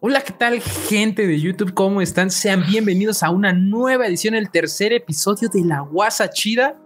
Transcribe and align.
Hola, 0.00 0.22
¿qué 0.22 0.32
tal, 0.32 0.60
gente 0.60 1.26
de 1.26 1.40
YouTube? 1.40 1.74
¿Cómo 1.74 2.00
están? 2.00 2.30
Sean 2.30 2.64
bienvenidos 2.66 3.22
a 3.22 3.30
una 3.30 3.52
nueva 3.52 4.06
edición, 4.06 4.34
el 4.34 4.48
tercer 4.50 4.92
episodio 4.92 5.48
de 5.48 5.64
La 5.64 5.80
Guasa 5.80 6.30
Chida. 6.30 6.76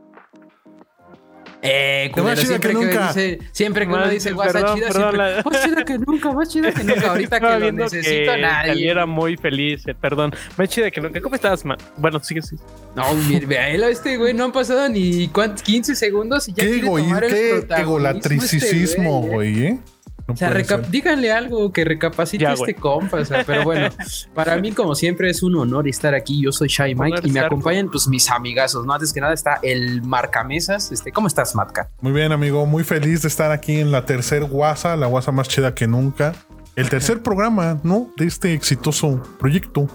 Eh, 1.64 2.10
más 2.16 2.36
chida 2.40 2.46
siempre 2.48 2.70
que 2.70 2.74
nunca. 2.74 3.08
dice- 3.08 3.38
siempre 3.52 3.86
que 3.86 3.92
uno 3.92 4.08
dice 4.08 4.32
guasa 4.32 4.52
perdón, 4.54 4.74
chida, 4.76 4.86
perdón, 4.88 5.02
siempre, 5.12 5.18
la- 5.36 5.42
más 5.44 5.64
chida 5.64 5.84
que 5.84 5.98
nunca, 5.98 6.32
más 6.32 6.48
chida 6.48 6.72
que 6.72 6.82
nunca. 6.84 7.10
Ahorita 7.10 7.38
que 7.40 7.58
lo 7.60 7.72
necesito, 7.72 8.32
que 8.32 8.40
nadie. 8.40 8.68
Saliera 8.72 9.06
muy 9.06 9.36
feliz, 9.36 9.86
eh, 9.86 9.94
perdón. 9.94 10.32
Más 10.56 10.68
chida 10.68 10.90
que 10.90 11.00
nunca. 11.00 11.20
¿Cómo 11.20 11.36
estás, 11.36 11.64
man? 11.64 11.78
Bueno, 11.98 12.18
sigue, 12.18 12.42
sí. 12.42 12.56
No, 12.96 13.14
mire, 13.14 13.46
véalo, 13.46 13.86
este 13.86 14.16
güey 14.16 14.34
no 14.34 14.46
han 14.46 14.52
pasado 14.52 14.88
ni 14.88 15.28
cuántos, 15.28 15.62
15 15.62 15.94
segundos 15.94 16.48
y 16.48 16.52
ya 16.52 16.64
Qué, 16.64 16.80
quiere 16.80 16.86
tomar 16.88 17.24
el 17.24 17.30
qué 17.30 17.48
protagonismo 17.58 17.82
egolatricismo, 17.96 19.20
este 19.22 19.30
güey, 19.34 19.66
¿eh? 19.66 19.78
No 20.28 20.34
O 20.34 20.36
sea, 20.36 20.50
díganle 20.88 21.32
algo 21.32 21.72
que 21.72 21.84
recapacite 21.84 22.44
Ya, 22.44 22.52
este 22.52 22.74
compa. 22.74 23.18
O 23.18 23.24
sea, 23.24 23.44
pero 23.44 23.64
bueno, 23.64 23.88
para 24.34 24.56
mí, 24.58 24.72
como 24.72 24.94
siempre, 24.94 25.30
es 25.30 25.42
un 25.42 25.56
honor 25.56 25.88
estar 25.88 26.14
aquí. 26.14 26.42
Yo 26.42 26.52
soy 26.52 26.68
Shy 26.68 26.94
Mike 26.94 27.02
Honor 27.18 27.26
y 27.26 27.30
me 27.32 27.40
estar- 27.40 27.46
acompañan 27.46 27.88
pues 27.90 28.08
mis 28.08 28.30
amigazos. 28.30 28.86
No, 28.86 28.92
antes 28.94 29.12
que 29.12 29.20
nada 29.20 29.34
está 29.34 29.58
el 29.62 30.02
marcamesas. 30.02 30.92
Este, 30.92 31.12
¿cómo 31.12 31.26
estás, 31.26 31.54
Matka? 31.54 31.88
Muy 32.00 32.12
bien, 32.12 32.32
amigo. 32.32 32.66
Muy 32.66 32.84
feliz 32.84 33.22
de 33.22 33.28
estar 33.28 33.50
aquí 33.50 33.80
en 33.80 33.90
la 33.92 34.04
tercer 34.06 34.44
guasa, 34.44 34.96
la 34.96 35.06
guasa 35.06 35.32
más 35.32 35.48
chida 35.48 35.74
que 35.74 35.86
nunca. 35.86 36.34
El 36.76 36.88
tercer 36.88 37.22
programa, 37.22 37.78
¿no? 37.82 38.10
De 38.16 38.26
este 38.26 38.54
exitoso 38.54 39.22
proyecto. 39.38 39.88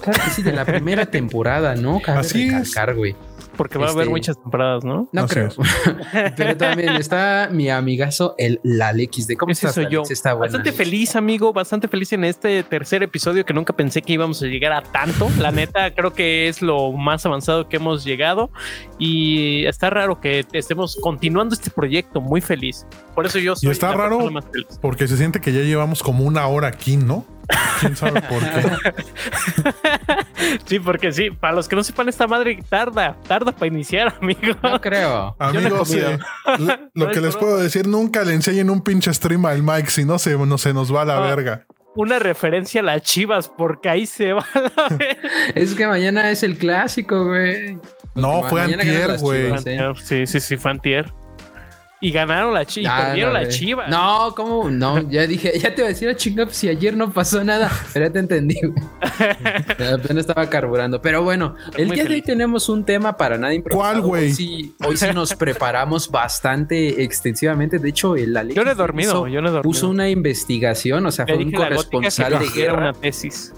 Claro 0.00 0.18
que 0.24 0.30
sí, 0.30 0.42
de 0.42 0.52
la 0.52 0.64
primera 0.64 1.06
temporada, 1.10 1.74
¿no? 1.74 2.00
Cabe 2.00 2.20
Así 2.20 2.48
es. 2.48 2.74
güey. 2.96 3.14
Porque 3.58 3.76
va 3.76 3.88
a 3.88 3.90
haber 3.90 4.02
Este- 4.04 4.10
muchas 4.10 4.40
temporadas, 4.40 4.84
¿no? 4.84 5.08
No 5.12 5.22
Así 5.24 5.34
creo. 5.34 5.48
pero 6.36 6.56
también 6.56 6.94
está 6.96 7.50
mi 7.52 7.68
amigazo, 7.68 8.34
el 8.38 8.60
Lalexis. 8.62 9.26
¿De 9.26 9.36
cómo 9.36 9.52
Ese 9.52 9.66
estás, 9.66 9.74
soy 9.74 9.92
yo. 9.92 10.02
Está 10.08 10.32
buena. 10.32 10.52
Bastante 10.52 10.72
feliz, 10.72 11.14
amigo. 11.16 11.52
Bastante 11.52 11.88
feliz 11.88 12.12
en 12.14 12.24
este 12.24 12.62
tercer 12.62 13.02
episodio 13.02 13.44
que 13.44 13.52
nunca 13.52 13.72
pensé 13.74 14.00
que 14.00 14.14
íbamos 14.14 14.40
a 14.42 14.46
llegar 14.46 14.72
a 14.72 14.82
tanto. 14.82 15.28
La 15.38 15.50
neta, 15.50 15.92
creo 15.94 16.14
que 16.14 16.48
es 16.48 16.62
lo 16.62 16.92
más 16.92 17.26
avanzado 17.26 17.68
que 17.68 17.76
hemos 17.76 18.04
llegado. 18.04 18.50
Y 18.98 19.66
está 19.66 19.90
raro 19.90 20.20
que 20.20 20.46
estemos 20.52 20.96
continuando 21.02 21.54
este 21.54 21.70
proyecto. 21.70 22.20
Muy 22.20 22.40
feliz. 22.40 22.86
Por 23.14 23.26
eso 23.26 23.38
yo 23.38 23.56
soy 23.56 23.70
está 23.72 23.90
la 23.90 23.96
raro. 23.96 24.18
persona 24.18 24.30
más 24.40 24.44
feliz. 24.52 24.78
Porque 24.80 25.08
se 25.08 25.16
siente 25.16 25.40
que 25.40 25.52
ya 25.52 25.60
llevamos 25.60 26.02
como 26.02 26.24
una 26.24 26.46
hora 26.46 26.68
aquí, 26.68 26.96
¿no? 26.96 27.24
¿Quién 27.80 27.96
sabe 27.96 28.20
por 28.22 28.40
qué? 28.40 28.94
Sí, 30.66 30.78
porque 30.80 31.12
sí, 31.12 31.30
para 31.30 31.54
los 31.54 31.68
que 31.68 31.76
no 31.76 31.82
sepan, 31.82 32.08
esta 32.08 32.26
madre 32.26 32.58
tarda, 32.68 33.16
tarda 33.26 33.52
para 33.52 33.66
iniciar, 33.66 34.14
amigo. 34.20 34.54
No 34.62 34.80
creo. 34.80 35.36
Yo 35.40 35.52
no 35.52 35.60
he 35.60 35.66
Amigos, 35.66 35.92
eh, 35.94 36.18
lo, 36.58 36.66
lo 36.66 36.78
No 36.94 37.06
que 37.08 37.12
es 37.18 37.22
les 37.22 37.34
broma. 37.34 37.38
puedo 37.40 37.58
decir, 37.58 37.86
nunca 37.86 38.22
le 38.24 38.34
enseñen 38.34 38.70
un 38.70 38.82
pinche 38.82 39.12
stream 39.12 39.46
al 39.46 39.62
Mike, 39.62 39.90
si 39.90 40.04
no 40.04 40.18
se, 40.18 40.36
no 40.36 40.58
se 40.58 40.74
nos 40.74 40.94
va 40.94 41.02
a 41.02 41.04
la 41.04 41.16
Ah. 41.18 41.34
verga. 41.34 41.66
Una 41.94 42.18
referencia 42.20 42.80
a 42.80 42.84
las 42.84 43.02
chivas, 43.02 43.48
porque 43.48 43.88
ahí 43.88 44.06
se 44.06 44.32
va 44.32 44.46
la. 44.54 44.98
Es 45.54 45.74
que 45.74 45.86
mañana 45.86 46.30
es 46.30 46.42
el 46.44 46.56
clásico, 46.56 47.24
güey. 47.24 47.78
No, 48.14 48.42
fue 48.44 48.62
antier, 48.62 49.18
güey. 49.18 49.52
¿eh? 49.66 49.92
Sí, 50.04 50.26
sí, 50.26 50.38
sí, 50.40 50.56
fue 50.56 50.70
antier. 50.72 51.12
Y 52.00 52.12
ganaron 52.12 52.54
la 52.54 52.64
chivas, 52.64 52.92
Ah, 52.94 53.06
perdieron 53.06 53.32
no, 53.32 53.38
la 53.40 53.44
güey. 53.46 53.56
chivas. 53.58 53.90
No, 53.90 54.32
¿cómo? 54.36 54.70
No, 54.70 55.10
ya 55.10 55.26
dije, 55.26 55.58
ya 55.58 55.74
te 55.74 55.80
iba 55.80 55.86
a 55.86 55.88
decir 55.88 56.08
a 56.08 56.14
chingar 56.16 56.48
si 56.52 56.68
ayer 56.68 56.96
no 56.96 57.12
pasó 57.12 57.42
nada, 57.42 57.70
pero 57.92 58.06
ya 58.06 58.12
te 58.12 58.18
entendí. 58.20 58.56
Apenas 59.02 60.18
estaba 60.18 60.48
carburando. 60.48 61.02
Pero 61.02 61.22
bueno, 61.22 61.56
el 61.76 61.90
día 61.90 62.04
de 62.04 62.14
hoy 62.14 62.22
tenemos 62.22 62.68
un 62.68 62.84
tema 62.84 63.16
para 63.16 63.36
nada 63.36 63.52
improvisado. 63.52 64.00
¿Cuál, 64.00 64.00
güey? 64.02 64.24
Hoy 64.26 64.32
sí, 64.32 64.74
hoy 64.86 64.96
sí 64.96 65.06
nos 65.12 65.34
preparamos 65.34 66.08
bastante 66.10 67.02
extensivamente. 67.02 67.78
De 67.78 67.88
hecho, 67.88 68.14
el 68.16 68.36
Alex 68.36 68.54
Yo 68.54 68.64
no 68.64 68.70
he 68.70 68.74
dormido, 68.74 69.12
puso, 69.14 69.26
yo 69.28 69.40
no 69.40 69.48
he 69.48 69.50
dormido. 69.50 69.62
puso 69.62 69.88
una 69.88 70.08
investigación, 70.08 71.04
o 71.06 71.10
sea, 71.10 71.24
Le 71.24 71.34
fue 71.34 71.44
un 71.44 71.52
corresponsal 71.52 72.38
de 72.38 72.48
guerra 72.48 72.78
una 72.78 72.92
tesis. 72.92 73.52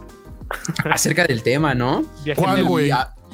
acerca 0.90 1.26
del 1.26 1.42
tema, 1.42 1.74
¿no? 1.74 2.04
¿Cuál, 2.36 2.64
güey? 2.64 2.90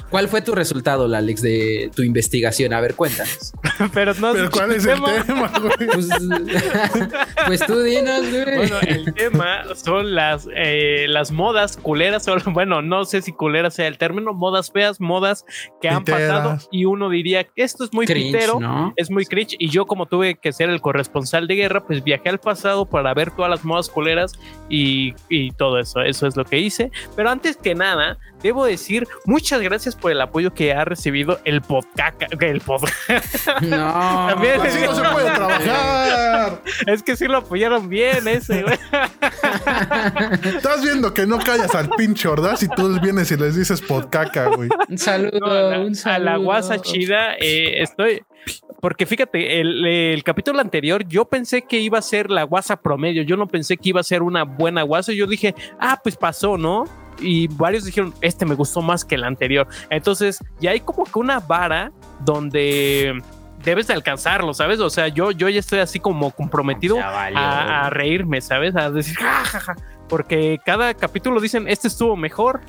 ¿Cuál 0.09 0.27
fue 0.29 0.41
tu 0.41 0.55
resultado, 0.55 1.13
Alex, 1.13 1.41
de 1.41 1.91
tu 1.95 2.01
investigación? 2.01 2.73
A 2.73 2.79
ver, 2.79 2.95
cuéntanos. 2.95 3.53
Pero 3.93 4.13
no 4.15 4.33
Pero 4.33 4.49
¿cuál 4.49 4.71
es 4.71 4.85
el 4.85 5.01
tema, 5.25 5.51
güey? 5.59 5.89
Pues, 5.93 6.09
pues 7.47 7.65
tú 7.65 7.81
dinos, 7.81 8.21
güey. 8.29 8.55
Bueno, 8.57 8.79
el 8.81 9.13
tema 9.13 9.63
son 9.75 10.15
las, 10.15 10.47
eh, 10.55 11.05
las 11.09 11.31
modas 11.31 11.77
culeras, 11.77 12.27
o, 12.27 12.37
bueno, 12.51 12.81
no 12.81 13.05
sé 13.05 13.21
si 13.21 13.33
culeras 13.33 13.73
sea 13.73 13.87
el 13.87 13.97
término, 13.97 14.33
modas 14.33 14.71
feas, 14.71 15.01
modas 15.01 15.45
que 15.81 15.89
han 15.89 16.05
pasado 16.05 16.57
y 16.71 16.85
uno 16.85 17.09
diría 17.09 17.43
que 17.43 17.63
esto 17.63 17.83
es 17.83 17.93
muy 17.93 18.05
Cringe, 18.05 18.31
pitero, 18.31 18.59
¿no? 18.59 18.93
es 18.95 19.11
muy 19.11 19.25
cringe 19.25 19.55
y 19.59 19.69
yo 19.69 19.85
como 19.85 20.05
tuve 20.05 20.35
que 20.35 20.53
ser 20.53 20.69
el 20.69 20.81
corresponsal 20.81 21.47
de 21.47 21.55
guerra, 21.55 21.85
pues 21.85 22.03
viajé 22.03 22.29
al 22.29 22.39
pasado 22.39 22.85
para 22.85 23.13
ver 23.13 23.31
todas 23.31 23.49
las 23.49 23.65
modas 23.65 23.89
culeras 23.89 24.33
y, 24.69 25.13
y 25.29 25.51
todo 25.51 25.79
eso, 25.79 26.01
eso 26.01 26.27
es 26.27 26.35
lo 26.35 26.45
que 26.45 26.59
hice. 26.59 26.91
Pero 27.15 27.29
antes 27.29 27.57
que 27.57 27.75
nada, 27.75 28.17
debo 28.41 28.65
decir 28.65 29.07
muchas 29.25 29.61
gracias 29.61 29.96
por 29.97 30.11
el 30.11 30.21
apoyo 30.21 30.53
que 30.53 30.73
ha 30.73 30.85
recibido 30.85 31.39
el 31.45 31.61
podcast, 31.61 32.21
el 32.41 32.61
podcast. 32.61 32.95
No. 33.61 34.27
También- 34.29 34.61
Así 34.61 34.79
no 34.85 34.95
se 34.95 35.01
puede 35.09 35.31
trabajar. 35.35 36.61
es 36.85 37.03
que 37.03 37.15
sí 37.15 37.25
lo 37.27 37.37
apoyaron 37.37 37.89
bien 37.89 38.27
ese, 38.27 38.63
güey. 38.63 38.77
Estás 40.55 40.81
viendo 40.83 41.13
que 41.13 41.25
no 41.25 41.37
callas 41.39 41.73
al 41.75 41.89
pinche 41.89 42.27
ordaz 42.27 42.63
y 42.63 42.67
tú 42.69 42.99
vienes 43.01 43.31
y 43.31 43.37
les 43.37 43.55
dices 43.55 43.81
podcaca, 43.81 44.45
güey. 44.49 44.69
Un 44.89 44.97
saludo, 44.97 45.39
No, 45.39 45.45
a, 45.47 45.61
la, 45.61 45.79
un 45.79 45.91
a 45.91 45.95
saludo. 45.95 46.25
la 46.31 46.37
guasa 46.37 46.79
chida 46.81 47.35
eh, 47.39 47.81
estoy 47.81 48.23
porque 48.81 49.05
fíjate 49.05 49.59
el, 49.59 49.85
el 49.85 50.23
capítulo 50.23 50.59
anterior 50.61 51.03
yo 51.07 51.25
pensé 51.25 51.63
que 51.63 51.79
iba 51.79 51.97
a 51.97 52.01
ser 52.01 52.29
la 52.29 52.43
guasa 52.43 52.77
promedio 52.77 53.23
yo 53.23 53.35
no 53.35 53.47
pensé 53.47 53.75
que 53.77 53.89
iba 53.89 53.99
a 53.99 54.03
ser 54.03 54.21
una 54.21 54.43
buena 54.43 54.83
guasa 54.83 55.11
yo 55.11 55.27
dije 55.27 55.53
ah 55.79 55.99
pues 56.01 56.15
pasó 56.15 56.57
no 56.57 56.85
y 57.19 57.47
varios 57.47 57.83
dijeron 57.85 58.13
este 58.21 58.45
me 58.45 58.55
gustó 58.55 58.81
más 58.81 59.03
que 59.05 59.15
el 59.15 59.23
anterior 59.23 59.67
entonces 59.89 60.39
ya 60.59 60.71
hay 60.71 60.79
como 60.81 61.03
que 61.05 61.17
una 61.19 61.39
vara 61.39 61.91
donde 62.23 63.21
debes 63.63 63.87
de 63.87 63.93
alcanzarlo 63.93 64.53
sabes 64.53 64.79
o 64.79 64.89
sea 64.89 65.07
yo 65.07 65.31
yo 65.31 65.49
ya 65.49 65.59
estoy 65.59 65.79
así 65.79 65.99
como 65.99 66.31
comprometido 66.31 66.99
a, 67.01 67.85
a 67.85 67.89
reírme 67.89 68.41
sabes 68.41 68.75
a 68.75 68.91
decir 68.91 69.15
ja, 69.17 69.43
ja, 69.45 69.59
ja, 69.59 69.75
porque 70.07 70.59
cada 70.65 70.93
capítulo 70.93 71.41
dicen 71.41 71.67
este 71.67 71.87
estuvo 71.87 72.15
mejor 72.15 72.61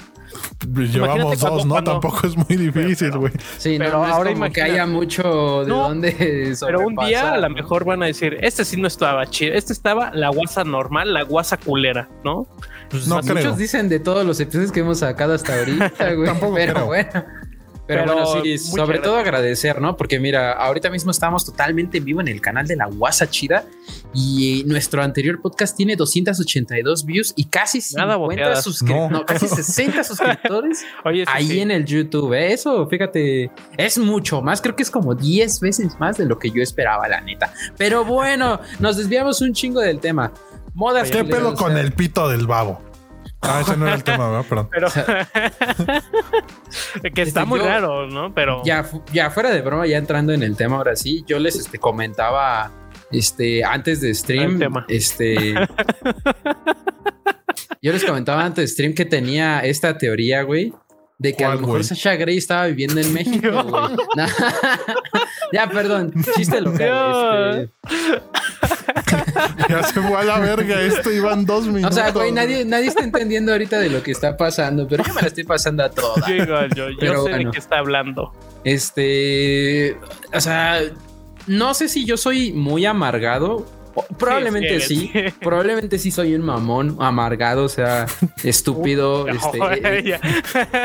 Llevamos 0.66 1.38
cuando- 1.38 1.56
dos, 1.56 1.66
¿no? 1.66 1.72
cuando- 1.75 1.92
Tampoco 1.92 2.26
es 2.26 2.37
muy 2.37 2.56
difícil, 2.56 3.10
güey. 3.16 3.32
Sí, 3.56 3.76
pero 3.78 3.92
no, 4.00 4.06
no 4.06 4.12
ahora 4.14 4.32
como 4.32 4.50
que 4.50 4.60
haya 4.62 4.87
mucho 4.87 5.62
de 5.64 5.69
No, 5.70 5.88
dónde 5.88 6.54
Pero 6.60 6.81
un 6.87 6.94
día 6.97 7.32
a 7.34 7.38
lo 7.38 7.48
mejor 7.50 7.84
van 7.84 8.03
a 8.03 8.06
decir, 8.06 8.37
este 8.42 8.64
sí 8.64 8.78
no 8.78 8.88
estaba 8.88 9.26
chido, 9.26 9.54
este 9.54 9.72
estaba 9.72 10.10
la 10.12 10.28
guasa 10.28 10.64
normal, 10.64 11.14
la 11.14 11.22
guasa 11.22 11.56
culera, 11.56 12.08
¿no? 12.25 12.47
Pues 12.91 13.06
No 13.06 13.16
muchos 13.16 13.31
creo. 13.32 13.53
dicen 13.56 13.88
de 13.88 14.00
todos 14.00 14.25
los 14.25 14.41
episodios 14.41 14.72
que 14.72 14.81
hemos 14.81 14.99
sacado 15.00 15.34
hasta 15.34 15.59
ahorita, 15.59 15.88
güey. 16.15 16.26
Tampoco 16.26 16.54
pero 16.54 16.75
creo. 16.75 16.87
bueno. 16.87 17.25
Pero, 17.87 18.03
Pero 18.04 18.15
bueno, 18.22 18.43
sí, 18.43 18.59
sobre 18.59 18.82
gracias. 18.99 19.03
todo 19.03 19.16
agradecer, 19.16 19.81
¿no? 19.81 19.97
Porque 19.97 20.21
mira, 20.21 20.53
ahorita 20.53 20.91
mismo 20.91 21.10
estamos 21.10 21.47
totalmente 21.47 21.97
en 21.97 22.04
vivo 22.04 22.21
en 22.21 22.28
el 22.28 22.38
canal 22.38 22.66
de 22.66 22.76
la 22.76 22.84
Guasa 22.84 23.31
Chida 23.31 23.65
y 24.12 24.62
nuestro 24.66 25.03
anterior 25.03 25.41
podcast 25.41 25.75
tiene 25.75 25.97
282 25.97 27.06
views 27.06 27.32
y 27.34 27.47
casi 27.47 27.81
50 27.81 28.04
Nada 28.06 28.16
boteadas. 28.19 28.62
suscriptores, 28.62 29.10
No. 29.10 29.19
no, 29.20 29.25
casi 29.25 29.49
60 29.62 30.05
suscriptores 30.05 30.84
Oye, 31.06 31.25
sí, 31.25 31.32
ahí 31.34 31.47
sí. 31.49 31.60
en 31.60 31.70
el 31.70 31.87
YouTube. 31.87 32.34
¿eh? 32.34 32.53
Eso, 32.53 32.87
fíjate, 32.88 33.50
es 33.78 33.97
mucho 33.97 34.43
más. 34.43 34.60
Creo 34.60 34.76
que 34.76 34.82
es 34.82 34.91
como 34.91 35.15
10 35.15 35.59
veces 35.60 35.99
más 35.99 36.19
de 36.19 36.26
lo 36.26 36.38
que 36.38 36.50
yo 36.50 36.62
esperaba, 36.62 37.09
la 37.09 37.22
neta. 37.22 37.55
Pero 37.78 38.05
bueno, 38.05 38.60
nos 38.81 38.99
desviamos 38.99 39.41
un 39.41 39.55
chingo 39.55 39.81
del 39.81 39.99
tema. 39.99 40.31
Modas. 40.78 41.11
¿Qué 41.11 41.25
pedo 41.25 41.55
con 41.56 41.77
el 41.77 41.91
pito 41.93 42.28
del 42.28 42.47
babo? 42.47 42.81
Ah, 43.41 43.61
ese 43.62 43.77
no 43.77 43.87
era 43.87 43.97
el 43.97 44.05
tema, 44.05 44.31
¿verdad? 44.31 44.47
Perdón. 44.49 44.69
Pero 44.71 44.89
que 47.15 47.22
está 47.22 47.41
Este, 47.41 47.44
muy 47.47 47.59
yo- 47.59 47.66
raro, 47.66 48.06
¿no? 48.06 48.33
Pero 48.33 48.62
Ya, 48.65 48.88
ya 49.12 49.28
fuera 49.31 49.50
de 49.50 49.61
broma, 49.61 49.87
ya 49.88 49.99
entrando 49.99 50.33
en 50.33 50.43
el 50.44 50.56
tema 50.56 50.77
ahora 50.77 50.94
sí, 50.97 51.25
yo 51.27 51.38
les 51.41 51.56
este, 51.56 51.78
comentaba 51.78 52.71
este, 53.11 53.65
antes 53.65 54.00
de 54.00 54.15
stream, 54.15 54.61
este, 54.88 55.55
yo 57.83 57.93
les 57.93 58.05
comentaba 58.05 58.44
antes 58.44 58.65
de 58.65 58.69
stream 58.75 58.94
que 58.94 59.05
tenía 59.05 59.61
esta 59.61 59.97
teoría, 59.99 60.43
güey, 60.43 60.73
de 61.19 61.35
que 61.35 61.44
a 61.44 61.49
lo 61.49 61.55
¿Cuál, 61.55 61.61
mejor 61.62 61.76
güey? 61.79 61.85
Sasha 61.88 62.14
Grey 62.17 62.38
estaba 62.38 62.67
viviendo 62.67 63.00
en 63.00 63.12
México, 63.14 63.50
güey. 63.64 63.97
Ya, 65.53 65.69
perdón, 65.69 66.12
chiste 66.37 66.61
local. 66.61 67.71
este. 67.85 68.23
Ya 69.69 69.83
se 69.83 70.00
fue 70.00 70.17
a 70.17 70.25
la 70.25 70.39
verga 70.41 70.81
esto, 70.81 71.11
iban 71.12 71.45
dos 71.45 71.67
O 71.67 71.71
minutos. 71.71 71.95
sea, 71.95 72.11
güey, 72.11 72.33
nadie, 72.33 72.65
nadie 72.65 72.87
está 72.89 73.05
entendiendo 73.05 73.53
ahorita 73.53 73.79
de 73.79 73.91
lo 73.91 74.03
que 74.03 74.11
está 74.11 74.37
pasando, 74.37 74.89
pero 74.89 75.05
yo 75.05 75.15
me 75.15 75.21
la 75.23 75.29
estoy 75.29 75.45
pasando 75.45 75.85
a 75.85 75.91
toda. 75.91 76.27
yo, 76.29 76.35
igual, 76.35 76.75
yo, 76.75 76.89
yo 76.91 76.97
Pero 76.99 77.15
sé 77.25 77.31
bueno. 77.31 77.37
de 77.39 77.50
qué 77.53 77.59
está 77.59 77.79
hablando. 77.79 78.33
Este, 78.65 79.97
o 80.35 80.41
sea, 80.41 80.81
no 81.47 81.75
sé 81.75 81.89
si 81.89 82.05
yo 82.05 82.17
soy 82.17 82.53
muy 82.53 82.87
amargado. 82.87 83.67
Probablemente 84.19 84.81
Sí, 84.81 84.97
sí, 84.97 85.11
sí 85.12 85.19
eres. 85.19 85.35
probablemente 85.35 85.99
sí 85.99 86.11
soy 86.11 86.35
un 86.35 86.43
mamón 86.43 86.97
amargado, 87.00 87.65
o 87.65 87.69
sea, 87.69 88.06
estúpido, 88.45 89.27
este, 89.29 89.59
ya, 90.05 90.21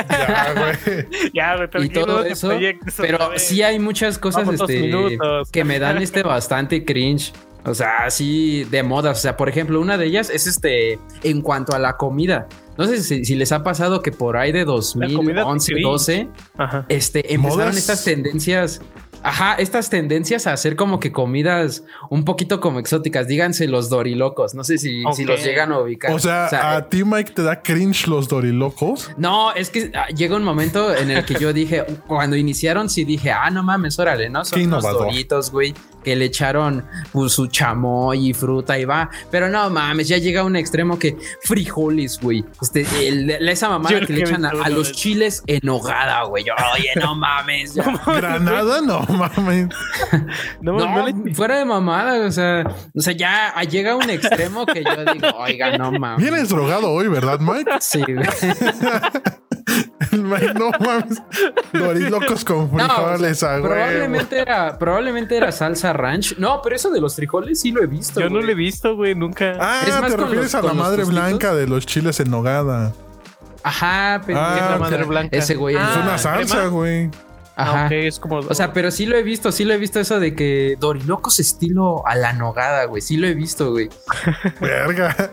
Ya, 0.09 0.53
güey. 0.53 1.07
ya, 1.33 1.55
güey, 1.55 1.85
y 1.85 1.89
todo 1.89 2.23
eso, 2.23 2.51
pero 2.97 3.31
sí 3.37 3.61
hay 3.61 3.79
muchas 3.79 4.17
cosas 4.17 4.47
este, 4.47 5.17
que 5.51 5.63
me 5.63 5.79
dan 5.79 6.01
este 6.01 6.23
bastante 6.23 6.83
cringe. 6.85 7.33
O 7.65 7.73
sea, 7.73 8.05
así 8.05 8.65
de 8.65 8.83
moda. 8.83 9.11
O 9.11 9.15
sea, 9.15 9.37
por 9.37 9.47
ejemplo, 9.47 9.79
una 9.79 9.97
de 9.97 10.05
ellas 10.07 10.29
es 10.29 10.47
este, 10.47 10.99
en 11.23 11.41
cuanto 11.41 11.73
a 11.73 11.79
la 11.79 11.95
comida. 11.95 12.47
No 12.77 12.85
sé 12.85 13.01
si, 13.01 13.23
si 13.23 13.35
les 13.35 13.51
ha 13.51 13.63
pasado 13.63 14.01
que 14.01 14.11
por 14.11 14.35
ahí 14.35 14.51
de 14.51 14.65
comida 14.65 15.43
2011, 15.43 15.71
Cringe. 15.71 15.83
12, 15.83 16.27
Ajá. 16.57 16.85
este, 16.89 17.33
empezaron 17.33 17.59
¿Modas? 17.67 17.77
estas 17.77 18.03
tendencias. 18.03 18.81
Ajá, 19.23 19.55
estas 19.55 19.89
tendencias 19.89 20.47
a 20.47 20.53
hacer 20.53 20.75
como 20.75 20.99
que 20.99 21.11
comidas 21.11 21.83
un 22.09 22.25
poquito 22.25 22.59
como 22.59 22.79
exóticas. 22.79 23.27
Díganse 23.27 23.67
los 23.67 23.89
dorilocos. 23.89 24.53
No 24.53 24.63
sé 24.63 24.77
si, 24.77 25.03
si 25.13 25.23
los 25.25 25.43
llegan 25.43 25.71
a 25.71 25.79
ubicar. 25.79 26.11
O 26.11 26.19
sea, 26.19 26.75
a 26.75 26.89
ti, 26.89 27.03
Mike, 27.03 27.31
te 27.31 27.43
da 27.43 27.61
cringe 27.61 28.07
los 28.07 28.27
dorilocos. 28.27 29.09
No, 29.17 29.53
es 29.53 29.69
que 29.69 29.91
ah, 29.95 30.07
llega 30.07 30.35
un 30.35 30.43
momento 30.43 30.93
en 30.93 31.11
el 31.11 31.25
que 31.25 31.35
yo 31.35 31.53
dije, 31.53 31.85
cuando 32.07 32.35
iniciaron, 32.35 32.89
sí 32.89 33.05
dije, 33.05 33.31
ah, 33.31 33.49
no 33.49 33.63
mames, 33.63 33.97
órale, 33.97 34.29
¿no? 34.29 34.43
Son 34.45 34.59
innovador. 34.59 35.07
doritos, 35.07 35.51
güey, 35.51 35.73
que 36.03 36.15
le 36.15 36.25
echaron 36.25 36.85
pues, 37.11 37.31
su 37.33 37.47
chamoy 37.47 38.29
y 38.29 38.33
fruta 38.33 38.77
y 38.77 38.85
va. 38.85 39.09
Pero 39.31 39.49
no 39.49 39.69
mames, 39.69 40.07
ya 40.07 40.17
llega 40.17 40.41
a 40.41 40.43
un 40.43 40.55
extremo 40.55 40.99
que 40.99 41.17
frijoles, 41.43 42.19
güey. 42.19 42.43
Este, 42.61 42.85
el- 43.07 43.29
esa 43.47 43.69
mamada 43.69 43.99
Yo 43.99 44.05
que 44.05 44.13
le 44.13 44.21
echan 44.21 44.45
a, 44.45 44.69
los 44.69 44.91
chiles 44.91 45.43
en 45.47 45.67
hogada, 45.69 46.23
güey. 46.23 46.43
Yo, 46.43 46.53
Oye, 46.75 46.89
no 46.99 47.15
mames. 47.15 47.75
ya. 47.75 47.83
Granada, 48.05 48.81
no 48.81 49.12
mames. 49.17 49.67
No, 50.61 50.73
No, 50.73 50.85
no 50.97 51.07
le- 51.07 51.33
fuera 51.33 51.57
de 51.57 51.65
mamada, 51.65 52.25
o 52.25 52.31
sea, 52.31 52.63
o 52.95 52.99
sea, 53.01 53.13
ya 53.13 53.53
llega 53.63 53.93
a 53.93 53.95
un 53.95 54.09
extremo 54.09 54.65
que 54.65 54.83
yo 54.83 55.13
digo, 55.13 55.27
oiga, 55.37 55.77
no 55.77 55.91
mames. 55.91 56.21
Vienes 56.21 56.49
drogado 56.49 56.91
hoy, 56.91 57.07
¿verdad, 57.07 57.39
Mike? 57.39 57.71
Sí. 57.79 58.03
El 60.11 60.21
Mike, 60.23 60.53
no 60.55 60.71
mames. 60.79 61.21
Dorilocos 61.71 62.43
con 62.45 62.69
No, 62.75 62.83
o 62.85 62.87
sea, 62.87 62.95
frijoles, 63.07 63.41
huevo. 63.43 63.63
probablemente 63.67 64.39
era, 64.39 64.77
probablemente 64.77 65.37
era 65.37 65.51
salsa 65.51 65.93
ranch. 65.93 66.37
No, 66.37 66.61
pero 66.61 66.75
eso 66.75 66.91
de 66.91 66.99
los 67.01 67.15
frijoles 67.15 67.61
sí 67.61 67.71
lo 67.71 67.81
he 67.81 67.87
visto. 67.87 68.19
yo 68.19 68.29
no 68.29 68.41
le 68.41 68.51
he 68.51 68.55
visto, 68.55 68.95
güey, 68.95 69.15
nunca. 69.15 69.53
Ah, 69.59 69.81
Es 69.87 69.93
más 69.99 70.11
te 70.11 70.17
con 70.17 70.25
refieres 70.25 70.53
los- 70.53 70.55
a 70.55 70.61
la 70.61 70.69
con 70.69 70.77
madre 70.77 71.03
blanca 71.05 71.53
de 71.55 71.67
los 71.67 71.85
chiles 71.85 72.19
en 72.19 72.29
nogada. 72.29 72.93
Ajá, 73.63 74.21
pero 74.25 74.39
Ah, 74.41 74.77
madre 74.79 75.05
blanca. 75.05 75.37
ese 75.37 75.55
güey. 75.55 75.77
Ah, 75.77 75.89
es 75.91 75.97
una 76.03 76.17
salsa, 76.17 76.55
crema. 76.55 76.69
güey. 76.69 77.09
Ah, 77.55 77.85
ok, 77.85 77.91
es 77.91 78.19
como. 78.19 78.37
O 78.37 78.53
sea, 78.53 78.73
pero 78.73 78.89
sí 78.89 79.05
lo 79.05 79.15
he 79.15 79.23
visto, 79.23 79.51
sí 79.51 79.63
lo 79.63 79.73
he 79.73 79.77
visto 79.77 79.99
eso 79.99 80.19
de 80.19 80.35
que 80.35 80.75
Dorilocos 80.79 81.39
estilo 81.39 82.05
a 82.07 82.15
la 82.15 82.33
nogada, 82.33 82.85
güey. 82.85 83.01
Sí 83.01 83.17
lo 83.17 83.27
he 83.27 83.33
visto, 83.33 83.71
güey. 83.71 83.89
Verga. 84.59 85.31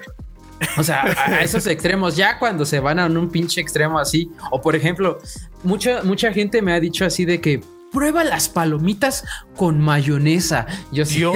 O 0.76 0.82
sea, 0.82 1.02
a, 1.02 1.30
a 1.36 1.40
esos 1.40 1.66
extremos, 1.66 2.16
ya 2.16 2.38
cuando 2.38 2.66
se 2.66 2.80
van 2.80 2.98
a 2.98 3.06
un 3.06 3.30
pinche 3.30 3.60
extremo 3.60 3.98
así. 3.98 4.30
O 4.50 4.60
por 4.60 4.76
ejemplo, 4.76 5.18
mucha, 5.62 6.02
mucha 6.02 6.32
gente 6.32 6.60
me 6.60 6.74
ha 6.74 6.80
dicho 6.80 7.06
así 7.06 7.24
de 7.24 7.40
que 7.40 7.62
prueba 7.92 8.24
las 8.24 8.48
palomitas 8.48 9.24
con 9.56 9.80
mayonesa. 9.80 10.66
Yo 10.92 11.04
sí. 11.04 11.16
Dios, 11.18 11.34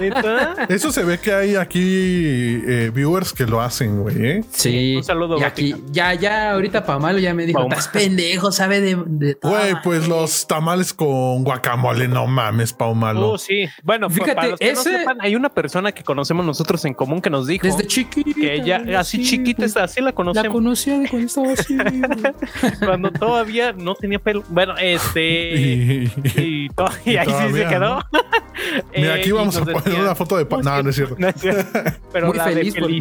neta. 0.00 0.54
Eso 0.68 0.90
se 0.92 1.04
ve 1.04 1.18
que 1.18 1.32
hay 1.34 1.54
aquí 1.56 1.80
eh, 1.82 2.90
viewers 2.94 3.32
que 3.32 3.44
lo 3.46 3.60
hacen, 3.60 4.00
güey. 4.00 4.26
¿eh? 4.26 4.44
Sí. 4.50 4.96
Un 4.96 5.04
saludo, 5.04 5.38
Y 5.38 5.42
aquí, 5.42 5.74
ya, 5.90 6.14
ya, 6.14 6.52
ahorita 6.52 6.84
Pamalo 6.86 7.18
ya 7.18 7.34
me 7.34 7.44
dijo, 7.46 7.58
Pamalo. 7.58 7.78
estás 7.78 7.88
pendejo, 7.92 8.52
sabe 8.52 8.80
de, 8.80 8.96
de 9.06 9.34
todo". 9.34 9.52
Güey, 9.52 9.74
pues 9.82 10.08
los 10.08 10.46
tamales 10.46 10.92
con 10.94 11.44
guacamole, 11.44 12.08
no 12.08 12.26
mames, 12.26 12.72
Paumalo. 12.72 13.32
Oh, 13.32 13.38
sí. 13.38 13.66
Bueno, 13.82 14.08
Fíjate, 14.08 14.34
para 14.34 14.48
los 14.48 14.58
que 14.60 14.72
no 14.72 14.80
ese- 14.80 14.98
sepan, 14.98 15.18
hay 15.20 15.34
una 15.36 15.48
persona 15.50 15.92
que 15.92 16.02
conocemos 16.04 16.46
nosotros 16.46 16.84
en 16.84 16.94
común 16.94 17.20
que 17.20 17.28
nos 17.30 17.46
dijo 17.46 17.66
Desde 17.66 17.86
chiquita. 17.86 18.32
que 18.40 18.54
ella, 18.54 18.82
así 18.98 19.18
sí, 19.24 19.30
chiquita, 19.30 19.66
güey. 19.66 19.84
así 19.84 20.00
la 20.00 20.06
La 20.06 20.12
conocemos. 20.14 20.52
conocía 20.52 20.98
de 20.98 21.08
cuando 21.08 21.26
estaba 21.26 21.52
así. 21.52 21.76
güey. 21.76 22.00
cuando 22.84 23.10
todavía 23.10 23.72
no 23.72 23.94
tenía 23.94 24.18
pelo. 24.18 24.42
Bueno, 24.48 24.74
este. 24.78 25.55
Y- 25.56 26.10
y, 26.36 26.68
to- 26.70 26.88
y 27.04 27.16
ahí 27.16 27.26
sí 27.26 27.52
se 27.54 27.66
quedó. 27.66 27.96
¿no? 27.98 28.02
Mira, 28.96 29.16
Eh, 29.16 29.20
aquí 29.20 29.28
y 29.28 29.32
vamos 29.32 29.56
a 29.56 29.60
poner 29.64 29.82
decía- 29.82 30.00
una 30.00 30.14
foto 30.14 30.36
de... 30.38 30.46
pa- 30.46 30.62
No, 30.62 30.82
no 30.82 30.90
es 30.90 30.96
cierto. 30.96 31.14
No 31.18 31.28
es 31.28 31.34
cierto. 31.36 31.78
Pero 32.12 32.28
Muy 32.28 32.36
la 32.36 32.46
de 32.46 32.54
feliz 32.54 32.74
por 32.74 32.84
feliz. 32.84 33.00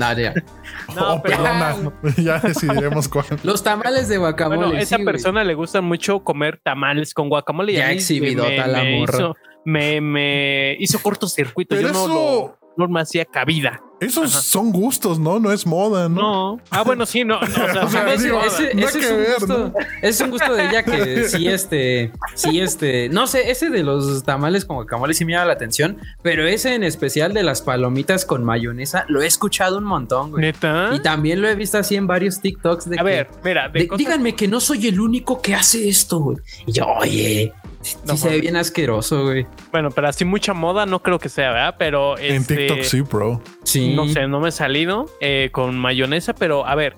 No, 0.96 1.14
oh, 1.14 1.22
pero- 1.22 1.38
perdona. 1.38 1.76
Ya 2.18 2.40
decidiremos 2.40 3.08
cuál. 3.08 3.26
Los 3.44 3.64
tamales 3.64 4.08
de 4.10 4.18
guacamole. 4.18 4.58
Bueno, 4.58 4.74
a 4.74 4.80
esa 4.82 4.98
sí, 4.98 5.04
güey. 5.04 5.14
persona 5.14 5.44
le 5.44 5.54
gusta 5.54 5.82
mucho 5.82 6.20
comer 6.24 6.60
tamales 6.64 7.14
con 7.14 7.30
guacamole. 7.30 7.72
y 7.74 7.76
Ya 7.78 7.92
exhibidota 7.92 8.68
la 8.68 8.84
morra. 8.84 9.14
Hizo, 9.18 9.36
me, 9.64 10.02
me 10.02 10.76
hizo 10.80 11.00
cortocircuito. 11.02 11.76
Pero 11.76 11.88
Yo 11.90 11.94
no, 11.94 12.06
eso- 12.06 12.58
lo, 12.78 12.86
no 12.86 12.92
me 12.94 13.02
hacía 13.02 13.26
cabida. 13.26 13.82
Esos 14.02 14.34
Ajá. 14.36 14.42
son 14.44 14.72
gustos, 14.72 15.20
¿no? 15.20 15.40
No 15.40 15.52
es 15.54 15.66
moda, 15.66 16.10
¿no? 16.10 16.22
No. 16.56 16.62
Ah, 16.70 16.84
bueno, 16.84 17.06
sí, 17.06 17.24
no. 17.24 17.40
no, 17.40 17.46
o 17.48 17.50
sea, 17.50 17.86
O 17.86 17.90
sea, 17.90 18.04
no 18.04 18.10
es 18.10 18.16
ese, 18.16 18.24
digo, 18.26 18.38
moda. 18.38 18.48
ese- 18.48 18.74
no 18.76 18.88
ese 18.88 18.98
hay 18.98 19.04
es 19.04 19.08
que 19.08 19.14
un 19.14 19.20
ver, 19.20 19.36
gusto, 19.40 19.74
es 20.02 20.22
un 20.22 20.30
gusto 20.32 20.54
de 20.54 20.66
ella 20.68 20.84
que 20.84 21.24
sí, 21.30 21.48
este, 21.48 22.12
sí, 22.36 22.60
este, 22.60 23.08
no 23.10 23.26
sé, 23.28 23.50
ese 23.52 23.70
de 23.70 23.84
los 23.84 24.24
tamales 24.24 24.66
con 24.66 24.76
guacamole 24.76 25.14
sí 25.14 25.24
me 25.24 25.32
llama 25.32 25.46
la 25.46 25.54
atención, 25.54 25.98
pero 26.22 26.46
ese 26.46 26.76
en 26.76 26.84
especial 26.84 27.34
de 27.34 27.44
las 27.44 27.62
palomitas 27.62 28.26
con 28.26 28.44
mayonesa 28.44 29.06
lo 29.08 29.22
he 29.22 29.28
escuchado 29.28 29.78
un 29.78 29.86
montón, 29.86 30.32
güey. 30.32 30.42
Neta. 30.42 30.90
Y 30.94 31.00
también 31.00 31.42
lo 31.42 31.48
he 31.48 31.56
visto 31.56 31.78
así 31.78 31.96
en 31.96 32.06
varios 32.06 32.42
TikToks 32.42 32.90
de 32.90 32.96
A 32.96 32.98
que- 33.00 33.04
ver, 33.04 33.30
mira, 33.44 33.70
de 33.70 33.80
de- 33.80 33.88
cosas- 33.88 33.98
díganme 34.00 34.36
que 34.36 34.48
no 34.48 34.60
soy 34.60 34.88
el 34.88 35.00
único 35.00 35.42
que 35.42 35.56
hace 35.56 35.88
esto, 35.88 36.20
güey. 36.20 36.38
Y 36.66 36.74
yo, 36.74 36.86
oye, 36.86 37.54
sí 37.86 37.98
No 38.06 38.18
se 38.18 38.30
ve 38.30 38.42
bien 38.42 38.56
asqueroso, 38.56 39.24
güey. 39.24 39.46
Bueno, 39.72 39.90
pero 39.92 40.08
así 40.10 40.26
mucha 40.26 40.54
moda 40.54 40.86
no 40.86 41.02
creo 41.02 41.20
que 41.20 41.30
sea, 41.30 41.52
¿verdad? 41.52 41.76
Pero 41.78 42.18
En 42.18 42.36
este, 42.42 42.56
TikTok 42.58 42.82
sí, 42.84 43.02
bro. 43.02 43.42
Sí. 43.64 43.94
No 43.96 44.08
sé, 44.08 44.28
no 44.28 44.40
me 44.40 44.50
he 44.50 44.52
salido 44.52 45.06
eh, 45.22 45.50
con 45.52 45.78
mayonesa, 45.78 46.34
pero 46.34 46.66
a 46.68 46.76
ver, 46.76 46.96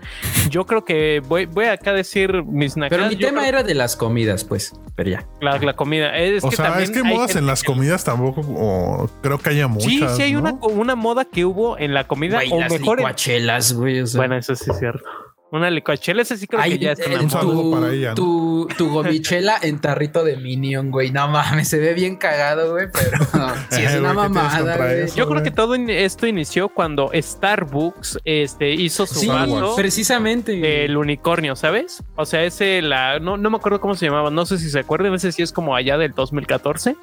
yo 0.50 0.66
creo 0.66 0.84
que 0.86 1.22
voy, 1.28 1.46
voy 1.46 1.66
acá 1.66 1.92
a 1.92 1.94
decir 1.94 2.44
mis 2.44 2.74
Pero 2.76 2.86
nacadas. 2.86 3.10
mi 3.10 3.16
Yo 3.18 3.28
tema 3.28 3.40
creo 3.42 3.50
era 3.50 3.64
de 3.64 3.74
las 3.76 3.96
comidas, 3.96 4.44
pues. 4.44 4.74
Pero 4.96 5.10
ya. 5.12 5.28
la, 5.42 5.58
la 5.60 5.76
comida. 5.76 6.18
Es 6.18 6.44
o 6.44 6.50
que 6.50 6.56
sea, 6.56 6.66
también 6.70 6.90
es 6.90 6.92
que 7.02 7.08
hay 7.08 7.14
modas 7.14 7.36
en 7.36 7.46
las 7.46 7.64
comidas 7.64 8.04
tampoco 8.04 8.42
o, 8.42 9.10
creo 9.22 9.38
que 9.38 9.50
haya 9.52 9.68
muchas. 9.68 9.90
Sí, 9.92 10.04
sí 10.16 10.22
hay 10.24 10.34
¿no? 10.34 10.40
una, 10.40 10.52
una 10.54 10.96
moda 10.96 11.26
que 11.26 11.46
hubo 11.46 11.78
en 11.78 11.94
la 11.94 12.08
comida, 12.08 12.38
Güey, 12.38 12.52
o 12.52 12.60
las 12.60 12.72
mejor. 12.72 12.98
en- 13.00 13.04
licuachelas, 13.06 13.74
güey. 13.74 14.00
o 14.02 14.08
sea. 14.08 14.20
Bueno, 14.20 14.36
eso 14.38 14.56
sí 14.56 14.66
es 14.72 14.80
cierto. 14.80 15.04
Una 15.50 15.70
licuachela, 15.70 16.22
ese 16.24 16.36
sí 16.38 16.46
creo 16.46 16.62
Ay, 16.62 16.72
que 16.78 16.80
ya 16.86 16.92
es 16.92 17.00
eh, 17.00 17.18
un 17.22 17.30
saludo 17.30 17.72
para 17.80 17.94
ella, 17.94 18.10
¿no? 18.10 18.16
tu, 18.16 18.68
tu 18.78 18.90
gomichela 18.90 19.58
en 19.62 19.80
tarrito 19.80 20.24
de 20.26 20.36
Minion, 20.38 20.92
güey. 20.92 21.12
No 21.12 21.28
mames, 21.30 21.70
se 21.70 21.80
ve 21.80 21.94
bien 21.94 22.18
cagado, 22.18 22.74
güey, 22.74 22.88
pero 22.92 23.18
no, 23.34 23.54
sí 23.70 23.82
es 23.84 23.94
Eh, 23.94 24.00
una 24.00 24.12
güey, 24.14 24.28
¿qué 24.28 24.34
tienes 24.34 24.54
mamada, 24.54 24.78
güey. 24.78 25.00
eso? 25.04 25.16
Yo 25.16 25.30
creo 25.30 25.44
que 25.44 25.52
todo 25.52 25.76
esto 25.76 26.28
inició 26.28 26.68
cuando 26.68 27.12
Starbucks 27.14 28.20
este, 28.26 28.72
hizo 28.72 29.06
su 29.08 29.20
Sí, 29.22 29.28
vaso 29.28 29.74
precisamente. 29.76 30.84
el 30.86 30.98
unicornio, 30.98 31.56
¿sabes? 31.56 32.04
O 32.18 32.26
sea, 32.26 32.44
ese 32.44 32.82
la 32.82 33.20
no, 33.20 33.38
no 33.38 33.50
me 33.50 33.56
acuerdo 33.58 33.80
cómo 33.80 33.96
se 33.96 34.06
llamaba, 34.06 34.30
no 34.30 34.46
sé 34.46 34.58
si 34.58 34.70
se 34.70 34.80
acuerdan, 34.80 35.14
ese 35.14 35.32
sí 35.32 35.42
es 35.44 35.52
como 35.54 35.76
allá 35.76 35.98
del 35.98 36.12
2014. 36.14 36.90
A 36.92 36.96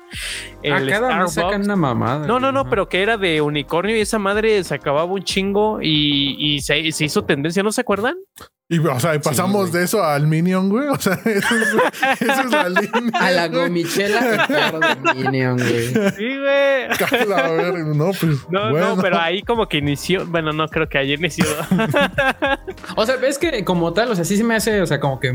El 0.63 0.89
cada 0.89 1.09
Starbucks. 1.09 1.33
sacan 1.35 1.63
una 1.63 1.77
mamada. 1.77 2.27
No, 2.27 2.39
no, 2.41 2.53
no, 2.53 2.69
pero 2.69 2.89
que 2.89 3.03
era 3.03 3.17
de 3.17 3.41
unicornio 3.41 3.97
y 3.97 4.01
esa 4.01 4.19
madre 4.19 4.63
se 4.65 4.75
acababa 4.75 5.05
un 5.11 5.23
chingo 5.23 5.79
y, 5.81 6.37
y 6.39 6.61
se, 6.61 6.93
se 6.93 7.05
hizo 7.07 7.25
tendencia, 7.25 7.63
¿no 7.63 7.73
se 7.73 7.81
acuerdan? 7.81 8.17
Y, 8.67 8.79
o 8.79 8.99
sea, 8.99 9.15
y 9.15 9.19
pasamos 9.19 9.73
de 9.73 9.85
eso 9.85 10.03
al 10.03 10.27
Minion, 10.27 10.71
güey. 10.71 10.89
O 10.89 10.99
sea, 10.99 11.15
eso 11.25 11.55
es, 11.55 12.23
eso 12.23 12.41
es 12.41 12.51
la 12.51 12.69
línea. 12.71 13.21
A 13.21 13.31
la 13.31 13.49
gomichela 13.49 14.23
de 14.23 15.15
Minion, 15.15 15.59
güey. 15.59 15.89
Sí, 15.89 16.39
güey. 16.39 16.89
Cala, 16.99 17.37
a 17.37 17.51
ver, 17.51 17.75
no, 17.75 18.07
pues. 18.13 18.49
No, 18.49 18.71
bueno. 18.71 18.97
no, 18.97 19.03
pero 19.03 19.19
ahí 19.21 19.43
como 19.43 19.69
que 19.69 19.79
inició, 19.79 20.27
bueno, 20.27 20.53
no 20.53 20.67
creo 20.69 20.89
que 20.89 20.99
ahí 20.99 21.13
inició. 21.13 21.45
O 22.97 23.07
sea, 23.07 23.17
ves 23.17 23.39
que 23.39 23.65
como 23.65 23.93
tal, 23.93 24.11
o 24.11 24.15
sea, 24.15 24.25
sí 24.25 24.37
se 24.37 24.45
me 24.45 24.55
hace, 24.55 24.81
o 24.81 24.87
sea, 24.87 25.01
como 25.01 25.19
que 25.19 25.33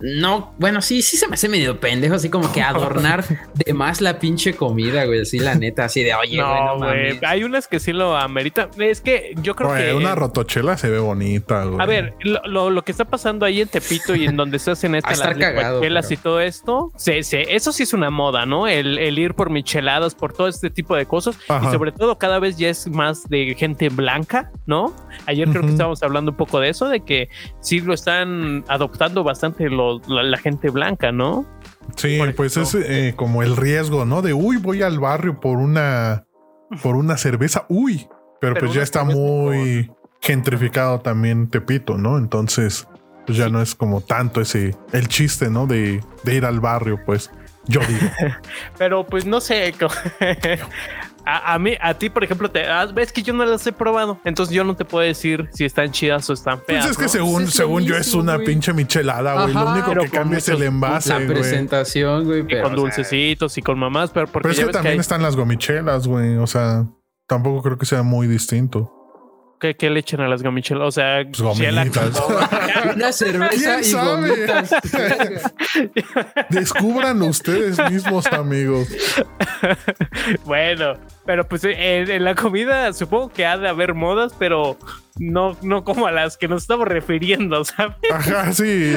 no, 0.00 0.54
bueno, 0.58 0.82
sí, 0.82 1.02
sí 1.02 1.16
se 1.16 1.28
me 1.28 1.34
hace 1.34 1.48
medio 1.48 1.80
pendejo, 1.80 2.14
así 2.14 2.28
como 2.30 2.50
que 2.52 2.62
adornar 2.62 3.24
de 3.54 3.72
más 3.74 4.00
la 4.00 4.18
pinche 4.18 4.54
comida, 4.54 5.04
güey, 5.04 5.20
así 5.22 5.38
la 5.38 5.54
neta, 5.54 5.84
así 5.84 6.02
de, 6.02 6.14
oye, 6.14 6.36
güey, 6.42 6.46
no, 6.60 6.76
güey. 6.78 6.88
mames. 7.12 7.22
Hay 7.24 7.44
unas 7.44 7.68
que 7.68 7.80
sí 7.80 7.92
lo 7.92 8.16
ameritan. 8.16 8.68
Es 8.78 9.00
que 9.00 9.34
yo 9.42 9.54
creo 9.56 9.70
Güey, 9.70 9.86
que. 9.86 9.94
una 9.94 10.14
rotochela 10.14 10.76
se 10.76 10.90
ve 10.90 10.98
bonita, 10.98 11.64
güey. 11.64 11.80
A 11.80 11.86
ver, 11.86 12.14
lo, 12.20 12.40
lo- 12.46 12.70
lo 12.70 12.82
que 12.82 12.92
está 12.92 13.04
pasando 13.04 13.46
ahí 13.46 13.60
en 13.60 13.68
Tepito 13.68 14.14
y 14.14 14.24
en 14.26 14.36
donde 14.36 14.58
se 14.58 14.70
hacen 14.72 14.94
A 14.94 14.98
estas 14.98 15.14
estar 15.14 15.36
las 15.36 15.38
cagado, 15.38 15.80
pero- 15.80 16.00
y 16.10 16.16
todo 16.16 16.40
esto, 16.40 16.90
se, 16.96 17.22
se- 17.22 17.54
eso 17.54 17.72
sí 17.72 17.82
es 17.84 17.92
una 17.92 18.10
moda, 18.10 18.46
¿no? 18.46 18.66
El, 18.68 18.98
el 18.98 19.18
ir 19.18 19.34
por 19.34 19.50
micheladas, 19.50 20.14
por 20.14 20.32
todo 20.32 20.48
este 20.48 20.70
tipo 20.70 20.94
de 20.96 21.06
cosas. 21.06 21.38
Ajá. 21.48 21.68
Y 21.68 21.72
sobre 21.72 21.92
todo 21.92 22.18
cada 22.18 22.38
vez 22.38 22.56
ya 22.58 22.68
es 22.68 22.88
más 22.88 23.28
de 23.28 23.54
gente 23.56 23.88
blanca, 23.88 24.50
¿no? 24.66 24.94
Ayer 25.26 25.48
creo 25.48 25.62
que 25.62 25.68
estábamos 25.70 26.02
hablando 26.02 26.32
un 26.32 26.36
poco 26.36 26.60
de 26.60 26.68
eso, 26.70 26.88
de 26.88 27.00
que 27.04 27.28
sí 27.60 27.80
lo 27.80 27.94
están 27.94 28.64
adoptando 28.68 29.22
bastante 29.24 29.68
lo- 29.84 30.00
la, 30.08 30.22
la 30.22 30.38
gente 30.38 30.70
blanca, 30.70 31.12
¿no? 31.12 31.46
Sí, 31.96 32.18
pues 32.36 32.56
es 32.56 32.74
eh, 32.74 33.12
como 33.16 33.42
el 33.42 33.56
riesgo, 33.56 34.04
¿no? 34.04 34.22
De 34.22 34.32
uy, 34.32 34.56
voy 34.56 34.82
al 34.82 34.98
barrio 34.98 35.38
por 35.40 35.58
una 35.58 36.24
por 36.82 36.96
una 36.96 37.16
cerveza. 37.16 37.66
Uy, 37.68 38.08
pero, 38.40 38.54
Pero 38.54 38.66
pues 38.66 38.74
ya 38.74 38.82
está 38.82 39.04
muy 39.04 39.90
gentrificado 40.20 41.00
también 41.00 41.48
Tepito, 41.48 41.98
¿no? 41.98 42.16
Entonces, 42.18 42.88
pues 43.26 43.38
ya 43.38 43.48
no 43.48 43.60
es 43.60 43.74
como 43.74 44.00
tanto 44.00 44.40
ese 44.40 44.74
el 44.92 45.08
chiste, 45.08 45.50
¿no? 45.50 45.66
De, 45.66 46.02
de 46.24 46.34
ir 46.34 46.44
al 46.44 46.60
barrio, 46.60 46.98
pues. 47.04 47.30
Yo 47.66 47.80
digo. 47.80 48.00
Pero 48.78 49.06
pues 49.06 49.24
no 49.26 49.40
sé. 49.40 49.74
A, 51.26 51.54
a 51.54 51.58
mí, 51.58 51.74
a 51.80 51.94
ti, 51.94 52.10
por 52.10 52.22
ejemplo, 52.22 52.50
te, 52.50 52.66
ah, 52.66 52.84
ves 52.86 53.10
que 53.12 53.22
yo 53.22 53.32
no 53.32 53.44
las 53.46 53.66
he 53.66 53.72
probado, 53.72 54.18
entonces 54.24 54.54
yo 54.54 54.62
no 54.64 54.76
te 54.76 54.84
puedo 54.84 55.06
decir 55.06 55.48
si 55.52 55.64
están 55.64 55.90
chidas 55.90 56.28
o 56.28 56.32
están 56.34 56.60
feas. 56.60 56.84
Pues 56.86 56.90
es 56.92 56.96
que 56.98 57.02
¿no? 57.04 57.08
según, 57.08 57.34
Pues 57.36 57.48
es 57.48 57.54
según 57.54 57.82
yo 57.84 57.96
es 57.96 58.12
una 58.14 58.34
güey. 58.34 58.46
pinche 58.46 58.72
michelada, 58.74 59.42
güey. 59.44 59.54
Lo 59.54 59.70
único 59.72 59.88
pero 59.88 60.02
que 60.02 60.10
cambia 60.10 60.38
es 60.38 60.48
el 60.48 60.62
envase, 60.62 61.18
la 61.18 61.26
presentación, 61.26 62.24
güey. 62.24 62.40
Y 62.40 62.42
con 62.42 62.58
o 62.60 62.66
sea, 62.66 62.74
dulcecitos 62.76 63.56
y 63.58 63.62
con 63.62 63.78
mamás, 63.78 64.10
pero 64.10 64.26
porque 64.26 64.48
Pero 64.48 64.52
es 64.52 64.56
ya 64.58 64.62
que 64.62 64.66
ves 64.66 64.72
que, 64.72 64.78
también 64.78 64.92
hay- 64.94 65.00
están 65.00 65.22
las 65.22 65.34
gomichelas, 65.36 66.06
güey. 66.06 66.36
O 66.36 66.46
sea, 66.46 66.84
tampoco 67.26 67.62
creo 67.62 67.78
que 67.78 67.86
sea 67.86 68.02
muy 68.02 68.26
distinto. 68.26 68.92
¿Qué, 69.60 69.74
qué 69.74 69.90
le 69.90 70.00
echan 70.00 70.20
a 70.20 70.28
las 70.28 70.42
gomichelas? 70.42 70.82
O 70.88 70.90
sea, 70.92 71.22
Pues 71.24 71.40
gomitas. 71.40 72.22
Una 72.94 73.12
cerveza 73.12 73.50
¿Quién 73.50 73.80
y 73.80 73.84
sabe? 73.84 74.28
gomitas. 74.28 74.70
Descúbranlo 76.50 77.26
ustedes 77.26 77.78
mismos, 77.90 78.26
amigos. 78.26 78.88
bueno, 80.44 80.94
pero 81.26 81.46
pues 81.48 81.64
en, 81.64 82.10
en 82.10 82.24
la 82.24 82.34
comida 82.34 82.92
supongo 82.92 83.30
que 83.30 83.46
ha 83.46 83.56
de 83.58 83.68
haber 83.68 83.94
modas, 83.94 84.32
pero 84.38 84.76
no, 85.18 85.56
no 85.62 85.84
como 85.84 86.06
a 86.06 86.12
las 86.12 86.36
que 86.36 86.48
nos 86.48 86.62
estamos 86.62 86.86
refiriendo, 86.88 87.64
¿sabes? 87.64 87.96
Ajá, 88.12 88.52
sí. 88.52 88.94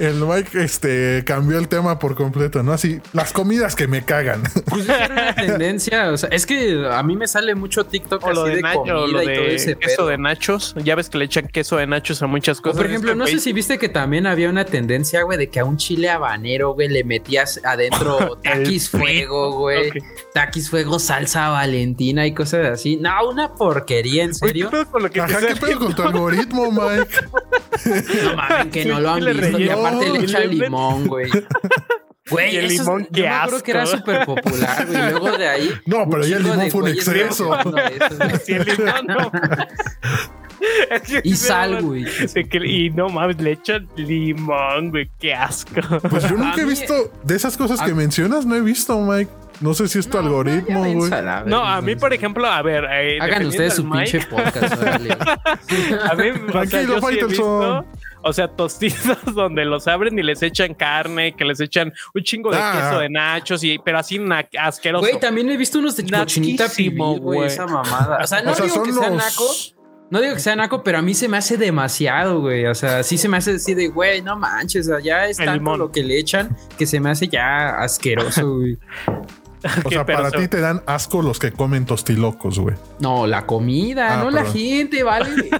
El 0.00 0.14
Mike 0.24 0.62
este, 0.64 1.22
cambió 1.26 1.58
el 1.58 1.68
tema 1.68 1.98
por 1.98 2.14
completo, 2.14 2.62
¿no? 2.62 2.72
Así, 2.72 3.00
las 3.12 3.32
comidas 3.34 3.76
que 3.76 3.86
me 3.86 4.02
cagan. 4.04 4.42
Pues 4.70 4.88
era 4.88 5.06
una 5.10 5.34
tendencia. 5.34 6.10
O 6.10 6.16
sea, 6.16 6.28
es 6.30 6.46
que 6.46 6.86
a 6.90 7.02
mí 7.02 7.16
me 7.16 7.26
sale 7.28 7.54
mucho 7.54 7.84
TikTok 7.84 8.24
O 8.24 8.32
lo 8.32 8.42
así 8.42 8.50
de, 8.50 8.56
de, 8.56 8.62
nacho, 8.62 8.78
comida 8.80 9.24
y 9.24 9.34
todo 9.36 9.44
ese 9.46 9.76
queso 9.76 9.96
pedo. 9.96 10.06
de 10.08 10.18
nachos. 10.18 10.74
Ya 10.82 10.94
ves 10.94 11.10
que 11.10 11.18
le 11.18 11.24
echan 11.26 11.48
queso 11.48 11.76
de 11.76 11.86
nachos 11.86 12.22
a 12.22 12.26
muchas 12.26 12.58
O 12.60 12.62
cosas. 12.62 12.76
por 12.78 12.86
ejemplo, 12.86 13.14
no 13.14 13.26
sé 13.26 13.40
si 13.40 13.52
viste 13.52 13.78
que 13.78 13.88
también 13.88 14.26
había 14.26 14.48
una 14.48 14.64
tendencia, 14.64 15.22
güey, 15.22 15.36
de 15.38 15.48
que 15.50 15.60
a 15.60 15.64
un 15.64 15.76
chile 15.76 16.08
habanero, 16.08 16.72
güey, 16.74 16.88
le 16.88 17.04
metías 17.04 17.60
adentro 17.64 18.36
taquis 18.44 18.88
fuego, 18.88 19.52
güey. 19.58 19.88
Ok. 19.90 19.96
Taquis 20.32 20.70
fuego, 20.70 20.98
salsa 20.98 21.48
valentina 21.48 22.26
y 22.26 22.32
cosas 22.32 22.66
así. 22.68 22.96
No, 22.96 23.10
una 23.28 23.52
porquería, 23.54 24.22
¿en 24.24 24.30
Güey, 24.30 24.40
¿qué 24.40 24.46
serio? 24.60 24.70
pedo 24.70 24.86
con 24.90 25.02
lo 25.02 25.10
que 25.10 25.20
Ajá, 25.20 25.40
¿qué 25.46 25.56
pedo 25.56 25.78
con 25.78 25.94
tu 25.94 26.02
algoritmo, 26.02 26.70
Mike? 26.72 27.08
No 28.24 28.36
mames, 28.36 28.66
que 28.72 28.82
Sí, 28.84 28.88
no 28.88 29.00
lo 29.00 29.10
han 29.10 29.24
visto. 29.24 29.58
Aparte 29.90 30.10
le 30.18 30.24
echa 30.24 30.40
limón, 30.40 31.06
güey. 31.06 31.30
Güey, 32.30 32.54
Y 32.54 32.56
el 32.58 32.64
eso 32.66 32.74
es- 32.74 32.80
limón, 32.82 33.02
yo 33.04 33.08
qué 33.12 33.22
me 33.22 33.28
acuerdo 33.28 33.62
que 33.64 33.70
era 33.72 33.82
asco. 33.82 33.96
súper 33.96 34.24
popular, 34.24 34.86
güey. 34.86 34.98
y 34.98 35.10
Luego 35.10 35.36
de 35.38 35.48
ahí. 35.48 35.70
No, 35.86 36.08
pero 36.08 36.24
ya 36.24 36.36
el 36.36 36.42
limón 36.44 36.70
fue 36.70 36.82
un 36.82 36.88
exceso. 36.88 37.54
el 38.46 38.64
limón, 38.66 39.06
no. 39.08 39.32
Es 40.90 41.02
que 41.02 41.20
Y 41.24 41.34
sal, 41.34 41.82
güey. 41.82 42.04
y 42.64 42.90
no 42.90 43.08
mames, 43.08 43.40
le 43.40 43.52
echan 43.52 43.88
limón, 43.96 44.90
güey. 44.90 45.10
Qué 45.18 45.34
asco. 45.34 45.80
Pues 46.08 46.22
yo 46.28 46.36
A 46.36 46.38
nunca 46.38 46.60
he 46.60 46.64
mí- 46.64 46.70
visto 46.70 47.10
de 47.24 47.34
esas 47.34 47.56
cosas 47.56 47.80
que 47.82 47.94
mencionas, 47.94 48.46
no 48.46 48.54
he 48.54 48.60
visto, 48.60 48.96
Mike. 49.00 49.30
No 49.60 49.74
sé 49.74 49.88
si 49.88 49.98
es 49.98 50.08
tu 50.08 50.16
No, 50.16 50.24
algoritmo, 50.24 50.80
güey. 50.94 51.10
No, 51.46 51.64
a 51.64 51.80
mí, 51.82 51.94
por 51.94 52.12
ejemplo, 52.14 52.46
a 52.46 52.62
ver. 52.62 52.84
eh, 52.90 53.18
Hagan 53.20 53.44
ustedes 53.46 53.74
su 53.74 53.84
Mike, 53.84 54.10
pinche 54.18 54.26
podcast, 54.26 54.80
órale. 54.80 55.10
A 56.10 56.14
mí, 56.14 56.28
o 56.30 56.34
sea, 56.34 56.46
Tranquilo, 56.46 56.94
yo 56.94 57.00
sí 57.08 57.24
visto, 57.26 57.84
o 58.22 58.32
sea, 58.32 58.48
tostitos 58.48 59.18
donde 59.34 59.64
los 59.66 59.86
abren 59.86 60.18
y 60.18 60.22
les 60.22 60.42
echan 60.42 60.72
carne, 60.74 61.34
que 61.36 61.44
les 61.44 61.60
echan 61.60 61.92
un 62.14 62.22
chingo 62.22 62.50
de 62.50 62.56
Ah. 62.58 62.72
queso 62.88 63.00
de 63.00 63.10
nachos, 63.10 63.62
y, 63.62 63.78
pero 63.78 63.98
así 63.98 64.18
asqueroso. 64.58 65.06
Güey, 65.06 65.20
también 65.20 65.50
he 65.50 65.56
visto 65.58 65.78
unos 65.78 65.94
de 65.96 66.04
cochinita 66.04 66.68
güey, 67.20 67.46
esa 67.46 67.66
mamada. 67.66 68.18
O 68.22 68.26
sea, 68.26 68.42
no 68.42 68.52
o 68.52 68.54
sea, 68.54 68.64
digo 68.64 68.76
son 68.76 68.86
que 68.86 68.92
sea 68.94 69.10
los. 69.10 69.16
naco. 69.18 69.52
No 70.10 70.20
digo 70.20 70.34
que 70.34 70.40
sea 70.40 70.56
naco, 70.56 70.82
pero 70.82 70.98
a 70.98 71.02
mí 71.02 71.14
se 71.14 71.28
me 71.28 71.36
hace 71.36 71.56
demasiado, 71.56 72.40
güey. 72.40 72.66
O 72.66 72.74
sea, 72.74 73.02
sí 73.04 73.16
se 73.16 73.28
me 73.28 73.36
hace 73.36 73.52
así 73.52 73.74
de, 73.74 73.88
güey, 73.88 74.22
no 74.22 74.36
manches. 74.36 74.88
O 74.88 74.90
sea, 74.90 75.00
ya 75.00 75.26
es 75.26 75.36
tanto 75.36 75.76
lo 75.76 75.92
que 75.92 76.02
le 76.02 76.18
echan 76.18 76.56
que 76.76 76.84
se 76.86 76.98
me 76.98 77.10
hace 77.10 77.28
ya 77.28 77.76
asqueroso, 77.78 78.56
güey. 78.56 78.76
O 79.84 79.90
sea, 79.90 80.04
para 80.06 80.30
ti 80.30 80.48
te 80.48 80.60
dan 80.60 80.82
asco 80.86 81.22
los 81.22 81.38
que 81.38 81.52
comen 81.52 81.84
tostilocos, 81.86 82.58
güey. 82.58 82.76
No, 82.98 83.26
la 83.26 83.46
comida, 83.46 84.14
Ah, 84.18 84.22
no 84.24 84.30
la 84.30 84.44
gente, 84.44 85.02
¿vale? 85.02 85.28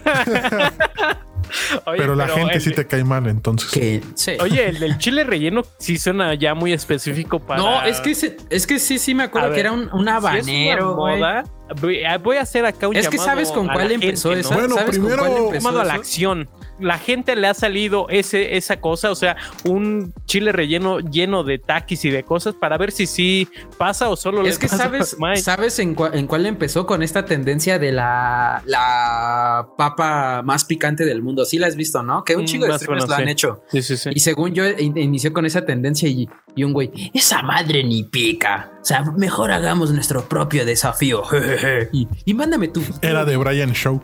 Oye, 1.84 1.98
pero 1.98 2.14
la 2.14 2.28
gente 2.28 2.54
el- 2.54 2.60
sí 2.60 2.70
te 2.72 2.86
cae 2.86 3.02
mal, 3.02 3.26
entonces. 3.26 3.70
que 3.70 4.02
sí. 4.14 4.32
Oye, 4.40 4.68
el 4.68 4.78
del 4.78 4.98
chile 4.98 5.24
relleno 5.24 5.62
sí 5.78 5.98
suena 5.98 6.34
ya 6.34 6.54
muy 6.54 6.72
específico 6.72 7.40
para. 7.40 7.60
No, 7.60 7.82
es 7.82 8.00
que, 8.00 8.12
es 8.50 8.66
que 8.66 8.78
sí, 8.78 8.98
sí 9.00 9.14
me 9.14 9.24
acuerdo 9.24 9.48
ver, 9.48 9.54
que 9.56 9.60
era 9.60 9.72
un, 9.72 9.80
un 9.80 9.88
Si 9.90 9.94
es 9.96 10.02
una 10.02 10.16
habanero, 10.16 10.94
güey. 10.94 11.18
moda, 11.18 11.44
voy, 11.80 12.04
a- 12.04 12.18
voy 12.18 12.36
a 12.36 12.42
hacer 12.42 12.64
acá 12.64 12.88
un 12.88 12.96
Es 12.96 13.08
que 13.08 13.16
llamado 13.16 13.30
sabes 13.30 13.50
con 13.52 13.68
a 13.70 13.72
cuál 13.74 13.88
la 13.88 13.94
empezó 13.94 14.30
gente, 14.30 14.40
esa. 14.40 14.50
¿no? 14.54 14.60
Bueno, 14.60 14.74
¿Sabes 14.76 14.98
con 14.98 15.06
primero- 15.08 15.22
cuál 15.26 15.36
empezó 15.44 15.54
llamado 15.54 15.80
a 15.80 15.84
la 15.84 15.94
acción. 15.94 16.48
La 16.78 16.96
gente 16.96 17.36
le 17.36 17.46
ha 17.46 17.52
salido 17.52 18.06
ese, 18.08 18.56
esa 18.56 18.80
cosa, 18.80 19.10
o 19.10 19.14
sea, 19.14 19.36
un 19.64 20.14
chile 20.24 20.50
relleno 20.50 20.98
lleno 21.00 21.44
de 21.44 21.58
taquis 21.58 22.06
y 22.06 22.10
de 22.10 22.22
cosas 22.22 22.54
para 22.54 22.78
ver 22.78 22.90
si 22.90 23.06
sí 23.06 23.48
pasa 23.76 24.08
o 24.08 24.16
solo 24.16 24.40
Es 24.46 24.54
le 24.54 24.60
que 24.60 24.66
pasa 24.66 24.84
sabes, 24.84 25.16
Mike. 25.18 25.42
sabes 25.42 25.78
en, 25.78 25.94
cua- 25.94 26.12
en 26.14 26.26
cuál 26.26 26.46
empezó 26.46 26.86
con 26.86 27.02
esta 27.02 27.26
tendencia 27.26 27.78
de 27.78 27.92
la, 27.92 28.62
la 28.64 29.68
papa 29.76 30.40
más 30.42 30.64
picante 30.64 31.04
del 31.04 31.20
mundo. 31.22 31.44
Sí 31.44 31.58
la 31.58 31.66
has 31.66 31.76
visto, 31.76 32.02
¿no? 32.02 32.24
Que 32.24 32.34
un 32.36 32.44
Mm, 32.44 32.46
chingo 32.46 32.66
de 32.66 32.72
streamers 32.78 33.04
menos, 33.04 33.08
lo 33.10 33.14
han 33.22 33.28
hecho. 33.28 33.62
Sí, 33.70 33.82
sí, 33.82 33.98
sí. 33.98 34.10
Y 34.14 34.20
según 34.20 34.54
yo, 34.54 34.66
in- 34.66 34.96
inició 34.96 35.34
con 35.34 35.44
esa 35.44 35.66
tendencia 35.66 36.08
y, 36.08 36.30
y 36.56 36.64
un 36.64 36.72
güey, 36.72 36.90
esa 37.12 37.42
madre 37.42 37.84
ni 37.84 38.04
pica. 38.04 38.70
O 38.80 38.84
sea, 38.84 39.02
mejor 39.18 39.52
hagamos 39.52 39.90
nuestro 39.92 40.26
propio 40.26 40.64
desafío. 40.64 41.24
y, 41.92 42.08
y 42.24 42.34
mándame 42.34 42.68
tú. 42.68 42.82
Era 43.02 43.24
de 43.24 43.36
Brian 43.36 43.72
Show. 43.72 44.02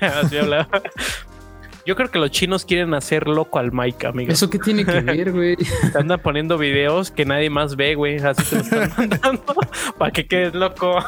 Así 0.00 0.36
hablaba. 0.38 0.68
Yo 1.86 1.96
creo 1.96 2.10
que 2.10 2.18
los 2.18 2.30
chinos 2.30 2.66
quieren 2.66 2.92
hacer 2.92 3.26
loco 3.28 3.58
al 3.58 3.72
Mike, 3.72 4.06
amigo. 4.08 4.30
¿Eso 4.30 4.50
qué 4.50 4.58
tiene 4.58 4.84
que 4.84 5.00
ver, 5.00 5.32
güey? 5.32 5.56
Te 5.56 5.98
andan 5.98 6.20
poniendo 6.20 6.58
videos 6.58 7.10
que 7.10 7.24
nadie 7.24 7.48
más 7.48 7.76
ve, 7.76 7.94
güey. 7.94 8.18
Así 8.18 8.42
te 8.44 8.56
lo 8.76 8.82
están 8.82 8.90
mandando 9.10 9.54
para 9.96 10.10
que 10.10 10.26
quedes 10.26 10.52
loco. 10.52 11.02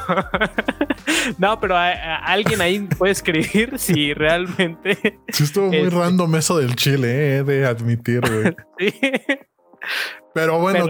no, 1.37 1.61
pero 1.61 1.76
a- 1.76 1.90
a- 1.90 2.17
alguien 2.33 2.62
ahí 2.62 2.81
puede 2.97 3.12
escribir 3.12 3.79
si 3.79 4.14
realmente. 4.14 5.21
Sí, 5.29 5.45
estuvo 5.45 5.67
muy 5.67 5.76
Este- 5.76 5.90
random 5.99 6.35
eso 6.37 6.57
del 6.57 6.75
chile, 6.76 7.09
eh, 7.11 7.37
he 7.40 7.43
de 7.43 7.67
admitir, 7.67 8.21
güey. 8.23 8.57
sí. 8.79 8.95
Pero 10.33 10.61
bueno, 10.61 10.87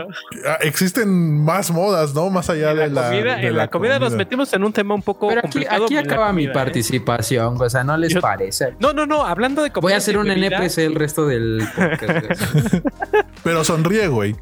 ah, 0.47 0.59
existen 0.61 1.42
más 1.42 1.70
modas, 1.70 2.14
¿no? 2.14 2.28
Más 2.28 2.50
allá 2.50 2.75
de 2.75 2.88
la 2.88 2.88
la. 2.88 3.09
comida, 3.09 3.37
de 3.37 3.47
en 3.47 3.56
la 3.56 3.68
comida 3.68 3.99
nos 3.99 4.12
metimos 4.12 4.52
en 4.52 4.64
un 4.64 4.73
tema 4.73 4.94
un 4.94 5.02
poco 5.02 5.28
Pero 5.28 5.40
aquí, 5.40 5.49
complicado. 5.50 5.85
aquí 5.87 5.97
acaba 5.97 6.32
mi 6.32 6.44
¿eh? 6.44 6.50
participación, 6.50 7.56
o 7.61 7.70
sea, 7.70 7.82
no 7.82 7.97
les 7.97 8.12
Yo- 8.12 8.20
parece. 8.20 8.75
No, 8.80 8.92
no, 8.92 9.06
no. 9.06 9.25
Hablando 9.25 9.62
de 9.62 9.70
comida. 9.70 9.82
Voy 9.87 9.92
a 9.94 9.97
hacer 9.97 10.18
un 10.18 10.30
NPC 10.30 10.78
el 10.78 10.94
resto 10.94 11.26
del 11.26 11.62
podcast. 11.75 12.75
Pero 13.42 13.64
sonríe, 13.64 14.09
güey. 14.09 14.37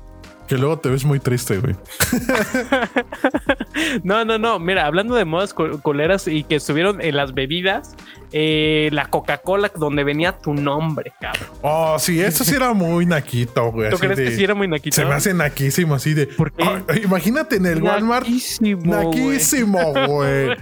Que 0.49 0.57
luego 0.57 0.78
te 0.78 0.88
ves 0.88 1.05
muy 1.05 1.21
triste, 1.21 1.59
güey. 1.59 1.76
No, 4.02 4.25
no, 4.25 4.38
no. 4.38 4.59
Mira, 4.59 4.87
hablando 4.87 5.14
de 5.14 5.25
modas 5.25 5.55
culeras 5.55 6.26
y 6.26 6.43
que 6.43 6.57
estuvieron 6.57 7.00
en 7.00 7.17
las 7.17 7.33
bebidas, 7.33 7.95
eh, 8.33 8.88
la 8.93 9.07
Coca-Cola 9.07 9.71
donde 9.76 10.02
venía 10.05 10.33
tu 10.33 10.52
nombre, 10.52 11.12
cabrón. 11.21 11.49
Oh, 11.62 11.97
sí, 11.99 12.21
eso 12.21 12.43
sí 12.45 12.55
era 12.57 12.73
muy 12.73 13.07
naquito, 13.07 13.71
güey. 13.71 13.90
¿Tú 13.90 13.97
así 13.97 14.05
crees 14.07 14.19
de- 14.19 14.25
que 14.25 14.31
sí 14.37 14.45
era 14.45 14.55
muy 14.55 14.67
naquito? 14.67 14.97
Se 14.97 15.05
me 15.05 15.14
hace 15.14 15.33
naquísimo, 15.33 15.95
así 15.95 16.12
de. 16.14 16.26
¿Por 16.26 16.50
qué? 16.52 16.64
Ah, 16.64 16.83
imagínate 17.02 17.57
en 17.57 17.67
el 17.67 17.83
Walmart. 17.83 18.26
Naquísimo, 18.26 18.83
güey. 18.85 19.05
Naquísimo, 19.07 19.93
güey. 20.07 20.49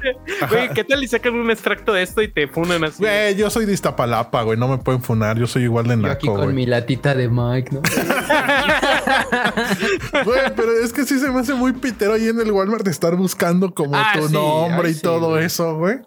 Güey, 0.50 0.68
¿qué 0.74 0.84
tal 0.84 1.02
y 1.02 1.08
sacan 1.08 1.34
un 1.34 1.50
extracto 1.50 1.92
de 1.94 2.02
esto 2.02 2.20
y 2.22 2.28
te 2.28 2.46
funan 2.46 2.84
así? 2.84 2.98
Güey, 3.02 3.34
yo 3.36 3.48
soy 3.48 3.64
de 3.64 3.72
Iztapalapa, 3.72 4.42
güey. 4.42 4.58
No 4.58 4.68
me 4.68 4.76
pueden 4.78 5.02
funar. 5.02 5.38
Yo 5.38 5.46
soy 5.46 5.62
igual 5.64 5.86
de 5.86 5.96
Yo 6.00 6.06
aquí 6.10 6.26
naco, 6.26 6.36
con 6.36 6.44
güey. 6.44 6.54
mi 6.56 6.66
latita 6.66 7.14
de 7.14 7.28
Mike, 7.28 7.70
¿no? 7.72 7.80
Güey, 10.24 10.40
pero 10.56 10.72
es 10.72 10.92
que 10.92 11.04
sí 11.04 11.18
se 11.18 11.30
me 11.30 11.40
hace 11.40 11.54
muy 11.54 11.72
pitero 11.72 12.14
ahí 12.14 12.28
en 12.28 12.40
el 12.40 12.50
Walmart 12.52 12.84
de 12.84 12.90
estar 12.90 13.14
buscando 13.16 13.72
como 13.74 13.94
Ah, 13.94 14.12
tu 14.16 14.28
sí, 14.28 14.32
nombre 14.34 14.86
ay, 14.88 14.90
y 14.92 14.94
sí, 14.94 15.02
todo 15.02 15.38
eso, 15.38 15.76
güey. 15.76 15.98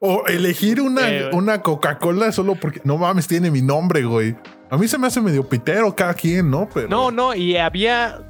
O 0.00 0.26
elegir 0.26 0.80
una, 0.80 1.02
güey. 1.02 1.28
una 1.32 1.62
Coca-Cola 1.62 2.32
solo 2.32 2.56
porque 2.56 2.80
no 2.84 2.98
mames, 2.98 3.28
tiene 3.28 3.50
mi 3.50 3.62
nombre, 3.62 4.04
güey. 4.04 4.34
A 4.70 4.76
mí 4.76 4.88
se 4.88 4.98
me 4.98 5.06
hace 5.06 5.20
medio 5.20 5.48
pitero 5.48 5.94
cada 5.94 6.14
quien, 6.14 6.50
¿no? 6.50 6.68
Pero 6.72 6.88
No, 6.88 7.10
no, 7.10 7.34
y 7.34 7.56
había 7.56 8.20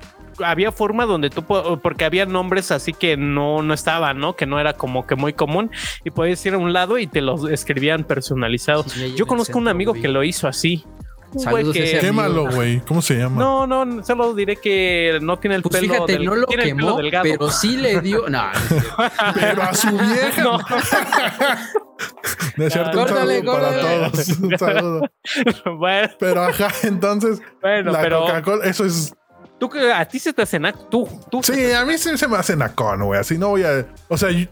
había 0.45 0.71
forma 0.71 1.06
donde 1.06 1.30
tú 1.30 1.42
po- 1.42 1.78
porque 1.83 2.04
había 2.04 2.26
nombres 2.26 2.71
así 2.71 2.92
que 2.92 3.16
no 3.16 3.62
no 3.62 3.73
estaban, 3.73 4.18
¿no? 4.18 4.37
Que 4.37 4.45
no 4.45 4.61
era 4.61 4.75
como 4.75 5.06
que 5.06 5.14
muy 5.16 5.33
común 5.33 5.71
y 6.04 6.11
podías 6.11 6.45
ir 6.45 6.52
a 6.52 6.59
un 6.59 6.75
lado 6.75 6.99
y 6.99 7.06
te 7.06 7.23
los 7.23 7.49
escribían 7.50 8.04
personalizados. 8.04 8.92
Sí, 8.92 9.14
Yo 9.16 9.26
conozco 9.26 9.56
un 9.59 9.68
amigo 9.68 9.95
que 9.95 10.09
lo 10.09 10.23
hizo 10.25 10.47
así. 10.47 10.85
Un 11.37 11.50
güey 11.50 11.73
que-. 11.73 11.99
Quémalo, 12.00 12.50
güey. 12.50 12.81
¿Cómo 12.81 13.02
se 13.02 13.14
llama? 13.16 13.40
No, 13.40 13.66
no, 13.66 14.02
solo 14.05 14.35
diré 14.35 14.57
que 14.57 15.19
no 15.23 15.38
tiene 15.38 15.57
el 15.57 15.62
Pues 15.62 15.76
pelo 15.81 15.93
fíjate, 15.93 16.12
del- 16.14 16.25
no 16.25 16.35
lo 16.35 16.47
tiene 16.47 16.64
el 16.64 16.76
pelo 16.76 16.87
quemó, 16.88 16.97
delgado. 16.99 17.23
pero 17.25 17.50
sí 17.50 17.76
le 17.76 18.00
dio. 18.00 18.28
No. 18.28 18.43
Pero 19.35 19.62
a 19.62 19.75
su 19.75 19.90
vieja. 19.97 20.43
No. 20.43 20.59
No 22.57 22.64
es 22.66 22.73
cierto, 22.73 23.02
un 23.02 23.09
saludo 23.09 23.52
para 23.52 23.81
todos. 23.81 24.28
Un 24.38 24.59
saludo. 24.59 25.00
bueno, 25.78 26.09
Pero 26.19 26.43
ajá, 26.43 26.69
entonces 26.83 27.40
bueno, 27.61 27.93
la 27.93 28.00
pero 28.00 28.21
Coca-Cola, 28.23 28.64
eso 28.64 28.85
es. 28.85 29.14
tú 29.59 29.69
que 29.69 29.93
a 29.93 30.05
ti 30.07 30.19
se 30.19 30.33
te 30.33 30.43
hace 30.43 30.59
nac- 30.61 30.88
tú, 30.90 31.09
tú. 31.31 31.43
Sí, 31.43 31.73
a 31.73 31.85
mí 31.85 31.97
sí 31.99 32.16
se 32.16 32.28
me 32.28 32.37
hace 32.37 32.57
nacón, 32.57 33.02
güey. 33.05 33.21
Así 33.21 33.37
no 33.38 33.49
voy 33.50 33.62
a. 33.64 33.87
O 34.09 34.16
sea, 34.16 34.31
yo- 34.31 34.47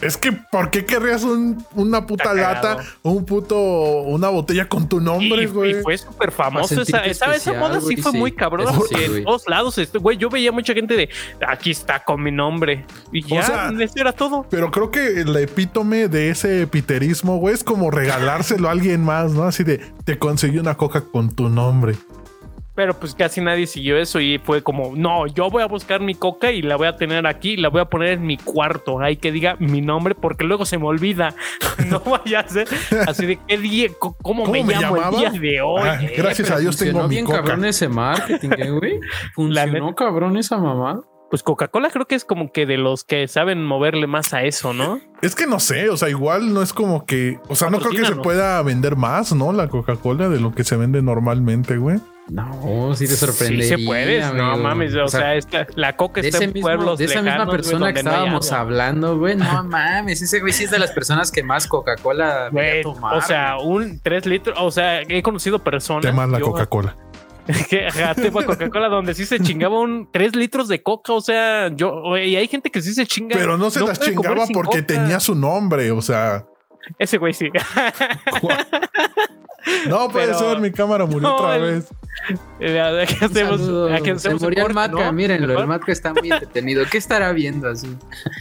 Es 0.00 0.16
que, 0.16 0.32
¿por 0.32 0.70
qué 0.70 0.84
querrías 0.84 1.22
un- 1.24 1.64
una 1.74 2.06
puta 2.06 2.32
lata 2.34 2.78
un 3.02 3.24
puto, 3.24 3.56
una 3.58 4.28
botella 4.30 4.66
con 4.68 4.88
tu 4.88 5.00
nombre, 5.00 5.42
Y, 5.42 5.46
güey? 5.46 5.70
y 5.78 5.82
fue 5.82 5.98
súper 5.98 6.32
famoso. 6.32 6.74
Esa, 6.74 6.84
sentirte 6.84 7.10
esa, 7.10 7.26
especial, 7.26 7.58
moda 7.58 7.80
sí 7.80 7.96
fue 7.96 8.12
sí. 8.12 8.18
muy 8.18 8.32
sí, 8.72 8.78
porque 8.78 9.06
güey. 9.08 9.18
en 9.18 9.24
todos 9.24 9.48
lados, 9.48 9.78
este, 9.78 9.98
güey, 9.98 10.16
yo 10.16 10.30
veía 10.30 10.52
mucha 10.52 10.72
gente 10.72 10.96
de 10.96 11.08
aquí 11.46 11.70
está 11.70 12.02
con 12.02 12.22
mi 12.22 12.30
nombre. 12.32 12.84
Y 13.12 13.22
ya, 13.22 13.42
sea, 13.42 13.72
eso 13.78 13.94
era 13.96 14.12
todo. 14.12 14.46
Pero 14.50 14.70
creo 14.70 14.90
que 14.90 15.20
el 15.20 15.36
epítome 15.36 16.08
de 16.08 16.30
ese 16.30 16.66
piterismo, 16.66 17.36
güey, 17.36 17.54
es 17.54 17.62
como 17.64 17.90
regalárselo 17.90 18.68
a 18.68 18.72
alguien 18.72 19.04
más, 19.04 19.32
¿no? 19.32 19.44
Así 19.44 19.64
de, 19.64 19.80
te 20.04 20.18
conseguí 20.18 20.58
una 20.58 20.76
coca 20.76 21.02
con 21.02 21.34
tu 21.34 21.48
nombre. 21.48 21.96
Pero 22.74 22.98
pues 22.98 23.14
casi 23.14 23.40
nadie 23.40 23.66
siguió 23.66 23.96
eso 23.96 24.20
y 24.20 24.38
fue 24.38 24.62
como, 24.62 24.92
no, 24.94 25.26
yo 25.26 25.50
voy 25.50 25.62
a 25.62 25.66
buscar 25.66 26.00
mi 26.00 26.14
coca 26.14 26.52
y 26.52 26.62
la 26.62 26.76
voy 26.76 26.86
a 26.86 26.96
tener 26.96 27.26
aquí, 27.26 27.56
la 27.56 27.68
voy 27.68 27.80
a 27.80 27.86
poner 27.86 28.10
en 28.12 28.26
mi 28.26 28.36
cuarto, 28.36 29.00
ahí 29.00 29.16
que 29.16 29.32
diga 29.32 29.56
mi 29.58 29.80
nombre 29.80 30.14
porque 30.14 30.44
luego 30.44 30.64
se 30.64 30.78
me 30.78 30.86
olvida. 30.86 31.34
No 31.90 31.98
vaya 32.00 32.40
a 32.40 32.48
ser 32.48 32.68
así 33.08 33.26
de 33.26 33.38
qué 33.48 33.58
día, 33.58 33.88
cómo, 33.98 34.14
¿Cómo 34.22 34.52
me, 34.52 34.62
me 34.62 34.74
llamo 34.74 34.96
llamaba? 34.96 35.22
el 35.22 35.32
día 35.32 35.40
de 35.40 35.60
hoy. 35.60 35.82
Ah, 35.82 35.98
eh? 36.00 36.14
gracias 36.16 36.50
a 36.50 36.58
Dios 36.58 36.76
tengo 36.76 37.02
mi 37.04 37.08
bien 37.08 37.24
coca. 37.24 37.38
cabrón 37.38 37.64
ese 37.64 37.88
marketing, 37.88 38.50
¿eh, 38.58 38.70
güey. 38.70 39.00
Funcionó 39.34 39.94
cabrón 39.94 40.36
esa 40.36 40.58
mamá. 40.58 41.00
Pues 41.30 41.42
Coca-Cola 41.42 41.90
creo 41.90 42.06
que 42.06 42.16
es 42.16 42.24
como 42.24 42.50
que 42.52 42.66
de 42.66 42.76
los 42.76 43.04
que 43.04 43.28
saben 43.28 43.64
moverle 43.64 44.06
más 44.08 44.34
a 44.34 44.42
eso, 44.42 44.72
¿no? 44.72 45.00
Es 45.22 45.34
que 45.36 45.46
no 45.46 45.60
sé, 45.60 45.88
o 45.88 45.96
sea, 45.96 46.08
igual 46.10 46.52
no 46.52 46.60
es 46.60 46.72
como 46.72 47.06
que, 47.06 47.38
o 47.48 47.54
sea, 47.54 47.70
no 47.70 47.78
creo 47.78 47.92
que 47.92 48.04
se 48.04 48.16
pueda 48.16 48.60
vender 48.62 48.96
más, 48.96 49.32
¿no? 49.32 49.52
La 49.52 49.68
Coca-Cola 49.68 50.28
de 50.28 50.40
lo 50.40 50.52
que 50.52 50.64
se 50.64 50.76
vende 50.76 51.02
normalmente, 51.02 51.76
güey. 51.76 51.98
No, 52.30 52.94
sí 52.94 53.06
te 53.06 53.16
sorprendería. 53.16 53.76
Sí 53.76 53.82
se 53.82 53.86
puede, 53.86 54.20
no 54.20 54.26
amigo. 54.52 54.56
mames, 54.58 54.94
o, 54.94 55.08
sea, 55.08 55.34
esta- 55.34 55.66
la 55.74 55.96
coca 55.96 56.20
de, 56.20 56.28
está 56.28 56.38
ese 56.38 56.44
en 56.44 56.52
mismo- 56.52 56.66
pueblos 56.68 56.98
de 56.98 57.06
esa 57.06 57.16
misma 57.16 57.30
lejanos, 57.32 57.54
persona 57.54 57.92
que 57.92 58.02
no 58.02 58.10
estábamos 58.10 58.52
hablando, 58.52 59.18
güey. 59.18 59.36
No 59.36 59.64
mames, 59.64 60.22
ese 60.22 60.40
güey 60.40 60.52
sí 60.52 60.64
es 60.64 60.70
de 60.70 60.78
las 60.78 60.92
personas 60.92 61.32
que 61.32 61.42
más 61.42 61.66
Coca-Cola 61.66 62.50
tomar. 62.82 63.16
o 63.16 63.20
sea, 63.22 63.58
un 63.58 63.98
3 64.00 64.26
litros, 64.26 64.56
o 64.60 64.70
sea, 64.70 65.02
he 65.02 65.22
conocido 65.22 65.58
personas. 65.58 66.02
Temas 66.06 66.28
la 66.28 66.40
Coca-Cola. 66.40 66.96
que 67.68 67.86
ajá, 67.88 68.14
tema 68.14 68.44
Coca-Cola 68.44 68.88
donde 68.88 69.14
sí 69.14 69.24
se 69.24 69.40
chingaba 69.40 69.80
un 69.80 70.08
3 70.12 70.36
litros 70.36 70.68
de 70.68 70.82
coca, 70.82 71.12
o 71.14 71.20
sea, 71.20 71.68
yo, 71.74 72.16
y 72.16 72.36
hay 72.36 72.46
gente 72.46 72.70
que 72.70 72.80
sí 72.80 72.94
se 72.94 73.06
chinga. 73.06 73.34
Pero 73.36 73.56
no 73.56 73.70
se 73.70 73.80
las 73.80 73.98
chingaba 73.98 74.46
porque 74.52 74.82
coca. 74.82 74.86
tenía 74.86 75.18
su 75.18 75.34
nombre, 75.34 75.90
o 75.90 76.00
sea. 76.02 76.44
Ese 76.98 77.18
güey 77.18 77.32
sí. 77.34 77.50
No 79.86 80.08
puede 80.08 80.28
Pero- 80.28 80.38
ser, 80.38 80.58
mi 80.58 80.70
cámara 80.72 81.04
murió 81.04 81.20
No, 81.28 81.36
otra 81.36 81.56
el- 81.56 81.62
vez. 81.62 81.88
Eh, 82.60 82.80
Aquí 82.80 83.14
Un 83.20 83.24
hacemos, 83.30 83.60
aquí 83.92 84.04
Se 84.06 84.10
hacemos 84.12 84.42
un 84.42 84.46
murió 84.46 84.66
el 84.66 84.74
corte, 84.74 84.74
Maca, 84.74 85.04
¿no? 85.06 85.12
mírenlo, 85.12 85.58
el 85.60 85.66
Maca 85.66 85.92
está 85.92 86.12
muy 86.14 86.30
entretenido. 86.32 86.84
¿Qué 86.90 86.96
estará 86.98 87.30
viendo 87.32 87.68
así? 87.68 87.94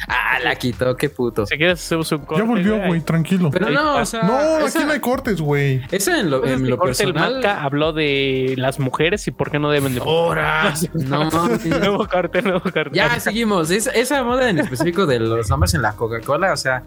Ah, 0.08 0.40
la 0.44 0.56
quitó, 0.56 0.96
qué 0.96 1.10
puto. 1.10 1.46
Si 1.46 1.58
quieres 1.58 1.80
hacemos 1.84 2.10
un 2.14 2.20
corte. 2.20 2.42
Ya 2.44 2.48
volvió, 2.50 2.78
güey. 2.88 3.02
tranquilo. 3.02 3.52
Pero 3.52 3.70
no, 3.70 3.98
o 3.98 4.06
sea, 4.06 4.24
No, 4.24 4.60
esa, 4.66 4.80
aquí 4.80 4.86
no 4.88 4.94
hay 4.94 5.00
cortes, 5.02 5.40
güey. 5.42 5.82
esa 5.92 6.20
en 6.20 6.30
lo, 6.32 6.40
Pues 6.42 6.54
en 6.54 6.70
lo 6.70 6.78
corte, 6.78 7.04
el 7.04 7.14
personal. 7.14 7.36
Maca 7.36 7.64
habló 7.64 7.92
de 7.94 8.56
las 8.58 8.80
mujeres 8.80 9.28
y 9.28 9.32
por 9.32 9.52
qué 9.52 9.60
no 9.60 9.70
deben 9.72 9.94
de. 9.96 10.02
¡Hora! 10.04 10.74
No, 10.94 11.30
mames. 11.30 11.66
nuevo 11.66 12.08
corte, 12.08 12.42
nuevo 12.42 12.62
corte. 12.62 12.90
Ya 12.94 13.20
seguimos. 13.20 13.72
Es- 13.72 13.88
esa 13.94 14.24
moda 14.24 14.50
en 14.50 14.60
específico 14.60 15.06
de 15.06 15.20
los 15.20 15.50
nombres 15.50 15.74
en 15.74 15.82
la 15.82 15.94
Coca-Cola, 15.94 16.54
o 16.54 16.58
sea, 16.58 16.84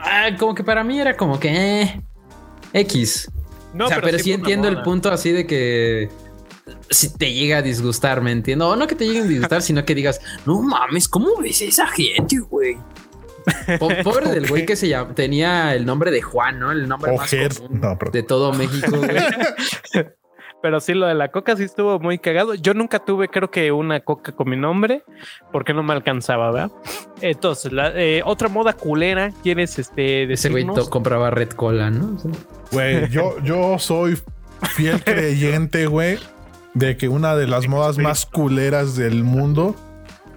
ah, 0.00 0.28
como 0.38 0.54
que 0.54 0.64
para 0.64 0.84
mí 0.84 1.00
era 1.00 1.16
como 1.16 1.38
que 1.38 1.82
eh, 1.82 2.02
X. 2.72 3.30
No, 3.74 3.86
o 3.86 3.88
sea, 3.88 4.00
pero, 4.00 4.18
sí 4.18 4.32
entiendo 4.32 4.68
el 4.68 4.82
punto 4.82 5.10
así 5.10 5.32
de 5.32 5.46
que 5.46 6.10
si 6.90 7.16
te 7.16 7.32
llega 7.32 7.58
a 7.58 7.62
disgustar, 7.62 8.20
me 8.20 8.30
entiendo. 8.32 8.68
O 8.68 8.76
no 8.76 8.86
que 8.86 8.94
te 8.94 9.06
lleguen 9.06 9.24
a 9.24 9.28
disgustar, 9.28 9.62
sino 9.62 9.84
que 9.84 9.94
digas, 9.94 10.20
no 10.46 10.60
mames, 10.62 11.08
¿cómo 11.08 11.36
ves 11.40 11.62
a 11.62 11.64
esa 11.64 11.86
gente, 11.88 12.38
güey? 12.38 12.76
Po- 13.78 13.88
Pobre 14.04 14.30
del 14.30 14.46
güey 14.48 14.66
que 14.66 14.76
se 14.76 14.88
llama, 14.88 15.14
tenía 15.14 15.74
el 15.74 15.84
nombre 15.84 16.10
de 16.10 16.22
Juan, 16.22 16.60
¿no? 16.60 16.70
El 16.70 16.88
nombre 16.88 17.16
más 17.16 17.30
común 17.58 17.80
No, 17.80 17.98
de 18.12 18.22
todo 18.22 18.52
México, 18.52 18.96
güey. 18.98 19.10
Pero 20.62 20.80
sí, 20.80 20.94
lo 20.94 21.06
de 21.06 21.14
la 21.14 21.28
coca 21.28 21.56
sí 21.56 21.64
estuvo 21.64 21.98
muy 21.98 22.18
cagado. 22.18 22.54
Yo 22.54 22.72
nunca 22.72 23.00
tuve, 23.00 23.28
creo 23.28 23.50
que 23.50 23.72
una 23.72 24.00
coca 24.00 24.30
con 24.30 24.48
mi 24.48 24.56
nombre, 24.56 25.02
porque 25.50 25.74
no 25.74 25.82
me 25.82 25.92
alcanzaba, 25.92 26.52
¿verdad? 26.52 26.70
Entonces, 27.20 27.72
la, 27.72 27.90
eh, 27.94 28.22
otra 28.24 28.48
moda 28.48 28.72
culera, 28.72 29.32
¿quieres 29.42 29.78
este, 29.80 30.32
Ese 30.32 30.50
güey 30.50 30.62
decirnos? 30.62 30.88
compraba 30.88 31.30
Red 31.30 31.50
Cola, 31.50 31.90
¿no? 31.90 32.16
Güey, 32.70 33.08
yo, 33.10 33.40
yo 33.42 33.78
soy 33.80 34.16
fiel 34.76 35.02
creyente, 35.02 35.86
güey, 35.86 36.18
de 36.74 36.96
que 36.96 37.08
una 37.08 37.34
de 37.34 37.48
las 37.48 37.66
modas 37.66 37.98
más 37.98 38.24
culeras 38.24 38.94
del 38.94 39.24
mundo 39.24 39.74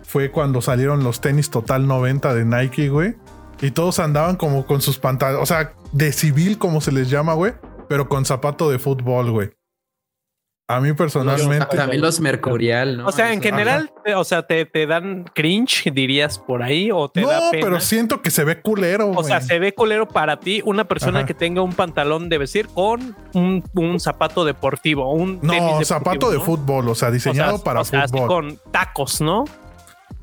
fue 0.03 0.32
cuando 0.32 0.62
salieron 0.62 1.03
los 1.03 1.22
tenis 1.22 1.51
Total 1.51 1.86
90 1.86 2.34
de 2.34 2.46
Nike, 2.46 2.89
güey. 2.89 3.15
Y 3.62 3.72
todos 3.72 4.00
andaban 4.00 4.38
como 4.38 4.65
con 4.65 4.82
sus 4.82 4.98
pantalones, 4.98 5.44
o 5.44 5.46
sea, 5.46 5.74
de 5.91 6.12
civil, 6.12 6.58
como 6.58 6.82
se 6.82 6.91
les 6.91 7.10
llama, 7.10 7.34
güey, 7.36 7.53
pero 7.88 8.10
con 8.10 8.25
zapato 8.25 8.70
de 8.72 8.79
fútbol, 8.79 9.32
güey. 9.32 9.51
A 10.67 10.79
mí 10.79 10.93
personalmente. 10.93 11.77
También 11.77 12.01
los 12.01 12.20
Mercurial, 12.20 12.98
¿no? 12.98 13.05
O 13.07 13.11
sea, 13.11 13.31
en 13.31 13.40
general, 13.40 13.92
te- 14.03 14.16
o 14.16 14.24
sea, 14.24 14.48
te, 14.48 14.66
te 14.66 14.87
dan 14.87 15.25
cringe, 15.35 15.92
dirías 15.94 16.40
por 16.40 16.63
ahí, 16.63 16.90
o 16.92 17.07
te 17.07 17.22
No, 17.22 17.27
da 17.29 17.51
pena. 17.51 17.63
pero 17.63 17.79
siento 17.79 18.24
que 18.24 18.31
se 18.31 18.44
ve 18.44 18.61
culero, 18.61 19.11
O 19.11 19.24
sea, 19.24 19.42
se 19.42 19.59
ve 19.59 19.74
culero 19.75 20.07
para 20.07 20.40
ti 20.40 20.63
una 20.66 20.85
persona 20.85 21.20
Ajá. 21.20 21.27
que 21.27 21.35
tenga 21.35 21.61
un 21.61 21.74
pantalón 21.74 22.29
de 22.29 22.40
vestir 22.40 22.68
con 22.74 23.16
un, 23.33 23.63
un 23.75 24.00
zapato 24.00 24.44
deportivo, 24.44 25.11
un 25.13 25.40
tenis 25.40 25.44
No, 25.44 25.53
deportivo, 25.53 25.85
zapato 25.85 26.31
de 26.31 26.40
fútbol, 26.40 26.90
o 26.90 26.96
sea, 26.96 27.09
O 27.09 27.09
sea, 27.09 27.11
diseñado 27.11 27.63
para 27.63 27.81
o 27.81 27.85
sea, 27.85 28.03
así 28.05 28.13
fútbol. 28.13 28.27
con 28.27 28.59
tacos, 28.72 29.22
¿no? 29.22 29.46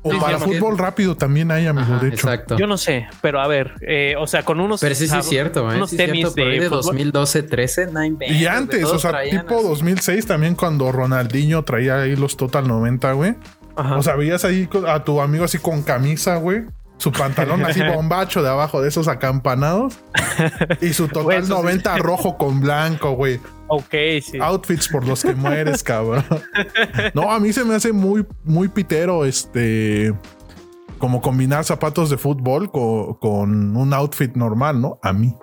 O 0.05 0.11
Sí, 0.11 0.17
para 0.19 0.37
sí, 0.37 0.43
fútbol 0.43 0.77
rápido 0.77 1.15
también 1.15 1.49
hay, 1.49 1.65
amigo, 1.65 1.93
Ajá, 1.93 2.03
de 2.03 2.09
hecho. 2.09 2.27
Exacto. 2.27 2.57
Yo 2.57 2.67
no 2.67 2.77
sé, 2.77 3.07
pero 3.21 3.39
a 3.39 3.47
ver, 3.47 3.73
eh, 3.81 4.15
o 4.19 4.27
sea, 4.27 4.43
con 4.43 4.59
unos. 4.59 4.81
Pero 4.81 4.93
sí, 4.95 5.07
sí 5.07 5.17
es 5.17 5.25
cierto, 5.25 5.71
¿eh? 5.71 5.77
Unos 5.77 5.91
Sí 5.91 5.97
tenis 5.97 6.17
cierto, 6.17 6.35
por 6.35 6.43
ahí 6.43 6.57
de 6.57 6.59
de 6.59 6.69
fútbol. 6.69 6.83
2012, 6.83 7.43
13, 7.43 7.87
no 7.87 8.03
inventes, 8.03 8.37
Y 8.37 8.41
de 8.41 8.49
antes, 8.49 8.83
o 8.83 8.99
sea, 8.99 9.23
tipo 9.23 9.55
así. 9.55 9.67
2006 9.67 10.27
también 10.27 10.55
cuando 10.55 10.91
Ronaldinho 10.91 11.63
traía 11.63 12.01
ahí 12.01 12.15
los 12.17 12.35
Total 12.35 12.67
90, 12.67 13.13
güey. 13.13 13.35
Ajá. 13.75 13.95
O 13.95 14.03
sea, 14.03 14.15
veías 14.15 14.43
ahí 14.45 14.67
a 14.87 15.03
tu 15.03 15.21
amigo 15.21 15.45
así 15.45 15.57
con 15.57 15.81
camisa, 15.81 16.35
güey. 16.35 16.63
Su 16.97 17.11
pantalón 17.11 17.65
así 17.65 17.81
bombacho 17.95 18.41
de 18.43 18.49
abajo 18.49 18.81
de 18.81 18.87
esos 18.89 19.07
acampanados. 19.07 19.99
Y 20.81 20.93
su 20.93 21.07
Total 21.07 21.23
Güey, 21.23 21.37
eso 21.39 21.47
sí. 21.57 21.61
90 21.61 21.97
rojo 21.97 22.37
con 22.37 22.59
blanco, 22.61 23.11
güey. 23.11 23.39
ok, 23.67 23.93
sí. 24.21 24.39
Outfits 24.41 24.87
por 24.87 25.05
los 25.07 25.21
que 25.23 25.33
mueres, 25.33 25.83
cabrón. 25.83 26.23
No, 27.13 27.31
a 27.31 27.39
mí 27.39 27.51
se 27.51 27.63
me 27.65 27.75
hace 27.75 27.91
muy, 27.91 28.25
muy 28.43 28.67
pitero 28.69 29.25
este... 29.25 30.13
Como 30.99 31.19
combinar 31.21 31.65
zapatos 31.65 32.09
de 32.09 32.17
fútbol 32.17 32.71
co- 32.71 33.17
con 33.19 33.75
un 33.75 33.93
outfit 33.93 34.33
normal, 34.37 34.79
¿no? 34.79 34.99
A 35.01 35.11
mí. 35.11 35.35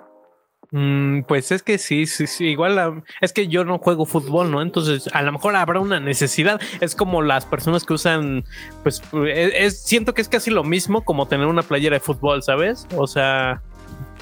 Mm, 0.71 1.23
pues 1.23 1.51
es 1.51 1.63
que 1.63 1.77
sí, 1.77 2.05
sí, 2.05 2.27
sí. 2.27 2.45
Igual 2.47 3.03
es 3.19 3.33
que 3.33 3.47
yo 3.47 3.65
no 3.65 3.77
juego 3.77 4.05
fútbol, 4.05 4.49
¿no? 4.51 4.61
Entonces 4.61 5.09
a 5.13 5.21
lo 5.21 5.31
mejor 5.33 5.55
habrá 5.55 5.79
una 5.81 5.99
necesidad. 5.99 6.59
Es 6.79 6.95
como 6.95 7.21
las 7.21 7.45
personas 7.45 7.83
que 7.83 7.93
usan, 7.93 8.45
pues 8.83 9.01
es, 9.27 9.53
es- 9.55 9.83
siento 9.83 10.13
que 10.13 10.21
es 10.21 10.29
casi 10.29 10.49
lo 10.49 10.63
mismo 10.63 11.03
como 11.03 11.27
tener 11.27 11.47
una 11.47 11.63
playera 11.63 11.95
de 11.95 11.99
fútbol, 11.99 12.41
¿sabes? 12.41 12.87
O 12.95 13.05
sea, 13.07 13.61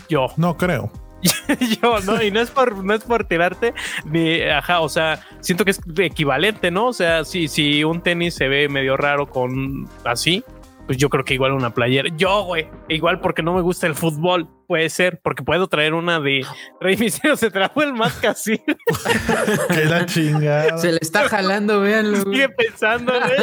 yo, 0.09 0.27
No 0.37 0.57
creo. 0.57 0.91
yo, 1.81 1.99
¿no? 1.99 2.21
Y 2.23 2.31
no 2.31 2.39
es 2.39 2.49
por, 2.49 2.83
no 2.83 2.93
es 2.93 3.03
por 3.03 3.25
tirarte 3.25 3.73
ni, 4.05 4.41
ajá, 4.41 4.79
o 4.79 4.87
sea, 4.89 5.19
siento 5.41 5.65
que 5.65 5.71
es 5.71 5.81
equivalente, 5.97 6.71
¿no? 6.71 6.87
O 6.87 6.93
sea, 6.93 7.25
si, 7.25 7.47
si 7.49 7.83
un 7.83 8.01
tenis 8.01 8.33
se 8.35 8.47
ve 8.47 8.69
medio 8.69 8.95
raro 8.97 9.27
con 9.29 9.87
así, 10.05 10.43
pues 10.87 10.97
yo 10.97 11.09
creo 11.09 11.25
que 11.25 11.33
igual 11.35 11.51
una 11.51 11.73
playera. 11.73 12.09
Yo, 12.15 12.43
güey, 12.45 12.67
igual 12.87 13.19
porque 13.19 13.43
no 13.43 13.53
me 13.53 13.61
gusta 13.61 13.85
el 13.85 13.95
fútbol, 13.95 14.47
puede 14.69 14.87
ser, 14.91 15.19
porque 15.19 15.41
puedo 15.41 15.67
traer 15.67 15.95
una 15.95 16.19
de 16.19 16.45
Rey 16.79 16.95
Misterio, 16.95 17.35
se 17.35 17.49
trajo 17.49 17.81
el 17.81 17.91
más 17.93 18.13
casi. 18.13 18.61
Que 19.73 19.85
la 19.85 20.05
chingada. 20.05 20.77
Se 20.77 20.91
le 20.91 20.99
está 21.01 21.27
jalando, 21.27 21.81
véanlo. 21.81 22.21
Sigue 22.21 22.49
pensando, 22.49 23.11
güey. 23.11 23.37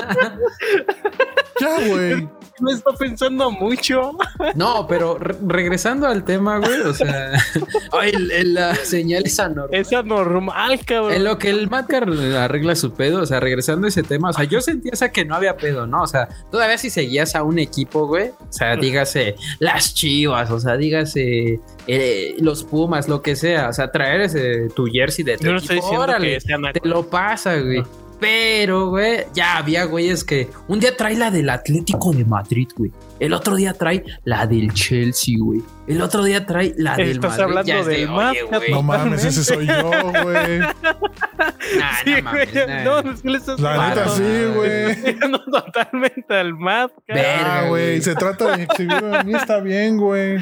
Ya, 1.60 1.88
güey. 1.88 2.28
Me 2.60 2.72
está 2.72 2.90
pensando 2.92 3.50
mucho. 3.50 4.12
No, 4.54 4.86
pero 4.86 5.18
re- 5.18 5.36
regresando 5.46 6.06
al 6.06 6.24
tema, 6.24 6.58
güey, 6.58 6.80
o 6.80 6.94
sea, 6.94 7.32
el- 8.02 8.30
el- 8.30 8.54
la 8.54 8.74
señal 8.76 9.24
es 9.26 9.38
anormal. 9.38 9.68
Es 9.78 9.92
anormal, 9.92 10.80
cabrón. 10.84 11.12
En 11.12 11.24
lo 11.24 11.38
que 11.38 11.50
el 11.50 11.68
Madcar 11.68 12.08
arregla 12.38 12.74
su 12.76 12.92
pedo, 12.94 13.20
o 13.22 13.26
sea, 13.26 13.40
regresando 13.40 13.86
a 13.86 13.88
ese 13.88 14.02
tema, 14.02 14.30
o 14.30 14.32
sea, 14.32 14.44
yo 14.44 14.60
sentía 14.60 14.92
esa 14.94 15.10
que 15.12 15.24
no 15.24 15.34
había 15.34 15.56
pedo, 15.56 15.86
¿no? 15.86 16.02
O 16.02 16.06
sea, 16.06 16.28
todavía 16.50 16.78
si 16.78 16.88
seguías 16.90 17.34
a 17.34 17.42
un 17.42 17.58
equipo, 17.58 18.06
güey, 18.06 18.28
o 18.28 18.52
sea, 18.52 18.76
dígase 18.76 19.34
las 19.58 19.94
chivas, 19.94 20.50
o 20.50 20.58
sea, 20.60 20.76
dígase 20.76 21.60
eh, 21.86 22.34
los 22.38 22.64
Pumas, 22.64 23.08
lo 23.08 23.20
que 23.22 23.36
sea, 23.36 23.68
o 23.68 23.72
sea, 23.72 23.90
traer 23.92 24.22
ese 24.22 24.68
tu 24.74 24.86
jersey 24.86 25.24
de 25.24 25.36
tu 25.36 25.44
no 25.52 25.58
equipo, 25.58 25.86
órale, 25.90 26.38
que 26.38 26.80
te 26.80 26.88
lo 26.88 27.08
pasa, 27.08 27.56
güey. 27.60 27.82
Pero, 28.18 28.88
güey, 28.88 29.24
ya 29.34 29.58
había 29.58 29.84
güeyes 29.84 30.24
que 30.24 30.48
un 30.68 30.80
día 30.80 30.96
trae 30.96 31.16
la 31.16 31.30
del 31.30 31.50
Atlético 31.50 32.12
de 32.12 32.24
Madrid, 32.24 32.68
güey. 32.76 32.90
El 33.20 33.32
otro 33.32 33.56
día 33.56 33.72
trae 33.72 34.04
la 34.24 34.46
del 34.46 34.72
Chelsea, 34.72 35.34
güey. 35.38 35.62
El 35.86 36.00
otro 36.02 36.24
día 36.24 36.44
trae 36.44 36.74
la 36.76 36.96
del 36.96 37.10
Estás 37.12 37.30
Madrid. 37.38 37.42
hablando 37.44 37.66
Ya 37.68 37.78
es 37.80 37.86
del 37.86 37.96
de, 38.00 38.06
oye, 38.08 38.42
güey, 38.42 38.70
No 38.70 38.82
mames, 38.82 39.24
ese 39.24 39.44
soy 39.44 39.66
yo, 39.66 39.90
güey. 40.22 40.58
nah, 41.78 41.96
Sí, 42.04 42.10
no 42.16 42.22
mames, 42.22 42.52
güey, 42.52 42.66
nah. 42.66 42.84
no, 42.84 42.98
es 43.12 43.22
que 43.22 43.30
le 43.30 43.38
estás 43.38 43.60
La 43.60 43.88
neta 43.88 44.08
sí, 44.08 44.22
güey. 44.54 45.16
No, 45.30 45.38
totalmente 45.44 46.34
al 46.34 46.54
más. 46.54 46.90
Verga, 47.06 47.60
Ah, 47.64 47.68
güey, 47.68 48.00
se 48.02 48.14
trata 48.14 48.56
de 48.56 48.64
exhibirme 48.64 49.16
a 49.18 49.22
mí, 49.22 49.34
está 49.34 49.60
bien, 49.60 49.96
güey. 49.98 50.38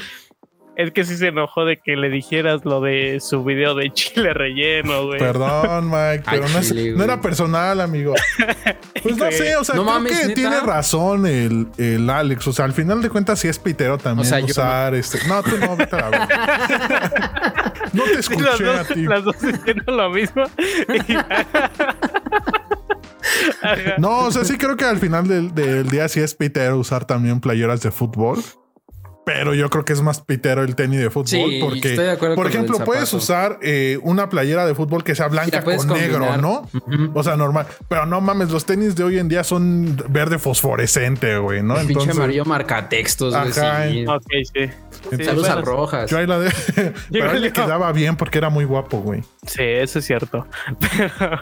Es 0.77 0.91
que 0.91 1.05
sí 1.05 1.17
se 1.17 1.29
enojó 1.29 1.65
de 1.65 1.77
que 1.79 1.95
le 1.95 2.09
dijeras 2.09 2.65
lo 2.65 2.81
de 2.81 3.21
su 3.21 3.45
video 3.45 3.77
de 3.77 3.93
chile 3.93 4.35
relleno, 4.35 5.07
güey. 5.07 5.21
Perdón, 5.21 5.89
Mike, 5.89 6.25
pero 6.29 6.49
no, 6.49 6.59
es- 6.59 6.69
chile, 6.69 6.91
no 6.91 6.97
güey. 6.97 7.05
era 7.05 7.21
personal, 7.21 7.81
amigo. 7.81 8.15
Pues 9.05 9.19
no 9.19 9.31
sé, 9.33 9.55
o 9.57 9.65
sea, 9.65 9.75
No 9.75 9.83
creo 9.83 9.95
mames, 9.95 10.13
que 10.19 10.23
¿neta? 10.29 10.35
tiene 10.35 10.61
razón 10.61 11.27
el, 11.27 11.67
el 11.77 12.09
Alex. 12.09 12.47
O 12.49 12.53
sea, 12.55 12.65
al 12.65 12.73
final 12.73 13.03
de 13.03 13.11
cuentas 13.11 13.39
sí 13.39 13.49
es 13.49 13.59
pitero 13.59 13.99
también 13.99 14.27
O 14.27 14.29
sea, 14.29 14.41
yo 14.41 14.47
usar 14.47 14.95
este. 14.95 15.19
No, 15.29 15.43
tú 15.43 15.59
no, 15.59 15.77
vete 15.77 15.95
a 15.97 16.09
la 16.09 16.11
verga. 16.11 17.63
No 17.93 18.03
te 18.05 18.23
Sí, 18.23 18.35
las, 18.41 18.55
escuché 18.55 18.71
a 18.71 18.79
dos, 18.79 18.89
ti. 18.89 19.03
las 19.03 19.25
dos 19.25 19.41
diciendo 19.43 19.93
lo 19.93 20.11
mismo. 20.11 20.45
No, 23.99 24.21
o 24.21 24.31
sea, 24.31 24.45
sí 24.45 24.57
creo 24.59 24.77
que 24.77 24.85
al 24.85 24.99
final 24.99 25.27
del, 25.29 25.55
del 25.55 25.89
día 25.91 26.09
sí 26.09 26.21
es 26.21 26.35
pitero 26.35 26.79
usar 26.79 27.05
también 27.05 27.41
playeras 27.41 27.81
de 27.83 27.91
fútbol. 27.91 28.39
Pero 29.25 29.55
yo 29.55 29.71
creo 29.71 29.85
que 29.85 29.95
es 29.95 30.03
más 30.03 30.21
pitero 30.21 30.63
el 30.63 30.75
tenis 30.75 31.01
de 31.01 31.11
fútbol. 31.11 31.27
Sí, 31.27 31.59
porque, 31.63 31.89
estoy 31.91 32.05
de 32.05 32.11
acuerdo 32.11 32.37
por 32.37 32.47
ejemplo, 32.47 32.79
puedes 32.85 33.13
usar 33.13 33.59
eh, 33.63 33.99
una 34.03 34.29
playera 34.29 34.67
de 34.67 34.75
fútbol 34.75 35.03
que 35.03 35.15
sea 35.15 35.29
blanca 35.29 35.63
con 35.63 35.87
negro. 35.89 36.37
¿no? 36.37 36.69
O 37.15 37.23
sea, 37.23 37.37
normal. 37.37 37.67
Pero 37.89 38.07
no 38.07 38.21
mames, 38.21 38.51
los 38.51 38.65
tenis 38.65 38.95
de 38.95 39.05
hoy 39.05 39.19
en 39.19 39.29
día 39.29 39.45
son 39.45 39.97
verde 40.09 40.39
fosforescente, 40.39 41.39
güey, 41.39 41.63
¿no? 41.63 41.75
Pinche 41.75 41.93
Entonces, 41.93 42.17
amarillo 42.17 42.45
marcatextos, 42.45 43.35
güey. 43.35 43.51
Ajá, 43.51 43.89
sí. 43.89 44.07
Ok, 44.07 44.25
sí. 44.53 44.71
Sí, 45.17 45.23
Rojas. 45.63 46.11
yo 46.11 46.19
ahí 46.19 46.27
la 46.27 46.39
de. 46.39 46.53
pero 47.13 47.33
él 47.33 47.43
le 47.43 47.53
quedaba 47.53 47.93
bien 47.93 48.17
porque 48.17 48.39
era 48.39 48.49
muy 48.49 48.65
guapo, 48.65 48.99
güey. 48.99 49.23
Sí, 49.47 49.63
eso 49.63 49.99
es 49.99 50.07
cierto. 50.07 50.47
Pero, 50.81 51.41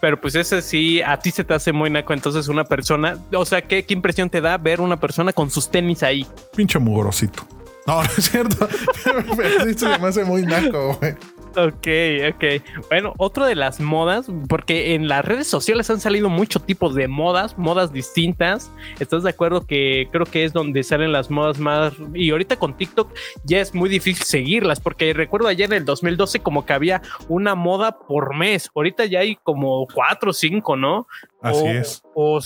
pero 0.00 0.20
pues 0.20 0.34
ese 0.34 0.60
sí, 0.60 1.00
a 1.02 1.18
ti 1.18 1.30
se 1.30 1.44
te 1.44 1.54
hace 1.54 1.72
muy 1.72 1.88
naco. 1.88 2.12
Entonces, 2.12 2.48
una 2.48 2.64
persona, 2.64 3.16
o 3.32 3.44
sea, 3.44 3.62
¿qué, 3.62 3.84
qué 3.84 3.94
impresión 3.94 4.28
te 4.28 4.40
da 4.40 4.58
ver 4.58 4.80
una 4.80 4.98
persona 4.98 5.32
con 5.32 5.50
sus 5.50 5.70
tenis 5.70 6.02
ahí? 6.02 6.26
Pinche 6.56 6.78
mugrosito. 7.26 7.46
No, 7.86 8.02
no 8.02 8.10
es 8.16 8.30
cierto. 8.30 8.68
Pero 9.36 9.64
sí 9.64 9.74
se 9.74 9.98
me 9.98 10.08
hace 10.08 10.24
muy 10.24 10.42
naco, 10.42 10.96
güey. 11.00 11.14
Ok, 11.56 11.86
ok. 12.34 12.44
Bueno, 12.88 13.12
otro 13.18 13.46
de 13.46 13.54
las 13.54 13.80
modas, 13.80 14.26
porque 14.48 14.94
en 14.94 15.08
las 15.08 15.24
redes 15.24 15.46
sociales 15.46 15.88
han 15.90 16.00
salido 16.00 16.28
muchos 16.28 16.64
tipos 16.66 16.94
de 16.94 17.06
modas, 17.08 17.56
modas 17.58 17.92
distintas. 17.92 18.70
¿Estás 18.98 19.22
de 19.22 19.30
acuerdo 19.30 19.66
que 19.66 20.08
creo 20.10 20.26
que 20.26 20.44
es 20.44 20.52
donde 20.52 20.82
salen 20.82 21.12
las 21.12 21.30
modas 21.30 21.58
más... 21.58 21.92
Y 22.14 22.30
ahorita 22.30 22.56
con 22.56 22.76
TikTok 22.76 23.12
ya 23.44 23.60
es 23.60 23.74
muy 23.74 23.88
difícil 23.88 24.24
seguirlas, 24.24 24.80
porque 24.80 25.12
recuerdo 25.14 25.48
ayer 25.48 25.70
en 25.70 25.78
el 25.78 25.84
2012 25.84 26.40
como 26.40 26.66
que 26.66 26.72
había 26.72 27.02
una 27.28 27.54
moda 27.54 27.98
por 27.98 28.34
mes. 28.36 28.70
Ahorita 28.74 29.04
ya 29.04 29.20
hay 29.20 29.36
como 29.36 29.86
cuatro 29.92 30.30
o 30.30 30.34
cinco, 30.34 30.76
¿no? 30.76 31.06
Así 31.42 31.62
O- 31.62 31.68
es. 31.68 32.02
O, 32.16 32.40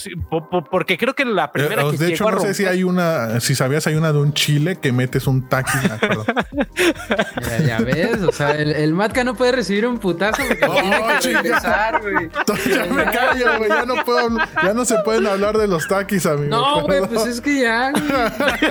porque 0.71 0.97
creo 0.99 1.14
que 1.14 1.25
la 1.25 1.53
primera 1.53 1.83
Eh, 1.83 1.90
que 1.92 1.97
de 1.99 2.09
hecho, 2.12 2.31
no 2.31 2.40
sé 2.40 2.55
si 2.55 2.64
hay 2.64 2.83
una, 2.85 3.38
si 3.40 3.55
sabías, 3.55 3.87
hay 3.87 3.94
una 3.94 4.12
de 4.12 4.18
un 4.18 4.33
chile 4.33 4.77
que 4.81 4.92
metes 4.92 5.27
un 5.27 5.49
taqui. 5.49 5.71
Ya, 7.49 7.59
ya 7.66 7.79
ves, 7.79 8.23
o 8.23 8.33
sea, 8.33 8.53
el, 8.53 8.73
el 8.73 8.92
Matka 8.98 9.22
no 9.24 9.34
puede 9.34 9.52
recibir 9.52 9.87
un 9.87 9.98
putazo 9.98 10.42
porque 10.46 10.66
No, 10.66 10.72
tiene 10.80 11.06
que 11.06 11.18
chinga. 11.20 11.42
regresar, 11.42 12.02
güey. 12.02 12.30
Ya 12.74 12.84
me 12.92 13.04
callo, 13.04 13.58
güey. 13.58 13.68
Ya 13.70 13.84
no 13.87 14.04
puedo, 14.04 14.18
hablar- 14.18 14.48
ya 14.62 14.74
no 14.74 14.84
se 14.84 14.98
pueden 15.04 15.26
hablar 15.26 15.56
de 15.56 15.68
los 15.68 15.87
taquis, 15.88 16.26
amigo. 16.26 16.48
No, 16.48 16.82
güey, 16.82 17.00
pues 17.06 17.26
es 17.26 17.40
que 17.40 17.61
ya, 17.61 17.92
güey. 17.92 18.02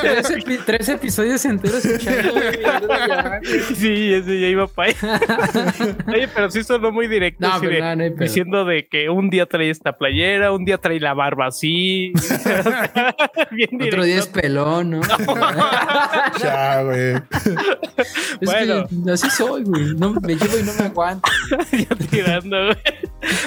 Tres, 0.01 0.29
epi- 0.31 0.59
tres 0.65 0.89
episodios 0.89 1.43
enteros 1.45 1.83
escuchando, 1.85 2.33
güey. 2.33 3.53
Sí, 3.75 4.13
ese 4.13 4.39
ya 4.39 4.47
iba 4.47 4.67
para 4.67 4.89
allá. 4.91 5.19
Oye, 6.07 6.27
pero 6.27 6.51
sí 6.51 6.63
sonó 6.63 6.91
muy 6.91 7.07
directo. 7.07 7.47
No, 7.47 7.53
así 7.53 7.65
pero 7.65 7.73
de- 7.75 7.81
no, 7.81 7.95
no 7.95 8.03
hay 8.03 8.09
pedo. 8.11 8.23
diciendo 8.23 8.65
de 8.65 8.87
que 8.87 9.09
un 9.09 9.29
día 9.29 9.45
trae 9.45 9.69
esta 9.69 9.97
playera, 9.97 10.51
un 10.51 10.65
día 10.65 10.77
trae 10.77 10.99
la 10.99 11.13
barba 11.13 11.47
así. 11.47 12.11
Bien 13.51 13.69
Otro 13.81 14.03
día 14.03 14.17
es 14.19 14.27
pelón, 14.27 14.89
¿no? 14.91 15.01
Ya, 16.41 16.83
güey. 16.83 17.13
Es 17.15 18.39
Bueno. 18.41 18.87
que 19.05 19.11
así 19.11 19.29
soy, 19.29 19.63
güey. 19.63 19.95
No, 19.95 20.15
me 20.21 20.36
llevo 20.36 20.58
y 20.60 20.63
no 20.63 20.73
me 20.73 20.86
aguanto. 20.86 21.30
Ya 21.71 21.95
tirando, 21.95 22.58
güey. 22.65 22.77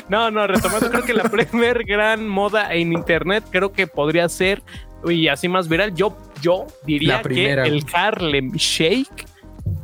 No, 0.08 0.30
no, 0.30 0.46
retomando, 0.46 0.90
creo 0.90 1.04
que 1.04 1.14
la 1.14 1.24
primer 1.24 1.84
gran 1.84 2.26
moda 2.28 2.74
en 2.74 2.92
internet 2.92 3.44
creo 3.50 3.72
que 3.72 3.86
podría 3.86 4.28
ser, 4.28 4.62
y 5.06 5.28
así 5.28 5.48
más 5.48 5.68
viral, 5.68 5.94
yo, 5.94 6.16
yo 6.42 6.66
diría 6.84 7.22
que 7.22 7.52
el 7.52 7.84
Harlem 7.92 8.52
Shake 8.52 9.26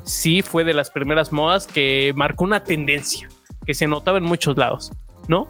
sí 0.05 0.43
fue 0.43 0.65
de 0.65 0.75
las 0.75 0.91
primeras 0.91 1.33
modas 1.33 1.67
que 1.67 2.13
marcó 2.17 2.45
una 2.45 2.63
tendencia 2.65 3.29
que 3.65 3.75
se 3.75 3.87
notaba 3.87 4.19
en 4.19 4.25
muchos 4.25 4.57
lados, 4.57 4.93
¿no? 5.29 5.49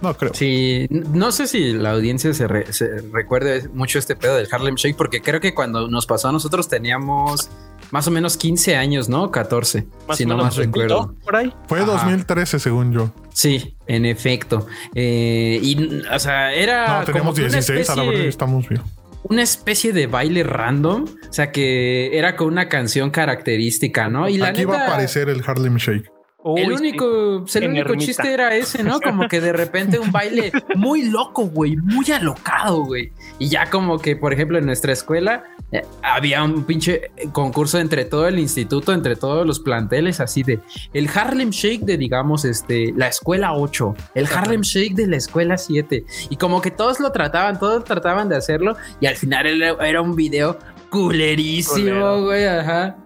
No 0.00 0.14
creo. 0.14 0.32
Sí, 0.32 0.86
no 0.90 1.32
sé 1.32 1.48
si 1.48 1.72
la 1.72 1.90
audiencia 1.90 2.32
se, 2.32 2.46
re- 2.46 2.72
se 2.72 3.00
recuerde 3.12 3.68
mucho 3.72 3.98
este 3.98 4.14
pedo 4.14 4.36
del 4.36 4.46
Harlem 4.50 4.76
Shake, 4.76 4.96
porque 4.96 5.20
creo 5.20 5.40
que 5.40 5.54
cuando 5.54 5.88
nos 5.88 6.06
pasó 6.06 6.28
a 6.28 6.32
nosotros 6.32 6.68
teníamos 6.68 7.50
más 7.90 8.06
o 8.06 8.10
menos 8.10 8.36
15 8.36 8.76
años, 8.76 9.08
¿no? 9.08 9.30
14, 9.30 9.86
si 10.14 10.26
no 10.26 10.36
más 10.36 10.56
recuerdo. 10.56 11.14
Por 11.24 11.36
ahí. 11.36 11.52
Fue 11.66 11.78
Ajá. 11.80 11.92
2013, 11.92 12.58
según 12.58 12.92
yo. 12.92 13.12
Sí, 13.32 13.76
en 13.86 14.04
efecto. 14.06 14.66
Eh, 14.94 15.58
y, 15.62 16.02
o 16.12 16.18
sea, 16.18 16.52
era 16.52 16.98
No, 17.00 17.04
tenemos 17.04 17.22
como 17.28 17.34
que 17.34 17.42
una 17.42 17.52
16, 17.52 17.88
a 17.90 17.94
la 17.96 18.02
verdad 18.02 18.14
especie- 18.14 18.28
estamos 18.28 18.68
bien. 18.68 18.82
una 19.24 19.42
especie 19.42 19.92
de 19.92 20.06
baile 20.06 20.42
random, 20.42 21.04
o 21.04 21.32
sea, 21.32 21.52
que 21.52 22.16
era 22.18 22.34
con 22.36 22.48
una 22.48 22.68
canción 22.68 23.10
característica, 23.10 24.08
¿no? 24.08 24.28
Y 24.28 24.38
la 24.38 24.48
Aquí 24.48 24.64
va 24.64 24.80
a 24.80 24.86
aparecer 24.88 25.28
el 25.28 25.42
Harlem 25.46 25.76
Shake. 25.76 26.10
Uy, 26.44 26.60
el 26.62 26.72
único, 26.72 27.40
pues, 27.42 27.56
el 27.56 27.64
en 27.64 27.70
único 27.72 27.88
ermita. 27.90 28.06
chiste 28.06 28.32
era 28.32 28.54
ese, 28.54 28.82
¿no? 28.84 29.00
Como 29.00 29.26
que 29.28 29.40
de 29.40 29.52
repente 29.52 29.98
un 29.98 30.10
baile 30.12 30.52
muy 30.76 31.02
loco, 31.10 31.46
güey, 31.46 31.76
muy 31.76 32.10
alocado, 32.12 32.84
güey. 32.84 33.12
Y 33.38 33.48
ya 33.48 33.70
como 33.70 33.98
que, 33.98 34.16
por 34.16 34.32
ejemplo, 34.32 34.58
en 34.58 34.66
nuestra 34.66 34.92
escuela 34.92 35.44
eh, 35.72 35.82
había 36.02 36.42
un 36.42 36.64
pinche 36.64 37.10
concurso 37.32 37.78
entre 37.78 38.04
todo 38.04 38.26
el 38.26 38.38
instituto, 38.38 38.92
entre 38.92 39.16
todos 39.16 39.46
los 39.46 39.60
planteles, 39.60 40.20
así 40.20 40.42
de 40.42 40.60
el 40.92 41.08
Harlem 41.08 41.50
Shake 41.50 41.84
de, 41.84 41.96
digamos, 41.96 42.44
este, 42.44 42.92
la 42.96 43.08
escuela 43.08 43.54
8, 43.54 43.94
el 44.14 44.26
Harlem 44.26 44.62
Shake 44.62 44.94
de 44.94 45.06
la 45.06 45.16
escuela 45.16 45.56
7. 45.58 46.04
Y 46.30 46.36
como 46.36 46.60
que 46.60 46.70
todos 46.70 47.00
lo 47.00 47.12
trataban, 47.12 47.58
todos 47.58 47.84
trataban 47.84 48.28
de 48.28 48.36
hacerlo. 48.36 48.76
Y 49.00 49.06
al 49.06 49.16
final 49.16 49.46
era, 49.46 49.76
era 49.86 50.02
un 50.02 50.16
video 50.16 50.58
culerísimo, 50.90 52.22
güey, 52.22 52.46
ajá. 52.46 52.96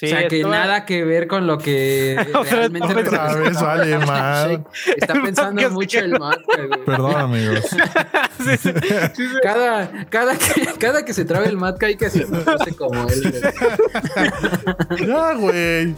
Sí, 0.00 0.06
o 0.06 0.08
sea, 0.08 0.28
que 0.28 0.42
nada 0.44 0.86
que 0.86 1.04
ver 1.04 1.26
con 1.26 1.46
lo 1.46 1.58
que 1.58 2.16
Otra 2.34 2.42
realmente 2.56 2.94
vez, 2.94 3.08
otra 3.08 3.34
vez 3.34 3.60
vale 3.60 3.98
mal. 3.98 4.64
Está 4.96 5.12
pensando 5.22 5.60
No, 5.60 5.70
mucho 5.72 5.98
el 5.98 6.18
Matka, 6.18 6.56
güey. 6.56 6.84
Perdón, 6.86 7.16
amigos. 7.16 7.66
Sí, 8.40 8.56
sí, 8.56 8.70
sí, 8.72 9.28
sí. 9.28 9.34
Cada, 9.42 10.06
cada, 10.08 10.38
que, 10.38 10.64
cada 10.78 11.04
que 11.04 11.12
se 11.12 11.26
trabe 11.26 11.48
el 11.48 11.58
Matka 11.58 11.84
hay 11.84 11.96
que 11.98 12.08
pose 12.08 12.74
como 12.74 13.06
él. 13.10 13.42
güey. 14.96 15.06
Ya, 15.06 15.34
güey. 15.34 15.94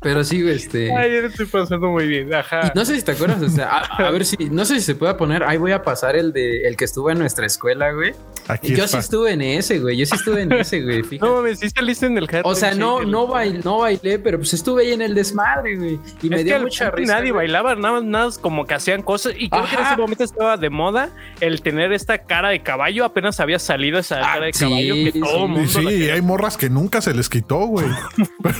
Pero 0.00 0.22
sí, 0.24 0.42
güey, 0.42 0.56
este. 0.56 0.94
Ay, 0.94 1.12
yo 1.14 1.20
lo 1.22 1.28
estoy 1.28 1.46
pasando 1.46 1.88
muy 1.88 2.06
bien. 2.06 2.32
Ajá. 2.34 2.72
No 2.74 2.84
sé 2.84 2.96
si 2.96 3.02
te 3.02 3.12
acuerdas, 3.12 3.42
o 3.42 3.48
sea, 3.48 3.78
a, 3.78 4.06
a 4.06 4.10
ver 4.10 4.24
si, 4.24 4.36
no 4.50 4.64
sé 4.64 4.74
si 4.76 4.80
se 4.82 4.94
puede 4.94 5.14
poner, 5.14 5.42
ahí 5.44 5.56
voy 5.58 5.72
a 5.72 5.82
pasar 5.82 6.16
el 6.16 6.32
de 6.32 6.66
el 6.66 6.76
que 6.76 6.84
estuvo 6.84 7.10
en 7.10 7.18
nuestra 7.18 7.46
escuela, 7.46 7.92
güey. 7.92 8.14
Aquí 8.48 8.74
Yo 8.74 8.84
está. 8.84 8.98
sí 8.98 9.04
estuve 9.04 9.32
en 9.32 9.40
ese, 9.40 9.78
güey. 9.78 9.96
Yo 9.96 10.04
sí 10.04 10.14
estuve 10.16 10.42
en 10.42 10.52
ese, 10.52 10.82
güey. 10.82 11.02
Fíjate. 11.04 11.26
No 11.30 11.36
mames, 11.36 11.60
sí 11.60 11.70
saliste 11.70 12.06
en 12.06 12.18
el 12.18 12.24
Harlem 12.24 12.42
o 12.44 12.54
sea, 12.54 12.74
no, 12.74 13.02
no, 13.02 13.26
bail, 13.26 13.62
no 13.64 13.78
bailé, 13.78 14.18
pero 14.18 14.36
pues 14.38 14.52
estuve 14.52 14.82
ahí 14.82 14.92
en 14.92 15.00
el 15.00 15.14
desmadre, 15.14 15.76
güey. 15.76 15.98
Y 16.22 16.28
me 16.28 16.36
es 16.36 16.44
dio 16.44 16.60
mucha 16.60 16.90
risa. 16.90 17.14
nadie 17.14 17.30
güey. 17.30 17.46
bailaba, 17.46 17.74
nada 17.74 17.94
más, 17.94 18.04
nada 18.04 18.24
más 18.26 18.38
como 18.38 18.66
que 18.66 18.74
hacían 18.74 19.02
cosas. 19.02 19.32
Y 19.38 19.48
creo 19.48 19.64
que 19.64 19.74
en 19.76 19.82
ese 19.86 19.96
momento 19.96 20.24
estaba 20.24 20.56
de 20.58 20.68
moda 20.68 21.08
el 21.40 21.62
tener 21.62 21.92
esta 21.94 22.18
cara 22.18 22.50
de 22.50 22.62
caballo. 22.62 23.04
Apenas 23.06 23.40
había 23.40 23.58
salido 23.58 23.98
esa 23.98 24.18
Ah, 24.18 24.34
cara 24.34 24.46
de 24.46 24.52
sí, 24.52 24.64
caballo 24.64 24.94
que 24.94 25.12
todo 25.20 25.30
sí. 25.32 25.38
mundo 25.38 25.60
Y 25.62 25.68
sí, 25.68 26.10
hay 26.10 26.20
morras 26.20 26.56
que 26.58 26.68
nunca 26.68 27.00
se 27.00 27.14
les 27.14 27.28
quitó, 27.30 27.58
güey. 27.66 27.86
Pero 28.42 28.54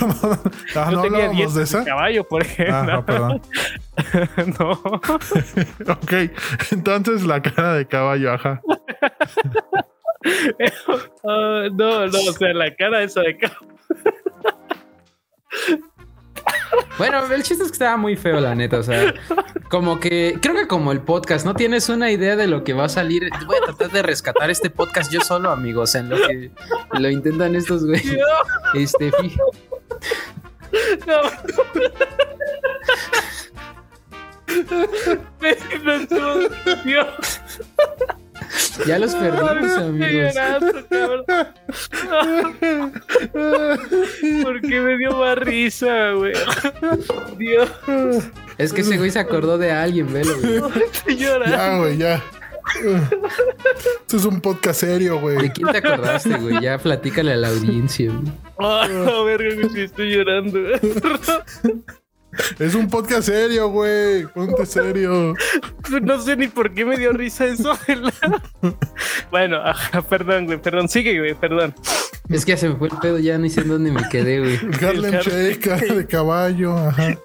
no, 0.95 1.01
ah, 1.01 1.03
Yo 1.03 1.09
no 1.09 1.17
tenía 1.17 1.25
hablábamos 1.29 1.37
10 1.37 1.53
de 1.55 1.63
esa. 1.63 1.83
caballo, 1.85 2.23
por 2.27 2.41
ejemplo. 2.41 2.75
Ah, 2.75 2.83
no, 2.93 3.05
perdón. 3.05 3.41
no. 4.59 4.71
Ok, 5.93 6.13
entonces 6.71 7.23
la 7.25 7.41
cara 7.41 7.73
de 7.73 7.85
caballo, 7.87 8.33
ajá. 8.33 8.61
Ah, 11.23 11.67
no, 11.71 12.07
no, 12.07 12.19
o 12.29 12.33
sea, 12.33 12.51
la 12.53 12.73
cara 12.75 13.03
esa 13.03 13.21
de 13.21 13.37
caballo. 13.37 13.67
Bueno, 16.97 17.23
el 17.31 17.43
chiste 17.43 17.63
es 17.63 17.69
que 17.69 17.73
estaba 17.75 17.97
muy 17.97 18.15
feo, 18.15 18.39
la 18.39 18.55
neta. 18.55 18.79
O 18.79 18.83
sea, 18.83 19.13
como 19.69 19.99
que 19.99 20.37
creo 20.41 20.55
que 20.55 20.67
como 20.67 20.91
el 20.91 21.01
podcast, 21.01 21.45
no 21.45 21.53
tienes 21.53 21.89
una 21.89 22.09
idea 22.11 22.35
de 22.35 22.47
lo 22.47 22.63
que 22.63 22.73
va 22.73 22.85
a 22.85 22.89
salir. 22.89 23.29
Voy 23.45 23.57
a 23.57 23.65
tratar 23.65 23.91
de 23.91 24.01
rescatar 24.01 24.49
este 24.49 24.69
podcast 24.69 25.11
yo 25.11 25.21
solo, 25.21 25.51
amigos, 25.51 25.93
en 25.95 26.09
lo 26.09 26.17
que 26.17 26.51
lo 26.99 27.09
intentan 27.09 27.53
estos 27.55 27.85
güeyes. 27.85 28.17
Este, 28.73 29.11
fí- 29.11 29.37
No. 31.07 31.21
Dios. 36.83 37.41
Ya 38.85 38.99
los 38.99 39.15
perdimos, 39.15 39.77
amigos. 39.77 40.33
Porque 44.43 44.79
me 44.81 44.97
dio 44.97 45.11
más 45.17 45.37
risa, 45.37 46.11
güey. 46.11 46.33
Dios, 47.37 47.69
Es 48.57 48.73
que 48.73 48.81
ese 48.81 48.97
güey 48.97 49.11
se 49.11 49.19
acordó 49.19 49.57
de 49.57 49.71
alguien, 49.71 50.11
velo, 50.11 50.35
güey. 50.39 50.61
estoy 50.91 51.15
llorando. 51.17 51.55
Ya, 51.57 51.77
güey, 51.77 51.97
ya. 51.97 52.23
Esto 54.01 54.17
es 54.17 54.25
un 54.25 54.41
podcast 54.41 54.79
serio, 54.81 55.15
¿De 55.15 55.19
güey. 55.21 55.49
quién 55.51 55.71
te 55.71 55.77
acordaste, 55.77 56.37
güey? 56.37 56.61
Ya 56.61 56.77
platícale 56.77 57.33
a 57.33 57.37
la 57.37 57.49
audiencia, 57.49 58.11
güey. 58.11 58.31
Ah, 58.59 58.87
verga, 59.25 59.67
güey, 59.69 59.83
estoy 59.83 60.15
llorando. 60.15 60.59
Es 62.59 62.75
un 62.75 62.89
podcast 62.89 63.27
serio, 63.27 63.69
güey. 63.69 64.25
Ponte 64.25 64.65
serio. 64.65 65.33
No 66.01 66.19
sé 66.21 66.35
ni 66.35 66.47
por 66.47 66.73
qué 66.73 66.83
me 66.83 66.97
dio 66.97 67.13
risa 67.13 67.45
eso. 67.45 67.77
bueno, 69.31 69.57
ajá, 69.63 70.01
perdón, 70.01 70.45
güey, 70.45 70.61
perdón. 70.61 70.89
Sigue, 70.89 71.17
güey, 71.17 71.33
perdón. 71.33 71.73
Es 72.29 72.43
que 72.43 72.57
se 72.57 72.67
me 72.69 72.75
fue 72.75 72.89
el 72.89 72.97
pedo, 72.97 73.19
ya 73.19 73.37
ni 73.37 73.49
sé 73.49 73.61
en 73.61 73.69
dónde 73.69 73.91
me 73.91 74.07
quedé, 74.09 74.39
güey. 74.39 74.59
Harlem 74.83 75.21
Shake, 75.21 75.59
cara 75.59 75.93
de 75.93 76.05
caballo. 76.07 76.75
Ajá. 76.75 77.17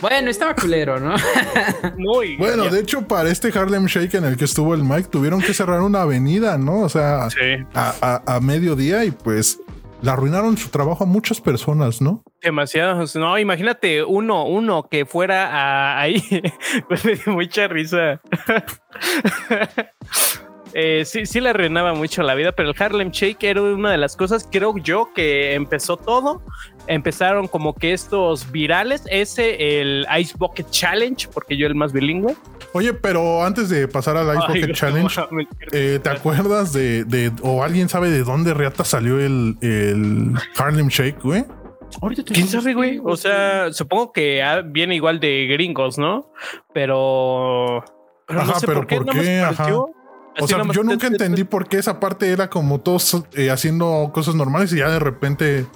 Bueno, 0.00 0.30
estaba 0.30 0.54
culero, 0.54 0.98
¿no? 1.00 1.14
no, 1.98 2.22
y- 2.22 2.36
Bueno, 2.36 2.64
ya- 2.64 2.70
de 2.70 2.80
hecho, 2.80 3.06
para 3.06 3.30
este 3.30 3.56
Harlem 3.56 3.86
Shake 3.86 4.14
en 4.14 4.24
el 4.24 4.36
que 4.36 4.44
estuvo 4.44 4.74
el 4.74 4.84
Mike, 4.84 5.08
tuvieron 5.10 5.40
que 5.42 5.54
cerrar 5.54 5.80
una 5.82 6.02
avenida, 6.02 6.58
¿no? 6.58 6.80
O 6.80 6.88
sea, 6.88 7.28
Sí. 7.30 7.64
a, 7.74 7.94
a- 8.26 8.36
a 8.36 8.40
mediodía 8.40 9.04
y 9.04 9.10
pues 9.10 9.60
le 10.02 10.10
arruinaron 10.10 10.56
su 10.56 10.70
trabajo 10.70 11.04
a 11.04 11.06
muchas 11.06 11.40
personas, 11.42 12.00
¿no? 12.00 12.22
Demasiados. 12.42 13.14
No, 13.16 13.38
imagínate 13.38 14.02
uno, 14.02 14.44
uno 14.46 14.88
que 14.90 15.04
fuera 15.04 15.48
a- 15.48 16.00
ahí. 16.00 16.22
Pues 16.88 17.04
me 17.04 17.16
dio 17.16 17.32
mucha 17.34 17.68
risa. 17.68 18.20
Eh, 20.72 21.04
sí, 21.04 21.26
sí 21.26 21.40
le 21.40 21.50
arruinaba 21.50 21.94
mucho 21.94 22.22
la 22.22 22.34
vida, 22.34 22.52
pero 22.52 22.70
el 22.70 22.76
Harlem 22.78 23.10
Shake 23.10 23.42
era 23.44 23.60
una 23.62 23.90
de 23.90 23.98
las 23.98 24.16
cosas, 24.16 24.48
creo 24.50 24.76
yo, 24.78 25.08
que 25.14 25.54
empezó 25.54 25.96
todo. 25.96 26.42
Empezaron 26.86 27.48
como 27.48 27.74
que 27.74 27.92
estos 27.92 28.50
virales, 28.52 29.02
ese, 29.10 29.80
el 29.80 30.06
Ice 30.18 30.34
Bucket 30.38 30.70
Challenge, 30.70 31.28
porque 31.32 31.56
yo 31.56 31.66
el 31.66 31.74
más 31.74 31.92
bilingüe. 31.92 32.34
Oye, 32.72 32.94
pero 32.94 33.42
antes 33.44 33.68
de 33.68 33.88
pasar 33.88 34.16
al 34.16 34.28
Ice 34.38 34.46
Bucket 34.46 34.68
no 34.68 34.74
Challenge, 34.74 35.20
eh, 35.72 35.98
¿te 36.02 36.08
acuerdas 36.10 36.72
de, 36.72 37.04
de- 37.04 37.32
o 37.42 37.62
alguien 37.64 37.88
sabe 37.88 38.10
de 38.10 38.22
dónde 38.22 38.54
reata 38.54 38.84
salió 38.84 39.18
el, 39.20 39.56
el 39.60 40.32
Harlem 40.56 40.88
Shake, 40.88 41.20
güey? 41.22 41.44
¿Quién 42.32 42.46
sabe, 42.46 42.72
güey? 42.74 43.00
O 43.04 43.16
sea, 43.16 43.72
supongo 43.72 44.12
que 44.12 44.40
ah, 44.44 44.62
viene 44.64 44.94
igual 44.94 45.18
de 45.18 45.48
gringos, 45.50 45.98
¿no? 45.98 46.30
Pero. 46.72 47.84
pero 48.26 48.40
Ajá, 48.42 48.54
pero 48.64 48.86
¿por 48.86 49.06
nada 49.06 49.14
más 49.14 49.24
qué? 49.26 49.42
pareció- 49.56 49.82
O 49.82 49.92
así 50.44 50.54
sea, 50.54 50.64
yo 50.72 50.82
nunca 50.82 50.98
te- 51.10 51.16
te- 51.16 51.24
entendí 51.24 51.44
por 51.44 51.68
qué 51.68 51.78
esa 51.78 52.00
parte 52.00 52.28
era 52.30 52.48
como 52.50 52.80
todos 52.80 53.22
eh, 53.34 53.50
haciendo 53.50 54.10
cosas 54.12 54.34
normales 54.34 54.72
y 54.72 54.78
ya 54.78 54.88
de 54.90 54.98
repente 54.98 55.66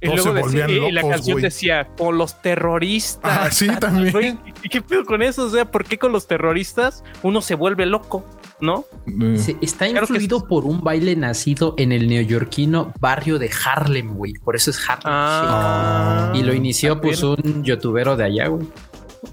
Y 0.00 0.06
todos 0.06 0.20
se 0.22 0.30
luego 0.32 0.46
decía- 0.46 0.66
volvían 0.66 0.70
y- 0.84 0.88
y 0.88 0.92
la 0.92 1.00
locos, 1.02 1.16
canción 1.16 1.34
güey. 1.34 1.42
decía 1.44 1.88
con 1.96 2.18
los 2.18 2.40
terroristas. 2.42 3.38
Ah, 3.40 3.50
sí, 3.50 3.68
también. 3.78 4.40
¿y 4.62 4.68
¿Qué 4.68 4.82
pedo 4.82 5.04
con 5.04 5.22
eso? 5.22 5.44
O 5.46 5.50
sea, 5.50 5.70
¿por 5.70 5.84
qué 5.84 5.98
con 5.98 6.10
los 6.12 6.26
terroristas 6.26 7.04
uno 7.22 7.40
se 7.40 7.54
vuelve 7.54 7.86
loco? 7.86 8.24
¿No? 8.60 8.84
Eh, 9.08 9.56
está 9.60 9.88
Claro 9.88 10.02
influido 10.08 10.46
por 10.46 10.64
un 10.66 10.82
baile 10.82 11.16
nacido 11.16 11.74
en 11.78 11.90
el 11.90 12.06
neoyorquino 12.08 12.92
barrio 13.00 13.40
de 13.40 13.50
Harlem, 13.64 14.14
güey. 14.14 14.34
Por 14.34 14.54
eso 14.54 14.70
es 14.70 14.78
Harlem 14.88 15.02
Ah, 15.06 16.26
Shake. 16.32 16.40
Y 16.40 16.46
lo 16.46 16.54
inició, 16.54 16.92
también. 16.94 17.10
pues, 17.10 17.22
un 17.24 17.64
youtubero 17.64 18.16
de 18.16 18.24
allá, 18.24 18.46
güey. 18.46 18.66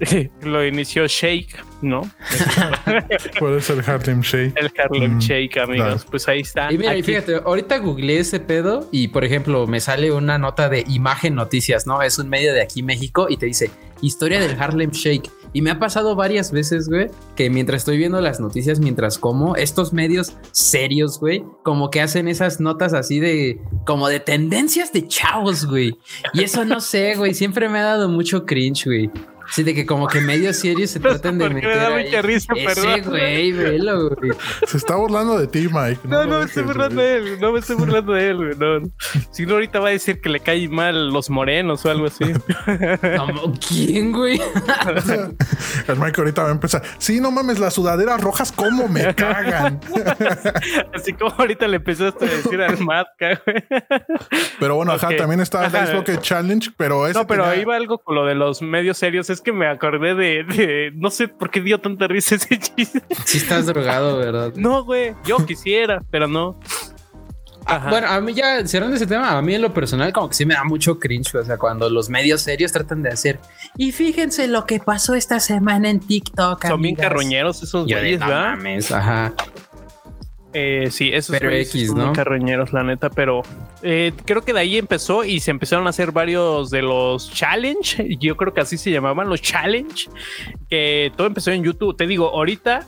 lo 0.42 0.64
inició 0.66 1.06
Shake, 1.06 1.56
¿no? 1.82 2.02
puede 3.38 3.60
ser 3.60 3.82
Harlem 3.88 4.20
Shake. 4.20 4.54
El 4.56 4.70
Harlem 4.78 5.16
Mm, 5.16 5.18
Shake, 5.18 5.56
amigos. 5.58 5.86
claro. 5.86 6.00
Pues 6.10 6.28
ahí 6.28 6.40
está. 6.40 6.72
Y 6.72 6.78
mira, 6.78 6.96
y 6.96 7.02
fíjate, 7.02 7.36
ahorita 7.36 7.78
googleé 7.78 8.18
ese 8.20 8.40
pedo 8.40 8.88
y, 8.92 9.08
por 9.08 9.24
ejemplo, 9.24 9.66
me 9.66 9.80
sale 9.80 10.12
una 10.12 10.38
nota 10.38 10.68
de 10.68 10.84
Imagen 10.88 11.34
Noticias, 11.34 11.86
¿no? 11.86 12.02
Es 12.02 12.18
un 12.18 12.28
medio 12.28 12.52
de 12.52 12.62
aquí, 12.62 12.82
México, 12.82 13.26
y 13.28 13.36
te 13.36 13.46
dice 13.46 13.70
historia 14.02 14.40
del 14.40 14.58
Harlem 14.60 14.90
Shake. 14.90 15.30
Y 15.52 15.62
me 15.62 15.70
ha 15.72 15.78
pasado 15.80 16.14
varias 16.14 16.52
veces, 16.52 16.88
güey, 16.88 17.08
que 17.34 17.50
mientras 17.50 17.78
estoy 17.82 17.98
viendo 17.98 18.20
las 18.20 18.38
noticias, 18.38 18.78
mientras 18.78 19.18
como, 19.18 19.56
estos 19.56 19.92
medios 19.92 20.36
serios, 20.52 21.18
güey, 21.18 21.42
como 21.64 21.90
que 21.90 22.00
hacen 22.00 22.28
esas 22.28 22.60
notas 22.60 22.92
así 22.94 23.18
de, 23.18 23.60
como 23.84 24.08
de 24.08 24.20
tendencias 24.20 24.92
de 24.92 25.08
chavos, 25.08 25.66
güey. 25.66 25.98
Y 26.34 26.44
eso 26.44 26.64
no 26.64 26.80
sé, 26.80 27.16
güey, 27.16 27.34
siempre 27.34 27.68
me 27.68 27.80
ha 27.80 27.84
dado 27.84 28.08
mucho 28.08 28.46
cringe, 28.46 28.84
güey. 28.86 29.10
Sí, 29.50 29.62
de 29.62 29.74
que 29.74 29.84
como 29.86 30.06
que 30.06 30.20
medios 30.20 30.56
serios 30.60 30.90
se 30.90 31.00
No 31.00 31.10
tratan 31.10 31.38
de 31.38 31.44
qué 31.48 31.54
me 31.54 31.60
meter 31.62 31.76
da 31.76 31.88
ahí. 31.88 32.04
mucha 32.04 32.22
risa, 32.22 32.52
Ese 32.56 33.00
güey, 33.02 33.52
velo, 33.52 34.10
güey. 34.10 34.32
Se 34.66 34.76
está 34.76 34.96
burlando 34.96 35.38
de 35.38 35.46
ti, 35.46 35.68
Mike. 35.70 36.00
No, 36.04 36.24
no 36.24 36.30
lo 36.32 36.38
me 36.40 36.44
estoy 36.44 36.62
burlando 36.62 37.02
de 37.02 37.16
él, 37.16 37.40
no 37.40 37.52
me 37.52 37.58
estoy 37.58 37.76
burlando 37.76 38.12
de 38.12 38.28
él, 38.30 38.36
güey. 38.36 38.56
No. 38.56 38.90
Si 39.32 39.46
no, 39.46 39.54
ahorita 39.54 39.80
va 39.80 39.88
a 39.88 39.92
decir 39.92 40.20
que 40.20 40.28
le 40.28 40.40
cae 40.40 40.68
mal 40.68 41.10
los 41.10 41.30
morenos 41.30 41.84
o 41.84 41.90
algo 41.90 42.06
así. 42.06 42.24
No, 43.02 43.52
¿Quién, 43.68 44.12
güey? 44.12 44.40
El 45.88 45.96
Mike 45.98 46.20
ahorita 46.20 46.42
va 46.42 46.48
a 46.48 46.52
empezar. 46.52 46.82
Sí, 46.98 47.20
no 47.20 47.30
mames, 47.30 47.58
las 47.58 47.74
sudaderas 47.74 48.20
rojas, 48.20 48.52
¿cómo 48.52 48.88
me 48.88 49.14
cagan? 49.14 49.80
Así 50.94 51.12
como 51.12 51.34
ahorita 51.36 51.66
le 51.68 51.76
empezaste 51.76 52.24
a 52.24 52.28
decir 52.28 52.60
al 52.62 52.78
Matka, 52.80 53.40
güey. 53.44 53.64
Pero 54.58 54.76
bueno, 54.76 54.92
ajá, 54.92 55.08
Ok. 55.08 55.16
también 55.16 55.40
está 55.40 55.60
el 55.66 55.74
Ajá. 55.74 55.84
Ice 55.84 55.94
Bucket 55.96 56.20
Challenge, 56.20 56.70
pero 56.76 57.06
ese 57.06 57.18
No, 57.18 57.26
pero 57.26 57.44
tenía- 57.44 57.62
iba 57.62 57.76
algo 57.76 57.98
con 57.98 58.14
lo 58.14 58.24
de 58.26 58.34
los 58.34 58.62
medios 58.62 58.98
serios. 58.98 59.30
Es 59.30 59.39
que 59.40 59.52
me 59.52 59.66
acordé 59.66 60.14
de, 60.14 60.44
de- 60.44 60.92
no 60.94 61.10
sé 61.10 61.28
por 61.28 61.50
qué 61.50 61.60
dio 61.60 61.78
tanta 61.80 62.06
risa 62.06 62.34
ese 62.36 62.58
chiste. 62.58 63.02
Sí 63.24 63.38
estás 63.38 63.66
drogado, 63.66 64.18
¿verdad? 64.18 64.52
No, 64.56 64.84
güey, 64.84 65.14
yo 65.24 65.38
quisiera, 65.46 66.02
pero 66.10 66.26
no. 66.28 66.58
Ajá. 67.66 67.90
Bueno, 67.90 68.08
a 68.08 68.20
mí 68.20 68.32
ya 68.34 68.66
cerrando 68.66 68.96
ese 68.96 69.06
tema, 69.06 69.36
a 69.36 69.42
mí 69.42 69.54
en 69.54 69.62
lo 69.62 69.72
personal 69.72 70.12
como 70.12 70.28
que 70.28 70.34
sí 70.34 70.44
me 70.46 70.54
da 70.54 70.64
mucho 70.64 70.98
cringe, 70.98 71.34
o 71.36 71.44
sea, 71.44 71.56
cuando 71.58 71.88
los 71.90 72.08
medios 72.08 72.40
serios 72.40 72.72
tratan 72.72 73.02
de 73.02 73.10
hacer 73.10 73.38
y 73.76 73.92
fíjense 73.92 74.48
lo 74.48 74.64
que 74.64 74.80
pasó 74.80 75.14
esta 75.14 75.38
semana 75.40 75.88
en 75.90 76.00
TikTok. 76.00 76.66
son 76.66 76.80
bien 76.82 76.94
amigas". 76.94 77.08
carroñeros 77.10 77.62
esos 77.62 77.84
güeyes, 77.86 78.18
¿verdad? 78.18 78.50
mames, 78.56 78.90
ajá. 78.90 79.34
Eh, 80.52 80.88
sí, 80.90 81.10
esos 81.12 81.36
Pero 81.38 81.50
X, 81.52 81.86
son 81.88 81.96
muy 81.96 82.06
¿no? 82.06 82.12
carroñeros, 82.12 82.72
la 82.72 82.82
neta, 82.82 83.08
pero 83.08 83.42
eh, 83.82 84.12
creo 84.24 84.42
que 84.42 84.52
de 84.52 84.60
ahí 84.60 84.78
empezó 84.78 85.22
y 85.24 85.38
se 85.38 85.52
empezaron 85.52 85.86
a 85.86 85.90
hacer 85.90 86.10
varios 86.10 86.70
de 86.70 86.82
los 86.82 87.32
challenge. 87.32 88.04
Yo 88.20 88.36
creo 88.36 88.52
que 88.52 88.60
así 88.60 88.76
se 88.76 88.90
llamaban 88.90 89.28
los 89.28 89.40
challenge, 89.40 90.08
que 90.68 91.12
todo 91.16 91.26
empezó 91.28 91.52
en 91.52 91.62
YouTube. 91.62 91.96
Te 91.96 92.06
digo, 92.06 92.28
ahorita 92.30 92.84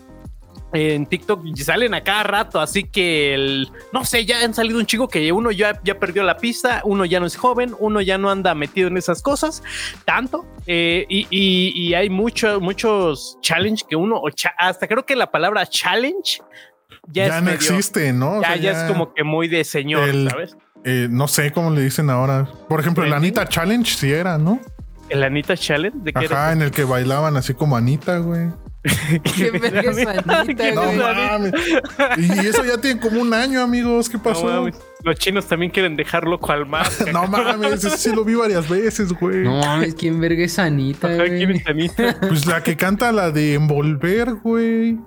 en 0.74 1.04
TikTok 1.04 1.44
salen 1.58 1.92
a 1.92 2.02
cada 2.02 2.22
rato, 2.22 2.58
así 2.58 2.84
que 2.84 3.34
el, 3.34 3.68
no 3.92 4.06
sé, 4.06 4.24
ya 4.24 4.42
han 4.42 4.54
salido 4.54 4.78
un 4.78 4.86
chico 4.86 5.06
que 5.06 5.30
uno 5.30 5.50
ya, 5.50 5.78
ya 5.84 5.98
perdió 5.98 6.22
la 6.22 6.38
pista, 6.38 6.80
uno 6.84 7.04
ya 7.04 7.20
no 7.20 7.26
es 7.26 7.36
joven, 7.36 7.74
uno 7.78 8.00
ya 8.00 8.16
no 8.16 8.30
anda 8.30 8.54
metido 8.54 8.88
en 8.88 8.96
esas 8.96 9.20
cosas 9.20 9.62
tanto, 10.06 10.46
eh, 10.66 11.04
y, 11.10 11.26
y- 11.28 11.72
y 11.76 11.92
hay 11.94 12.08
muchos, 12.08 12.58
muchos 12.62 13.36
challenge 13.42 13.84
que 13.86 13.96
uno, 13.96 14.16
o 14.18 14.30
cha- 14.30 14.54
hasta 14.56 14.88
creo 14.88 15.04
que 15.04 15.14
la 15.14 15.30
palabra 15.30 15.66
challenge 15.66 16.40
ya, 17.08 17.26
ya, 17.28 17.36
es 17.38 17.42
no 17.42 17.50
medio- 17.50 17.56
existe, 17.56 18.12
¿no? 18.12 18.38
O 18.38 18.42
ya, 18.42 18.48
sea, 18.48 18.56
ya 18.56 18.70
es 18.86 18.92
como 18.92 19.12
que 19.14 19.24
muy 19.24 19.48
de 19.48 19.64
señor, 19.64 20.08
el- 20.08 20.28
¿sabes? 20.30 20.56
eh, 20.84 21.08
no 21.10 21.28
sé 21.28 21.52
cómo 21.52 21.70
le 21.70 21.82
dicen 21.82 22.10
ahora. 22.10 22.48
Por 22.68 22.80
ejemplo, 22.80 23.04
el. 23.04 23.12
Anita 23.12 23.46
Challenge 23.46 23.90
sí 23.94 24.12
era, 24.12 24.38
¿no? 24.38 24.60
El 25.08 25.22
Anita 25.24 25.56
Challenge, 25.56 25.98
¿de 26.02 26.12
qué 26.12 26.24
Ajá, 26.26 26.52
en 26.52 26.62
el 26.62 26.70
que 26.70 26.84
bailaban 26.84 27.36
así 27.36 27.54
como 27.54 27.76
Anita, 27.76 28.18
güey. 28.18 28.48
Qué 29.36 29.50
verga 29.62 29.90
es 29.92 30.06
Anita, 30.06 30.44
¿Qué 30.56 30.72
No 30.72 30.92
mames. 30.92 31.52
Y 32.18 32.46
eso 32.46 32.64
ya 32.64 32.78
tiene 32.78 32.98
como 32.98 33.20
un 33.20 33.32
año, 33.32 33.60
amigos. 33.62 34.08
¿Qué 34.08 34.16
No 34.16 34.22
pasó? 34.24 34.48
No, 34.50 34.62
mames. 34.62 34.76
Los 35.04 35.16
chinos 35.18 35.46
también 35.46 35.70
quieren 35.70 35.94
dejar 35.96 36.24
loco 36.24 36.50
al 36.50 36.66
mar. 36.66 36.86
mames, 37.28 37.84
ese 37.84 37.96
sí 37.96 38.12
lo 38.14 38.24
vi 38.24 38.34
varias 38.34 38.68
veces, 38.68 39.12
güey. 39.12 39.44
No 39.44 39.58
mames, 39.60 39.94
¿quién 39.94 40.20
verga 40.20 40.42
es 40.44 40.58
Anita, 40.58 41.08
Ajá? 41.08 41.24
¿Quién 41.26 41.50
es 41.52 41.66
Anita? 41.66 42.16
Pues 42.26 42.46
la 42.46 42.62
que 42.62 42.76
canta 42.76 43.12
la 43.12 43.30
de 43.30 43.54
envolver, 43.54 44.34
güey. 44.42 44.98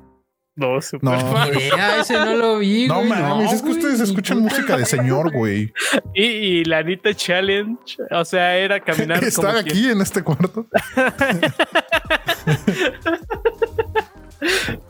No, 0.58 0.80
super 0.82 1.04
No. 1.04 1.48
idea, 1.54 2.00
ese 2.00 2.14
no 2.14 2.34
lo 2.36 2.60
vi, 2.60 2.88
No 2.88 2.96
güey. 3.00 3.10
mames, 3.10 3.52
es 3.52 3.62
que 3.62 3.68
güey, 3.68 3.80
ustedes 3.80 4.00
escuchan 4.00 4.40
música 4.40 4.78
de 4.78 4.86
señor, 4.86 5.32
güey. 5.34 5.74
Y, 6.14 6.24
y 6.24 6.64
la 6.66 6.78
Anita 6.78 7.14
Challenge, 7.14 7.78
o 8.12 8.24
sea, 8.24 8.56
era 8.58 8.80
caminar 8.80 9.22
Estar 9.24 9.58
aquí 9.58 9.90
en 9.90 10.00
este 10.00 10.24
cuarto. 10.24 10.66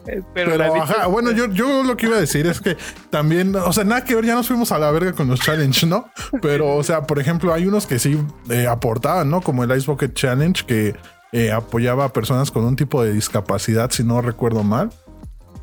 pero, 0.06 0.24
Pero, 0.34 0.58
la 0.58 0.66
Anita- 0.68 0.84
ajá, 0.84 1.08
bueno, 1.08 1.32
yo, 1.32 1.48
yo 1.52 1.84
lo 1.84 1.98
que 1.98 2.08
iba 2.08 2.18
a 2.18 2.20
decir 2.20 2.46
es 2.48 2.60
que 2.62 2.78
también, 3.10 3.56
o 3.56 3.74
sea, 3.74 3.84
nada 3.84 4.04
que 4.04 4.14
ver, 4.16 4.26
ya 4.26 4.36
nos 4.36 4.48
fuimos 4.48 4.72
a 4.72 4.78
la 4.80 4.92
verga 4.92 5.14
con 5.14 5.28
los 5.28 5.40
challenge, 5.40 5.86
¿no? 5.88 6.10
Pero, 6.42 6.76
o 6.76 6.84
sea, 6.84 7.04
por 7.08 7.20
ejemplo, 7.20 7.54
hay 7.54 7.66
unos 7.66 7.88
que 7.88 7.98
sí 8.00 8.20
eh, 8.50 8.68
aportaban, 8.68 9.30
¿no? 9.30 9.42
Como 9.42 9.64
el 9.64 9.76
Ice 9.78 9.90
Bucket 9.90 10.14
Challenge, 10.14 10.64
que 10.66 10.96
eh, 11.32 11.52
apoyaba 11.52 12.06
a 12.06 12.14
personas 12.14 12.52
con 12.52 12.64
un 12.66 12.76
tipo 12.76 13.04
de 13.04 13.14
discapacidad, 13.14 13.90
si 13.92 14.04
no 14.04 14.22
recuerdo 14.22 14.64
mal. 14.64 14.92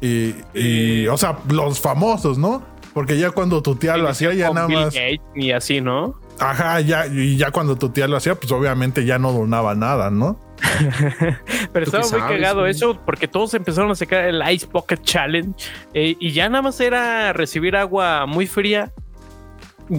Y, 0.03 0.35
y, 0.53 1.07
o 1.07 1.17
sea, 1.17 1.39
los 1.49 1.81
famosos, 1.81 2.37
¿no? 2.37 2.63
Porque 2.93 3.19
ya 3.19 3.31
cuando 3.31 3.63
tu 3.63 3.77
tía 3.77 3.97
lo 3.97 4.09
hacía, 4.09 4.35
ya 4.35 4.51
nada 4.51 4.69
más. 4.69 4.95
Y 5.35 5.53
así, 5.53 5.81
¿no? 5.81 6.21
Ajá, 6.39 6.81
ya, 6.81 7.07
y 7.07 7.37
ya 7.37 7.51
cuando 7.53 7.77
tu 7.77 7.91
tía 7.91 8.09
lo 8.09 8.17
hacía, 8.17 8.35
pues 8.35 8.51
obviamente 8.53 9.05
ya 9.05 9.19
no 9.19 9.33
donaba 9.33 9.75
nada, 9.75 10.11
¿no? 10.11 10.39
Pero 11.73 11.87
¿Tú 11.87 11.91
qué 11.93 11.99
estaba 11.99 12.03
muy 12.03 12.11
sabes, 12.11 12.37
cagado 12.37 12.67
eso 12.67 12.99
porque 13.05 13.29
todos 13.29 13.55
empezaron 13.55 13.91
a 13.91 13.95
sacar 13.95 14.25
el 14.25 14.43
Ice 14.51 14.67
Bucket 14.71 15.03
Challenge 15.03 15.55
eh, 15.95 16.17
y 16.19 16.33
ya 16.33 16.49
nada 16.49 16.63
más 16.63 16.81
era 16.81 17.33
recibir 17.33 17.77
agua 17.77 18.27
muy 18.27 18.47
fría. 18.47 18.93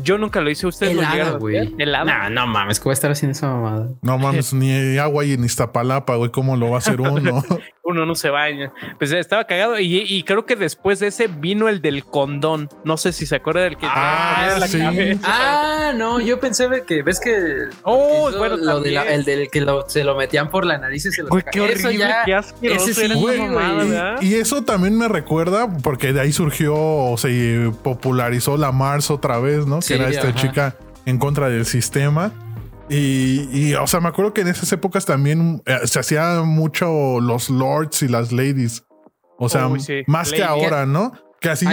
Yo 0.02 0.18
nunca 0.18 0.42
lo 0.42 0.50
hice. 0.50 0.68
Ustedes 0.68 0.96
lo 0.96 1.02
Helada, 1.02 1.38
güey. 1.38 1.74
Helada. 1.78 2.30
No, 2.30 2.42
no 2.42 2.48
mames, 2.48 2.80
¿cómo 2.80 2.90
va 2.90 2.94
a 2.94 2.96
estar 2.96 3.12
haciendo 3.12 3.34
esa 3.38 3.48
mamada? 3.48 3.90
No 4.02 4.18
mames, 4.18 4.54
ni 4.54 4.98
agua 4.98 5.24
hay 5.24 5.34
en 5.34 5.44
Iztapalapa, 5.44 6.16
güey. 6.16 6.32
¿Cómo 6.32 6.56
lo 6.58 6.70
va 6.70 6.76
a 6.76 6.80
hacer 6.80 7.00
uno? 7.02 7.44
Uno 7.86 8.06
no 8.06 8.16
se 8.16 8.30
baña. 8.30 8.72
Pues 8.98 9.12
estaba 9.12 9.44
cagado. 9.46 9.78
Y, 9.78 9.98
y 10.08 10.24
creo 10.24 10.46
que 10.46 10.56
después 10.56 11.00
de 11.02 11.08
ese 11.08 11.28
vino 11.28 11.68
el 11.68 11.82
del 11.82 12.06
condón. 12.06 12.70
No 12.86 12.96
sé 12.96 13.12
si 13.12 13.26
se 13.26 13.36
acuerda 13.36 13.64
del 13.64 13.76
que 13.76 13.86
Ah, 13.90 14.56
la 14.58 14.68
sí. 14.68 14.80
Ah, 15.26 15.92
no, 15.94 16.22
yo 16.22 16.40
pensé 16.40 16.70
que 16.88 17.04
ves 17.04 17.20
que 17.20 17.66
Oh, 17.84 18.32
bueno, 18.38 18.56
lo 18.56 18.80
de 18.80 18.92
la- 18.92 19.02
también. 19.02 19.20
el 19.20 19.26
del 19.26 19.50
que 19.52 19.60
lo- 19.60 19.90
se 19.90 20.06
lo 20.06 20.16
metían 20.16 20.50
por 20.50 20.66
la 20.66 20.78
nariz 20.78 21.06
y 21.08 21.12
se 21.12 21.24
lo 21.24 21.28
Güey, 21.28 21.44
qué 21.52 21.60
Eso 21.74 21.88
horrible, 21.90 21.98
ya- 21.98 22.24
qué 22.26 22.34
asqueroso 22.36 22.90
ese 22.90 23.08
sí, 23.10 23.14
güey. 23.16 23.38
Y 24.22 24.36
eso 24.36 24.64
también 24.64 24.98
me 24.98 25.10
recuerda, 25.10 25.68
porque 25.84 26.14
de 26.14 26.22
ahí 26.22 26.32
surgió 26.32 26.74
o 26.78 27.18
se 27.18 27.70
popularizó 27.84 28.56
la 28.56 28.72
Mars 28.72 29.12
otra 29.12 29.40
vez, 29.40 29.66
¿no? 29.68 29.82
Sí, 29.84 29.94
que 29.96 30.00
era 30.02 30.10
esta 30.10 30.30
ajá. 30.30 30.36
chica 30.36 30.76
en 31.06 31.18
contra 31.18 31.50
del 31.50 31.66
sistema. 31.66 32.32
Y, 32.90 33.48
y, 33.52 33.74
o 33.76 33.88
sea, 33.88 34.00
me 34.02 34.10
acuerdo 34.10 34.34
que 34.34 34.42
en 34.42 34.50
esas 34.50 34.72
épocas 34.74 35.06
también 35.06 35.62
eh, 35.66 35.80
se 35.86 36.00
hacían 36.00 36.48
mucho 36.48 37.20
los 37.22 37.50
lords 37.50 38.04
y 38.04 38.08
las 38.08 38.32
ladies. 38.32 38.84
O 39.38 39.50
sea, 39.50 39.68
Uy, 39.68 39.80
sí. 39.80 40.04
más 40.08 40.32
que 40.32 40.44
ahora, 40.44 40.86
¿no? 40.86 41.12
Que 41.42 41.50
así 41.50 41.66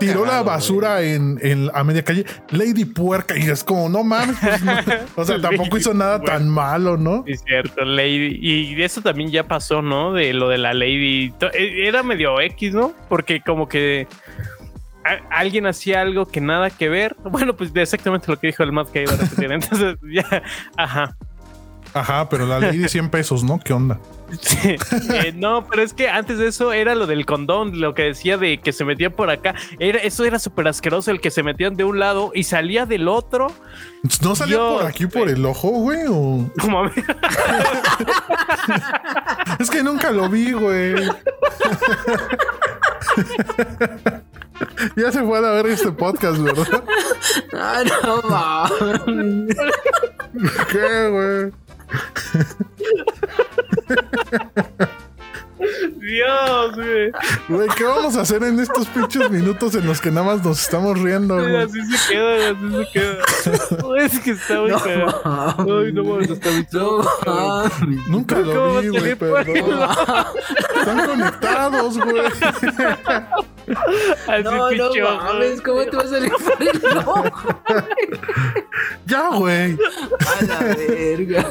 tiró 0.00 0.24
la 0.24 0.42
basura 0.42 1.02
en, 1.02 1.38
en 1.42 1.70
a 1.74 1.84
media 1.84 2.02
calle, 2.02 2.24
Lady 2.50 2.86
Puerca, 2.86 3.36
y 3.36 3.42
es 3.50 3.62
como, 3.62 3.90
no 3.90 4.02
mames, 4.02 4.34
pues, 4.40 4.62
no. 4.62 4.72
o 5.16 5.24
sea, 5.26 5.38
tampoco 5.42 5.76
hizo 5.76 5.92
nada 5.92 6.18
Puerca. 6.18 6.38
tan 6.38 6.48
malo, 6.48 6.96
¿no? 6.96 7.22
Sí, 7.26 7.34
cierto, 7.36 7.84
Lady. 7.84 8.38
Y 8.40 8.80
eso 8.82 9.02
también 9.02 9.30
ya 9.30 9.46
pasó, 9.46 9.82
¿no? 9.82 10.14
De 10.14 10.32
lo 10.32 10.48
de 10.48 10.56
la 10.56 10.72
Lady. 10.72 11.34
Eh, 11.52 11.86
Era 11.86 12.02
medio 12.02 12.40
X, 12.40 12.72
¿no? 12.72 12.94
Porque 13.10 13.42
como 13.42 13.68
que 13.68 14.06
alguien 15.30 15.66
hacía 15.66 16.00
algo 16.00 16.26
que 16.26 16.40
nada 16.40 16.70
que 16.70 16.88
ver. 16.88 17.16
Bueno, 17.24 17.54
pues 17.54 17.72
de 17.72 17.82
exactamente 17.82 18.30
lo 18.30 18.38
que 18.38 18.48
dijo 18.48 18.62
el 18.62 18.72
Matt 18.72 18.90
que 18.90 19.02
iba 19.02 19.12
a 19.12 19.16
repetir. 19.16 19.52
Entonces, 19.52 19.96
ya, 20.02 20.42
ajá. 20.76 21.16
Ajá, 21.94 22.28
pero 22.28 22.44
la 22.44 22.58
Lady 22.58 22.88
100 22.88 23.08
pesos, 23.08 23.44
¿no? 23.44 23.60
¿Qué 23.60 23.72
onda? 23.72 24.00
Sí. 24.40 24.74
Eh, 25.12 25.32
no, 25.36 25.64
pero 25.68 25.82
es 25.82 25.94
que 25.94 26.08
antes 26.08 26.38
de 26.38 26.48
eso 26.48 26.72
era 26.72 26.96
lo 26.96 27.06
del 27.06 27.24
condón, 27.24 27.80
lo 27.80 27.94
que 27.94 28.02
decía 28.02 28.36
de 28.36 28.58
que 28.58 28.72
se 28.72 28.84
metían 28.84 29.12
por 29.12 29.30
acá. 29.30 29.54
Era, 29.78 30.00
eso 30.00 30.24
era 30.24 30.40
súper 30.40 30.66
asqueroso, 30.66 31.12
el 31.12 31.20
que 31.20 31.30
se 31.30 31.44
metían 31.44 31.76
de 31.76 31.84
un 31.84 32.00
lado 32.00 32.32
y 32.34 32.42
salía 32.42 32.84
del 32.84 33.06
otro. 33.06 33.52
¿No 34.22 34.34
salía 34.34 34.56
Dios, 34.56 34.80
por 34.80 34.90
aquí 34.90 35.06
por 35.06 35.28
el 35.28 35.46
ojo, 35.46 35.68
güey? 35.68 36.00
O... 36.08 36.50
Mames. 36.68 36.94
Es 39.60 39.70
que 39.70 39.84
nunca 39.84 40.10
lo 40.10 40.28
vi, 40.28 40.50
güey. 40.50 40.94
ya 44.96 45.12
se 45.12 45.22
puede 45.22 45.50
ver 45.50 45.66
este 45.66 45.92
podcast, 45.92 46.38
¿verdad? 46.38 46.84
Ah, 47.52 47.82
no 48.04 48.22
mames. 48.22 49.56
¿Qué, 50.70 51.08
güey? 51.08 51.52
Dios, 55.98 56.74
güey. 56.74 57.12
Güey, 57.48 57.68
¿qué 57.76 57.84
vamos 57.84 58.16
a 58.16 58.22
hacer 58.22 58.42
en 58.42 58.60
estos 58.60 58.86
pinches 58.88 59.30
minutos 59.30 59.74
en 59.74 59.86
los 59.86 60.00
que 60.00 60.10
nada 60.10 60.26
más 60.26 60.44
nos 60.44 60.60
estamos 60.62 61.00
riendo, 61.00 61.38
Sí, 61.40 61.50
güey? 61.50 61.62
Así 61.62 61.82
se 61.84 62.12
queda, 62.12 62.50
así 62.50 62.84
se 62.84 62.92
queda. 62.92 64.04
es 64.04 64.20
que 64.20 64.30
está 64.32 64.60
muy 64.60 64.70
No 64.70 64.80
cagado. 64.80 65.80
Ay, 65.80 65.92
no 65.92 66.04
mames, 66.04 66.30
está 66.30 66.50
muy 66.50 66.66
No. 66.72 67.02
Nunca 68.08 68.36
¿Cómo 68.36 68.52
lo 68.52 68.80
vi, 68.80 68.88
güey, 68.88 69.14
perdón. 69.14 69.88
Están 70.76 71.06
conectados, 71.06 71.98
güey. 71.98 72.22
Así 74.28 74.42
No, 74.42 74.70
no 74.70 75.16
mames, 75.16 75.60
¿cómo 75.62 75.82
te 75.84 75.96
vas 75.96 76.06
a 76.06 76.08
salir 76.10 76.32
por 76.32 76.62
el 76.62 76.98
ojo? 76.98 77.24
Ya, 79.06 79.28
güey. 79.30 79.78
A 80.40 80.44
la 80.44 80.58
verga. 80.76 81.46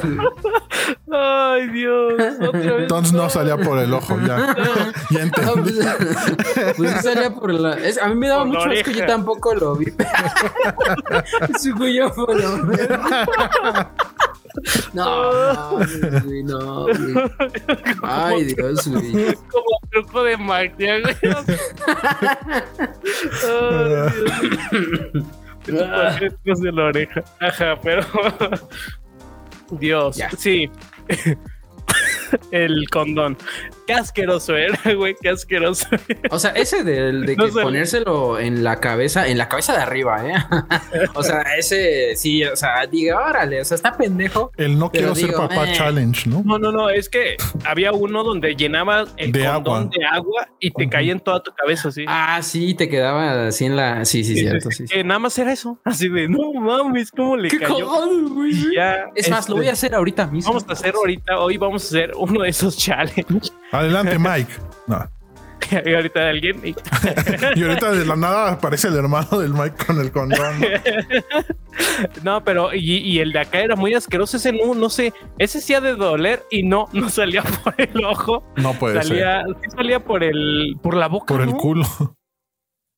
Ay, 1.12 1.68
Dios. 1.68 2.14
Otra 2.40 2.50
vez. 2.60 2.72
Entonces 2.82 3.12
no 3.12 3.28
salía 3.30 3.56
por 3.56 3.78
el 3.78 3.92
ojo, 3.94 4.18
ya. 4.26 4.54
Ya 5.10 5.24
No, 5.24 5.52
entendí. 5.54 5.72
pues, 5.72 6.74
pues 6.76 6.90
sí 6.92 6.98
salía 7.02 7.30
por 7.34 7.52
la. 7.52 7.74
es- 7.74 7.98
a 7.98 8.08
mí 8.08 8.14
me 8.16 8.28
daba 8.28 8.44
Por 8.44 8.48
mucho 8.54 8.70
asco, 8.70 8.90
yo 8.90 9.06
tampoco 9.06 9.54
lo 9.54 9.76
vi. 9.76 9.86
Güey 11.76 11.94
ya 11.94 12.08
fue 12.10 12.34
la 12.36 12.50
verga. 12.64 13.90
No, 14.92 15.32
mames, 15.72 16.22
güey, 16.24 16.42
no, 16.44 16.84
güey. 16.84 17.14
Ay, 18.02 18.44
Dios, 18.54 18.86
güey. 18.88 19.34
Como 19.50 19.64
truco 19.90 20.22
de 20.24 20.36
magia, 20.36 21.00
güey. 21.00 21.16
Ay, 23.44 24.12
Dios. 25.66 26.20
Detrás 26.20 26.60
de 26.60 26.72
la 26.72 26.84
oreja. 26.84 27.24
Ajá, 27.40 27.78
pero. 27.82 28.02
Dios, 29.70 30.16
Ya. 30.16 30.30
sí. 30.30 30.70
El 32.50 32.88
condón. 32.90 33.36
Qué 33.86 33.92
asqueroso 33.94 34.56
era, 34.56 34.78
güey. 34.96 35.14
Qué 35.20 35.28
asqueroso. 35.28 35.86
O 36.30 36.38
sea, 36.38 36.50
ese 36.52 36.82
del 36.84 37.26
de 37.26 37.36
No 37.36 37.44
que 37.46 37.52
sé. 37.52 37.60
ponérselo 37.62 38.38
en 38.38 38.64
la 38.64 38.80
cabeza, 38.80 39.26
en 39.28 39.38
la 39.38 39.48
cabeza 39.48 39.74
de 39.76 39.82
arriba, 39.82 40.26
¿eh? 40.26 40.34
o 41.14 41.22
sea, 41.22 41.42
ese 41.58 42.16
sí, 42.16 42.44
o 42.44 42.56
sea, 42.56 42.86
diga, 42.86 43.18
órale, 43.24 43.60
o 43.60 43.64
sea, 43.64 43.74
está 43.74 43.96
pendejo. 43.96 44.50
El 44.56 44.78
no 44.78 44.90
quiero 44.90 45.14
ser 45.14 45.28
digo, 45.30 45.48
papá 45.48 45.68
eh. 45.68 45.72
challenge, 45.74 46.28
¿no? 46.30 46.42
No, 46.44 46.58
no, 46.58 46.72
no. 46.72 46.88
Es 46.90 47.08
que 47.08 47.36
había 47.64 47.92
uno 47.92 48.24
donde 48.24 48.54
llenabas 48.56 49.10
el 49.16 49.32
De 49.32 49.44
condón 49.44 49.74
agua. 49.84 49.90
de 49.98 50.04
agua 50.06 50.48
y 50.60 50.70
te 50.70 50.88
caía 50.88 51.12
en 51.12 51.20
toda 51.20 51.42
tu 51.42 51.52
cabeza, 51.54 51.88
así. 51.88 52.04
Ah, 52.08 52.40
sí, 52.42 52.74
te 52.74 52.88
quedaba 52.88 53.48
así 53.48 53.66
en 53.66 53.76
la. 53.76 54.04
Sí, 54.04 54.24
sí, 54.24 54.34
Sí, 54.34 54.40
cierto, 54.40 54.70
sí, 54.70 54.76
sí. 54.78 54.86
sí. 54.88 54.94
Que 54.94 55.04
nada 55.04 55.18
más 55.20 55.38
era 55.38 55.52
eso. 55.52 55.78
Así 55.84 56.08
de, 56.08 56.28
no 56.28 56.52
mames, 56.54 57.10
¿cómo 57.10 57.36
le 57.36 57.48
Qué 57.48 57.58
cayó? 57.58 57.86
cagado, 57.88 58.28
güey. 58.30 58.52
Ya, 58.74 59.06
Es 59.14 59.28
más, 59.30 59.48
lo 59.48 59.54
este, 59.56 59.60
voy 59.60 59.68
a 59.68 59.72
hacer 59.72 59.94
ahorita 59.94 60.26
mismo. 60.26 60.52
Vamos 60.52 60.64
a 60.68 60.72
hacer 60.72 60.94
ahorita, 60.94 61.38
hoy 61.38 61.56
vamos 61.58 61.84
a 61.84 61.86
hacer 61.86 62.12
uno 62.16 62.42
de 62.42 62.48
esos 62.48 62.76
challenges. 62.76 63.52
Adelante, 63.78 64.18
Mike. 64.18 64.52
No. 64.86 65.08
y 65.84 65.94
ahorita 65.94 66.28
alguien. 66.28 66.60
y- 66.64 66.74
Y 67.58 67.62
ahorita 67.62 67.92
de 67.92 68.04
la 68.06 68.16
nada 68.16 68.52
aparece 68.52 68.88
el 68.88 68.96
hermano 68.96 69.38
del 69.40 69.52
Mike 69.54 69.84
con 69.86 70.00
el 70.00 70.10
condón. 70.12 70.60
¿no? 70.60 70.66
No, 72.22 72.44
pero 72.44 72.72
y, 72.72 72.98
y 72.98 73.18
el 73.18 73.32
de 73.32 73.40
acá 73.40 73.60
era 73.60 73.74
muy 73.76 73.94
asqueroso. 73.94 74.36
Ese 74.36 74.52
no, 74.52 74.74
no 74.74 74.88
sé. 74.88 75.12
Ese 75.38 75.60
sí 75.60 75.74
ha 75.74 75.80
de 75.80 75.94
doler 75.96 76.44
y 76.50 76.62
no, 76.62 76.88
no 76.92 77.08
salía 77.08 77.42
por 77.42 77.74
el 77.78 78.04
ojo. 78.04 78.44
No 78.56 78.74
puede 78.74 78.94
ser. 78.94 79.04
salía, 79.08 79.42
sí 79.62 79.70
salía 79.76 80.04
por 80.04 80.22
el, 80.22 80.76
por 80.82 80.94
la 80.96 81.08
boca. 81.08 81.34
Por 81.34 81.42
el 81.42 81.52
culo. 81.52 81.84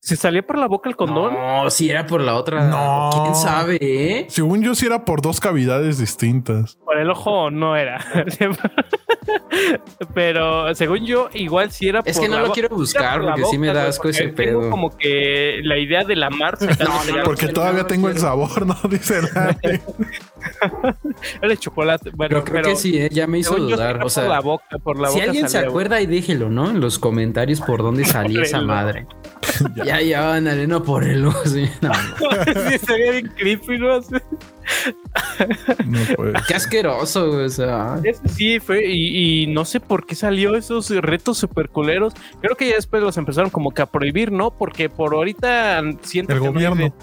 ¿Se 0.07 0.15
salía 0.15 0.47
por 0.47 0.57
la 0.57 0.69
boca 0.69 0.89
el 0.89 0.95
condón? 0.95 1.35
No, 1.35 1.69
si 1.69 1.91
era 1.91 2.07
por 2.07 2.21
la 2.21 2.37
otra. 2.37 2.63
No. 2.63 3.11
¿Quién 3.13 3.35
sabe, 3.35 3.77
eh? 3.81 4.27
Según 4.29 4.63
yo, 4.63 4.77
sí 4.77 4.87
era 4.87 5.05
por 5.05 5.21
dos 5.21 5.41
cavidades 5.41 5.99
distintas. 5.99 6.79
Por 6.85 6.97
el 6.97 7.11
ojo 7.11 7.51
no 7.51 7.75
era. 7.75 7.99
Pero 10.15 10.73
según 10.77 11.05
yo, 11.07 11.29
igual 11.35 11.73
sí 11.73 11.89
era 11.89 12.03
Es 12.05 12.19
por 12.19 12.25
que 12.25 12.29
no 12.29 12.37
la 12.37 12.47
lo 12.47 12.53
quiero 12.53 12.69
buscar 12.69 13.21
por 13.21 13.31
porque 13.31 13.47
sí 13.47 13.59
me 13.59 13.73
da 13.73 13.89
asco 13.89 14.09
ese 14.09 14.29
porque 14.29 14.45
tengo 14.45 14.61
pedo. 14.61 14.71
como 14.71 14.97
que 14.97 15.59
la 15.65 15.77
idea 15.77 16.05
de 16.05 16.15
la 16.15 16.31
mar 16.31 16.57
no, 16.79 17.25
Porque 17.25 17.47
no, 17.47 17.53
todavía 17.53 17.83
no, 17.83 17.89
tengo 17.89 18.07
no. 18.07 18.15
el 18.15 18.21
sabor, 18.21 18.65
¿no? 18.65 18.77
Dice 18.89 19.19
el 19.19 19.33
Dani. 19.33 19.81
Era 21.43 21.57
chocolate. 21.57 22.11
Bueno, 22.11 22.43
Pero 22.43 22.45
creo 22.45 22.63
que 22.63 22.77
sí, 22.77 22.99
eh, 22.99 23.09
ya 23.11 23.27
me 23.27 23.39
hizo 23.39 23.57
dudar. 23.57 24.05
O 24.05 24.09
sea, 24.09 24.25
por 24.25 24.33
la 24.33 24.41
boca, 24.41 24.79
por 24.79 24.99
la 24.99 25.09
si 25.09 25.15
boca 25.15 25.25
alguien 25.25 25.49
se 25.49 25.59
acuerda 25.59 26.01
y 26.01 26.07
déjelo, 26.07 26.49
¿no? 26.51 26.71
En 26.71 26.81
los 26.81 26.99
comentarios 26.99 27.61
por 27.61 27.83
dónde 27.83 28.05
salía 28.07 28.43
esa 28.43 28.61
madre. 28.61 29.07
ya, 29.85 30.01
ya, 30.01 30.35
ándale, 30.35 30.67
no 30.67 30.83
por 30.83 31.05
el 31.05 31.27
ojo, 31.27 31.45
sí. 31.47 31.69
No, 31.81 31.93
sí, 32.71 32.79
sería 32.79 33.13
bien 33.13 33.33
creepy, 33.37 33.79
¿no? 33.79 33.95
Así. 33.95 34.15
No 35.87 35.99
qué 36.47 36.55
asqueroso, 36.55 37.33
güey, 37.33 37.47
o 37.47 37.51
sea. 37.51 38.01
Ese 38.03 38.29
sí 38.29 38.61
fue, 38.61 38.85
y, 38.87 39.43
y 39.43 39.47
no 39.47 39.65
sé 39.65 39.81
por 39.81 40.07
qué 40.07 40.15
salió 40.15 40.57
esos 40.57 40.91
retos 40.91 41.39
super 41.39 41.69
culeros. 41.69 42.15
Creo 42.41 42.57
que 42.57 42.69
ya 42.69 42.77
después 42.77 43.03
los 43.03 43.17
empezaron 43.17 43.51
como 43.51 43.73
que 43.73 43.83
a 43.83 43.87
prohibir, 43.87 44.33
¿no? 44.33 44.51
Porque 44.51 44.89
por 44.89 45.15
ahorita 45.15 45.83
siento 46.03 46.33
El 46.33 46.41
que 46.41 46.49
gobierno. 46.49 46.95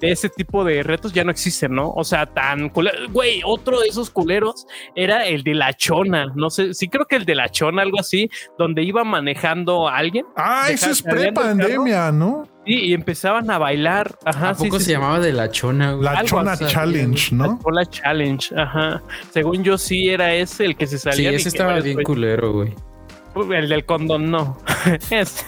De 0.00 0.12
ese 0.12 0.28
tipo 0.28 0.64
de 0.64 0.82
retos 0.82 1.12
ya 1.12 1.24
no 1.24 1.30
existen, 1.30 1.74
¿no? 1.74 1.90
O 1.90 2.04
sea, 2.04 2.26
tan 2.26 2.68
culero. 2.68 3.08
Güey, 3.10 3.40
otro 3.44 3.80
de 3.80 3.88
esos 3.88 4.10
culeros 4.10 4.66
era 4.94 5.26
el 5.26 5.42
de 5.42 5.54
la 5.54 5.72
chona. 5.74 6.32
No 6.36 6.50
sé, 6.50 6.74
sí 6.74 6.88
creo 6.88 7.06
que 7.06 7.16
el 7.16 7.24
de 7.24 7.34
la 7.34 7.48
chona, 7.48 7.82
algo 7.82 7.98
así, 8.00 8.30
donde 8.58 8.82
iba 8.82 9.04
manejando 9.04 9.88
a 9.88 9.96
alguien. 9.96 10.24
Ah, 10.36 10.68
eso 10.70 10.90
es 10.90 11.02
pre-pandemia, 11.02 12.12
¿no? 12.12 12.46
Sí, 12.66 12.74
y 12.74 12.92
empezaban 12.94 13.50
a 13.50 13.56
bailar. 13.58 14.18
Ajá, 14.24 14.50
¿A 14.50 14.54
sí, 14.54 14.64
poco 14.64 14.78
sí, 14.78 14.84
se 14.84 14.90
sí. 14.90 14.92
llamaba 14.92 15.20
de 15.20 15.32
la 15.32 15.50
chona, 15.50 15.92
güey? 15.92 16.04
La 16.04 16.10
Algo 16.12 16.26
Chona 16.28 16.52
así. 16.52 16.66
Challenge, 16.66 17.34
¿no? 17.34 17.58
La 17.72 17.86
challenge, 17.86 18.54
ajá. 18.56 19.02
Según 19.32 19.64
yo 19.64 19.78
sí 19.78 20.08
era 20.10 20.34
ese 20.34 20.66
el 20.66 20.76
que 20.76 20.86
se 20.86 20.98
Sí, 20.98 21.08
salía. 21.10 21.30
ese 21.30 21.48
estaba 21.48 21.80
bien 21.80 22.02
culero, 22.02 22.52
güey. 22.52 22.74
El 23.52 23.68
del 23.68 23.84
condón 23.84 24.30
no. 24.30 24.58
Es- 25.10 25.44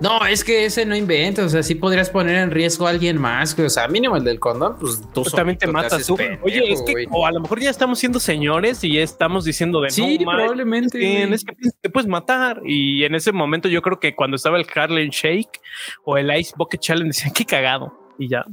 No, 0.00 0.24
es 0.26 0.42
que 0.44 0.64
ese 0.64 0.84
no 0.86 0.96
inventa. 0.96 1.44
O 1.44 1.48
sea, 1.48 1.62
sí 1.62 1.74
podrías 1.74 2.10
poner 2.10 2.36
en 2.36 2.50
riesgo 2.50 2.86
a 2.86 2.90
alguien 2.90 3.20
más. 3.20 3.58
O 3.58 3.68
sea, 3.68 3.86
mínimo 3.88 4.16
el 4.16 4.24
del 4.24 4.38
condón, 4.40 4.76
pues 4.80 5.00
tú 5.14 5.22
Pues 5.22 5.32
también 5.34 5.58
te 5.58 5.66
matas 5.66 6.06
tú. 6.06 6.16
pendejo, 6.16 6.44
Oye, 6.44 6.72
es 6.72 6.82
que, 6.82 6.92
güey. 6.92 7.06
o 7.10 7.26
a 7.26 7.32
lo 7.32 7.40
mejor 7.40 7.60
ya 7.60 7.70
estamos 7.70 7.98
siendo 7.98 8.20
señores 8.20 8.82
y 8.84 8.94
ya 8.94 9.02
estamos 9.02 9.44
diciendo 9.44 9.80
de 9.80 9.90
Sí, 9.90 10.18
no, 10.18 10.30
probablemente, 10.30 11.22
es 11.32 11.44
que 11.44 11.54
te 11.80 11.90
puedes 11.90 12.08
matar. 12.08 12.60
Y 12.64 13.04
en 13.04 13.14
ese 13.14 13.32
momento, 13.32 13.68
yo 13.68 13.82
creo 13.82 14.00
que 14.00 14.14
cuando 14.14 14.36
estaba 14.36 14.58
el 14.58 14.66
Harlem 14.74 15.10
Shake 15.10 15.60
o 16.04 16.16
el 16.16 16.34
Ice 16.38 16.54
Bucket 16.56 16.80
Challenge, 16.80 17.08
decían 17.08 17.32
qué 17.34 17.44
cagado. 17.44 17.92
Y 18.18 18.28
ya. 18.28 18.44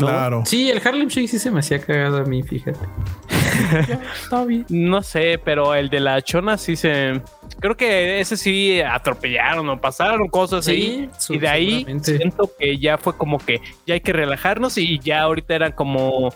No. 0.00 0.06
Claro. 0.06 0.42
Sí, 0.46 0.70
el 0.70 0.80
Harlem 0.86 1.08
Shake 1.08 1.28
sí 1.28 1.38
se 1.38 1.50
me 1.50 1.60
hacía 1.60 1.80
cagado 1.80 2.18
a 2.18 2.24
mí, 2.24 2.42
fíjate. 2.42 2.78
Bien. 4.46 4.66
No 4.68 5.02
sé, 5.02 5.40
pero 5.42 5.74
el 5.74 5.88
de 5.90 6.00
la 6.00 6.22
chona 6.22 6.56
sí 6.56 6.76
se. 6.76 7.20
Creo 7.60 7.76
que 7.76 8.20
ese 8.20 8.36
sí 8.36 8.80
atropellaron 8.80 9.68
o 9.68 9.80
pasaron 9.80 10.28
cosas 10.28 10.64
Sí, 10.64 11.08
Y 11.28 11.38
de 11.38 11.48
ahí 11.48 11.86
siento 12.02 12.50
que 12.58 12.78
ya 12.78 12.98
fue 12.98 13.16
como 13.16 13.38
que 13.38 13.60
ya 13.86 13.94
hay 13.94 14.00
que 14.00 14.12
relajarnos 14.12 14.78
y 14.78 14.98
ya 15.00 15.22
ahorita 15.22 15.54
eran 15.54 15.72
como 15.72 16.32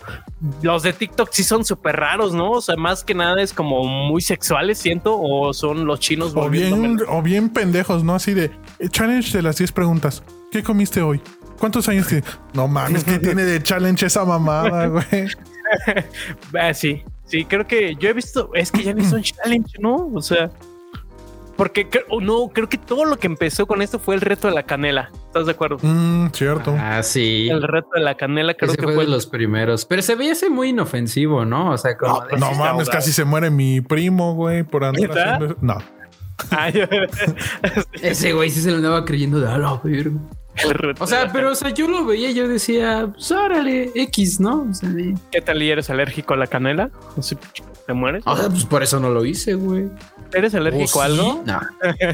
los 0.61 0.83
de 0.83 0.91
TikTok 0.91 1.29
sí 1.31 1.43
son 1.43 1.63
súper 1.63 1.95
raros, 1.95 2.33
¿no? 2.33 2.51
O 2.51 2.61
sea, 2.61 2.75
más 2.75 3.03
que 3.03 3.13
nada 3.13 3.41
es 3.41 3.53
como 3.53 3.83
muy 3.85 4.21
sexuales, 4.21 4.77
siento, 4.77 5.17
o 5.19 5.53
son 5.53 5.85
los 5.85 5.99
chinos 5.99 6.33
O 6.35 6.49
bien, 6.49 6.99
o 7.07 7.21
bien 7.21 7.49
pendejos, 7.49 8.03
¿no? 8.03 8.15
Así 8.15 8.33
de 8.33 8.51
eh, 8.79 8.89
challenge 8.89 9.31
de 9.31 9.43
las 9.43 9.57
10 9.57 9.71
preguntas. 9.71 10.23
¿Qué 10.51 10.61
comiste 10.61 11.01
hoy? 11.01 11.21
¿Cuántos 11.63 11.87
años 11.87 12.07
tienes? 12.07 12.25
No 12.51 12.67
mames, 12.67 13.05
¿qué 13.05 13.19
tiene 13.19 13.45
de 13.45 13.63
challenge 13.63 14.05
esa 14.05 14.25
mamada, 14.25 14.87
güey? 14.89 15.05
Ah, 16.59 16.73
sí, 16.73 17.05
sí, 17.23 17.45
creo 17.45 17.65
que 17.65 17.95
yo 17.95 18.09
he 18.09 18.13
visto, 18.13 18.49
es 18.53 18.69
que 18.69 18.83
ya 18.83 18.93
ni 18.93 19.05
son 19.05 19.21
challenge, 19.23 19.79
¿no? 19.79 20.11
O 20.13 20.21
sea, 20.21 20.51
porque 21.55 21.87
no, 22.21 22.49
creo 22.49 22.67
que 22.67 22.77
todo 22.77 23.05
lo 23.05 23.17
que 23.17 23.27
empezó 23.27 23.65
con 23.65 23.81
esto 23.81 23.97
fue 23.97 24.15
el 24.15 24.19
reto 24.19 24.49
de 24.49 24.53
la 24.55 24.63
canela. 24.63 25.09
¿Estás 25.27 25.45
de 25.45 25.53
acuerdo? 25.53 25.77
Mm, 25.81 26.31
cierto. 26.33 26.75
Ah, 26.77 27.01
sí. 27.01 27.47
El 27.49 27.63
reto 27.63 27.87
de 27.95 28.01
la 28.01 28.15
canela 28.17 28.55
creo 28.55 28.67
Ese 28.67 28.77
que 28.77 28.83
fue 28.83 28.95
fue 28.95 29.05
de 29.05 29.11
los 29.11 29.25
primeros. 29.25 29.85
Pero 29.85 30.01
se 30.01 30.15
veía 30.15 30.33
ese 30.33 30.49
muy 30.49 30.69
inofensivo, 30.69 31.45
¿no? 31.45 31.71
O 31.71 31.77
sea, 31.77 31.95
como 31.97 32.13
No, 32.13 32.19
no 32.23 32.27
sí, 32.27 32.39
mames, 32.39 32.59
ahogado. 32.59 32.91
casi 32.91 33.13
se 33.13 33.23
muere 33.23 33.49
mi 33.49 33.79
primo, 33.79 34.33
güey, 34.33 34.63
por 34.63 34.83
andar 34.83 35.09
haciendo 35.11 35.45
eso. 35.45 35.57
No. 35.61 35.77
Ese 38.01 38.33
güey 38.33 38.49
sí 38.49 38.59
se 38.61 38.69
lo 38.69 38.75
andaba 38.77 39.05
creyendo 39.05 39.39
de 39.39 39.49
a 39.49 39.57
la 39.57 39.79
verga". 39.81 40.11
O 40.99 41.07
sea, 41.07 41.31
pero 41.31 41.51
o 41.51 41.55
sea, 41.55 41.69
yo 41.71 41.87
lo 41.87 42.05
veía 42.05 42.29
y 42.29 42.35
yo 42.35 42.47
decía, 42.47 43.09
pues 43.11 43.31
órale, 43.31 43.91
X, 43.95 44.39
¿no? 44.39 44.67
O 44.69 44.73
sea, 44.73 44.89
de- 44.89 45.15
¿Qué 45.31 45.41
tal 45.41 45.61
y 45.63 45.69
eres 45.71 45.89
alérgico 45.89 46.33
a 46.33 46.37
la 46.37 46.47
canela? 46.47 46.91
O 47.17 47.21
sea, 47.23 47.37
¿Te 47.87 47.93
mueres? 47.93 48.23
o 48.25 48.37
sea, 48.37 48.49
pues 48.49 48.63
por 48.65 48.81
eso 48.83 48.99
no 48.99 49.09
lo 49.09 49.25
hice, 49.25 49.55
güey. 49.55 49.89
¿Eres 50.31 50.55
alérgico 50.55 50.99
¿O 50.99 51.01
a 51.01 51.07
sí? 51.07 51.11
algo? 51.11 51.43
No, 51.45 51.59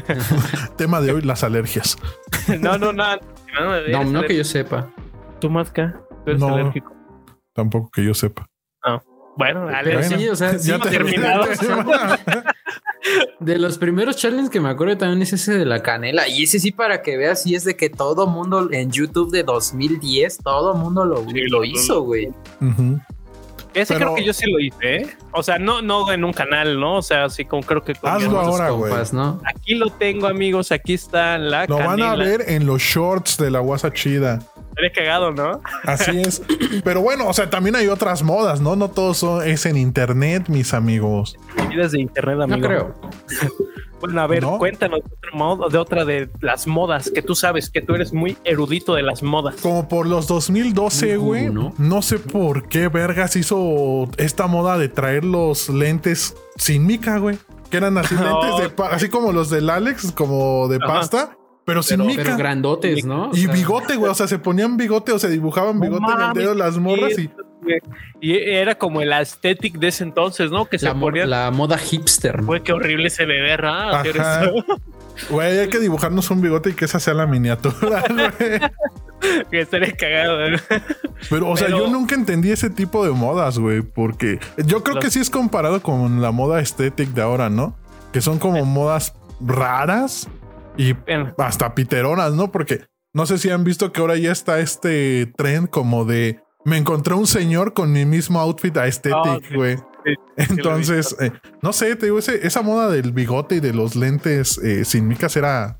Tema 0.76 1.00
de 1.00 1.12
hoy, 1.12 1.22
las 1.22 1.44
alergias. 1.44 1.96
No, 2.60 2.76
no, 2.78 2.92
no. 2.92 3.04
No, 3.90 4.04
no, 4.04 4.22
que 4.22 4.36
yo 4.36 4.44
sepa. 4.44 4.88
¿Tú, 5.40 5.50
Mazca? 5.50 6.00
¿Tú 6.24 6.30
eres 6.30 6.40
No. 6.40 6.48
alérgico? 6.54 6.92
Tampoco 7.54 7.90
que 7.90 8.04
yo 8.04 8.14
sepa. 8.14 8.46
Bueno, 9.36 9.66
dale. 9.66 9.96
Bueno, 9.96 10.18
sí, 10.18 10.28
o 10.28 10.36
sea, 10.36 10.58
sí, 10.58 10.68
ya 10.68 10.78
de, 10.78 10.90
terminado. 10.90 11.44
De 13.40 13.58
los 13.58 13.78
primeros 13.78 14.16
challenges 14.16 14.50
que 14.50 14.60
me 14.60 14.68
acuerdo 14.68 14.96
también 14.98 15.22
es 15.22 15.32
ese 15.32 15.56
de 15.58 15.64
la 15.64 15.82
canela. 15.82 16.28
Y 16.28 16.44
ese 16.44 16.58
sí, 16.58 16.70
para 16.72 17.02
que 17.02 17.16
veas, 17.16 17.42
sí 17.42 17.54
es 17.54 17.64
de 17.64 17.76
que 17.76 17.88
todo 17.90 18.26
mundo 18.26 18.68
en 18.72 18.90
YouTube 18.90 19.30
de 19.32 19.42
2010, 19.42 20.38
todo 20.38 20.74
mundo 20.74 21.04
lo, 21.04 21.24
Sí, 21.24 21.40
lo 21.48 21.58
lo- 21.58 21.64
hizo, 21.64 22.02
güey. 22.02 22.28
Ese 23.72 23.94
Pero- 23.94 24.06
creo 24.06 24.14
que 24.16 24.24
yo 24.24 24.32
sí 24.32 24.50
lo 24.50 24.58
hice, 24.58 24.96
¿eh? 24.96 25.06
O 25.32 25.44
sea, 25.44 25.58
no, 25.60 25.80
no 25.80 26.10
en 26.12 26.24
un 26.24 26.32
canal, 26.32 26.80
¿no? 26.80 26.96
O 26.96 27.02
sea, 27.02 27.24
así 27.26 27.44
como 27.44 27.62
creo 27.62 27.82
que... 27.84 27.94
con- 27.94 28.10
Hazlo 28.10 28.40
ahora, 28.40 28.70
güey. 28.70 28.90
compas, 28.90 29.12
¿no? 29.12 29.40
Aquí 29.46 29.76
lo 29.76 29.90
tengo, 29.90 30.26
amigos. 30.26 30.72
Aquí 30.72 30.94
está 30.94 31.38
la 31.38 31.66
Lo 31.66 31.76
van 31.78 32.02
a 32.02 32.16
ver 32.16 32.44
en 32.48 32.66
los 32.66 32.82
shorts 32.82 33.36
de 33.38 33.50
la 33.52 33.60
guasa 33.60 33.92
chida. 33.92 34.40
Eres 34.80 34.92
cagado, 34.96 35.30
¿no? 35.32 35.60
Así 35.84 36.20
es. 36.20 36.42
Pero 36.84 37.00
bueno, 37.02 37.28
o 37.28 37.32
sea, 37.32 37.50
también 37.50 37.76
hay 37.76 37.88
otras 37.88 38.22
modas, 38.22 38.60
¿no? 38.60 38.76
No 38.76 38.88
todo 38.90 39.12
son, 39.14 39.46
es 39.46 39.66
en 39.66 39.76
internet, 39.76 40.48
mis 40.48 40.72
amigos. 40.74 41.36
Vidas 41.68 41.92
de 41.92 42.00
internet, 42.00 42.36
No 42.38 42.44
amigo. 42.44 42.66
creo. 42.68 42.94
Bueno, 44.00 44.22
a 44.22 44.26
ver, 44.26 44.40
¿No? 44.42 44.56
cuéntanos 44.56 45.00
de 45.00 45.06
otra, 45.34 45.68
de 45.68 45.76
otra 45.78 46.04
de 46.06 46.30
las 46.40 46.66
modas 46.66 47.10
que 47.14 47.20
tú 47.20 47.34
sabes 47.34 47.68
que 47.68 47.82
tú 47.82 47.94
eres 47.94 48.14
muy 48.14 48.38
erudito 48.44 48.94
de 48.94 49.02
las 49.02 49.22
modas. 49.22 49.56
Como 49.60 49.88
por 49.88 50.06
los 50.06 50.26
2012, 50.26 51.18
Muy 51.18 51.26
güey. 51.26 51.50
¿no? 51.50 51.74
¿no? 51.76 52.00
sé 52.00 52.18
por 52.18 52.66
qué 52.68 52.88
Vergas 52.88 53.36
hizo 53.36 54.08
esta 54.16 54.46
moda 54.46 54.78
de 54.78 54.88
traer 54.88 55.26
los 55.26 55.68
lentes 55.68 56.34
sin 56.56 56.86
mica, 56.86 57.18
güey. 57.18 57.36
Que 57.70 57.76
eran 57.76 57.98
así 57.98 58.14
No. 58.18 58.40
lentes 58.42 58.62
de 58.62 58.70
pa- 58.70 58.88
así 58.88 59.10
como 59.10 59.32
los 59.32 59.50
del 59.50 59.68
Alex, 59.68 60.12
como 60.12 60.66
de 60.68 60.76
Ajá. 60.82 60.86
pasta, 60.86 61.36
pero 61.70 61.82
sin 61.84 61.98
Pero- 61.98 62.08
mica. 62.08 62.22
Pero 62.24 62.36
grandotes, 62.36 63.04
¿no? 63.04 63.30
Y 63.32 63.46
bigote, 63.46 63.94
güey. 63.94 64.10
O 64.10 64.14
sea, 64.14 64.26
se 64.26 64.40
ponían 64.40 64.76
bigote 64.76 65.12
o 65.12 65.18
se 65.20 65.28
dibujaban 65.28 65.78
bigote 65.78 66.04
en 66.12 66.20
el 66.20 66.32
dedo 66.34 66.54
las 66.54 66.76
morras 66.78 67.16
y 67.16 67.30
Y 68.20 68.32
era 68.36 68.74
como 68.74 69.00
el 69.02 69.12
aesthetic 69.12 69.78
de 69.78 69.88
ese 69.88 70.02
entonces, 70.02 70.50
¿no? 70.50 70.64
Que 70.66 70.78
se 70.80 70.86
La, 70.86 70.94
ponían. 70.94 71.30
la 71.30 71.50
moda 71.52 71.78
hipster. 71.78 72.42
Güey, 72.42 72.62
qué 72.64 72.72
horrible 72.72 73.08
se 73.10 73.24
ve, 73.24 73.40
¿verdad? 73.40 74.04
Eso. 74.04 74.64
Güey, 75.30 75.58
hay 75.58 75.68
que 75.68 75.78
dibujarnos 75.78 76.28
un 76.30 76.40
bigote 76.40 76.70
y 76.70 76.72
que 76.72 76.86
esa 76.86 76.98
sea 76.98 77.14
la 77.14 77.26
miniatura, 77.26 78.02
güey. 78.10 78.60
que 79.50 79.60
estaría 79.60 79.92
cagado. 79.92 80.50
¿no? 80.50 80.56
Pero, 81.28 81.50
o 81.50 81.56
sea, 81.56 81.66
Pero- 81.68 81.80
yo 81.80 81.88
nunca 81.90 82.14
entendí 82.16 82.50
ese 82.50 82.70
tipo 82.70 83.04
de 83.04 83.12
modas, 83.12 83.58
güey, 83.58 83.82
porque 83.82 84.40
yo 84.64 84.82
creo 84.82 84.96
Los- 84.96 85.04
que 85.04 85.10
sí 85.10 85.20
es 85.20 85.30
comparado 85.30 85.80
con 85.82 86.20
la 86.20 86.32
moda 86.32 86.60
estética 86.60 87.12
de 87.12 87.22
ahora, 87.22 87.48
¿no? 87.50 87.76
Que 88.12 88.20
son 88.20 88.38
como 88.40 88.64
modas 88.64 89.14
raras 89.40 90.26
y 90.80 90.96
hasta 91.38 91.74
piteronas, 91.74 92.32
¿no? 92.34 92.50
Porque 92.50 92.80
no 93.12 93.26
sé 93.26 93.38
si 93.38 93.50
han 93.50 93.64
visto 93.64 93.92
que 93.92 94.00
ahora 94.00 94.16
ya 94.16 94.32
está 94.32 94.60
este 94.60 95.26
trend 95.36 95.68
como 95.68 96.04
de 96.04 96.40
me 96.64 96.76
encontré 96.76 97.14
un 97.14 97.26
señor 97.26 97.72
con 97.72 97.92
mi 97.92 98.04
mismo 98.04 98.38
outfit 98.40 98.76
Ah, 98.76 98.82
aesthetic, 98.84 99.48
sí, 99.48 99.54
güey. 99.54 99.76
sí, 99.76 99.82
sí 100.04 100.44
Entonces, 100.50 101.16
eh, 101.20 101.32
no 101.62 101.72
sé, 101.72 101.96
te 101.96 102.06
digo, 102.06 102.18
ese- 102.18 102.46
esa 102.46 102.62
moda 102.62 102.88
del 102.90 103.12
bigote 103.12 103.56
y 103.56 103.60
de 103.60 103.72
los 103.72 103.96
lentes 103.96 104.58
eh, 104.58 104.84
sin 104.84 105.08
micas 105.08 105.36
era 105.36 105.76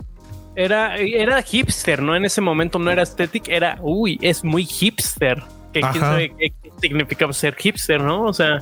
Era, 0.56 0.96
era 0.96 1.40
hipster, 1.42 2.02
¿no? 2.02 2.16
En 2.16 2.24
ese 2.24 2.40
momento 2.40 2.78
no 2.78 2.90
era 2.90 3.02
aesthetic, 3.02 3.48
era, 3.48 3.78
uy, 3.82 4.18
es 4.22 4.42
muy 4.42 4.64
hipster. 4.64 5.42
Que 5.72 5.80
quién 5.82 5.94
sabe 6.00 6.34
qué 6.36 6.50
qué 6.62 6.70
significa 6.80 7.32
ser 7.32 7.54
hipster, 7.54 8.02
¿no? 8.02 8.24
O 8.24 8.32
sea, 8.32 8.58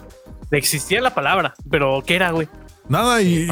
existía 0.50 1.00
la 1.00 1.14
palabra, 1.14 1.54
pero 1.70 2.02
¿qué 2.06 2.16
era, 2.16 2.30
güey? 2.32 2.48
Nada 2.88 3.20
y, 3.22 3.46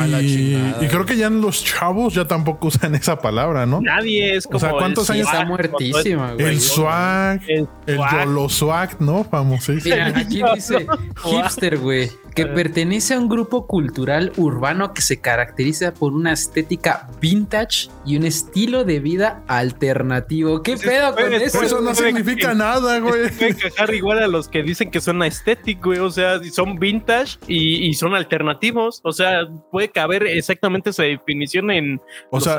creo 0.89 1.05
que 1.07 1.16
ya 1.16 1.28
los 1.30 1.64
chavos 1.64 2.14
ya 2.14 2.26
tampoco 2.26 2.68
usan 2.68 2.95
esa 2.95 3.18
palabra, 3.18 3.66
¿no? 3.66 3.80
Nadie 3.80 4.37
es 4.37 4.47
como. 4.47 4.59
sea, 4.59 4.70
¿cuántos 4.72 5.09
el 5.11 5.16
años- 5.16 5.28
Está 5.32 5.45
muertísima, 5.45 6.32
güey. 6.34 6.47
El 6.47 6.61
swag, 6.61 7.41
El. 7.47 7.68
YOLO 7.87 8.49
swag, 8.49 9.01
¿no? 9.01 9.24
Famosísimo. 9.24 9.95
Mira, 9.95 10.07
aquí 10.18 10.43
dice 10.55 10.87
hipster, 11.24 11.78
güey, 11.78 12.11
que 12.34 12.47
pertenece 12.47 13.14
a 13.14 13.18
un 13.18 13.28
grupo 13.28 13.66
cultural 13.66 14.32
urbano 14.37 14.93
que 14.95 15.03
se 15.03 15.20
caracteriza 15.20 15.93
por 15.95 16.12
una 16.12 16.32
estética 16.32 17.09
vintage 17.20 17.89
y 18.05 18.16
un 18.16 18.24
estilo 18.24 18.84
de 18.84 19.01
vida 19.01 19.43
alternativo. 19.47 20.62
¿Qué 20.62 20.76
pedo 20.76 21.14
con 21.14 21.24
puede- 21.24 21.45
eso? 21.45 21.62
Eso 21.62 21.80
no 21.80 21.95
significa 21.95 22.55
nada, 22.55 22.99
güey. 23.01 23.28
Encajar 23.41 23.93
igual 23.95 24.22
a 24.22 24.26
los 24.28 24.49
que 24.49 24.62
dicen 24.62 24.91
que 24.91 25.01
son 25.01 25.22
aesthetic, 25.22 25.82
güey. 25.84 25.99
O 25.99 26.11
sea, 26.11 26.41
son 26.53 26.78
vintage 26.78 27.39
y, 27.47 27.87
y 27.89 27.95
son 27.95 28.14
alternativos. 28.14 29.01
O 29.03 29.12
sea, 29.12 29.26
puede 29.70 29.91
caber 29.91 30.27
exactamente 30.27 30.91
esa 30.91 31.03
definición 31.05 31.70
en. 31.70 32.01
O 32.31 32.37
los 32.37 32.45
sea, 32.45 32.59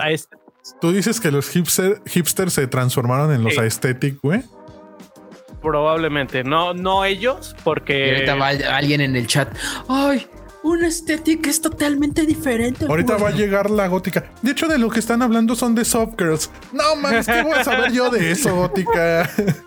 tú 0.81 0.91
dices 0.91 1.19
que 1.19 1.31
los 1.31 1.49
hipster, 1.49 2.01
hipsters 2.05 2.53
se 2.53 2.67
transformaron 2.67 3.31
en 3.33 3.43
los 3.43 3.53
Sí. 3.53 3.59
aesthetic, 3.59 4.19
güey. 4.21 4.43
probablemente. 5.61 6.43
No, 6.43 6.73
no 6.73 7.03
ellos, 7.03 7.55
Y 7.57 7.61
porque. 7.63 8.13
ahorita 8.13 8.35
va 8.35 8.47
alguien 8.77 9.01
en 9.01 9.15
el 9.15 9.27
chat. 9.27 9.49
Ay, 9.89 10.25
una 10.63 10.87
estética 10.87 11.49
es 11.49 11.61
totalmente 11.61 12.25
diferente. 12.25 12.85
Ahorita 12.87 13.13
güey". 13.13 13.23
va 13.23 13.29
a 13.29 13.31
llegar 13.33 13.69
la 13.69 13.87
gótica. 13.87 14.31
De 14.41 14.51
hecho, 14.51 14.67
de 14.67 14.77
lo 14.77 14.89
que 14.89 14.99
están 14.99 15.21
hablando 15.21 15.55
son 15.55 15.75
de 15.75 15.83
soft 15.83 16.13
girls. 16.17 16.49
No 16.71 16.95
mames, 16.95 17.25
¿qué 17.25 17.41
voy 17.41 17.53
a 17.53 17.63
saber 17.63 17.91
yo 17.91 18.09
de 18.09 18.31
eso, 18.31 18.55
gótica? 18.55 19.29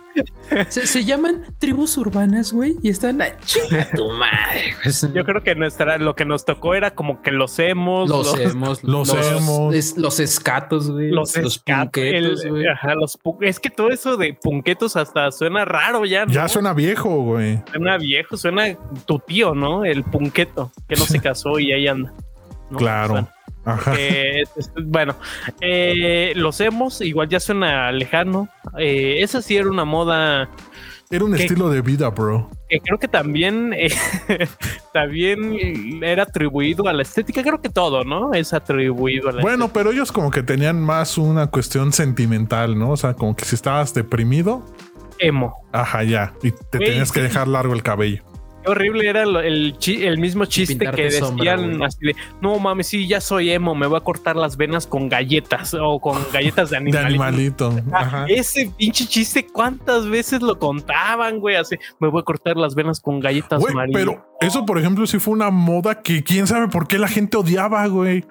Se, 0.69 0.85
se 0.85 1.05
llaman 1.05 1.45
tribus 1.59 1.97
urbanas, 1.97 2.51
güey, 2.51 2.75
y 2.83 2.89
están 2.89 3.21
a 3.21 3.37
chinga 3.39 3.89
tu 3.95 4.09
madre. 4.11 4.75
güey. 4.83 5.13
Yo 5.13 5.23
creo 5.23 5.41
que 5.43 5.55
nuestra, 5.55 5.97
lo 5.97 6.15
que 6.15 6.25
nos 6.25 6.43
tocó 6.45 6.75
era 6.75 6.91
como 6.91 7.21
que 7.21 7.31
los 7.31 7.57
hemos. 7.59 8.09
Los 8.09 8.37
emos, 8.39 8.83
los 8.83 9.09
emos. 9.13 9.73
es- 9.73 9.97
los 9.97 10.19
escatos, 10.19 10.91
güey. 10.91 11.09
Los, 11.11 11.35
Los, 11.37 11.59
punquetos, 11.59 12.43
el- 12.43 12.49
güey. 12.51 12.67
ajá, 12.67 12.95
los 12.95 13.17
es 13.41 13.59
que 13.59 13.69
todo 13.69 13.89
eso 13.89 14.17
de 14.17 14.33
punquetos 14.33 14.95
hasta 14.95 15.31
suena 15.31 15.63
raro 15.65 16.05
ya. 16.05 16.25
¿no? 16.25 16.33
Ya 16.33 16.47
suena 16.47 16.73
viejo, 16.73 17.09
güey. 17.23 17.61
Suena 17.71 17.97
viejo, 17.97 18.35
suena 18.37 18.63
tu 19.05 19.19
tío, 19.19 19.53
¿no? 19.55 19.85
El 19.85 20.03
punqueto, 20.03 20.71
que 20.87 20.95
no 20.95 21.05
se 21.05 21.19
casó 21.21 21.59
y 21.59 21.71
ahí 21.71 21.87
anda. 21.87 22.13
¿no? 22.69 22.77
Claro. 22.77 23.27
Ajá. 23.65 23.93
eh, 23.97 24.43
bueno, 24.85 25.15
eh, 25.61 26.33
los 26.35 26.59
hemos, 26.61 27.01
igual 27.01 27.29
ya 27.29 27.39
suena 27.39 27.91
lejano. 27.91 28.49
Eh, 28.77 29.17
esa 29.21 29.41
sí 29.41 29.55
era 29.57 29.69
una 29.69 29.85
moda 29.85 30.49
Era 31.09 31.25
un 31.25 31.35
estilo 31.35 31.69
de 31.69 31.81
vida, 31.81 32.09
bro. 32.09 32.49
que 32.69 32.79
creo 32.79 32.97
que 32.97 33.07
también, 33.07 33.75
también 34.93 36.01
era 36.03 36.23
atribuido 36.23 36.87
a 36.87 36.93
la 36.93 37.03
estética. 37.03 37.43
Creo 37.43 37.61
que 37.61 37.69
todo, 37.69 38.03
¿no? 38.03 38.33
Es 38.33 38.53
atribuido 38.53 39.29
a 39.29 39.33
la 39.33 39.41
Bueno, 39.41 39.71
pero 39.73 39.91
ellos 39.91 40.11
como 40.11 40.31
que 40.31 40.41
tenían 40.41 40.81
más 40.81 41.17
una 41.17 41.47
cuestión 41.47 41.93
sentimental, 41.93 42.79
¿no? 42.79 42.91
O 42.91 42.97
sea, 42.97 43.13
como 43.13 43.35
que 43.35 43.45
si 43.45 43.55
estabas 43.55 43.93
deprimido, 43.93 44.65
emo. 45.19 45.53
ajá, 45.71 46.03
ya. 46.03 46.33
Y 46.41 46.51
te 46.51 46.79
tenías 46.79 47.11
que 47.11 47.19
sí. 47.19 47.27
dejar 47.27 47.47
largo 47.47 47.73
el 47.73 47.83
cabello. 47.83 48.23
Qué 48.63 48.69
horrible 48.69 49.07
era 49.09 49.23
el, 49.23 49.75
el 49.85 50.17
mismo 50.17 50.45
chiste 50.45 50.75
Pintarte 50.75 50.97
que 50.97 51.03
decían 51.05 51.59
sombra, 51.59 51.87
así 51.87 51.97
de, 52.01 52.15
no 52.41 52.59
mames, 52.59 52.87
sí, 52.87 53.07
ya 53.07 53.21
soy 53.21 53.51
emo, 53.51 53.73
me 53.75 53.87
voy 53.87 53.97
a 53.97 54.01
cortar 54.01 54.35
las 54.35 54.57
venas 54.57 54.85
con 54.85 55.09
galletas 55.09 55.73
o 55.73 55.99
con 55.99 56.19
galletas 56.31 56.69
de 56.69 56.79
De 56.79 56.97
animalito. 56.99 57.67
animalito. 57.67 57.91
Ah, 57.91 57.99
Ajá. 58.01 58.25
Ese 58.27 58.71
pinche 58.77 59.05
chiste, 59.05 59.47
¿cuántas 59.47 60.07
veces 60.07 60.41
lo 60.41 60.59
contaban, 60.59 61.39
güey? 61.39 61.55
Así, 61.55 61.75
me 61.99 62.09
voy 62.09 62.21
a 62.21 62.23
cortar 62.23 62.57
las 62.57 62.75
venas 62.75 62.99
con 62.99 63.19
galletas 63.19 63.59
Güey, 63.59 63.73
pero 63.91 64.25
eso, 64.39 64.65
por 64.65 64.77
ejemplo, 64.77 65.05
sí 65.07 65.19
fue 65.19 65.33
una 65.33 65.49
moda 65.49 66.01
que 66.01 66.23
quién 66.23 66.47
sabe 66.47 66.67
por 66.67 66.87
qué 66.87 66.97
la 66.97 67.07
gente 67.07 67.37
odiaba, 67.37 67.85
güey. 67.87 68.25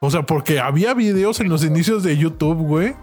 O 0.00 0.10
sea, 0.10 0.22
porque 0.22 0.60
había 0.60 0.94
videos 0.94 1.40
en 1.40 1.48
los 1.48 1.64
inicios 1.64 2.04
de 2.04 2.16
YouTube, 2.16 2.58
güey, 2.58 2.94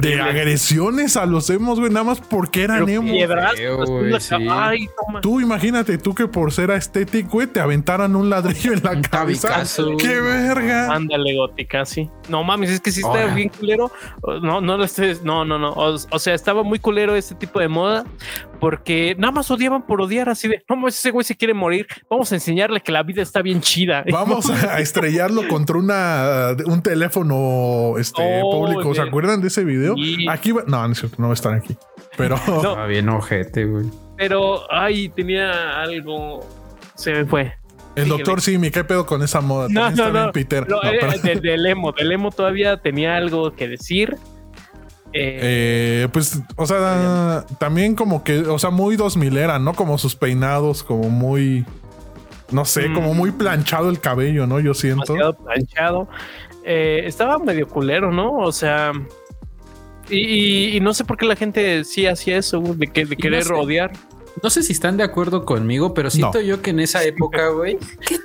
de 0.00 0.20
agresiones 0.20 1.16
a 1.16 1.26
los 1.26 1.48
emos, 1.50 1.78
güey, 1.78 1.90
nada 1.90 2.04
más 2.04 2.20
porque 2.20 2.62
eran 2.64 2.84
Pero 2.84 3.00
emos. 3.00 3.10
piedras, 3.10 3.52
la- 3.58 4.20
sí. 4.20 4.34
Ay, 4.50 4.88
toma. 5.06 5.20
Tú 5.20 5.40
imagínate, 5.40 5.98
tú 5.98 6.14
que 6.14 6.26
por 6.28 6.52
ser 6.52 6.70
estético, 6.70 7.30
güey, 7.32 7.46
te 7.46 7.60
aventaran 7.60 8.14
un 8.16 8.28
ladrillo 8.30 8.72
en 8.72 8.82
la 8.82 8.92
Un 8.92 9.02
cabeza. 9.02 9.48
tabicazo, 9.48 9.96
¡Qué 9.96 10.20
güey. 10.20 10.32
verga! 10.32 10.92
Ándale, 10.94 11.34
gótica, 11.36 11.84
sí. 11.84 12.10
No 12.28 12.44
mames, 12.44 12.70
es 12.70 12.80
que 12.80 12.92
sí 12.92 13.00
está 13.00 13.34
bien 13.34 13.48
culero. 13.48 13.90
No, 14.42 14.60
no 14.60 14.76
lo 14.76 14.84
estés. 14.84 15.22
No, 15.22 15.44
no, 15.44 15.58
no. 15.58 15.70
O, 15.70 15.94
o 16.10 16.18
sea, 16.18 16.34
estaba 16.34 16.62
muy 16.62 16.78
culero 16.78 17.14
este 17.16 17.34
tipo 17.34 17.58
de 17.60 17.68
moda 17.68 18.04
porque 18.62 19.16
nada 19.18 19.32
más 19.32 19.50
odiaban 19.50 19.84
por 19.88 20.00
odiar 20.00 20.28
así 20.28 20.46
de 20.46 20.62
no 20.68 20.86
ese 20.86 21.10
güey 21.10 21.24
se 21.24 21.36
quiere 21.36 21.52
morir. 21.52 21.88
Vamos 22.08 22.30
a 22.30 22.36
enseñarle 22.36 22.80
que 22.80 22.92
la 22.92 23.02
vida 23.02 23.20
está 23.20 23.42
bien 23.42 23.60
chida. 23.60 24.04
Vamos 24.12 24.48
a 24.50 24.78
estrellarlo 24.78 25.48
contra 25.48 25.76
una 25.78 26.50
un 26.66 26.80
teléfono 26.80 27.98
este, 27.98 28.22
Oh, 28.44 28.60
público. 28.66 28.94
¿Se 28.94 29.02
de- 29.02 29.08
acuerdan 29.08 29.40
de 29.40 29.48
ese 29.48 29.64
video? 29.64 29.96
Sí. 29.96 30.26
Aquí 30.28 30.52
va- 30.52 30.62
no, 30.68 30.86
no 30.86 30.92
es 30.92 30.98
cierto, 31.00 31.16
no 31.18 31.26
va 31.26 31.32
a 31.32 31.34
estar 31.34 31.52
aquí. 31.54 31.76
Pero 32.16 32.36
No. 32.46 32.86
Bien 32.86 33.08
ojete, 33.08 33.64
güey. 33.64 33.86
Pero, 34.16 34.72
ay, 34.72 35.08
tenía 35.08 35.80
algo. 35.82 36.46
Se 36.94 37.12
me 37.12 37.24
fue. 37.24 37.54
el 37.96 38.08
doctor 38.08 38.40
Simi, 38.40 38.70
¿qué 38.70 38.84
pedo 38.84 39.06
con 39.06 39.22
esa 39.24 39.40
moda? 39.40 39.66
No, 39.68 39.80
También 39.80 39.96
no, 39.96 40.04
está 40.04 40.12
bien 40.12 40.26
no. 40.26 40.32
Peter. 40.32 40.68
No, 40.68 40.76
No, 40.80 40.88
eh, 40.88 40.98
pero- 41.00 41.18
del, 41.18 41.40
del 41.40 41.66
emo. 41.66 41.90
Del 41.90 42.12
emo 42.12 42.30
todavía 42.30 42.76
tenía 42.76 43.16
algo 43.16 43.52
que 43.56 43.66
decir. 43.66 44.16
Eh, 45.14 46.02
Eh, 46.04 46.08
pues, 46.12 46.40
o 46.56 46.66
sea, 46.66 47.44
también 47.58 47.94
como 47.94 48.24
que, 48.24 48.38
o 48.40 48.58
sea, 48.58 48.70
muy 48.70 48.96
2000 48.96 49.36
era, 49.36 49.58
¿no? 49.58 49.74
Como 49.74 49.98
sus 49.98 50.14
peinados, 50.16 50.82
como 50.82 51.08
muy, 51.10 51.64
no 52.50 52.64
sé, 52.64 52.88
Mm. 52.88 52.94
como 52.94 53.14
muy 53.14 53.30
planchado 53.30 53.88
el 53.90 54.00
cabello, 54.00 54.46
¿no? 54.46 54.60
Yo 54.60 54.74
siento. 54.74 55.12
demasiado 55.14 55.34
planchado. 55.44 56.08
Eh, 56.64 57.02
estaba 57.06 57.38
medio 57.38 57.66
culero, 57.68 58.12
¿no? 58.12 58.38
O 58.38 58.52
sea. 58.52 58.92
Y, 60.08 60.16
y- 60.18 60.76
y 60.76 60.80
no 60.80 60.92
sé 60.94 61.04
por 61.04 61.16
qué 61.16 61.26
la 61.26 61.36
gente 61.36 61.84
sí 61.84 62.06
hacía 62.06 62.36
eso, 62.36 62.60
güey, 62.60 62.74
de, 62.76 62.86
que, 62.88 63.04
de 63.06 63.16
querer 63.16 63.46
no 63.48 63.56
sé. 63.56 63.60
odiar. 63.62 63.92
No 64.42 64.50
sé 64.50 64.62
si 64.62 64.72
están 64.72 64.96
de 64.96 65.04
acuerdo 65.04 65.44
conmigo, 65.44 65.94
pero 65.94 66.10
siento 66.10 66.40
yo 66.40 66.60
que 66.62 66.70
en 66.70 66.80
esa 66.80 67.02
época, 67.04 67.48
güey. 67.48 67.78
¿qué? 68.06 68.16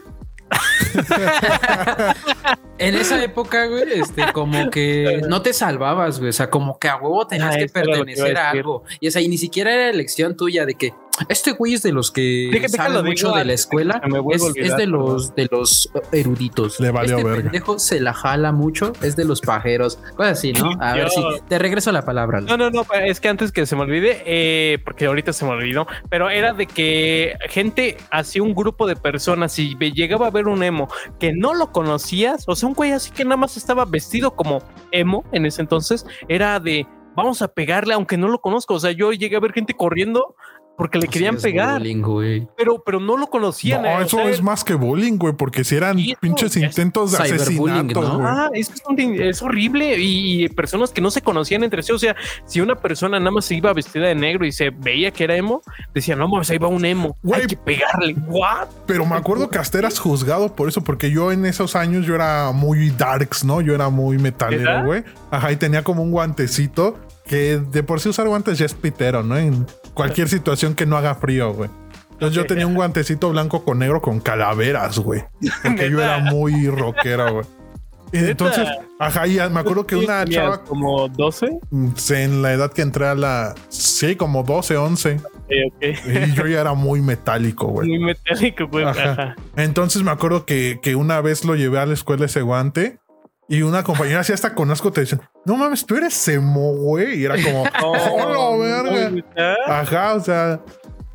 en 2.77 2.95
esa 2.95 3.23
época, 3.23 3.65
güey, 3.65 3.99
este, 3.99 4.31
como 4.33 4.69
que 4.69 5.21
no 5.27 5.41
te 5.41 5.53
salvabas, 5.53 6.19
güey. 6.19 6.29
O 6.29 6.33
sea, 6.33 6.49
como 6.49 6.77
que 6.79 6.87
a 6.87 6.97
huevo 6.97 7.25
tenías 7.27 7.55
Ah, 7.55 7.57
que 7.57 7.65
a 7.65 7.67
pertenecer 7.67 8.37
a 8.37 8.51
algo. 8.51 8.83
Y 8.99 9.07
o 9.07 9.11
sea, 9.11 9.21
y 9.21 9.27
ni 9.27 9.37
siquiera 9.37 9.73
era 9.73 9.89
elección 9.89 10.35
tuya 10.35 10.65
de 10.65 10.75
que 10.75 10.93
este 11.29 11.51
güey 11.53 11.73
es 11.73 11.83
de 11.83 11.91
los 11.91 12.11
que 12.11 12.49
Deja- 12.51 12.67
sabe 12.69 13.01
mucho 13.03 13.27
digo 13.27 13.37
de 13.37 13.45
la 13.45 13.53
escuela. 13.53 14.01
me 14.07 14.19
Es, 14.35 14.41
a 14.41 14.45
olvidar, 14.45 14.69
es 14.71 14.77
de 14.77 14.87
los 14.87 15.35
de 15.35 15.47
los 15.51 15.89
eruditos. 16.11 16.79
Le 16.79 16.91
valió 16.91 17.17
este 17.17 17.27
verga. 17.29 17.43
pendejo 17.43 17.79
se 17.79 17.99
la 17.99 18.13
jala 18.13 18.51
mucho, 18.51 18.93
es 19.01 19.15
de 19.15 19.25
los 19.25 19.41
pajeros. 19.41 19.97
Cosas 20.15 20.37
así, 20.39 20.53
¿no? 20.53 20.71
A 20.79 20.93
ver 20.95 21.09
si 21.09 21.21
te 21.47 21.59
regreso 21.59 21.91
la 21.91 22.03
palabra. 22.05 22.41
No, 22.41 22.57
no, 22.57 22.69
no, 22.69 22.85
es 23.05 23.19
que 23.19 23.29
antes 23.29 23.51
que 23.51 23.65
se 23.65 23.75
me 23.75 23.83
olvide, 23.83 24.21
eh, 24.25 24.79
porque 24.83 25.05
ahorita 25.05 25.33
se 25.33 25.45
me 25.45 25.51
olvidó, 25.51 25.87
pero 26.09 26.29
era 26.29 26.53
de 26.53 26.67
que 26.67 27.35
gente, 27.49 27.97
así 28.11 28.39
un 28.39 28.53
grupo 28.53 28.87
de 28.87 28.95
personas, 28.95 29.57
y 29.59 29.75
llegaba 29.77 30.27
a 30.27 30.31
ver 30.31 30.47
un 30.47 30.63
emo 30.63 30.87
que 31.19 31.33
no 31.33 31.53
lo 31.53 31.71
conocías, 31.71 32.43
o 32.47 32.55
sea, 32.55 32.67
un 32.67 32.75
güey 32.75 32.91
así 32.91 33.11
que 33.11 33.23
nada 33.23 33.37
más 33.37 33.57
estaba 33.57 33.85
vestido 33.85 34.31
como 34.35 34.61
emo 34.91 35.23
en 35.31 35.45
ese 35.45 35.61
entonces, 35.61 36.05
era 36.27 36.59
de 36.59 36.85
vamos 37.15 37.41
a 37.41 37.47
pegarle 37.47 37.95
aunque 37.95 38.15
no 38.15 38.27
lo 38.27 38.39
conozco. 38.39 38.75
O 38.75 38.79
sea, 38.79 38.91
yo 38.91 39.11
llegué 39.11 39.35
a 39.35 39.39
ver 39.39 39.51
gente 39.51 39.73
corriendo 39.73 40.35
porque 40.77 40.99
le 40.99 41.07
querían 41.07 41.33
Sí, 41.33 41.37
es 41.37 41.43
pegar, 41.43 41.81
güey. 42.01 42.47
pero, 42.55 42.81
pero 42.85 42.99
no 42.99 43.17
lo 43.17 43.27
conocían. 43.27 43.85
eh, 43.85 43.89
No, 43.93 43.97
o 43.97 44.01
eso 44.01 44.17
sea, 44.17 44.29
es 44.29 44.41
más 44.41 44.63
que 44.63 44.75
bullying, 44.75 45.17
güey, 45.17 45.33
porque 45.33 45.63
si 45.63 45.75
eran 45.75 45.97
pinches 46.21 46.55
es 46.55 46.63
intentos 46.63 47.11
de 47.13 47.17
asesinato, 47.17 48.01
¿no? 48.01 48.15
güey. 48.19 48.27
Ah, 48.29 48.49
es, 48.53 49.41
horrible 49.41 49.97
y, 49.99 50.45
y 50.45 50.49
personas 50.49 50.91
que 50.91 51.01
no 51.01 51.09
se 51.11 51.21
conocían 51.21 51.63
entre 51.63 51.81
sí. 51.83 51.91
O 51.91 51.99
sea, 51.99 52.15
si 52.45 52.61
una 52.61 52.75
persona 52.75 53.19
nada 53.19 53.31
más 53.31 53.45
se 53.45 53.55
iba 53.55 53.73
vestida 53.73 54.07
de 54.07 54.15
negro 54.15 54.45
y 54.45 54.51
se 54.51 54.69
veía 54.69 55.11
que 55.11 55.23
era 55.23 55.35
emo, 55.35 55.61
decían, 55.93 56.19
no, 56.19 56.29
pues 56.29 56.49
ahí 56.51 56.57
va 56.57 56.67
un 56.67 56.85
emo, 56.85 57.17
Güey. 57.23 57.41
hay 57.41 57.47
que 57.47 57.57
pegarle. 57.57 58.15
¿What? 58.27 58.67
Pero 58.85 59.05
me 59.05 59.15
acuerdo 59.15 59.49
que 59.49 59.57
hasta 59.57 59.79
eras 59.79 59.99
juzgado 59.99 60.55
por 60.55 60.69
eso, 60.69 60.81
porque 60.83 61.09
yo 61.11 61.31
en 61.31 61.45
esos 61.45 61.75
años 61.75 62.05
yo 62.05 62.15
era 62.15 62.51
muy 62.51 62.91
darks, 62.91 63.43
¿no? 63.43 63.61
Yo 63.61 63.73
era 63.73 63.89
muy 63.89 64.17
metalero, 64.19 64.63
¿Verdad? 64.63 64.85
güey. 64.85 65.03
Ajá, 65.31 65.51
y 65.51 65.55
tenía 65.55 65.83
como 65.83 66.03
un 66.03 66.11
guantecito 66.11 66.97
que 67.25 67.57
de 67.57 67.83
por 67.83 67.99
sí 67.99 68.09
usar 68.09 68.27
guantes 68.27 68.57
ya 68.57 68.65
es 68.65 68.73
pitero, 68.73 69.23
¿no? 69.23 69.37
En 69.37 69.65
cualquier 69.97 70.29
situación 70.29 70.75
que 70.75 70.85
no 70.85 70.95
haga 70.97 71.15
frío, 71.15 71.53
güey. 71.53 71.69
Entonces 72.11 72.35
yo 72.35 72.45
tenía 72.45 72.65
un 72.65 72.73
guantecito 72.73 73.29
blanco 73.29 73.63
con 73.63 73.79
negro 73.79 74.01
con 74.01 74.19
calaveras, 74.19 74.97
güey. 74.99 75.23
Porque 75.63 75.91
yo 75.91 76.01
era 76.01 76.19
muy 76.19 76.67
rockero, 76.69 77.33
güey. 77.33 77.45
Y 78.13 78.19
entonces, 78.19 78.65
ajá, 78.99 79.27
y 79.27 79.35
me 79.51 79.59
acuerdo 79.59 79.85
que 79.85 79.97
una 79.97 80.23
chava 80.25 80.63
como 80.63 81.09
12. 81.09 81.59
mm, 81.71 81.89
en 82.11 82.41
la 82.41 82.53
edad 82.53 82.71
que 82.71 82.81
entré 82.81 83.05
a 83.05 83.15
la, 83.15 83.53
sí, 83.67 84.15
como 84.15 84.43
12, 84.43 84.77
11, 84.77 85.19
Eh, 85.49 85.65
ok. 85.67 86.29
y 86.29 86.33
yo 86.33 86.47
ya 86.47 86.61
era 86.61 86.73
muy 86.73 87.01
metálico, 87.01 87.67
güey. 87.67 87.89
Muy 87.89 87.99
metálico, 87.99 88.69
pues. 88.69 88.87
Ajá. 88.87 89.11
Ajá. 89.11 89.35
Entonces 89.57 90.03
me 90.03 90.11
acuerdo 90.11 90.45
que, 90.45 90.79
que 90.81 90.95
una 90.95 91.19
vez 91.19 91.43
lo 91.43 91.55
llevé 91.55 91.79
a 91.79 91.85
la 91.85 91.93
escuela 91.93 92.25
ese 92.25 92.41
guante 92.41 92.97
y 93.49 93.61
una 93.61 93.83
compañera 93.83 94.19
así 94.19 94.33
hasta 94.33 94.53
con 94.53 94.69
asco 94.71 94.91
te 94.91 95.01
dicen, 95.01 95.21
no 95.45 95.55
mames, 95.55 95.85
tú 95.85 95.95
eres 95.95 96.27
emo, 96.27 96.73
güey. 96.73 97.21
Y 97.21 97.25
era 97.25 97.41
como, 97.41 97.63
¡oh, 97.83 98.57
la 98.59 98.83
verga! 98.83 99.23
Ajá, 99.67 100.13
o 100.15 100.19
sea. 100.19 100.59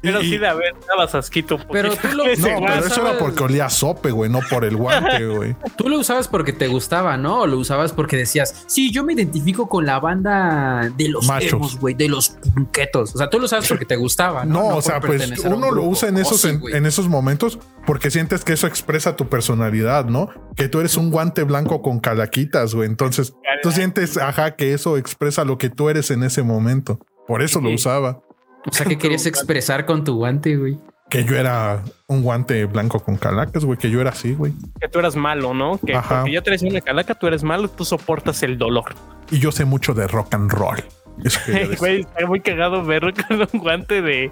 Pero 0.02 0.20
y- 0.20 0.30
sí, 0.30 0.38
de 0.38 0.48
haber, 0.48 0.74
dabas 0.88 1.14
asquito. 1.14 1.58
Pero 1.70 1.94
tú 1.96 2.08
lo- 2.08 2.24
no, 2.36 2.66
pero 2.66 2.86
eso 2.86 3.00
era 3.08 3.18
porque 3.18 3.44
olía 3.44 3.66
a 3.66 3.70
sope, 3.70 4.10
güey, 4.10 4.28
no 4.30 4.40
por 4.50 4.64
el 4.64 4.76
guante, 4.76 5.26
güey. 5.34 5.56
Tú 5.76 5.88
lo 5.88 5.98
usabas 5.98 6.28
porque 6.28 6.52
te 6.52 6.66
gustaba, 6.68 7.16
¿no? 7.16 7.40
O 7.42 7.46
lo 7.46 7.56
usabas 7.58 7.92
porque 7.92 8.16
decías, 8.16 8.64
sí, 8.66 8.90
yo 8.92 9.04
me 9.04 9.12
identifico 9.12 9.68
con 9.68 9.86
la 9.86 10.00
banda 10.00 10.90
de 10.96 11.08
los 11.08 11.26
Machos. 11.26 11.78
güey, 11.78 11.94
de 11.94 12.08
los 12.08 12.30
punquetos. 12.54 13.14
O 13.14 13.18
sea, 13.18 13.30
tú 13.30 13.38
lo 13.38 13.44
usabas 13.46 13.68
porque 13.68 13.84
te 13.84 13.96
gustaba, 13.96 14.44
¿no? 14.44 14.52
No, 14.70 14.76
o 14.76 14.82
sea, 14.82 15.00
pues 15.00 15.38
un 15.44 15.52
uno 15.54 15.70
lo 15.70 15.84
usa 15.84 16.08
en 16.08 16.16
Oh, 16.16 16.20
esos, 16.20 16.40
sí, 16.40 16.48
en, 16.72 16.86
esos 16.86 17.08
momentos 17.08 17.58
porque 17.86 18.10
sientes 18.10 18.44
que 18.44 18.52
eso 18.54 18.66
expresa 18.66 19.16
tu 19.16 19.28
personalidad, 19.28 20.06
¿no? 20.06 20.30
Que 20.56 20.68
tú 20.68 20.80
eres 20.80 20.96
un 20.96 21.10
guante 21.10 21.44
blanco 21.44 21.80
con 21.82 22.00
calaquitas, 22.00 22.74
güey. 22.74 22.88
Entonces 22.88 23.34
tú 23.62 23.70
sientes, 23.70 24.16
ajá, 24.16 24.56
que 24.56 24.74
eso 24.74 24.96
expresa 24.96 25.44
lo 25.44 25.58
que 25.58 25.70
tú 25.70 25.88
eres 25.88 26.10
en 26.10 26.22
ese 26.24 26.42
momento. 26.42 26.98
Por 27.28 27.42
eso 27.42 27.60
lo 27.60 27.70
usaba. 27.70 28.20
O 28.66 28.72
sea, 28.72 28.86
¿qué 28.86 28.98
querías 28.98 29.26
expresar 29.26 29.86
con 29.86 30.04
tu 30.04 30.16
guante, 30.16 30.56
güey? 30.56 30.78
Que 31.10 31.24
yo 31.24 31.36
era 31.36 31.82
un 32.06 32.22
guante 32.22 32.64
blanco 32.64 33.00
con 33.00 33.16
calacas, 33.16 33.64
güey, 33.64 33.78
que 33.78 33.90
yo 33.90 34.00
era 34.00 34.10
así, 34.10 34.32
güey. 34.32 34.54
Que 34.80 34.88
tú 34.88 34.98
eras 34.98 35.14
malo, 35.14 35.52
¿no? 35.52 35.78
Que 35.78 35.94
Ajá. 35.94 36.20
porque 36.20 36.32
ya 36.32 36.42
traes 36.42 36.62
una 36.62 36.80
calaca, 36.80 37.14
tú 37.14 37.26
eres 37.26 37.42
malo, 37.42 37.68
tú 37.68 37.84
soportas 37.84 38.42
el 38.42 38.56
dolor. 38.56 38.94
Y 39.30 39.38
yo 39.38 39.52
sé 39.52 39.64
mucho 39.66 39.92
de 39.92 40.06
rock 40.06 40.32
and 40.34 40.50
roll. 40.50 40.82
Güey, 41.78 42.00
estaría 42.00 42.26
muy 42.26 42.40
cagado 42.40 42.84
verlo 42.84 43.12
con 43.28 43.40
un 43.40 43.60
guante 43.60 44.02
de. 44.02 44.30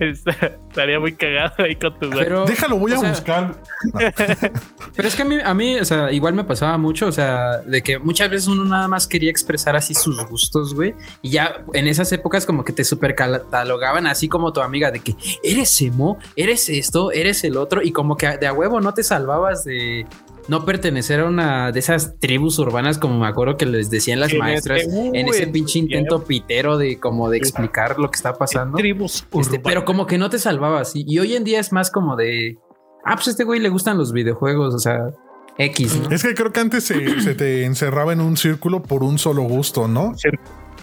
Estaría 0.00 1.00
muy 1.00 1.12
cagado 1.14 1.64
ahí 1.64 1.74
con 1.76 1.98
tu 1.98 2.06
guante. 2.06 2.24
Pero, 2.24 2.44
Déjalo, 2.44 2.76
voy 2.78 2.92
a 2.92 2.98
sea, 2.98 3.10
buscar. 3.10 3.54
Pero 4.96 5.08
es 5.08 5.16
que 5.16 5.22
a 5.22 5.24
mí, 5.24 5.38
a 5.42 5.54
mí, 5.54 5.78
o 5.78 5.84
sea, 5.84 6.12
igual 6.12 6.34
me 6.34 6.44
pasaba 6.44 6.76
mucho, 6.78 7.06
o 7.06 7.12
sea, 7.12 7.58
de 7.58 7.82
que 7.82 7.98
muchas 7.98 8.30
veces 8.30 8.48
uno 8.48 8.64
nada 8.64 8.88
más 8.88 9.06
quería 9.06 9.30
expresar 9.30 9.76
así 9.76 9.94
sus 9.94 10.24
gustos, 10.26 10.74
güey. 10.74 10.94
Y 11.22 11.30
ya 11.30 11.64
en 11.72 11.86
esas 11.86 12.12
épocas 12.12 12.46
como 12.46 12.64
que 12.64 12.72
te 12.72 12.84
super 12.84 13.14
catalogaban 13.14 14.06
así 14.06 14.28
como 14.28 14.52
tu 14.52 14.60
amiga 14.60 14.90
de 14.90 15.00
que 15.00 15.14
eres 15.42 15.80
emo, 15.80 16.18
eres 16.36 16.68
esto, 16.68 17.12
eres 17.12 17.42
el 17.44 17.56
otro. 17.56 17.82
Y 17.82 17.92
como 17.92 18.16
que 18.16 18.38
de 18.38 18.46
a 18.46 18.52
huevo 18.52 18.80
no 18.80 18.94
te 18.94 19.02
salvabas 19.02 19.64
de 19.64 20.06
no 20.48 20.64
pertenecer 20.64 21.20
a 21.20 21.26
una 21.26 21.70
de 21.72 21.78
esas 21.78 22.18
tribus 22.18 22.58
urbanas 22.58 22.98
como 22.98 23.18
me 23.18 23.26
acuerdo 23.28 23.56
que 23.56 23.66
les 23.66 23.90
decían 23.90 24.18
las 24.20 24.34
maestras 24.34 24.82
este, 24.82 24.92
uh, 24.94 25.14
en 25.14 25.28
ese 25.28 25.46
pinche 25.46 25.78
intento 25.78 26.24
pitero 26.24 26.78
de 26.78 26.98
como 26.98 27.30
de 27.30 27.38
explicar 27.38 27.98
lo 27.98 28.10
que 28.10 28.16
está 28.16 28.34
pasando. 28.34 28.76
Tribus 28.78 29.22
Este, 29.22 29.36
urbanas. 29.36 29.60
pero 29.64 29.84
como 29.84 30.06
que 30.06 30.18
no 30.18 30.30
te 30.30 30.38
salvabas. 30.38 30.96
Y, 30.96 31.04
y 31.06 31.18
hoy 31.18 31.36
en 31.36 31.44
día 31.44 31.60
es 31.60 31.72
más 31.72 31.90
como 31.90 32.16
de. 32.16 32.58
Ah, 33.04 33.14
pues 33.14 33.28
a 33.28 33.30
este 33.30 33.44
güey 33.44 33.60
le 33.60 33.68
gustan 33.68 33.98
los 33.98 34.12
videojuegos. 34.12 34.74
O 34.74 34.78
sea, 34.78 35.10
X, 35.58 36.00
¿no? 36.00 36.10
Es 36.14 36.22
que 36.22 36.34
creo 36.34 36.52
que 36.52 36.60
antes 36.60 36.84
se, 36.84 37.20
se 37.20 37.34
te 37.34 37.64
encerraba 37.64 38.12
en 38.12 38.20
un 38.20 38.36
círculo 38.36 38.82
por 38.82 39.02
un 39.02 39.18
solo 39.18 39.42
gusto, 39.42 39.86
¿no? 39.86 40.12
Sí, 40.16 40.28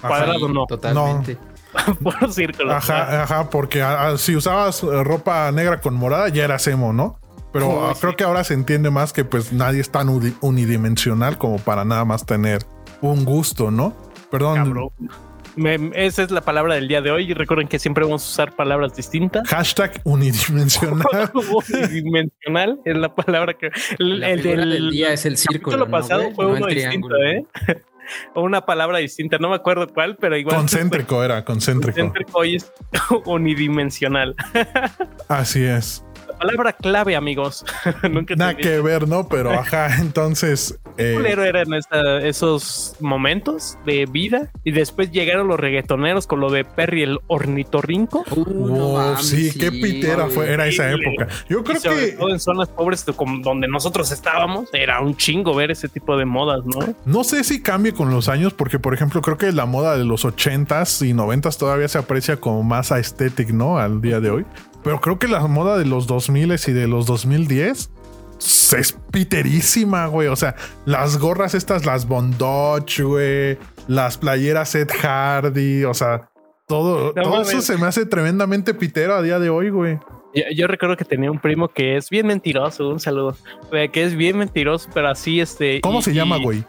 cuadrado 0.02 0.48
no. 0.48 0.66
Totalmente. 0.68 1.38
Puro 2.02 2.32
círculo. 2.32 2.74
Ajá, 2.74 3.24
ajá, 3.24 3.50
porque 3.50 3.84
si 4.18 4.36
usabas 4.36 4.82
eh, 4.84 5.04
ropa 5.04 5.52
negra 5.52 5.80
con 5.82 5.94
morada 5.94 6.30
ya 6.30 6.46
eras 6.46 6.66
emo, 6.68 6.94
¿no? 6.94 7.19
Pero 7.52 7.88
ah, 7.90 7.96
creo 8.00 8.12
sí. 8.12 8.18
que 8.18 8.24
ahora 8.24 8.44
se 8.44 8.54
entiende 8.54 8.90
más 8.92 9.12
que 9.14 9.26
pues 9.26 9.52
nadie 9.52 9.82
es 9.82 9.90
tan 9.90 10.08
uni- 10.10 10.36
unidimensional 10.42 11.38
como 11.38 11.58
para 11.58 11.84
nada 11.86 12.06
más 12.06 12.26
tener 12.26 12.64
un 13.02 13.26
gusto, 13.26 13.72
¿no? 13.72 13.96
Perdón. 14.30 14.56
Cabrón. 14.56 14.90
Me- 15.56 15.92
esa 15.96 16.22
es 16.24 16.30
la 16.32 16.42
palabra 16.42 16.76
del 16.76 16.88
día 16.88 17.02
de 17.02 17.10
hoy. 17.12 17.32
Y 17.32 17.34
recuerden 17.34 17.68
que 17.68 17.80
siempre 17.80 18.04
vamos 18.06 18.24
a 18.24 18.28
usar 18.30 18.56
palabras 18.56 18.94
distintas. 18.96 19.48
Hashtag 19.50 20.00
unidimensional. 20.04 21.32
Unidimensional 21.74 22.80
es 22.86 22.96
la 22.96 23.14
palabra 23.16 23.54
que. 23.56 23.72
El, 23.98 24.20
La 24.20 24.30
el 24.30 24.44
del, 24.44 24.70
del 24.70 24.92
día 24.92 25.12
es 25.12 25.26
el 25.26 25.36
círculo. 25.38 25.78
¿no, 25.78 25.88
pasado 25.90 26.32
fue 26.36 26.46
No 26.46 26.52
uno 26.54 26.68
el 26.68 26.76
distinto. 26.76 27.10
¿eh? 27.16 27.46
O 28.36 28.42
una 28.44 28.66
palabra 28.66 29.00
distinta, 29.00 29.38
no 29.40 29.50
me 29.50 29.56
acuerdo 29.56 29.88
cuál, 29.88 30.16
pero 30.18 30.38
igual. 30.38 30.56
concéntrico 30.56 31.24
era, 31.24 31.44
concéntrico. 31.44 31.98
Concéntrico 31.98 32.40
hoy 32.40 32.56
es 32.56 32.72
unidimensional. 33.26 34.36
Así 35.28 35.64
es. 35.64 36.04
La 36.40 36.46
palabra 36.48 36.74
clave, 36.74 37.16
amigos. 37.16 37.66
Nunca 38.10 38.36
Nada 38.36 38.56
que 38.56 38.80
ver, 38.82 39.08
¿no? 39.08 39.28
Pero 39.28 39.52
ajá, 39.52 39.96
entonces. 40.00 40.80
eh, 40.98 41.14
culero 41.16 41.44
eran 41.44 41.74
esa- 41.74 42.20
esos 42.20 42.96
momentos 43.00 43.78
de 43.86 44.06
vida 44.06 44.50
y 44.64 44.72
después 44.72 45.12
llegaron 45.12 45.48
los 45.48 45.60
reggaetoneros 45.60 46.28
con 46.28 46.40
lo 46.40 46.50
de 46.50 46.64
Perry 46.66 47.04
el 47.04 47.20
ornitorrinco 47.28 48.24
Uh, 48.32 48.68
no 48.78 48.94
mames, 48.94 49.26
sí, 49.28 49.52
qué 49.58 49.72
pitera 49.72 50.28
fue, 50.28 50.52
era 50.52 50.68
esa 50.68 50.90
época. 50.92 51.28
Yo 51.50 51.60
y 51.60 51.64
creo 51.64 51.80
sobre 51.80 52.06
que 52.12 52.12
todo 52.14 52.30
en 52.30 52.40
zonas 52.40 52.70
pobres 52.70 53.06
donde 53.44 53.68
nosotros 53.68 54.12
estábamos 54.12 54.70
era 54.74 55.02
un 55.02 55.16
chingo 55.16 55.54
ver 55.56 55.72
ese 55.72 55.88
tipo 55.90 56.18
de 56.18 56.26
modas 56.26 56.66
no 56.66 56.80
no 57.06 57.24
sé 57.24 57.44
si 57.44 57.62
cambie 57.62 57.94
con 57.94 58.12
los 58.12 58.30
años, 58.30 58.54
porque 58.54 58.80
por 58.80 58.94
ejemplo, 58.94 59.22
creo 59.22 59.38
que 59.38 59.52
la 59.52 59.66
moda 59.66 59.98
de 59.98 60.06
los 60.06 60.26
80s 60.26 61.06
y 61.08 61.14
90s 61.14 61.58
todavía 61.58 61.88
se 61.88 61.98
aprecia 61.98 62.38
como 62.38 62.64
más 62.64 62.92
aesthetic, 62.92 63.50
¿no? 63.52 63.78
Al 63.78 64.02
día 64.02 64.20
de 64.20 64.30
hoy. 64.32 64.46
Pero 64.84 65.02
creo 65.02 65.20
que 65.20 65.28
la 65.28 65.40
moda 65.48 65.78
de 65.78 65.86
los 65.86 66.08
2000s 66.08 66.68
y 66.70 66.74
de 66.74 66.88
los 66.88 67.06
2010 67.06 67.90
es 68.78 68.98
piterísima, 69.12 70.06
güey. 70.08 70.28
O 70.30 70.36
sea, 70.36 70.56
las 70.86 71.18
gorras 71.18 71.54
estas, 71.54 71.86
las 71.86 72.08
Bondage, 72.08 73.04
güey. 73.04 73.58
Las 73.88 74.18
playeras 74.18 74.74
Ed 74.76 74.90
Hardy, 75.02 75.84
o 75.84 75.94
sea, 75.94 76.30
todo, 76.68 77.14
No 77.16 77.22
todo 77.24 77.42
eso 77.42 77.62
se 77.62 77.78
me 77.78 77.88
hace 77.88 78.06
tremendamente 78.06 78.74
pitero 78.74 79.16
a 79.16 79.22
día 79.22 79.40
de 79.40 79.50
hoy, 79.50 79.70
güey. 79.72 79.98
yo, 80.36 80.44
yo 80.56 80.68
recuerdo 80.68 80.96
que 80.96 81.04
tenía 81.06 81.32
un 81.32 81.40
primo 81.40 81.68
que 81.70 81.98
es 81.98 82.12
bien 82.12 82.28
mentiroso 82.28 82.88
un 82.90 83.00
saludo 83.00 83.36
que 83.72 84.04
es 84.04 84.16
bien 84.16 84.38
mentiroso 84.38 84.88
pero 84.94 85.10
así 85.10 85.40
este 85.42 85.82
¿Cómo 85.82 86.00
y- 86.00 86.04
se 86.04 86.14
llama, 86.14 86.38
güey? 86.38 86.64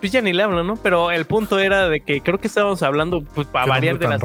pues 0.00 0.10
ya 0.10 0.20
ni 0.20 0.32
le 0.32 0.42
hablo 0.42 0.64
no 0.64 0.74
pero 0.74 1.12
el 1.12 1.24
punto 1.26 1.60
era 1.60 1.88
de 1.88 2.00
que 2.00 2.20
creo 2.22 2.38
que 2.40 2.48
estábamos 2.48 2.82
hablando 2.82 3.22
pues 3.22 3.46
para 3.46 3.66
variar 3.66 3.98
de 4.00 4.08
las 4.08 4.20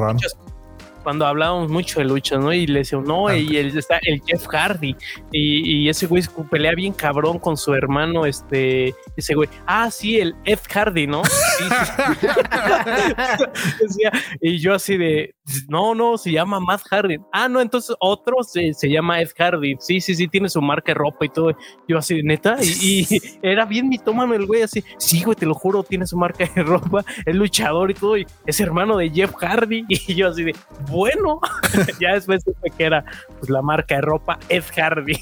cuando 1.02 1.26
hablábamos 1.26 1.70
mucho 1.70 2.00
de 2.00 2.06
luchas, 2.06 2.40
¿no? 2.40 2.52
Y 2.52 2.66
le 2.66 2.80
decían, 2.80 3.04
no, 3.04 3.28
Ah, 3.28 3.36
y 3.36 3.56
el, 3.56 3.76
está 3.76 3.98
el 4.02 4.20
Jeff 4.26 4.46
Hardy. 4.46 4.96
Y, 5.32 5.82
y 5.84 5.88
ese 5.88 6.06
güey 6.06 6.22
pelea 6.50 6.72
bien 6.74 6.92
cabrón 6.92 7.38
con 7.38 7.56
su 7.56 7.74
hermano, 7.74 8.26
este, 8.26 8.94
ese 9.16 9.34
güey. 9.34 9.48
Ah, 9.66 9.90
sí, 9.90 10.18
el 10.20 10.34
Ed 10.44 10.58
Hardy, 10.68 11.06
¿no? 11.06 11.22
Sí, 11.60 11.64
sí. 11.68 12.26
Decía, 13.80 14.12
y 14.40 14.58
yo 14.58 14.74
así 14.74 14.96
de, 14.96 15.34
no, 15.68 15.94
no, 15.94 16.18
se 16.18 16.32
llama 16.32 16.60
Matt 16.60 16.82
Hardy. 16.90 17.18
Ah, 17.32 17.48
no, 17.48 17.60
entonces 17.60 17.94
otro 18.00 18.42
se, 18.42 18.72
se 18.74 18.88
llama 18.88 19.20
Ed 19.20 19.30
Hardy. 19.36 19.76
Sí, 19.78 20.00
sí, 20.00 20.14
sí, 20.14 20.28
tiene 20.28 20.48
su 20.48 20.60
marca 20.60 20.92
de 20.92 20.94
ropa 20.94 21.24
y 21.24 21.28
todo. 21.28 21.56
Yo 21.88 21.98
así 21.98 22.22
neta, 22.22 22.56
y, 22.62 23.06
era 23.42 23.64
bien 23.64 23.88
mitómano 23.88 24.34
el 24.34 24.46
güey, 24.46 24.62
así, 24.62 24.84
sí, 24.98 25.22
güey, 25.22 25.36
te 25.36 25.46
lo 25.46 25.54
juro, 25.54 25.82
tiene 25.82 26.06
su 26.06 26.16
marca 26.16 26.48
de 26.54 26.62
ropa, 26.62 27.04
es 27.24 27.34
luchador 27.34 27.90
y 27.90 27.94
todo, 27.94 28.16
y 28.16 28.26
es 28.46 28.60
hermano 28.60 28.96
de 28.96 29.10
Jeff 29.10 29.34
Hardy. 29.34 29.84
Y 30.10 30.14
yo 30.14 30.28
así 30.28 30.42
de, 30.42 30.56
bueno, 30.88 31.40
ya 32.00 32.14
después 32.14 32.42
supe 32.42 32.70
que 32.70 32.84
era 32.84 33.04
pues, 33.38 33.50
la 33.50 33.62
marca 33.62 33.96
de 33.96 34.00
ropa 34.00 34.38
Ed 34.48 34.64
Hardy. 34.74 35.14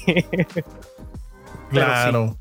Claro. 1.69 2.37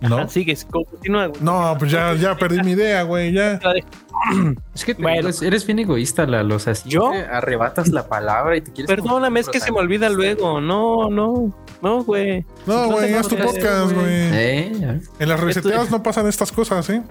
¿No? 0.00 0.26
Continúa, 0.70 1.26
güey. 1.28 1.40
No, 1.42 1.74
pues 1.78 1.90
ya, 1.90 2.14
ya 2.14 2.36
perdí 2.36 2.62
mi 2.62 2.72
idea, 2.72 3.02
güey. 3.02 3.32
Ya. 3.32 3.58
Es 4.74 4.84
que 4.84 4.94
te 4.94 5.02
Bueno. 5.02 5.28
eres 5.42 5.66
bien 5.66 5.78
egoísta, 5.78 6.26
Lalo. 6.26 6.56
O 6.56 6.58
sea, 6.58 6.74
si 6.74 6.88
¿Yo? 6.88 7.10
arrebatas 7.30 7.88
la 7.88 8.08
palabra 8.08 8.56
y 8.56 8.60
te 8.62 8.72
quieres. 8.72 8.88
Perdóname, 8.88 9.40
es 9.40 9.48
que 9.48 9.60
se 9.60 9.70
me 9.70 9.78
olvida 9.78 10.08
luego. 10.08 10.60
No, 10.60 11.10
no, 11.10 11.52
no, 11.82 12.02
güey. 12.02 12.44
No, 12.66 12.90
güey, 12.90 13.12
es 13.14 13.28
tu 13.28 13.36
podcast, 13.36 13.92
güey. 13.92 14.06
Eh. 14.08 15.00
En 15.18 15.28
las 15.28 15.40
reseteadas 15.40 15.90
no 15.90 16.02
pasan 16.02 16.26
estas 16.26 16.50
cosas, 16.50 16.88
¿eh? 16.90 17.02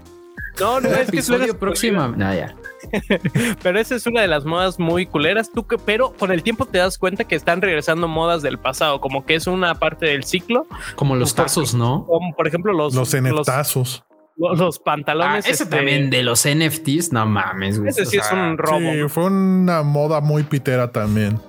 No, 0.60 0.80
no, 0.80 0.90
es 0.90 0.96
que 1.12 1.18
Episodio 1.18 1.58
próximo. 1.60 2.08
No, 2.10 2.34
ya. 2.34 2.56
Pero 3.64 3.80
esa 3.80 3.96
es 3.96 4.06
una 4.08 4.22
de 4.22 4.28
las 4.28 4.46
modas 4.46 4.80
muy 4.80 5.06
culeras. 5.06 5.52
Tú 5.52 5.66
que, 5.68 5.78
pero 5.78 6.14
con 6.14 6.32
el 6.32 6.44
tiempo 6.44 6.66
te 6.66 6.78
das 6.78 6.98
cuenta 6.98 7.24
que 7.24 7.36
están 7.36 7.62
regresando 7.62 8.08
modas 8.08 8.42
del 8.42 8.58
pasado, 8.60 9.02
como 9.02 9.26
que 9.26 9.36
es 9.36 9.48
una 9.48 9.76
parte 9.76 10.06
del 10.06 10.24
ciclo. 10.24 10.68
Como 10.96 11.16
los 11.16 11.34
tazos, 11.36 11.74
¿no? 11.74 12.06
Como 12.06 12.34
por 12.36 12.48
ejemplo 12.48 12.74
los, 12.74 12.94
Los 12.94 13.14
eneftazos. 13.14 14.04
los, 14.38 14.58
los 14.60 14.78
Ah, 14.78 14.82
pantalones. 14.86 15.46
ese 15.48 15.64
este, 15.64 15.76
también 15.78 16.10
de 16.10 16.22
los 16.24 16.46
NFTs, 16.48 17.12
no 17.12 17.26
mames, 17.26 17.80
güey. 17.80 17.90
Ese 17.90 18.06
sí 18.06 18.18
O 18.18 18.22
es 18.22 18.32
un 18.32 18.58
robo. 18.58 18.80
Sí, 18.80 19.10
fue 19.10 19.26
una 19.26 19.82
moda 19.84 20.22
muy 20.22 20.44
pitera 20.44 20.92
también. 20.92 21.40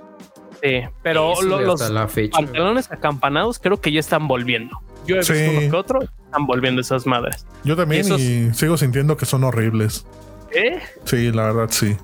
sí, 0.62 0.80
pero 1.02 1.40
lo- 1.42 1.60
los 1.60 1.80
hasta 1.82 1.92
la 1.92 2.08
fecha. 2.08 2.38
pantalones 2.38 2.90
acampanados 2.90 3.58
creo 3.58 3.80
que 3.80 3.92
ya 3.92 4.00
están 4.00 4.26
volviendo. 4.26 4.80
Yo 5.06 5.16
he 5.16 5.18
visto 5.18 5.34
Sí. 5.34 5.46
uno 5.50 5.60
que 5.70 5.76
otro, 5.76 6.00
están 6.02 6.46
volviendo 6.46 6.80
esas 6.80 7.06
madres. 7.06 7.46
Yo 7.64 7.76
también 7.76 8.02
Esos- 8.02 8.20
y 8.20 8.52
sigo 8.54 8.76
sintiendo 8.76 9.16
que 9.16 9.26
son 9.26 9.44
horribles. 9.44 10.04
¿Eh? 10.52 10.80
Sí, 11.04 11.32
la 11.32 11.44
verdad, 11.52 11.68
sí. 11.70 11.96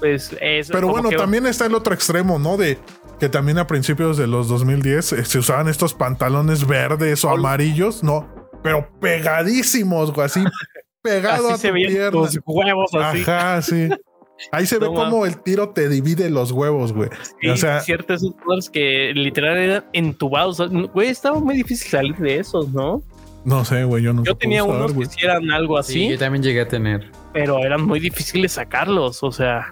Pues 0.00 0.36
es 0.40 0.68
Pero 0.70 0.88
bueno, 0.88 1.08
que- 1.08 1.16
también 1.16 1.46
está 1.46 1.66
el 1.66 1.74
otro 1.74 1.94
extremo, 1.94 2.38
¿no? 2.38 2.56
De 2.56 2.78
que 3.20 3.28
también 3.28 3.58
a 3.58 3.66
principios 3.66 4.16
de 4.18 4.26
los 4.26 4.48
2010 4.48 5.12
eh, 5.12 5.24
se 5.24 5.38
usaban 5.38 5.68
estos 5.68 5.94
pantalones 5.94 6.66
verdes 6.66 7.24
o 7.24 7.30
Ol- 7.30 7.38
amarillos, 7.40 8.02
no, 8.02 8.28
pero 8.62 8.88
pegadísimos, 9.00 10.12
güey, 10.12 10.26
así 10.26 10.42
pegado 11.02 11.46
así 11.46 11.54
a 11.54 11.58
se 11.58 11.68
tu 11.68 11.74
pierna. 11.74 12.10
tus 12.10 12.38
huevos 12.44 12.90
así. 12.94 13.22
Ajá, 13.22 13.62
sí. 13.62 13.88
Ahí 14.52 14.66
se 14.66 14.78
ve 14.78 14.86
cómo 14.86 15.26
el 15.26 15.38
tiro 15.42 15.70
te 15.70 15.88
divide 15.88 16.28
los 16.30 16.50
huevos, 16.52 16.92
güey. 16.92 17.08
Sí, 17.40 17.48
o 17.48 17.56
sea, 17.56 17.80
cierto, 17.80 18.14
esos 18.14 18.32
jugadores 18.34 18.68
que 18.70 19.12
literal 19.14 19.56
eran 19.56 19.84
entubados. 19.92 20.60
Güey, 20.92 21.08
estaba 21.08 21.38
muy 21.38 21.54
difícil 21.56 21.88
salir 21.90 22.16
de 22.16 22.38
esos, 22.40 22.68
¿no? 22.70 23.02
no 23.44 23.62
sé, 23.64 23.84
güey, 23.84 24.02
yo 24.02 24.12
no 24.14 24.24
Yo 24.24 24.34
tenía 24.36 24.64
unos 24.64 24.88
que 24.92 24.96
güey. 24.96 25.08
sí 25.08 25.18
eran 25.22 25.50
algo 25.50 25.80
Sí, 25.82 25.92
así, 26.04 26.08
yo 26.12 26.18
también 26.18 26.42
llegué 26.42 26.62
a 26.62 26.68
tener. 26.68 27.10
pero 27.32 27.58
eran 27.58 27.82
muy 27.82 28.00
difíciles 28.00 28.52
sacarlos. 28.52 29.22
O 29.22 29.30
sea, 29.30 29.68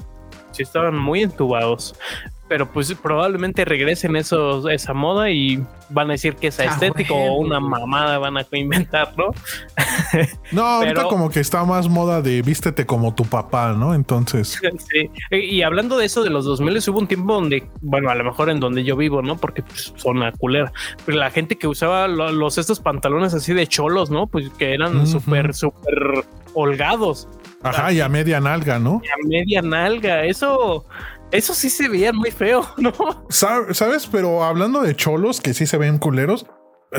sí 0.52 0.62
estaban 0.62 0.96
muy 0.98 1.22
entubados. 1.22 1.94
Pero 2.52 2.70
pues 2.70 2.92
probablemente 2.92 3.64
regresen 3.64 4.14
esos, 4.14 4.66
esa 4.70 4.92
moda 4.92 5.30
y 5.30 5.64
van 5.88 6.10
a 6.10 6.12
decir 6.12 6.36
que 6.36 6.48
es 6.48 6.60
Ah, 6.60 6.64
estético 6.64 7.14
o 7.14 7.38
una 7.38 7.60
mamada 7.60 8.18
van 8.18 8.36
a 8.36 8.46
inventar, 8.52 9.14
¿no? 9.16 9.30
No, 10.52 10.62
ahorita 10.66 10.94
pero- 10.96 11.08
como 11.08 11.30
que 11.30 11.40
está 11.40 11.64
más 11.64 11.88
moda 11.88 12.20
de 12.20 12.42
vístete 12.42 12.84
como 12.84 13.14
tu 13.14 13.24
papá, 13.24 13.72
¿no? 13.72 13.94
Entonces, 13.94 14.60
Sí. 14.90 15.10
Y 15.34 15.62
hablando 15.62 15.96
de 15.96 16.04
eso 16.04 16.22
de 16.22 16.28
los 16.28 16.44
2000 16.44 16.76
hubo 16.90 16.98
un 16.98 17.06
tiempo 17.06 17.32
donde, 17.32 17.66
bueno, 17.80 18.10
a 18.10 18.14
lo 18.14 18.22
mejor 18.24 18.50
en 18.50 18.60
donde 18.60 18.84
yo 18.84 18.96
vivo, 18.98 19.22
¿no? 19.22 19.38
Porque 19.38 19.62
pues, 19.62 19.94
son 19.96 20.18
una 20.18 20.32
culera. 20.32 20.70
Pero 21.06 21.16
la 21.16 21.30
gente 21.30 21.56
que 21.56 21.66
usaba 21.66 22.06
lo- 22.06 22.32
los 22.32 22.58
estos 22.58 22.80
pantalones 22.80 23.32
así 23.32 23.54
de 23.54 23.66
cholos, 23.66 24.10
¿no? 24.10 24.26
Pues 24.26 24.50
que 24.50 24.74
eran 24.74 25.06
súper, 25.06 25.54
súper 25.54 26.26
holgados. 26.52 27.28
ajá, 27.62 27.92
y 27.92 28.00
a 28.00 28.10
media 28.10 28.40
nalga, 28.40 28.78
¿no? 28.78 29.00
y 29.02 29.08
A 29.08 29.26
media 29.26 29.62
nalga. 29.62 30.24
Eso, 30.26 30.84
eso 31.32 31.54
sí 31.54 31.68
se 31.70 31.88
veía 31.88 32.12
muy 32.12 32.30
feo, 32.30 32.66
¿no? 32.76 32.92
Sa- 33.28 33.72
¿Sabes? 33.74 34.06
Pero 34.06 34.44
hablando 34.44 34.80
de 34.82 34.94
cholos 34.94 35.40
que 35.40 35.54
sí 35.54 35.66
se 35.66 35.76
ven 35.78 35.98
culeros, 35.98 36.46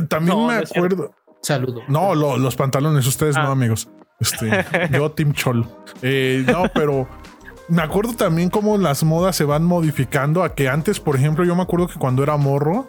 también 0.09 0.37
No, 0.37 0.47
me 0.47 0.55
acuerdo. 0.55 1.11
Saludo. 1.41 1.81
No, 1.87 2.15
lo- 2.15 2.37
los 2.37 2.55
pantalones, 2.55 3.05
ustedes 3.07 3.35
Ah. 3.37 3.43
no, 3.43 3.51
amigos. 3.51 3.87
Este, 4.19 4.49
yo, 4.91 5.11
Team 5.11 5.33
Cholo. 5.33 5.67
Eh, 6.01 6.43
no, 6.47 6.63
pero 6.73 7.07
me 7.67 7.81
acuerdo 7.81 8.13
también 8.15 8.49
cómo 8.49 8.77
las 8.77 9.03
modas 9.03 9.35
se 9.35 9.43
van 9.43 9.63
modificando 9.63 10.43
a 10.43 10.53
que 10.55 10.69
antes, 10.69 10.99
por 10.99 11.15
ejemplo, 11.15 11.43
yo 11.45 11.55
me 11.55 11.63
acuerdo 11.63 11.87
que 11.87 11.99
cuando 11.99 12.23
era 12.23 12.37
morro, 12.37 12.87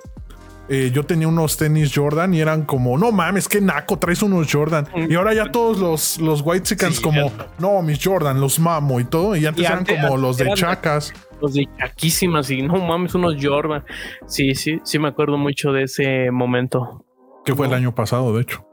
eh, 0.68 0.90
yo 0.94 1.04
tenía 1.04 1.28
unos 1.28 1.56
tenis 1.58 1.92
Jordan 1.94 2.32
y 2.32 2.40
eran 2.40 2.62
como, 2.64 2.96
no 2.96 3.12
mames, 3.12 3.48
qué 3.48 3.60
naco, 3.60 3.98
traes 3.98 4.22
unos 4.22 4.50
Jordan. 4.50 4.88
Y 5.10 5.14
ahora 5.14 5.34
ya 5.34 5.50
todos 5.52 5.78
los, 5.78 6.18
los 6.18 6.40
White 6.42 6.62
Chickens 6.62 6.96
Sí, 6.96 7.02
como, 7.02 7.30
no, 7.58 7.82
mis 7.82 8.02
Jordan, 8.02 8.40
los 8.40 8.58
mamo 8.58 8.98
y 9.00 9.04
todo. 9.04 9.36
Y 9.36 9.44
antes 9.44 9.62
Y 9.62 9.66
eran 9.66 9.80
antes- 9.80 10.00
como 10.00 10.16
los 10.16 10.38
de 10.38 10.44
eran- 10.44 10.56
chacas. 10.56 11.12
Los 11.40 11.54
de 11.54 11.68
chaquísimas 11.78 12.50
y 12.50 12.62
no 12.62 12.76
mames, 12.76 13.14
unos 13.14 13.36
Jordan. 13.40 13.84
Sí, 14.26 14.54
sí, 14.54 14.78
sí 14.84 14.98
me 14.98 15.08
acuerdo 15.08 15.36
mucho 15.36 15.72
de 15.72 15.82
ese 15.84 16.30
momento. 16.30 17.04
Que 17.44 17.54
fue 17.54 17.66
el 17.66 17.74
año 17.74 17.94
pasado, 17.94 18.34
de 18.34 18.42
hecho. 18.42 18.64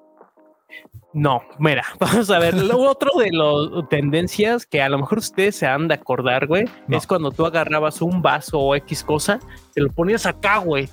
No, 1.13 1.41
mira, 1.59 1.83
vamos 1.99 2.29
a 2.29 2.39
ver. 2.39 2.53
Lo 2.53 2.77
otro 2.79 3.11
de 3.19 3.29
las 3.31 3.89
tendencias 3.89 4.65
que 4.65 4.81
a 4.81 4.87
lo 4.89 4.97
mejor 4.97 5.17
ustedes 5.17 5.57
se 5.57 5.67
han 5.67 5.87
de 5.89 5.95
acordar, 5.95 6.47
güey, 6.47 6.65
No. 6.87 6.97
es 6.97 7.05
cuando 7.05 7.31
tú 7.31 7.45
agarrabas 7.45 8.01
un 8.01 8.21
vaso 8.21 8.59
o 8.59 8.75
X 8.75 9.03
cosa, 9.03 9.39
te 9.73 9.81
lo 9.81 9.89
ponías 9.89 10.25
acá, 10.25 10.59
güey. 10.59 10.87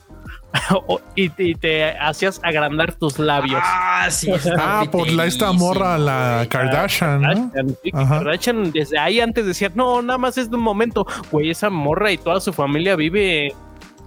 y, 1.14 1.28
te- 1.28 1.44
y 1.44 1.55
te 1.55 1.90
hacías 1.99 2.40
agrandar 2.42 2.94
tus 2.94 3.18
labios. 3.18 3.61
Ah, 3.62 4.09
sí. 4.11 4.30
Ah, 4.59 4.84
por 4.90 5.09
la 5.11 5.26
esta 5.26 5.53
morra, 5.53 5.99
la 5.99 6.46
Kardashian, 6.49 7.20
¿no? 7.22 7.28
Kardashian, 7.53 7.68
sí, 7.82 7.90
que 7.92 7.99
Ajá. 7.99 8.18
Kardashian 8.18 8.70
desde 8.72 8.99
ahí 8.99 9.20
antes 9.20 9.46
decía, 9.46 9.70
no, 9.74 10.01
nada 10.03 10.18
más 10.18 10.38
es 10.38 10.51
de 10.51 10.57
un 10.57 10.62
momento, 10.62 11.07
güey, 11.30 11.51
esa 11.51 11.70
morra 11.70 12.11
y 12.12 12.18
toda 12.18 12.40
su 12.40 12.53
familia 12.53 12.96
vive, 12.96 13.55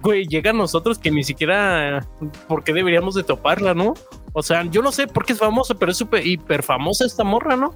güey, 0.02 0.26
llega 0.26 0.50
a 0.50 0.54
nosotros 0.54 0.98
que 0.98 1.10
ni 1.10 1.22
siquiera, 1.24 2.06
¿por 2.48 2.64
qué 2.64 2.72
deberíamos 2.72 3.14
de 3.14 3.22
toparla, 3.22 3.74
no? 3.74 3.94
O 4.32 4.42
sea, 4.42 4.64
yo 4.64 4.82
no 4.82 4.90
sé 4.92 5.06
por 5.06 5.24
qué 5.24 5.34
es 5.34 5.38
famosa, 5.38 5.74
pero 5.74 5.92
es 5.92 5.98
súper 5.98 6.26
hiper 6.26 6.62
famosa 6.62 7.04
esta 7.04 7.22
morra, 7.22 7.56
¿no? 7.56 7.74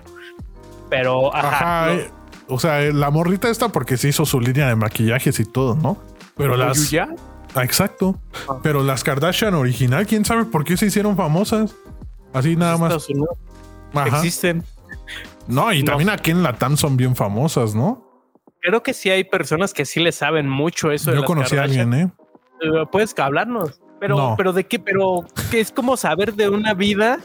Pero, 0.91 1.35
ajá, 1.35 1.49
Ajá, 1.85 1.87
no, 1.87 1.93
eh, 2.01 2.11
o 2.49 2.59
sea, 2.59 2.81
la 2.93 3.11
morrita 3.11 3.49
esta 3.49 3.69
porque 3.69 3.97
se 3.97 4.09
hizo 4.09 4.25
su 4.25 4.41
línea 4.41 4.69
de 4.69 4.77
maquillajes 4.77 5.39
y 5.41 5.45
todo, 5.45 5.75
¿no? 5.77 5.99
Pero 6.37 6.57
las... 6.57 6.91
Yuya, 6.91 7.09
exacto. 7.65 8.19
Ah. 8.49 8.59
Pero 8.63 8.83
las 8.83 9.05
Kardashian 9.05 9.55
original, 9.55 10.07
¿quién 10.07 10.25
sabe 10.25 10.45
por 10.45 10.65
qué 10.65 10.77
se 10.77 10.87
hicieron 10.87 11.17
famosas? 11.17 11.75
Así 12.33 12.57
nada 12.57 12.77
más. 12.77 13.07
Ajá. 13.95 14.17
existen. 14.19 14.65
No, 15.47 15.73
y 15.73 15.83
No. 15.83 15.93
también 15.93 16.11
aquí 16.11 16.31
en 16.33 16.43
Latam 16.43 16.77
son 16.77 16.97
bien 16.97 17.15
famosas, 17.17 17.75
¿no? 17.75 18.05
Creo 18.61 18.83
que 18.83 18.93
sí 18.93 19.11
hay 19.11 19.25
personas 19.25 19.73
que 19.73 19.85
sí 19.85 20.01
le 20.01 20.11
saben 20.13 20.49
mucho 20.49 20.91
eso. 20.91 21.11
de 21.13 21.19
Yo 21.19 21.25
conocí 21.25 21.57
a 21.57 21.63
alguien, 21.63 21.95
¿eh? 21.95 22.11
Eh, 22.63 22.85
Puedes 22.91 23.17
hablarnos. 23.19 23.81
Pero, 24.01 24.17
No. 24.17 24.35
pero 24.37 24.53
de 24.53 24.65
qué, 24.65 24.79
pero 24.79 25.25
que 25.51 25.61
es 25.61 25.71
como 25.71 25.97
saber 25.97 26.35
de 26.35 26.49
una 26.51 26.75
vida 26.75 27.19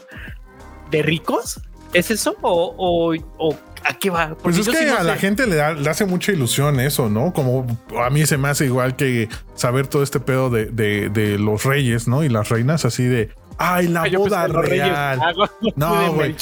de 0.90 1.02
ricos. 1.02 1.60
¿Es 1.92 2.10
eso? 2.10 2.36
¿O, 2.40 2.74
o, 2.78 3.14
o 3.38 3.54
a 3.84 3.94
qué 3.94 4.10
va? 4.10 4.36
Pues 4.42 4.56
es 4.58 4.68
que 4.68 4.76
sí 4.76 4.84
no 4.86 4.96
a 4.98 5.02
la 5.02 5.16
gente 5.16 5.46
le, 5.46 5.56
da- 5.56 5.72
le 5.74 5.88
hace 5.90 6.04
mucha 6.04 6.32
ilusión 6.32 6.80
eso, 6.80 7.08
¿no? 7.08 7.32
Como 7.32 7.66
a 8.02 8.10
mí 8.10 8.24
se 8.26 8.36
me 8.38 8.48
hace 8.48 8.64
igual 8.66 8.96
que 8.96 9.28
saber 9.54 9.86
todo 9.86 10.02
este 10.02 10.20
pedo 10.20 10.50
de, 10.50 10.66
de- 10.66 11.08
de 11.08 11.38
los 11.38 11.64
reyes, 11.64 12.08
¿no? 12.08 12.24
Y 12.24 12.28
las 12.28 12.48
reinas 12.48 12.84
así 12.84 13.04
de, 13.04 13.30
ay, 13.58 13.88
la 13.88 14.06
yo 14.08 14.20
boda 14.20 14.46
real. 14.48 15.18
Magos 15.18 15.50
No, 15.76 16.12
güey. 16.12 16.34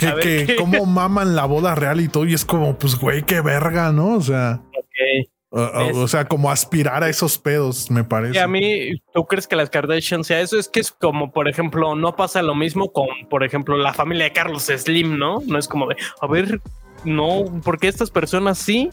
Que, 0.00 0.46
que 0.46 0.56
cómo 0.56 0.86
maman 0.86 1.34
la 1.36 1.44
boda 1.44 1.74
real 1.74 2.00
y 2.00 2.08
todo. 2.08 2.24
Y 2.26 2.34
es 2.34 2.44
como, 2.44 2.76
pues, 2.78 2.96
güey, 2.96 3.22
qué 3.22 3.40
verga, 3.40 3.92
¿no? 3.92 4.14
O 4.16 4.20
sea, 4.22 4.60
Ok. 4.76 5.28
O, 5.50 6.08
sea, 6.08 6.26
como 6.26 6.50
aspirar 6.50 7.02
a 7.02 7.08
esos 7.08 7.38
pedos, 7.38 7.90
me 7.90 8.04
parece. 8.04 8.36
Y 8.36 8.38
a 8.38 8.48
mí, 8.48 9.00
¿tú 9.14 9.24
crees 9.24 9.48
que 9.48 9.56
las 9.56 9.70
Kardashian 9.70 10.24
sea 10.24 10.40
eso? 10.40 10.58
Es 10.58 10.68
que 10.68 10.80
es 10.80 10.92
como, 10.92 11.32
por 11.32 11.48
ejemplo, 11.48 11.94
no 11.94 12.16
pasa 12.16 12.42
lo 12.42 12.54
mismo 12.54 12.92
con, 12.92 13.08
por 13.30 13.44
ejemplo, 13.44 13.76
la 13.76 13.94
familia 13.94 14.24
de 14.24 14.32
Carlos 14.32 14.64
Slim, 14.64 15.18
¿no? 15.18 15.38
No 15.46 15.58
es 15.58 15.66
como 15.66 15.88
de, 15.88 15.96
a 16.20 16.26
ver, 16.26 16.60
no, 17.04 17.44
porque 17.64 17.88
estas 17.88 18.10
personas 18.10 18.58
sí. 18.58 18.90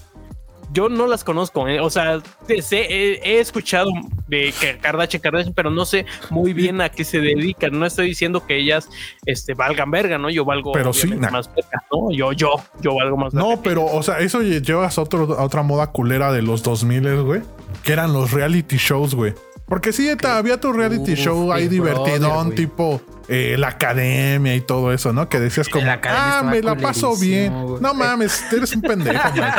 Yo 0.76 0.90
no 0.90 1.08
las 1.08 1.24
conozco, 1.24 1.68
¿eh? 1.70 1.80
o 1.80 1.90
sea, 1.90 2.20
sé, 2.62 2.82
he, 2.90 3.14
he 3.24 3.40
escuchado 3.40 3.90
de 4.28 4.54
que 4.60 4.78
Kardashian, 4.78 5.22
Kardashian, 5.22 5.54
pero 5.54 5.72
no 5.72 5.86
sé 5.86 6.06
muy 6.30 6.52
bien 6.52 6.82
a 6.82 6.90
qué 6.90 7.06
se 7.06 7.22
dedican. 7.22 7.80
No 7.80 7.86
estoy 7.86 8.08
diciendo 8.08 8.46
que 8.46 8.58
ellas 8.58 8.90
este, 9.26 9.54
valgan 9.54 9.90
verga, 9.90 10.18
¿no? 10.18 10.30
Yo 10.30 10.44
valgo 10.44 10.74
Pero 10.74 10.92
sí, 10.92 11.08
más 11.16 11.50
verga, 11.56 11.82
¿no? 11.92 12.12
Yo, 12.12 12.34
yo, 12.34 12.50
yo 12.82 12.94
valgo 12.96 13.16
más 13.16 13.34
verga. 13.34 13.50
No, 13.50 13.62
pero, 13.62 13.86
o 13.86 14.04
sea, 14.04 14.20
eso 14.20 14.42
lle- 14.42 14.62
llevas 14.62 14.98
a, 14.98 15.02
otro, 15.04 15.34
a 15.40 15.44
otra 15.44 15.64
moda 15.64 15.88
culera 15.92 16.34
de 16.34 16.42
los 16.42 16.62
2000, 16.62 17.22
güey. 17.24 17.42
Que 17.84 17.94
eran 17.94 18.12
los 18.12 18.32
reality 18.32 18.76
shows, 18.78 19.16
güey. 19.16 19.34
Porque 19.68 19.92
sí, 19.92 20.10
ta- 20.16 20.38
había 20.38 20.60
tu 20.60 20.72
reality 20.72 21.14
Uf, 21.14 21.20
show 21.20 21.52
ahí 21.52 21.68
Brother, 21.68 21.96
divertidón, 21.96 22.54
tipo 22.54 23.02
eh, 23.28 23.56
la 23.58 23.70
academia 23.70 24.56
y 24.56 24.62
todo 24.62 24.94
eso, 24.94 25.12
¿no? 25.12 25.28
Que 25.28 25.40
decías 25.40 25.68
como, 25.70 25.86
ah, 25.90 26.44
me 26.46 26.62
la 26.62 26.76
paso 26.76 27.18
bien. 27.18 27.52
No 27.82 27.94
mames, 27.96 28.44
eres 28.54 28.76
un 28.76 28.82
pendejo, 28.84 29.28
man. 29.36 29.54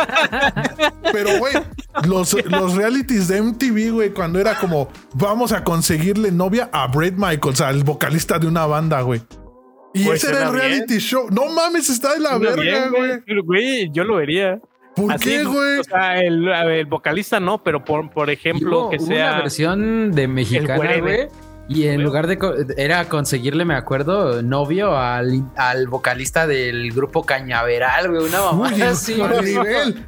Pero, 1.12 1.38
güey, 1.38 1.54
los, 2.06 2.36
los 2.48 2.74
realities 2.76 3.26
de 3.26 3.42
MTV, 3.42 3.90
güey, 3.92 4.10
cuando 4.10 4.38
era 4.38 4.56
como, 4.58 4.88
vamos 5.14 5.50
a 5.50 5.64
conseguirle 5.64 6.30
novia 6.30 6.68
a 6.72 6.86
Brett 6.86 7.14
Michaels, 7.16 7.60
al 7.60 7.82
vocalista 7.82 8.38
de 8.38 8.46
una 8.46 8.64
banda, 8.66 9.00
güey. 9.00 9.20
Y 9.92 10.04
Pues 10.04 10.22
ese 10.22 10.32
era 10.32 10.44
el 10.46 10.52
bien. 10.52 10.60
reality 10.68 10.98
show. 10.98 11.26
No 11.30 11.48
mames, 11.48 11.88
está 11.90 12.12
de 12.14 12.20
la 12.20 12.38
verga, 12.38 12.90
güey. 12.90 13.40
Güey, 13.44 13.90
yo 13.92 14.04
lo 14.04 14.16
vería. 14.16 14.60
¿Por 14.96 15.12
Así, 15.12 15.28
qué, 15.28 15.44
güey? 15.44 15.78
O 15.78 15.84
sea, 15.84 16.18
el, 16.20 16.48
el 16.48 16.86
vocalista 16.86 17.38
no, 17.38 17.62
pero 17.62 17.84
por, 17.84 18.10
por 18.10 18.30
ejemplo, 18.30 18.84
Hubo- 18.84 18.90
que 18.90 18.96
hubo 18.96 19.06
sea. 19.06 19.32
una 19.32 19.38
versión 19.42 20.12
de 20.12 20.26
mexicana, 20.26 20.98
güey. 20.98 21.28
Y 21.68 21.88
en 21.88 22.04
lugar 22.04 22.28
de 22.28 22.38
co- 22.38 22.54
era 22.76 23.08
conseguirle, 23.08 23.64
me 23.64 23.74
acuerdo, 23.74 24.40
novio 24.40 24.96
al, 24.96 25.42
al 25.56 25.88
vocalista 25.88 26.46
del 26.46 26.92
grupo 26.92 27.24
Cañaveral, 27.26 28.08
güey, 28.08 28.22
una 28.24 28.40
mamá 28.40 28.70
Uy, 28.72 28.82
así, 28.82 29.14
nivel. 29.42 30.06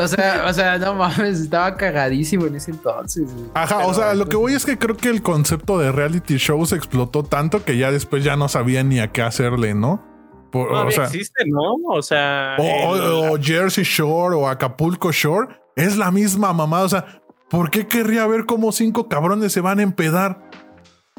O 0.00 0.06
sea, 0.06 0.44
o 0.46 0.52
sea, 0.52 0.78
no 0.78 0.94
mames, 0.94 1.40
estaba 1.40 1.76
cagadísimo 1.76 2.46
en 2.46 2.54
ese 2.54 2.70
entonces. 2.70 3.24
güey. 3.34 3.46
Ajá, 3.54 3.84
o 3.84 3.92
sea, 3.94 4.14
lo 4.14 4.20
pues, 4.20 4.28
que 4.30 4.36
voy 4.36 4.54
es 4.54 4.64
que 4.64 4.78
creo 4.78 4.96
que 4.96 5.08
el 5.08 5.22
concepto 5.22 5.76
de 5.76 5.90
reality 5.90 6.36
shows 6.36 6.72
explotó 6.72 7.24
tanto 7.24 7.64
que 7.64 7.76
ya 7.76 7.90
después 7.90 8.22
ya 8.22 8.36
no 8.36 8.48
sabían 8.48 8.88
ni 8.90 9.00
a 9.00 9.08
qué 9.10 9.22
hacerle, 9.22 9.74
¿no? 9.74 10.08
Por- 10.50 10.72
o 10.72 10.90
sea, 10.90 11.04
existe, 11.04 11.44
¿no? 11.46 11.74
O 11.92 12.02
sea. 12.02 12.56
o, 12.58 12.62
o- 12.62 12.96
el- 12.96 13.30
o 13.32 13.42
Jersey 13.42 13.84
Shore 13.84 14.34
o 14.36 14.48
Acapulco 14.48 15.12
Shore 15.12 15.48
es 15.76 15.96
la 15.96 16.10
misma 16.10 16.52
mamada. 16.52 16.84
O 16.84 16.88
sea, 16.88 17.22
¿por 17.48 17.70
qué 17.70 17.86
querría 17.86 18.26
ver 18.26 18.46
cómo 18.46 18.72
cinco 18.72 19.08
cabrones 19.08 19.52
se 19.52 19.60
van 19.60 19.78
a 19.78 19.82
empedar? 19.82 20.48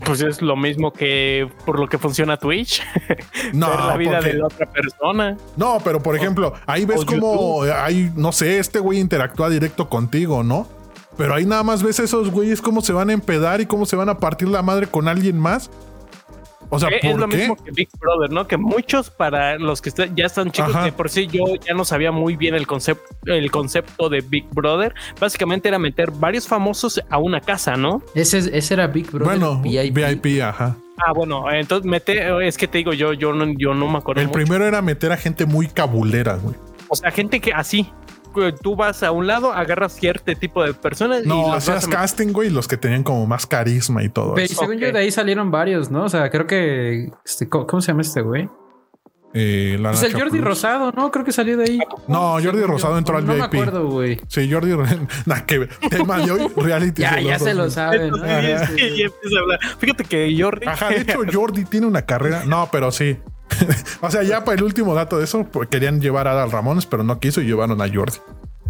pues 0.04 0.20
es 0.22 0.42
lo 0.42 0.56
mismo 0.56 0.92
que 0.92 1.48
por 1.64 1.80
lo 1.80 1.88
que 1.88 2.00
funciona 2.00 2.36
Twitch. 2.36 2.82
No, 3.54 3.70
ver 3.70 3.80
la 3.82 3.98
vida 3.98 4.12
porque- 4.18 4.30
de 4.30 4.34
la 4.40 4.46
otra 4.48 4.66
persona. 4.72 5.38
no, 5.58 5.78
pero 5.84 6.02
por 6.02 6.16
ejemplo, 6.16 6.54
ahí 6.66 6.86
ves 6.86 7.02
o 7.02 7.06
como 7.06 7.62
hay, 7.64 8.12
no 8.16 8.32
sé, 8.32 8.58
este 8.58 8.80
güey 8.80 9.00
interactúa 9.00 9.50
directo 9.50 9.90
contigo, 9.90 10.42
¿no? 10.44 10.68
Pero 11.18 11.36
ahí 11.36 11.46
nada 11.46 11.62
más 11.62 11.84
ves 11.84 12.00
esos 12.00 12.32
güeyes 12.32 12.62
cómo 12.64 12.82
se 12.82 12.94
van 12.94 13.12
a 13.12 13.14
empedar 13.14 13.62
y 13.62 13.68
cómo 13.68 13.86
se 13.86 13.96
van 13.96 14.10
a 14.10 14.18
partir 14.18 14.48
la 14.48 14.64
madre 14.64 14.88
con 14.88 15.08
alguien 15.08 15.38
más. 15.38 15.70
O 16.74 16.80
sea, 16.80 16.90
Eh, 16.90 17.00
¿por 17.02 17.12
es 17.12 17.18
lo 17.18 17.28
qué? 17.28 17.38
mismo 17.38 17.56
que 17.58 17.72
Big 17.72 17.90
Brother, 18.00 18.32
¿no? 18.32 18.48
Que 18.48 18.56
muchos 18.58 19.10
para 19.10 19.58
los 19.58 19.82
que 19.82 19.90
está- 19.90 20.08
ya 20.16 20.26
están 20.26 20.52
chicos, 20.52 20.74
Ajá. 20.74 20.86
de 20.86 20.94
por 20.94 21.10
sí 21.10 21.28
yo 21.28 21.44
ya 21.68 21.74
no 21.74 21.84
sabía 21.86 22.12
muy 22.14 22.38
bien 22.38 22.56
el 22.56 22.66
concepto, 22.66 23.04
el 23.26 23.52
concepto 23.52 24.08
de 24.10 24.22
Big 24.22 24.48
Brother. 24.52 24.94
Básicamente 25.20 25.68
era 25.68 25.78
meter 25.78 26.12
varios 26.12 26.48
famosos 26.48 27.02
a 27.10 27.18
una 27.18 27.42
casa, 27.42 27.76
¿no? 27.76 28.02
Ese, 28.16 28.38
ese 28.58 28.74
era 28.74 28.88
Big 28.88 29.12
Brother 29.12 29.38
Bueno, 29.38 29.62
VIP. 29.62 29.94
VIP, 30.24 30.42
ajá. 30.42 30.76
Ah, 31.06 31.14
bueno, 31.14 31.52
entonces 31.52 31.86
mete, 31.90 32.48
es 32.48 32.58
que 32.58 32.68
te 32.68 32.78
digo, 32.78 32.94
yo, 32.94 33.14
yo 33.14 33.34
no, 33.34 33.46
yo 33.58 33.74
no 33.74 33.90
me 33.90 33.98
acuerdo. 33.98 34.22
El 34.22 34.28
mucho. 34.28 34.38
primero 34.38 34.66
era 34.66 34.82
meter 34.82 35.12
a 35.12 35.18
gente 35.18 35.46
muy 35.46 35.68
cabulera, 35.68 36.36
güey. 36.36 36.56
O 36.88 36.96
sea, 36.96 37.12
gente 37.12 37.40
que 37.40 37.52
así, 37.54 37.84
que 37.84 37.92
tú 38.62 38.76
vas 38.76 39.04
a 39.04 39.12
un 39.12 39.28
lado, 39.28 39.52
agarras 39.54 39.94
cierto 39.94 40.34
tipo 40.36 40.64
de 40.64 40.74
personas 40.74 41.24
y 41.24 41.28
No, 41.28 41.38
los 41.42 41.48
vas 41.52 41.70
hacías 41.70 41.88
casting, 41.88 42.32
güey, 42.34 42.50
los 42.50 42.68
que 42.68 42.78
tenían 42.78 43.04
como 43.04 43.26
más 43.28 43.46
carisma 43.46 44.04
y 44.04 44.10
todo 44.10 44.34
Pero 44.36 44.46
eso. 44.46 44.60
según 44.62 44.78
yo, 44.78 44.92
de 44.92 45.00
ahí 45.00 45.12
salieron 45.12 45.52
varios, 45.52 45.92
¿no? 45.92 46.04
O 46.06 46.10
sea, 46.10 46.30
creo 46.30 46.48
que. 46.48 47.10
este, 47.26 47.48
¿cómo, 47.50 47.82
se 47.82 47.88
llama 47.92 48.02
este 48.02 48.22
güey? 48.22 48.50
Eh, 49.34 49.78
la 49.80 49.92
Pues 49.92 50.04
el 50.04 50.12
Jordi 50.14 50.32
Plus. 50.32 50.44
Rosado, 50.44 50.92
¿no? 50.92 51.10
Creo 51.10 51.24
que 51.24 51.32
salió 51.32 51.56
de 51.56 51.64
ahí. 51.64 51.80
No, 52.10 52.34
Jordi 52.44 52.64
Rosado 52.64 52.98
entró 52.98 53.16
al 53.18 53.26
No 53.26 53.32
me 53.34 53.40
VIP. 53.40 53.46
acuerdo, 53.54 53.88
güey. 53.88 54.20
Sí, 54.28 54.52
Jordi. 54.52 54.72
Nada 55.26 55.46
que 55.46 55.60
ver. 55.60 55.70
Tema 55.90 56.18
de 56.20 56.32
hoy, 56.32 56.48
reality. 56.58 57.02
Ya, 57.02 57.18
ya 57.22 57.34
los 57.36 57.42
se 57.44 57.54
lo 57.54 57.64
2000. 57.64 57.72
saben. 57.72 58.10
¿no? 58.10 58.18
Entonces, 58.26 58.70
Sí, 58.76 58.82
y 58.82 58.96
sí. 58.98 59.02
empieza 59.04 59.38
a 59.38 59.42
hablar. 59.42 59.60
Fíjate 59.80 60.04
que 60.04 60.38
Jordi. 60.38 60.68
Ajá, 60.68 60.90
de 60.90 60.98
hecho, 60.98 61.20
Jordi 61.32 61.64
tiene 61.64 61.88
una 61.88 62.02
carrera. 62.06 62.44
No, 62.46 62.68
pero 62.72 62.92
sí. 62.92 63.18
o 64.02 64.12
sea, 64.12 64.24
ya 64.24 64.44
para 64.44 64.58
el 64.58 64.64
último 64.64 64.94
dato 64.94 65.18
de 65.18 65.26
eso, 65.26 65.44
pues, 65.52 65.70
querían 65.70 66.02
llevar 66.02 66.28
a 66.28 66.32
Adal 66.32 66.52
Ramones, 66.52 66.86
pero 66.86 67.04
no 67.04 67.20
quiso 67.20 67.42
y 67.42 67.46
llevaron 67.46 67.82
a 67.82 67.88
Jordi. 67.94 68.18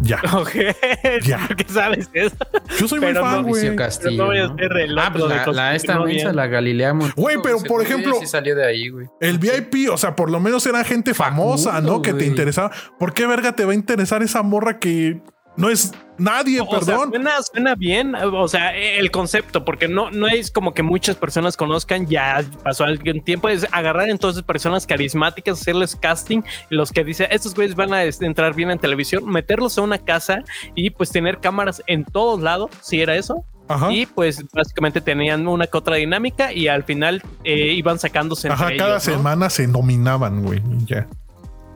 Ya. 0.00 0.20
Ya. 1.24 1.38
¿por 1.46 1.56
qué 1.56 1.64
sabes 1.68 2.08
eso? 2.12 2.34
Yo 2.78 2.88
soy 2.88 2.98
muy 3.00 3.14
fan, 3.14 3.42
no, 3.42 3.48
güey. 3.48 3.76
Castillo. 3.76 4.10
Pero 4.10 4.22
no 4.22 4.26
voy 4.26 4.38
a 4.38 4.48
¿no? 4.48 4.56
ser 4.56 4.76
el 4.78 4.98
Ah, 4.98 5.10
pues 5.12 5.28
de 5.28 5.36
la, 5.36 5.46
la 5.52 5.74
esta 5.76 5.94
no 5.94 6.04
bien. 6.06 6.34
la 6.34 6.46
Galilea 6.46 6.92
Güey, 7.14 7.36
pero, 7.42 7.58
por 7.60 7.82
ejemplo- 7.82 8.16
Sí 8.18 8.26
salió 8.26 8.56
de 8.56 8.66
ahí, 8.66 8.88
güey. 8.88 9.06
El 9.20 9.38
VIP, 9.38 9.90
o 9.92 9.96
sea, 9.96 10.16
por 10.16 10.30
lo 10.30 10.40
menos 10.40 10.66
era 10.66 10.82
gente 10.82 11.14
famosa, 11.14 11.72
Facundo, 11.72 11.92
¿no? 11.92 12.02
Que 12.02 12.14
te 12.14 12.26
interesaba. 12.26 12.72
¿Por 12.98 13.12
qué 13.14 13.26
verga 13.26 13.52
te 13.54 13.64
va 13.64 13.72
a 13.72 13.74
interesar 13.74 14.22
esa 14.22 14.42
morra 14.42 14.78
que 14.78 15.20
no 15.56 15.68
es 15.68 15.92
nadie, 16.18 16.60
O 16.60 16.66
sea, 16.68 16.78
perdón? 16.80 17.10
suena, 17.10 17.30
suena 17.42 17.74
bien, 17.74 18.14
o 18.14 18.48
sea, 18.48 18.76
el 18.76 19.10
concepto, 19.10 19.64
porque 19.64 19.88
no, 19.88 20.10
no 20.10 20.28
es 20.28 20.50
como 20.50 20.72
que 20.72 20.82
muchas 20.82 21.16
personas 21.16 21.56
conozcan, 21.56 22.06
ya 22.06 22.44
pasó 22.62 22.84
algún 22.84 23.22
tiempo, 23.24 23.48
es 23.48 23.66
agarrar 23.72 24.08
entonces 24.08 24.42
personas 24.42 24.86
carismáticas, 24.86 25.60
hacerles 25.60 25.96
casting, 25.96 26.42
los 26.70 26.92
que 26.92 27.04
dicen, 27.04 27.26
estos 27.30 27.54
güeyes 27.54 27.74
van 27.74 27.92
a 27.92 28.04
este, 28.04 28.26
entrar 28.26 28.54
bien 28.54 28.70
en 28.70 28.78
televisión, 28.78 29.26
meterlos 29.26 29.76
a 29.78 29.82
una 29.82 29.98
casa 29.98 30.42
y 30.74 30.90
pues 30.90 31.10
tener 31.10 31.38
cámaras 31.38 31.82
en 31.86 32.04
todos 32.04 32.40
lados, 32.40 32.70
si 32.80 33.00
era 33.00 33.16
eso, 33.16 33.44
Ajá. 33.68 33.92
y 33.92 34.06
pues 34.06 34.44
básicamente 34.52 35.00
tenían 35.00 35.46
una 35.48 35.66
que 35.66 35.76
otra 35.78 35.96
dinámica 35.96 36.52
y 36.52 36.68
al 36.68 36.84
final 36.84 37.22
eh, 37.44 37.72
iban 37.72 37.98
sacándose 37.98 38.48
entre 38.48 38.64
Ajá, 38.66 38.76
cada 38.76 38.90
ellos, 38.96 39.08
¿no? 39.08 39.14
semana 39.14 39.50
se 39.50 39.66
nominaban, 39.66 40.42
güey. 40.42 40.62
Ya. 40.86 41.08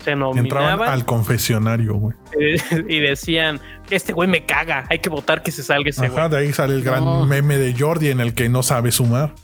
Se 0.07 0.39
Entraban 0.41 0.89
al 0.89 1.05
confesionario, 1.05 1.95
güey. 1.95 2.17
y 2.89 3.01
decían, 3.01 3.61
este 3.91 4.13
güey 4.13 4.29
me 4.29 4.45
caga, 4.45 4.85
hay 4.91 4.99
que 5.01 5.09
votar 5.11 5.43
que 5.43 5.51
se 5.53 5.63
salga 5.63 5.91
ese 5.91 6.09
güey. 6.09 6.29
De 6.29 6.37
ahí 6.39 6.53
sale 6.53 6.75
el 6.75 6.83
gran 6.83 7.05
No. 7.05 7.27
meme 7.27 7.57
de 7.59 7.75
Jordi 7.79 8.09
en 8.11 8.21
el 8.21 8.35
que 8.35 8.49
no 8.49 8.63
sabe 8.63 8.93
sumar. 8.93 9.35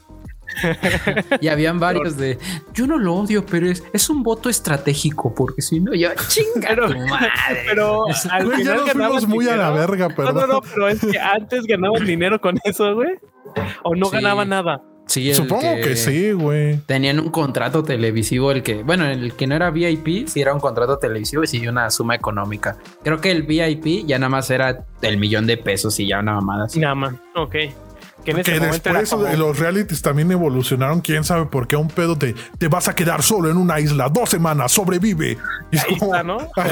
Y 1.41 1.49
habían 1.49 1.81
varios 1.81 2.17
de. 2.19 2.39
Yo 2.75 2.87
no 2.87 2.99
lo 2.99 3.15
odio, 3.15 3.47
pero 3.47 3.71
es, 3.71 3.83
es 3.95 4.11
un 4.11 4.23
voto 4.23 4.51
estratégico, 4.51 5.35
porque 5.35 5.63
si 5.63 5.81
no, 5.81 5.95
yo 5.95 6.11
chinga 6.29 6.69
Pero- 6.69 6.89
tu 6.89 6.99
madre. 7.07 7.31
Pero 7.67 8.05
al 8.31 8.45
Güey, 8.45 8.59
ya 8.65 8.73
final 8.77 8.77
nos 8.77 8.91
fuimos 8.93 9.29
muy 9.29 9.49
a 9.49 9.57
la 9.57 9.71
verga, 9.71 10.09
No, 10.09 10.15
perdón. 10.15 10.35
no, 10.35 10.47
no, 10.47 10.61
pero 10.61 10.89
es 10.89 11.01
que 11.01 11.19
antes 11.19 11.65
ganaban 11.65 12.05
dinero 12.05 12.39
con 12.41 12.59
eso, 12.65 12.95
güey. 12.95 13.13
¿O 13.83 13.95
no 13.97 14.07
Sí. 14.07 14.13
ganaba 14.17 14.45
nada? 14.45 14.83
Sí, 15.07 15.35
Supongo 15.35 15.77
que, 15.83 15.97
sí, 15.97 16.33
güey. 16.33 16.79
Tenían 16.87 17.21
un 17.21 17.31
contrato 17.31 17.83
televisivo, 17.83 18.51
el 18.51 18.63
que, 18.63 18.83
bueno, 18.83 19.05
el 19.07 19.35
que 19.35 19.47
no 19.47 19.55
era 19.55 19.71
VIP, 19.71 20.27
sí 20.27 20.41
era 20.41 20.55
un 20.55 20.61
contrato 20.61 20.99
televisivo 20.99 21.43
y 21.43 21.47
sí 21.47 21.67
una 21.67 21.91
suma 21.91 22.15
económica. 22.15 22.79
Creo 23.03 23.21
que 23.21 23.31
el 23.31 23.43
VIP 23.43 24.07
ya 24.07 24.19
nada 24.19 24.31
más 24.31 24.51
era 24.51 24.87
el 25.03 25.19
millón 25.19 25.47
de 25.47 25.59
pesos 25.59 25.99
y 26.01 26.09
ya 26.09 26.21
una 26.21 26.35
mamada 26.35 26.65
así. 26.65 26.81
Nada 26.81 26.95
más. 26.95 27.15
Ok. 27.35 27.57
Que 28.25 28.31
en 28.33 28.39
ese 28.39 28.53
Que 28.53 28.61
momento 28.61 28.89
era 28.91 29.01
después 29.01 29.23
como- 29.29 29.37
los 29.37 29.59
realities 29.59 30.01
también 30.03 30.31
evolucionaron. 30.31 31.01
Quién 31.01 31.25
sabe 31.25 31.47
por 31.47 31.67
qué 31.67 31.77
un 31.77 31.89
pedo 31.89 32.17
te, 32.17 32.35
te 32.59 32.69
vas 32.69 32.89
a 32.89 32.95
quedar 32.95 33.23
solo 33.23 33.51
en 33.51 33.57
una 33.57 33.81
isla 33.81 34.09
dos 34.09 34.31
semanas, 34.31 34.73
sobrevive. 34.73 35.39
Y, 35.71 35.77
es 35.77 35.85
Ahí 35.85 35.99
como- 35.99 36.15
está, 36.15 36.23
¿no? 36.23 36.37
Ajá, 36.57 36.71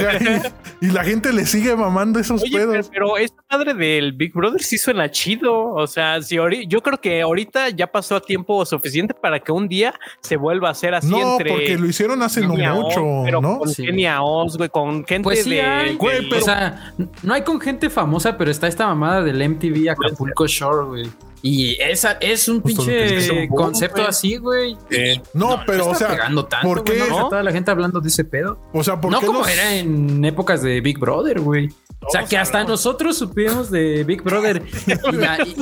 y, 0.80 0.86
y 0.86 0.90
la 0.90 1.02
gente 1.04 1.32
le 1.32 1.46
sigue 1.46 1.74
mamando 1.74 2.18
esos 2.20 2.42
Oye, 2.42 2.50
pero, 2.52 2.70
pedos. 2.72 2.90
pero 2.92 3.16
esta 3.16 3.42
madre 3.50 3.74
del 3.74 4.12
Big 4.12 4.32
Brother 4.32 4.62
sí 4.62 4.78
suena 4.78 5.10
chido. 5.10 5.70
O 5.74 5.86
sea, 5.86 6.22
si 6.22 6.36
yo 6.68 6.82
creo 6.82 7.00
que 7.00 7.20
ahorita 7.22 7.70
ya 7.70 7.86
pasó 7.88 8.16
a 8.16 8.20
tiempo 8.20 8.64
suficiente 8.64 9.14
para 9.14 9.40
que 9.40 9.50
un 9.52 9.66
día 9.68 9.94
se 10.20 10.36
vuelva 10.36 10.68
a 10.68 10.72
hacer 10.72 10.94
así 10.94 11.08
No, 11.08 11.32
entre. 11.32 11.50
porque 11.50 11.76
lo 11.78 11.86
hicieron 11.86 12.22
hace 12.22 12.42
no 12.42 12.50
Kenia 12.54 12.74
Oz, 12.74 12.84
mucho, 12.96 13.22
pero 13.24 13.40
¿no? 13.40 13.58
Con 13.58 13.68
Sí. 13.68 13.84
Kenia 13.86 14.22
Oz, 14.22 14.56
güey, 14.56 14.68
con 14.68 15.04
gente 15.04 15.24
Pues 15.24 15.42
sí 15.44 15.50
de. 15.50 15.62
hay, 15.62 15.96
Güey, 15.96 16.28
pero- 16.28 16.40
O 16.40 16.44
sea, 16.44 16.92
no 17.22 17.34
hay 17.34 17.42
con 17.42 17.60
gente 17.60 17.90
famosa, 17.90 18.36
pero 18.38 18.50
está 18.50 18.68
esta 18.68 18.86
mamada 18.86 19.22
del 19.22 19.40
MTV 19.42 19.90
Acapulco 19.90 20.46
Shore, 20.46 20.86
güey. 20.86 21.10
Y 21.42 21.76
esa 21.80 22.12
es 22.20 22.48
un 22.48 22.60
Justo 22.60 22.82
pinche 22.84 23.16
es 23.16 23.30
un 23.30 23.48
boom, 23.48 23.56
concepto 23.64 24.06
así, 24.06 24.36
güey. 24.36 24.76
Eh, 24.90 25.20
No, 25.34 25.60
pero 25.66 25.78
está 25.84 25.90
o 25.90 25.94
sea, 25.94 26.08
pegando 26.08 26.44
tanto, 26.44 26.68
¿por 26.68 26.84
qué? 26.84 26.98
¿no? 27.08 27.28
Toda 27.28 27.42
la 27.42 27.52
gente 27.52 27.70
hablando 27.70 28.00
de 28.00 28.08
ese 28.08 28.24
pedo. 28.24 28.60
O 28.72 28.84
sea, 28.84 29.00
¿por 29.00 29.10
No 29.10 29.20
qué 29.20 29.26
como 29.26 29.38
los- 29.40 29.48
era 29.48 29.74
en 29.76 30.24
épocas 30.24 30.62
de 30.62 30.80
Big 30.80 30.98
Brother, 30.98 31.40
güey. 31.40 31.68
O 32.02 32.10
sea, 32.10 32.24
que 32.24 32.38
hasta 32.38 32.58
hablamos. 32.60 32.82
nosotros 32.84 33.18
supimos 33.18 33.70
de 33.70 34.04
Big 34.04 34.22
Brother. 34.22 34.62
Y 34.86 35.16
la, 35.16 35.38
y, 35.44 35.54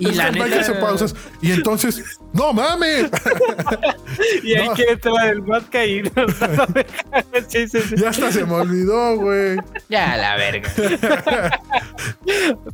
y 0.00 0.12
la 0.12 0.30
neta. 0.30 0.78
pausas. 0.80 1.14
Entonces, 1.42 2.18
no 2.34 2.52
mames, 2.52 3.10
y 4.44 4.54
ahí 4.54 4.68
No. 4.68 4.74
que 4.74 4.82
entra 4.84 5.30
el 5.30 5.40
vodka 5.40 5.86
y. 5.86 6.02
sí, 7.48 7.68
sí, 7.68 7.80
sí. 7.80 7.94
ya 7.96 8.10
hasta 8.10 8.30
se 8.32 8.44
me 8.44 8.52
olvidó, 8.52 9.16
güey. 9.16 9.56
Ya, 9.88 10.16
la 10.18 10.36
verga. 10.36 10.70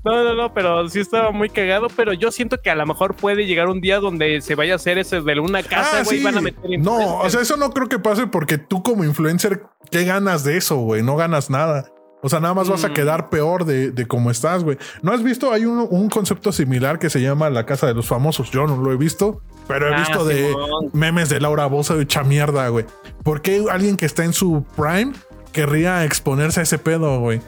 No, 0.04 0.22
no, 0.24 0.34
no, 0.34 0.52
pero 0.52 0.88
sí 0.88 1.00
estaba 1.00 1.30
muy 1.30 1.48
cagado. 1.48 1.86
Pero 1.94 2.12
yo 2.12 2.30
siento 2.44 2.60
que 2.62 2.70
a 2.70 2.74
lo 2.74 2.86
mejor 2.86 3.14
puede 3.14 3.46
llegar 3.46 3.68
un 3.68 3.80
día 3.80 3.98
donde 4.00 4.40
se 4.40 4.54
vaya 4.54 4.74
a 4.74 4.76
hacer 4.76 4.98
ese 4.98 5.20
de 5.20 5.40
una 5.40 5.62
casa, 5.62 5.98
Ah, 6.00 6.02
güey, 6.04 6.16
y 6.16 6.18
sí. 6.20 6.24
van 6.24 6.38
a 6.38 6.40
meter 6.40 6.78
No, 6.78 7.18
o 7.18 7.30
sea, 7.30 7.40
eso 7.40 7.56
no 7.56 7.70
creo 7.70 7.88
que 7.88 7.98
pase 7.98 8.26
porque 8.26 8.58
tú 8.58 8.82
como 8.82 9.04
influencer, 9.04 9.62
¿qué 9.90 10.04
ganas 10.04 10.44
de 10.44 10.56
eso, 10.56 10.76
güey? 10.76 11.02
No 11.02 11.16
ganas 11.16 11.50
nada. 11.50 11.86
O 12.22 12.28
sea, 12.30 12.40
nada 12.40 12.54
más 12.54 12.68
vas 12.70 12.84
a 12.84 12.88
Mm. 12.88 12.92
quedar 12.94 13.28
peor 13.28 13.64
de, 13.66 13.90
de 13.90 14.06
cómo 14.06 14.30
estás, 14.30 14.64
güey. 14.64 14.78
¿No 15.02 15.12
has 15.12 15.22
visto? 15.22 15.52
Hay 15.52 15.66
un, 15.66 15.86
un 15.90 16.08
concepto 16.08 16.52
similar 16.52 16.98
que 16.98 17.10
se 17.10 17.20
llama 17.20 17.50
la 17.50 17.66
casa 17.66 17.86
de 17.86 17.92
los 17.94 18.06
famosos. 18.06 18.50
Yo 18.50 18.66
no 18.66 18.76
lo 18.78 18.92
he 18.92 18.96
visto, 18.96 19.42
pero 19.68 19.88
he 19.90 19.94
Ah, 19.94 19.98
visto 19.98 20.24
de 20.24 20.54
memes 20.94 21.28
de 21.28 21.38
Laura 21.40 21.66
Bosa 21.66 21.94
de 21.96 22.04
hecha 22.04 22.22
mierda, 22.24 22.68
güey. 22.68 22.86
¿Por 23.22 23.42
qué 23.42 23.64
alguien 23.70 23.96
que 23.98 24.06
está 24.06 24.24
en 24.24 24.32
su 24.32 24.64
prime 24.74 25.12
querría 25.52 26.04
exponerse 26.04 26.60
a 26.60 26.62
ese 26.62 26.78
pedo, 26.78 27.20
güey? 27.20 27.42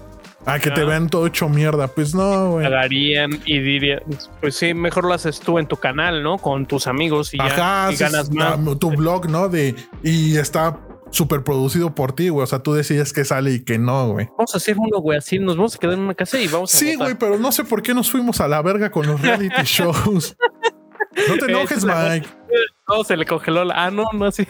A 0.47 0.59
que 0.61 0.71
te 0.71 0.83
Ah. 0.83 0.85
vean 0.85 1.09
todo 1.11 1.27
hecho 1.27 1.49
mierda. 1.49 1.89
Pues 1.89 2.15
no, 2.15 2.53
güey. 2.53 2.65
pagarían 2.65 3.31
y 3.45 3.59
dirían, 3.59 4.01
pues 4.41 4.55
sí, 4.57 4.73
mejor 4.75 5.05
lo 5.05 5.13
haces 5.13 5.41
tú 5.41 5.59
en 5.59 5.67
tu 5.67 5.77
canal, 5.77 6.23
¿no? 6.23 6.39
Con 6.39 6.67
tus 6.67 6.87
amigos 6.87 7.35
y 7.35 7.39
ya 7.39 7.91
ganas 7.99 8.33
la- 8.33 8.57
más. 8.57 8.79
tu 8.79 8.91
blog, 8.93 9.29
¿no? 9.29 9.49
De 9.49 9.75
y 10.05 10.37
está 10.37 10.79
súper 11.11 11.43
producido 11.45 11.95
por 11.95 12.13
ti, 12.13 12.29
güey. 12.29 12.45
O 12.45 12.47
sea, 12.47 12.61
tú 12.61 12.75
decides 12.75 13.13
que 13.13 13.25
sale 13.25 13.53
y 13.53 13.65
que 13.65 13.79
no, 13.79 14.11
güey. 14.13 14.29
Vamos 14.39 14.55
a 14.55 14.59
hacer 14.59 14.77
uno, 14.79 14.99
güey, 15.01 15.19
así 15.19 15.39
nos 15.39 15.57
vamos 15.57 15.75
a 15.75 15.79
quedar 15.79 15.95
en 15.95 16.01
una 16.01 16.15
casa 16.15 16.39
y 16.39 16.47
vamos 16.49 16.73
a 16.75 16.79
Sí, 16.79 16.93
votar. 16.93 16.99
güey, 16.99 17.15
pero 17.19 17.39
no 17.39 17.51
sé 17.53 17.65
por 17.65 17.83
qué 17.83 17.93
nos 17.95 18.11
fuimos 18.11 18.41
a 18.41 18.49
la 18.49 18.63
verga 18.63 18.91
con 18.91 19.07
los 19.07 19.21
reality 19.21 19.55
shows. 19.65 20.37
No 21.29 21.37
te 21.39 21.47
enojes, 21.47 21.85
Mike. 21.85 22.29
No, 22.89 23.03
se 23.03 23.17
le 23.17 23.25
congeló 23.25 23.65
la. 23.65 23.87
Ah, 23.87 23.91
no, 23.91 24.05
no 24.13 24.27
así. 24.27 24.47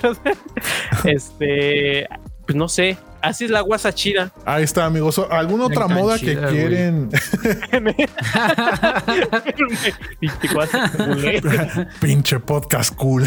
este, 1.04 2.08
pues 2.46 2.56
no 2.56 2.68
sé. 2.68 2.98
Así 3.26 3.46
es 3.46 3.50
la 3.50 3.60
guasa 3.60 3.92
chida. 3.92 4.30
Ahí 4.44 4.62
está, 4.62 4.84
amigos. 4.84 5.20
¿Alguna 5.30 5.66
otra 5.66 5.88
moda 5.88 6.16
chida, 6.16 6.48
que 6.48 6.54
quieren? 6.54 7.10
Pinche 12.00 12.38
podcast 12.38 12.94
cool. 12.94 13.24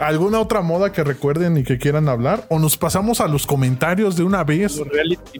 ¿Alguna 0.00 0.40
otra 0.40 0.62
moda 0.62 0.92
que 0.92 1.04
recuerden 1.04 1.58
y 1.58 1.62
que 1.62 1.78
quieran 1.78 2.08
hablar? 2.08 2.44
¿O 2.50 2.58
nos 2.58 2.76
pasamos 2.76 3.20
a 3.20 3.28
los 3.28 3.46
comentarios 3.46 4.16
de 4.16 4.24
una 4.24 4.42
vez? 4.42 4.82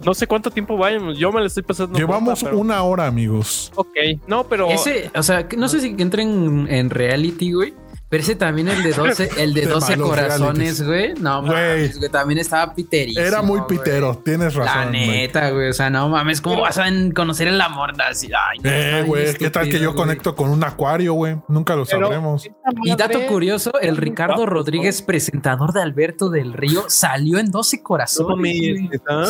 No 0.04 0.14
sé 0.14 0.28
cuánto 0.28 0.52
tiempo 0.52 0.76
vayamos. 0.76 1.18
Yo 1.18 1.32
me 1.32 1.40
lo 1.40 1.46
estoy 1.46 1.64
pasando. 1.64 1.98
Llevamos 1.98 2.44
pero- 2.44 2.58
una 2.58 2.80
hora, 2.84 3.06
amigos. 3.06 3.72
Ok, 3.74 3.96
no, 4.28 4.46
pero. 4.48 4.70
Ese, 4.70 5.10
o 5.16 5.22
sea, 5.24 5.48
no 5.56 5.68
sé 5.68 5.80
si 5.80 5.96
entren 5.98 6.68
en 6.70 6.90
reality, 6.90 7.52
güey. 7.52 7.74
Pero 8.10 8.22
ese 8.24 8.34
también 8.34 8.66
el 8.68 8.82
de 8.82 8.92
12, 8.92 9.30
el 9.38 9.54
de 9.54 9.60
De 9.60 9.66
12 9.68 9.92
malos 9.92 10.08
corazones, 10.08 10.82
güey. 10.84 11.14
No 11.14 11.42
mames, 11.42 11.96
güey. 11.96 12.10
También 12.10 12.40
estaba 12.40 12.74
piterísimo. 12.74 13.24
Era 13.24 13.40
muy 13.40 13.60
pitero, 13.68 14.16
tienes 14.24 14.56
La 14.56 14.64
razón. 14.64 14.90
Mike. 14.90 15.06
neta, 15.06 15.50
güey. 15.50 15.68
O 15.68 15.72
sea, 15.72 15.90
no 15.90 16.08
mames, 16.08 16.40
¿cómo 16.40 16.60
vas 16.60 16.76
a 16.78 16.86
conocer 17.14 17.46
el 17.46 17.60
amor? 17.60 17.92
Así, 18.02 18.26
ay, 18.26 18.58
no, 18.58 18.68
Eh, 18.70 19.04
güey, 19.06 19.32
¿qué 19.34 19.48
tal 19.50 19.68
que 19.68 19.78
yo 19.78 19.94
conecto 19.94 20.34
con 20.34 20.50
un 20.50 20.64
acuario, 20.64 21.12
güey? 21.14 21.36
Nunca 21.46 21.76
lo 21.76 21.84
pero- 21.86 22.06
sabremos. 22.08 22.48
Y 22.82 22.96
dato 22.96 23.20
curioso, 23.28 23.72
el 23.80 23.96
Ricardo. 23.96 24.44
Rodríguez, 24.44 25.02
presentador 25.02 25.72
de 25.72 25.80
Alberto 25.80 26.30
del 26.30 26.52
Río, 26.52 26.86
salió 26.88 27.38
en 27.38 27.52
12 27.52 27.76
No 27.76 27.82
corazones. 27.84 28.56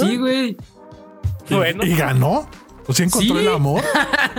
Sí, 0.01 0.17
güey. 0.17 0.57
Bueno. 1.51 1.85
¿Y 1.85 1.95
ganó? 1.97 2.49
¿O 2.91 2.93
sí 2.93 3.05
encontró 3.05 3.37
Sí. 3.37 3.47
el 3.47 3.53
amor? 3.55 3.83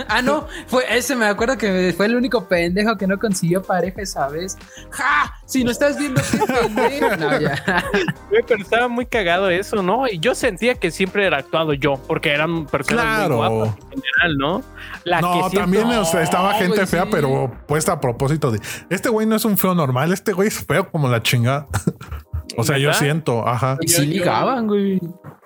Ah, 0.08 0.20
no, 0.22 0.46
fue 0.66 0.84
ese, 0.94 1.14
me 1.16 1.26
acuerdo 1.26 1.56
que 1.56 1.94
fue 1.96 2.06
el 2.06 2.16
único 2.16 2.46
pendejo 2.48 2.96
que 2.96 3.06
no 3.06 3.18
consiguió 3.18 3.62
pareja 3.62 4.02
esa 4.02 4.28
vez. 4.28 4.56
¡Ja! 4.90 5.34
Si 5.46 5.64
no 5.64 5.70
estás 5.70 5.98
viendo 5.98 6.20
qué 6.30 6.38
pendejo. 6.38 7.16
No, 7.16 7.40
ya. 7.40 7.62
Pero 8.46 8.62
estaba 8.62 8.88
muy 8.88 9.06
cagado 9.06 9.48
eso, 9.50 9.82
¿no? 9.82 10.06
Y 10.08 10.18
yo 10.18 10.34
sentía 10.34 10.74
que 10.74 10.90
siempre 10.90 11.26
era 11.26 11.38
actuado 11.38 11.72
yo, 11.74 11.94
porque 12.06 12.30
eran 12.30 12.66
personas 12.66 13.04
Claro. 13.04 13.36
muy 13.38 13.48
guapas 13.48 13.76
en 13.90 14.02
general, 14.02 14.36
¿no? 14.38 14.62
La 15.04 15.16
que 15.18 15.22
no, 15.22 15.32
siento- 15.48 15.60
también 15.60 15.86
o 15.86 16.04
sea, 16.04 16.22
estaba 16.22 16.52
No, 16.52 16.58
gente 16.58 16.86
fea, 16.86 17.04
sí. 17.04 17.08
pero 17.10 17.52
puesta 17.66 17.92
a 17.92 18.00
propósito 18.00 18.50
de 18.50 18.60
este 18.90 19.08
güey 19.08 19.26
no 19.26 19.36
es 19.36 19.44
un 19.44 19.56
feo 19.58 19.74
normal, 19.74 20.12
este 20.12 20.32
güey 20.32 20.48
es 20.48 20.64
feo 20.64 20.90
como 20.90 21.08
la 21.08 21.22
chingada. 21.22 21.66
o 22.56 22.64
sea, 22.64 22.76
yo 22.78 22.92
siento, 22.94 23.46
ajá. 23.46 23.76
Y 23.80 23.88
sí 23.88 24.06
ligaban, 24.06 24.66
güey. 24.66 25.00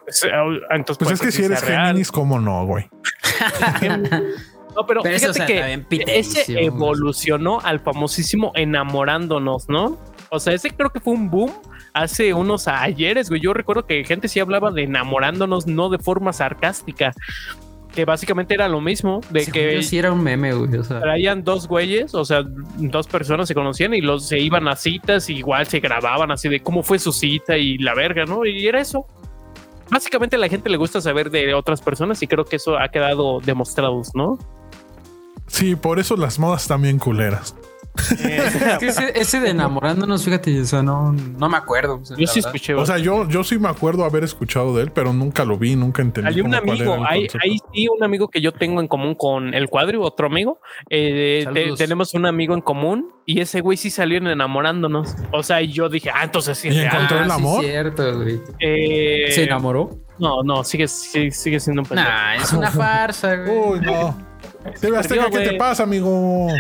Pues, 0.07 0.23
eh, 0.23 0.31
Entonces, 0.71 1.05
Pues 1.05 1.13
es 1.15 1.21
que 1.21 1.33
si 1.33 1.39
sí 1.39 1.45
eres 1.45 1.67
real. 1.67 1.89
Géminis, 1.89 2.13
¿cómo 2.13 2.39
no, 2.39 2.65
güey? 2.65 2.89
No, 4.77 4.85
pero, 4.87 5.03
Pero 5.03 5.17
eso, 5.17 5.33
fíjate 5.33 5.55
o 5.55 5.57
sea, 5.57 5.87
que 5.89 6.19
ese 6.19 6.45
evolucionó 6.63 7.61
al 7.63 7.81
famosísimo 7.81 8.53
enamorándonos, 8.55 9.71
¿no? 9.71 9.97
O 10.29 10.39
sea, 10.39 10.53
ese 10.53 10.69
creo 10.69 10.91
que 10.91 11.01
fue 11.01 11.15
un 11.15 11.31
boom 11.31 11.51
hace 11.95 12.35
unos 12.35 12.69
ayeres, 12.69 13.31
güey. 13.31 13.41
Yo 13.41 13.55
recuerdo 13.55 13.87
que 13.87 14.05
gente 14.05 14.29
sí 14.29 14.39
hablaba 14.39 14.71
de 14.71 14.83
enamorándonos, 14.83 15.67
no 15.67 15.89
de 15.89 15.99
forma 15.99 16.35
sarcástica, 16.35 17.15
que 17.95 18.05
básicamente 18.05 18.53
era 18.53 18.69
lo 18.69 18.83
mismo, 18.83 19.23
de 19.31 19.41
Según 19.41 19.53
que 19.55 19.83
sí 19.83 19.99
era 19.99 20.13
un 20.13 20.23
meme, 20.23 20.53
güey. 20.53 20.77
O 20.77 20.85
sea, 20.85 21.01
traían 21.01 21.43
dos 21.43 21.67
güeyes, 21.67 22.15
o 22.15 22.27
sea, 22.27 22.45
dos 22.45 23.07
personas 23.07 23.49
se 23.49 23.55
conocían 23.55 23.95
y 23.95 24.03
los 24.03 24.29
se 24.29 24.39
iban 24.39 24.69
a 24.69 24.77
citas, 24.77 25.31
y 25.31 25.37
igual 25.37 25.67
se 25.67 25.81
grababan 25.81 26.31
así 26.31 26.51
de 26.51 26.61
cómo 26.61 26.83
fue 26.83 26.99
su 26.99 27.13
cita 27.13 27.57
y 27.57 27.79
la 27.79 27.95
verga, 27.95 28.27
¿no? 28.27 28.45
Y 28.45 28.69
era 28.69 28.83
eso. 28.83 29.07
Básicamente 29.91 30.37
a 30.37 30.39
la 30.39 30.49
gente 30.49 30.69
le 30.69 30.77
gusta 30.77 31.01
saber 31.01 31.31
de 31.31 31.55
otras 31.55 31.81
personas 31.81 32.23
y 32.23 32.27
creo 32.27 32.45
que 32.45 32.57
eso 32.57 32.79
ha 32.79 32.89
quedado 32.89 33.41
demostrado, 33.41 34.03
¿no? 34.15 34.39
Sí, 35.47 35.77
por 35.77 35.99
eso 35.99 36.17
las 36.17 36.39
modas 36.39 36.67
también 36.67 36.99
culeras. 36.99 37.55
Es 37.97 38.79
que 38.79 38.87
ese, 38.87 39.13
ese 39.19 39.41
de 39.41 39.51
enamorándonos, 39.51 40.25
fíjate, 40.25 40.61
o 40.61 40.65
sea, 40.65 40.83
no, 40.83 41.13
no 41.13 41.49
me 41.49 41.57
acuerdo. 41.57 42.01
o 42.01 42.05
sea, 42.05 42.17
Yo 42.17 42.27
sí 42.27 42.41
verdad. 42.41 42.55
escuché. 42.55 42.75
O 42.75 42.87
sea, 42.87 42.99
yo, 42.99 43.29
yo 43.29 43.45
sí 43.45 43.59
me 43.59 43.69
acuerdo 43.69 44.05
haber 44.05 44.25
escuchado 44.25 44.77
de 44.77 44.83
él, 44.85 44.93
pero 44.93 45.13
nunca 45.13 45.45
lo 45.45 45.57
vi, 45.59 45.77
nunca 45.77 46.03
entendí. 46.03 46.29
Hay 46.35 46.41
un 46.41 46.55
amigo, 46.55 46.97
hay, 47.09 47.27
hay 47.43 47.59
sí 47.73 47.89
un 47.89 48.03
amigo 48.05 48.29
que 48.29 48.41
yo 48.41 48.53
tengo 48.53 48.81
en 48.81 48.89
común 48.89 49.15
con 49.15 49.55
el 49.55 49.69
cuadro, 49.69 50.03
otro 50.03 50.27
amigo. 50.27 50.61
Eh, 50.91 51.47
te- 51.53 51.73
tenemos 51.77 52.15
un 52.15 52.27
amigo 52.27 52.55
en 52.55 52.61
común 52.61 53.11
y 53.25 53.41
ese 53.41 53.61
güey 53.61 53.77
sí 53.77 53.91
salió 53.91 54.19
en 54.19 54.27
enamorándonos. 54.29 55.15
O 55.33 55.43
sea, 55.43 55.63
y 55.63 55.73
yo 55.73 55.89
dije, 55.89 56.11
ah, 56.15 56.25
entonces 56.25 56.59
sí. 56.59 56.69
¿Y 56.69 56.79
encontró 56.81 57.19
el 57.19 57.25
Ah, 57.31 57.35
sí, 57.37 57.41
amor? 57.41 57.65
cierto, 57.65 58.17
güey. 58.19 58.41
Eh, 58.61 59.27
¿Se 59.31 59.45
enamoró? 59.45 59.91
No, 60.19 60.43
no, 60.43 60.65
sigue, 60.65 60.89
sigue, 60.89 61.31
sigue 61.31 61.61
siendo 61.61 61.83
un 61.83 61.89
pendejo. 61.89 62.09
Nah, 62.09 62.35
es 62.37 62.53
una 62.53 62.71
farsa, 62.71 63.37
güey. 63.37 63.59
Uy, 63.59 63.81
no. 63.81 64.17
Perdió, 64.81 65.31
¿qué 65.31 65.39
te 65.41 65.53
pasa, 65.55 65.83
amigo? 65.85 66.49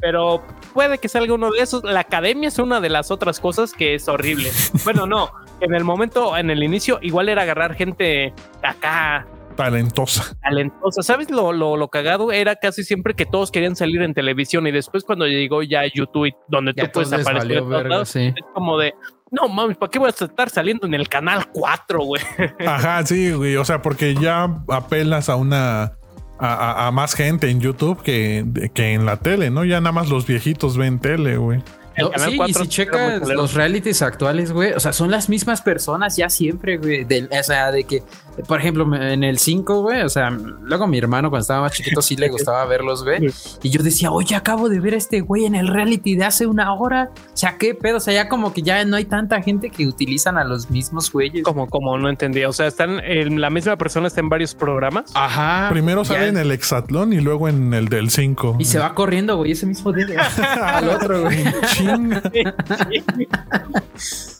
pero 0.00 0.42
puede 0.72 0.98
que 0.98 1.08
salga 1.08 1.34
uno 1.34 1.50
de 1.50 1.60
esos. 1.60 1.84
La 1.84 2.00
academia 2.00 2.48
es 2.48 2.58
una 2.58 2.80
de 2.80 2.88
las 2.88 3.10
otras 3.10 3.40
cosas 3.40 3.72
que 3.72 3.94
es 3.94 4.08
horrible. 4.08 4.50
bueno, 4.84 5.06
no, 5.06 5.30
en 5.60 5.74
el 5.74 5.84
momento, 5.84 6.36
en 6.36 6.50
el 6.50 6.62
inicio, 6.62 6.98
igual 7.02 7.28
era 7.28 7.42
agarrar 7.42 7.74
gente 7.74 8.32
acá 8.62 9.26
Talentosa. 9.58 10.36
talentosa. 10.40 11.02
¿Sabes 11.02 11.32
lo, 11.32 11.52
lo, 11.52 11.76
lo 11.76 11.88
cagado? 11.88 12.30
Era 12.30 12.54
casi 12.54 12.84
siempre 12.84 13.14
que 13.14 13.26
todos 13.26 13.50
querían 13.50 13.74
salir 13.74 14.00
en 14.02 14.14
televisión 14.14 14.64
y 14.68 14.70
después 14.70 15.02
cuando 15.02 15.26
llegó 15.26 15.64
ya 15.64 15.82
YouTube, 15.92 16.32
donde 16.46 16.72
Ya 16.76 16.84
tú 16.84 16.90
puedes 16.92 17.12
aparecer, 17.12 17.34
valió 17.34 17.58
en 17.58 17.64
todos 17.64 17.70
verga, 17.76 17.88
lados, 17.88 18.08
sí. 18.08 18.32
es 18.36 18.44
como 18.54 18.78
de, 18.78 18.94
no 19.32 19.48
mames, 19.48 19.76
¿para 19.76 19.90
qué 19.90 19.98
voy 19.98 20.06
a 20.06 20.10
estar 20.10 20.48
saliendo 20.48 20.86
en 20.86 20.94
el 20.94 21.08
canal 21.08 21.48
4, 21.50 22.00
güey? 22.04 22.22
Ajá, 22.64 23.04
sí, 23.04 23.32
güey. 23.32 23.56
O 23.56 23.64
sea, 23.64 23.82
porque 23.82 24.14
ya 24.14 24.44
apelas 24.68 25.28
a 25.28 25.34
una 25.34 25.98
a, 26.38 26.54
a- 26.54 26.86
a 26.86 26.90
más 26.90 27.14
gente 27.14 27.50
en 27.50 27.60
YouTube 27.60 28.02
que, 28.02 28.70
que 28.74 28.92
en 28.94 29.04
la 29.06 29.16
tele, 29.18 29.50
¿no? 29.50 29.64
Ya 29.64 29.80
nada 29.80 29.92
más 29.92 30.08
los 30.08 30.26
viejitos 30.26 30.76
ven 30.76 30.98
tele, 30.98 31.36
güey. 31.36 31.62
No, 31.98 32.12
sí, 32.16 32.34
y 32.34 32.36
4 32.36 32.62
si 32.62 32.68
checas 32.68 33.26
los 33.28 33.54
realities 33.54 34.02
actuales, 34.02 34.52
güey, 34.52 34.72
o 34.72 34.78
sea, 34.78 34.92
son 34.92 35.10
las 35.10 35.28
mismas 35.28 35.62
personas 35.62 36.16
ya 36.16 36.30
siempre, 36.30 36.76
güey. 36.76 37.04
o 37.04 37.42
sea, 37.42 37.72
de 37.72 37.82
que, 37.82 38.04
por 38.46 38.60
ejemplo, 38.60 38.94
en 38.94 39.24
el 39.24 39.38
5, 39.38 39.82
güey, 39.82 40.02
o 40.02 40.08
sea, 40.08 40.30
luego 40.30 40.86
mi 40.86 40.98
hermano 40.98 41.30
cuando 41.30 41.42
estaba 41.42 41.62
más 41.62 41.72
chiquito 41.72 42.02
sí 42.02 42.16
le 42.16 42.28
gustaba 42.28 42.64
verlos, 42.66 43.04
güey. 43.04 43.30
Y 43.62 43.70
yo 43.70 43.82
decía, 43.82 44.10
oye, 44.10 44.36
acabo 44.36 44.68
de 44.68 44.80
ver 44.80 44.94
a 44.94 44.96
este 44.96 45.20
güey 45.20 45.46
en 45.46 45.54
el 45.54 45.68
reality 45.68 46.16
de 46.16 46.24
hace 46.24 46.46
una 46.46 46.72
hora. 46.74 47.10
O 47.14 47.36
sea, 47.36 47.56
qué 47.58 47.74
pedo, 47.74 47.96
o 47.96 48.00
sea, 48.00 48.14
ya 48.14 48.28
como 48.28 48.52
que 48.52 48.62
ya 48.62 48.84
no 48.84 48.96
hay 48.96 49.04
tanta 49.04 49.42
gente 49.42 49.70
que 49.70 49.86
utilizan 49.86 50.38
a 50.38 50.44
los 50.44 50.70
mismos 50.70 51.10
güeyes. 51.10 51.42
Como, 51.42 51.68
como 51.68 51.96
no 51.98 52.08
entendí. 52.08 52.44
O 52.44 52.52
sea, 52.52 52.66
están 52.66 53.00
en 53.04 53.40
la 53.40 53.50
misma 53.50 53.76
persona 53.76 54.08
está 54.08 54.20
en 54.20 54.28
varios 54.28 54.54
programas. 54.54 55.10
Ajá. 55.14 55.68
Primero 55.70 56.02
ya- 56.02 56.14
sale 56.14 56.28
en 56.28 56.36
el 56.36 56.50
hexatlón 56.52 57.12
y 57.12 57.20
luego 57.20 57.48
en 57.48 57.72
el 57.74 57.88
del 57.88 58.10
5. 58.10 58.56
Y 58.58 58.64
se 58.64 58.78
va 58.78 58.94
corriendo, 58.94 59.36
güey, 59.36 59.52
ese 59.52 59.66
mismo 59.66 59.92
día 59.92 60.06
al 60.62 60.88
otro, 60.90 61.22
güey. 61.22 61.44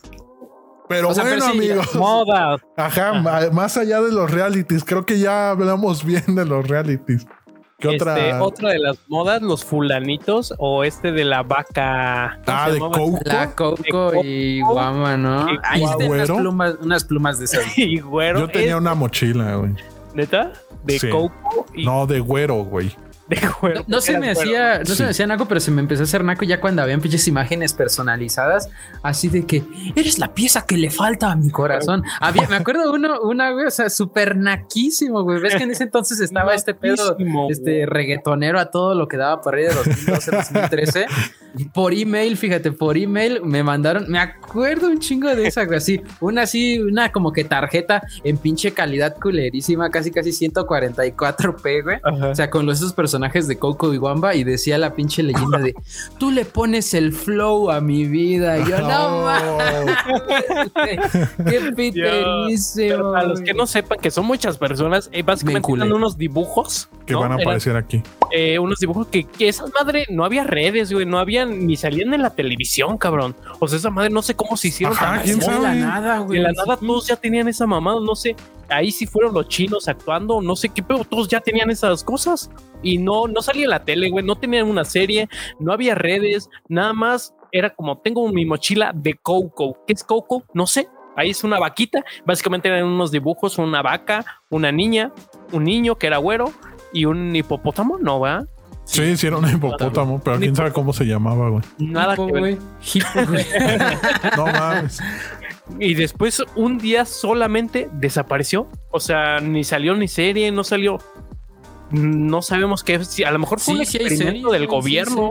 Pero 0.88 1.10
O 1.10 1.14
sea, 1.14 1.24
bueno, 1.24 1.44
pero 1.46 1.52
sí, 1.52 1.58
amigos. 1.58 1.94
Moda. 1.94 2.56
Ajá, 2.76 3.50
más 3.52 3.76
allá 3.76 4.00
de 4.00 4.12
los 4.12 4.30
realities, 4.30 4.84
creo 4.84 5.04
que 5.04 5.18
ya 5.18 5.50
hablamos 5.50 6.04
bien 6.04 6.34
de 6.34 6.44
los 6.44 6.66
realities. 6.66 7.26
¿Qué 7.78 7.90
Este, 7.94 8.02
otra? 8.10 8.42
otra 8.42 8.70
de 8.70 8.78
las 8.80 8.98
modas, 9.08 9.40
los 9.40 9.64
fulanitos 9.64 10.52
o 10.58 10.82
este 10.82 11.12
de 11.12 11.24
la 11.24 11.44
vaca. 11.44 12.40
¿cómo 12.44 12.58
Ah, 12.58 12.70
de? 12.70 12.78
Coco. 12.80 13.18
La 13.24 13.50
Coco 13.54 14.12
y 14.24 14.60
Guama, 14.62 15.16
¿no? 15.16 15.48
Y 15.52 15.58
Ahí 15.62 15.84
están 15.84 15.96
unas 15.96 16.08
Güero. 16.08 16.36
plumas, 16.38 16.74
unas 16.82 17.04
plumas 17.04 17.38
de 17.38 17.44
esas. 17.44 17.62
Y 17.78 18.00
güero. 18.00 18.40
Yo 18.40 18.48
tenía 18.48 18.70
es- 18.70 18.74
una 18.80 18.94
mochila, 18.94 19.54
güey. 19.56 19.74
¿Neta? 20.14 20.52
De 20.82 20.98
Sí. 20.98 21.08
Coco 21.08 21.66
y 21.74 21.84
No, 21.84 22.06
de 22.06 22.18
güero, 22.18 22.64
güey. 22.64 22.90
De. 23.28 23.38
No, 23.74 23.84
no 23.86 24.00
se 24.00 24.18
me 24.18 24.30
hacía, 24.30 24.78
no 24.80 24.84
Sí. 24.86 24.94
se 24.96 25.02
me 25.04 25.10
hacía 25.10 25.26
naco, 25.26 25.46
pero 25.46 25.60
se 25.60 25.70
me 25.70 25.80
empezó 25.80 26.02
a 26.02 26.04
hacer 26.04 26.24
naco 26.24 26.44
ya 26.44 26.60
cuando 26.60 26.82
habían 26.82 27.00
pinches 27.00 27.26
imágenes 27.28 27.72
personalizadas, 27.74 28.68
así 29.02 29.28
de 29.28 29.44
que 29.46 29.62
eres 29.96 30.18
la 30.18 30.32
pieza 30.34 30.64
que 30.66 30.76
le 30.76 30.90
falta 30.90 31.30
a 31.30 31.36
mi 31.36 31.50
corazón. 31.50 32.02
Había, 32.20 32.48
me 32.48 32.56
acuerdo 32.56 32.92
uno, 32.92 33.20
una, 33.20 33.50
güey, 33.50 33.66
o 33.66 33.70
sea, 33.70 33.90
súper 33.90 34.36
naquísimo, 34.36 35.22
güey. 35.22 35.40
Ves 35.40 35.56
que 35.56 35.64
en 35.64 35.70
ese 35.70 35.84
entonces 35.84 36.20
estaba 36.20 36.54
este 36.54 36.74
pedo, 36.74 37.16
este 37.50 37.72
güey. 37.72 37.84
reggaetonero 37.86 38.58
a 38.58 38.70
todo 38.70 38.94
lo 38.94 39.08
que 39.08 39.16
daba 39.16 39.40
por 39.40 39.54
ahí 39.54 39.64
de 39.64 39.74
2012, 39.74 40.30
2013. 40.30 41.06
Por 41.72 41.92
email, 41.94 42.36
fíjate, 42.36 42.72
por 42.72 42.96
email 42.96 43.40
me 43.42 43.62
mandaron, 43.62 44.04
me 44.08 44.18
acuerdo 44.18 44.88
un 44.88 45.00
chingo 45.00 45.34
de 45.34 45.46
esa, 45.46 45.64
güey, 45.64 45.78
así, 45.78 46.00
una 46.20 46.42
así, 46.42 46.78
una 46.78 47.10
como 47.10 47.32
que 47.32 47.42
tarjeta 47.44 48.02
en 48.22 48.36
pinche 48.36 48.72
calidad 48.72 49.16
culerísima, 49.20 49.90
casi 49.90 50.10
casi 50.10 50.30
144p, 50.30 51.82
güey. 51.82 51.98
Ajá. 52.02 52.28
O 52.28 52.34
sea, 52.34 52.50
con 52.50 52.66
los, 52.66 52.78
esos 52.78 52.92
personajes 52.92 53.17
de 53.18 53.58
Coco 53.58 53.92
y 53.92 53.98
Wamba 53.98 54.34
y 54.34 54.44
decía 54.44 54.78
la 54.78 54.94
pinche 54.94 55.22
leyenda 55.22 55.58
de 55.58 55.74
tú 56.18 56.30
le 56.30 56.44
pones 56.44 56.94
el 56.94 57.12
flow 57.12 57.70
a 57.70 57.80
mi 57.80 58.04
vida. 58.06 58.58
Y 58.58 58.68
yo, 58.70 58.78
no 58.80 59.08
Oh. 59.08 59.24
mames, 59.24 59.96
qué 61.48 61.72
piterísimo. 61.76 63.12
Para 63.12 63.26
los 63.28 63.40
que 63.40 63.54
no 63.54 63.66
sepan 63.66 63.98
que 64.00 64.10
son 64.10 64.26
muchas 64.26 64.58
personas, 64.58 65.08
eh, 65.12 65.22
básicamente 65.22 65.72
eran 65.72 65.92
unos 65.92 66.16
dibujos 66.18 66.88
Que 67.06 67.14
¿no? 67.14 67.20
van 67.20 67.32
a 67.32 67.34
Eran, 67.36 67.46
aparecer 67.46 67.76
aquí. 67.76 68.02
eh, 68.32 68.58
unos 68.58 68.78
dibujos 68.78 69.06
que, 69.08 69.24
que 69.24 69.48
esa 69.48 69.64
madre 69.80 70.06
no 70.10 70.24
había 70.24 70.44
redes, 70.44 70.92
güey, 70.92 71.06
no 71.06 71.18
habían 71.18 71.66
ni 71.66 71.76
salían 71.76 72.12
en 72.14 72.22
la 72.22 72.30
televisión, 72.30 72.98
cabrón. 72.98 73.34
O 73.58 73.68
sea, 73.68 73.78
esa 73.78 73.90
madre 73.90 74.10
no 74.10 74.22
sé 74.22 74.34
cómo 74.34 74.56
se 74.56 74.68
hicieron 74.68 74.96
Ajá, 74.96 75.14
tan 75.14 75.22
¿quién 75.22 75.38
De 75.38 75.44
famosas. 75.46 75.62
la 75.62 75.68
sabe? 75.70 75.80
nada, 75.80 76.18
güey. 76.20 76.38
De 76.38 76.44
la 76.44 76.52
nada 76.52 76.76
todos 76.76 77.06
ya 77.06 77.16
tenían 77.16 77.48
esa 77.48 77.66
mamada, 77.66 77.98
no 78.00 78.14
sé. 78.14 78.36
Ahí 78.68 78.90
sí 78.90 79.06
fueron 79.06 79.34
los 79.34 79.48
chinos 79.48 79.88
actuando, 79.88 80.40
no 80.40 80.54
sé 80.56 80.68
qué, 80.68 80.82
pero 80.82 81.04
todos 81.04 81.28
ya 81.28 81.40
tenían 81.40 81.70
esas 81.70 82.04
cosas. 82.04 82.50
Y 82.82 82.98
no, 82.98 83.26
no 83.26 83.42
salía 83.42 83.64
en 83.64 83.70
la 83.70 83.84
tele, 83.84 84.10
güey, 84.10 84.24
no 84.24 84.36
tenían 84.36 84.68
una 84.68 84.84
serie, 84.84 85.28
no 85.58 85.72
había 85.72 85.94
redes, 85.94 86.48
nada 86.68 86.92
más 86.92 87.34
era 87.50 87.70
como 87.74 87.98
tengo 87.98 88.28
mi 88.30 88.44
mochila 88.44 88.92
de 88.94 89.14
Coco. 89.14 89.78
¿Qué 89.86 89.94
es 89.94 90.04
Coco? 90.04 90.44
No 90.52 90.66
sé. 90.66 90.88
Ahí 91.16 91.30
es 91.30 91.42
una 91.42 91.58
vaquita. 91.58 92.04
Básicamente 92.24 92.68
eran 92.68 92.84
unos 92.84 93.10
dibujos, 93.10 93.58
una 93.58 93.82
vaca, 93.82 94.24
una 94.50 94.70
niña, 94.70 95.12
un 95.52 95.64
niño 95.64 95.96
que 95.96 96.06
era 96.06 96.18
güero 96.18 96.52
y 96.92 97.06
un 97.06 97.34
hipopótamo, 97.34 97.98
¿no 97.98 98.20
va? 98.20 98.44
Sí, 98.84 99.16
sí, 99.18 99.26
era 99.26 99.36
un 99.36 99.46
hipopótamo, 99.46 100.20
pero 100.24 100.38
quién 100.38 100.54
sabe 100.56 100.72
cómo 100.72 100.92
se 100.94 101.04
llamaba, 101.04 101.50
güey. 101.50 101.62
Nada 101.78 102.14
Hipo, 102.14 102.26
que 102.26 102.32
ver. 102.32 102.40
güey. 102.40 102.58
Hipo, 102.94 103.26
güey. 103.28 103.44
No 104.36 104.46
mames. 104.46 105.00
Y 105.78 105.94
después 105.94 106.42
un 106.56 106.78
día 106.78 107.04
solamente 107.04 107.88
desapareció. 107.92 108.68
O 108.90 109.00
sea, 109.00 109.40
ni 109.40 109.64
salió 109.64 109.94
ni 109.96 110.08
serie, 110.08 110.50
no 110.52 110.64
salió. 110.64 110.98
No 111.90 112.42
sabemos 112.42 112.84
qué. 112.84 113.02
Si 113.02 113.24
a 113.24 113.30
lo 113.30 113.38
mejor 113.38 113.60
fue 113.60 113.72
un 113.78 113.86
Sí, 113.86 113.96
experimento 113.96 114.50
serie, 114.50 114.58
del 114.58 114.66
güey, 114.66 114.82
sí 114.82 114.98
hay 114.98 115.04
gobierno. 115.06 115.30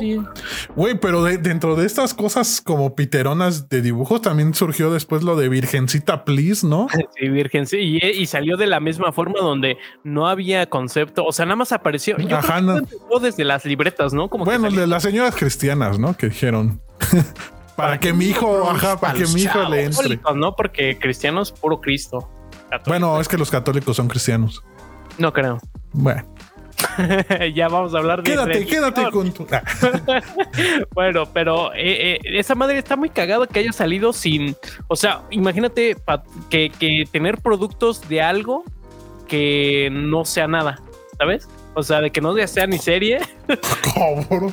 Güey, 0.76 1.00
pero 1.00 1.24
de- 1.24 1.38
dentro 1.38 1.76
de 1.76 1.86
estas 1.86 2.16
cosas 2.16 2.62
como 2.62 2.96
piteronas 2.96 3.70
de 3.70 3.84
dibujos 3.84 4.24
también 4.24 4.56
surgió 4.56 4.92
después 4.92 5.22
lo 5.22 5.36
de 5.36 5.50
Virgencita 5.50 6.26
Please, 6.26 6.66
¿no? 6.66 6.88
Sí, 7.20 7.30
virgen, 7.30 7.68
sí. 7.68 7.78
Y, 8.02 8.04
y 8.04 8.26
salió 8.26 8.58
de 8.58 8.66
la 8.66 8.80
misma 8.80 9.12
forma 9.12 9.40
donde 9.40 9.78
no 10.04 10.28
había 10.28 10.66
concepto. 10.68 11.26
O 11.26 11.32
sea, 11.32 11.46
nada 11.46 11.58
más 11.58 11.72
apareció. 11.72 12.18
Yo 12.18 12.38
Ajá, 12.38 12.60
creo 12.60 12.86
que 12.86 12.96
no. 13.12 13.20
desde 13.20 13.44
las 13.44 13.64
libretas, 13.66 14.14
¿no? 14.14 14.28
Como 14.28 14.44
que 14.44 14.50
Bueno, 14.50 14.64
salió- 14.66 14.82
de 14.82 14.88
las 14.88 15.04
señoras 15.04 15.36
cristianas, 15.36 16.00
¿no? 16.00 16.18
Que 16.18 16.30
dijeron. 16.30 16.82
para 17.78 18.00
que 18.00 18.12
mi 18.12 18.26
hijo, 18.26 18.70
ajá, 18.70 19.00
para 19.00 19.14
que 19.14 19.28
mi 19.28 19.44
hijo 19.44 19.60
le 19.70 19.84
entre. 19.84 19.98
católicos, 19.98 20.36
¿no? 20.36 20.56
Porque 20.56 20.98
cristianos, 20.98 21.52
puro 21.52 21.80
Cristo. 21.80 22.30
Bueno, 22.88 23.22
es 23.22 23.28
que 23.28 23.38
los 23.38 23.50
católicos 23.50 23.96
son 23.96 24.08
cristianos. 24.08 24.64
no 25.20 25.32
creo. 25.32 25.60
Bueno, 25.94 26.26
ya 27.56 27.68
vamos 27.68 27.94
a 27.94 28.00
hablar 28.00 28.24
de. 28.24 28.32
quédate, 28.32 28.54
religión. 28.54 28.92
quédate 28.92 29.12
con 29.12 29.32
tu. 29.32 29.48
Ah, 29.52 29.62
Bueno, 30.94 31.26
pero 31.32 31.72
eh, 31.76 32.16
eh, 32.16 32.20
esa 32.24 32.56
madre 32.56 32.80
está 32.80 32.96
muy 32.96 33.10
cagada 33.10 33.46
que 33.46 33.60
haya 33.60 33.72
salido 33.72 34.12
sin. 34.12 34.56
O 34.88 34.96
sea, 34.96 35.22
imagínate 35.30 35.96
que, 36.50 36.72
que 36.72 37.04
tener 37.12 37.38
productos 37.38 38.10
de 38.10 38.24
algo 38.24 38.64
que 39.28 39.90
no 39.92 40.26
sea 40.26 40.48
nada, 40.48 40.82
¿sabes? 41.20 41.48
O 41.76 41.84
sea, 41.84 42.02
de 42.02 42.10
que 42.10 42.22
no 42.22 42.36
sea 42.48 42.66
ni 42.66 42.80
serie. 42.80 43.20
cabrón. 43.96 44.52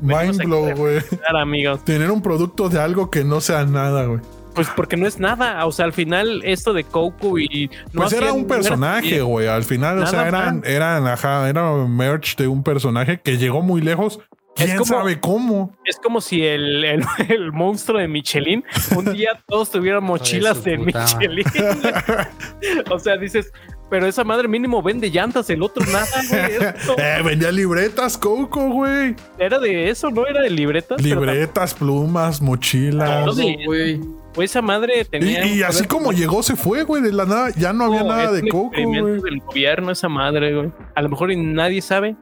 Mind 0.00 0.36
blow, 0.44 0.74
güey. 0.74 1.00
Amigos. 1.34 1.84
Tener 1.84 2.10
un 2.10 2.22
producto 2.22 2.68
de 2.68 2.80
algo 2.80 3.10
que 3.10 3.24
no 3.24 3.40
sea 3.40 3.64
nada, 3.64 4.04
güey. 4.04 4.20
Pues 4.54 4.68
porque 4.74 4.96
no 4.96 5.06
es 5.06 5.18
nada. 5.20 5.66
O 5.66 5.72
sea, 5.72 5.84
al 5.84 5.92
final, 5.92 6.40
esto 6.44 6.72
de 6.72 6.84
Coco 6.84 7.38
y. 7.38 7.70
no 7.92 8.02
Pues 8.02 8.12
era 8.14 8.32
un 8.32 8.46
personaje, 8.46 9.20
güey. 9.20 9.48
Al 9.48 9.64
final, 9.64 9.98
o 10.02 10.06
sea, 10.06 10.26
eran, 10.28 10.62
eran, 10.64 11.06
ajá, 11.06 11.48
era 11.48 11.70
merch 11.86 12.36
de 12.36 12.48
un 12.48 12.62
personaje 12.62 13.20
que 13.20 13.36
llegó 13.36 13.60
muy 13.60 13.82
lejos. 13.82 14.18
Es 14.56 14.64
¿Quién 14.64 14.78
como- 14.78 14.86
sabe 14.86 15.20
cómo? 15.20 15.76
Es 15.84 15.98
como 16.02 16.22
si 16.22 16.42
el, 16.42 16.82
el, 16.82 17.04
el 17.28 17.52
monstruo 17.52 18.00
de 18.00 18.08
Michelin 18.08 18.64
un 18.96 19.12
día 19.12 19.38
todos 19.46 19.70
tuvieran 19.70 20.02
mochilas 20.02 20.64
de 20.64 20.78
Michelin. 20.78 21.44
o 22.90 22.98
sea, 22.98 23.18
dices, 23.18 23.52
pero 23.90 24.06
esa 24.06 24.24
madre 24.24 24.48
mínimo 24.48 24.82
vende 24.82 25.10
llantas, 25.10 25.48
el 25.50 25.62
otro 25.62 25.84
nada, 25.86 26.06
güey. 26.28 26.96
Eh, 26.98 27.22
vendía 27.24 27.52
libretas, 27.52 28.18
Coco, 28.18 28.70
güey. 28.70 29.14
Era 29.38 29.58
de 29.58 29.90
eso, 29.90 30.10
¿no? 30.10 30.26
Era 30.26 30.42
de 30.42 30.50
libretas. 30.50 31.00
Libretas, 31.02 31.74
plumas, 31.74 32.40
mochilas. 32.42 33.08
No, 33.08 33.24
Todo, 33.26 33.34
sí. 33.36 33.56
güey. 33.66 34.00
Pues 34.34 34.50
esa 34.50 34.60
madre 34.60 35.04
tenía. 35.04 35.46
Y, 35.46 35.58
y 35.58 35.62
así 35.62 35.86
como 35.86 36.12
llegó, 36.12 36.42
se 36.42 36.56
fue, 36.56 36.82
güey. 36.82 37.02
De 37.02 37.12
la 37.12 37.24
nada, 37.24 37.50
ya 37.56 37.72
no 37.72 37.84
había 37.84 38.02
nada 38.02 38.32
de 38.32 38.46
Coco, 38.48 38.70
güey. 38.70 39.20
del 39.22 39.40
gobierno, 39.40 39.90
esa 39.92 40.08
madre, 40.08 40.54
güey. 40.54 40.72
A 40.94 41.02
lo 41.02 41.08
mejor 41.08 41.34
nadie 41.36 41.80
sabe. 41.80 42.16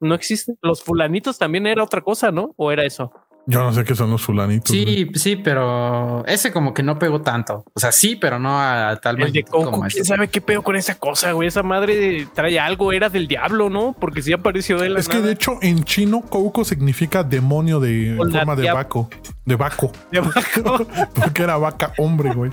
No 0.00 0.14
existe. 0.14 0.54
Los 0.62 0.82
fulanitos 0.82 1.38
también 1.38 1.66
era 1.66 1.82
otra 1.82 2.00
cosa, 2.02 2.30
¿no? 2.30 2.54
¿O 2.56 2.70
era 2.70 2.84
eso? 2.84 3.12
Yo 3.46 3.60
no 3.62 3.72
sé 3.72 3.84
qué 3.84 3.94
son 3.94 4.10
los 4.10 4.22
fulanitos. 4.22 4.70
güey. 4.76 4.84
Sí, 4.84 5.10
sí, 5.14 5.36
pero 5.36 6.24
ese 6.26 6.52
como 6.52 6.72
que 6.74 6.82
no 6.82 6.98
pegó 6.98 7.22
tanto. 7.22 7.64
O 7.74 7.80
sea, 7.80 7.90
sí, 7.90 8.14
pero 8.16 8.38
no 8.38 8.60
a 8.60 8.96
tal 9.02 9.16
El 9.16 9.18
de 9.18 9.24
magnitud 9.24 9.50
Coco, 9.50 9.70
como 9.72 9.82
quién 9.88 10.02
este. 10.02 10.04
sabe 10.04 10.28
qué 10.28 10.40
pedo 10.40 10.62
con 10.62 10.76
esa 10.76 10.96
cosa, 10.96 11.32
güey. 11.32 11.48
Esa 11.48 11.62
madre 11.62 12.28
trae 12.34 12.60
algo, 12.60 12.92
era 12.92 13.08
del 13.08 13.26
diablo, 13.26 13.68
¿no? 13.70 13.96
Porque 13.98 14.22
sí 14.22 14.32
apareció 14.32 14.78
de 14.78 14.90
la 14.90 15.00
Es 15.00 15.08
que 15.08 15.20
de 15.20 15.32
hecho 15.32 15.58
en 15.62 15.82
chino 15.84 16.20
Coco 16.20 16.64
significa 16.64 17.24
demonio 17.24 17.80
de 17.80 18.10
en 18.10 18.16
forma 18.18 18.54
de 18.54 18.70
vaco. 18.70 19.08
De 19.44 19.56
vaco. 19.56 19.90
De 20.12 20.20
Baco, 20.20 20.86
Porque 21.14 21.42
era 21.42 21.56
vaca 21.56 21.92
hombre, 21.98 22.32
güey. 22.34 22.50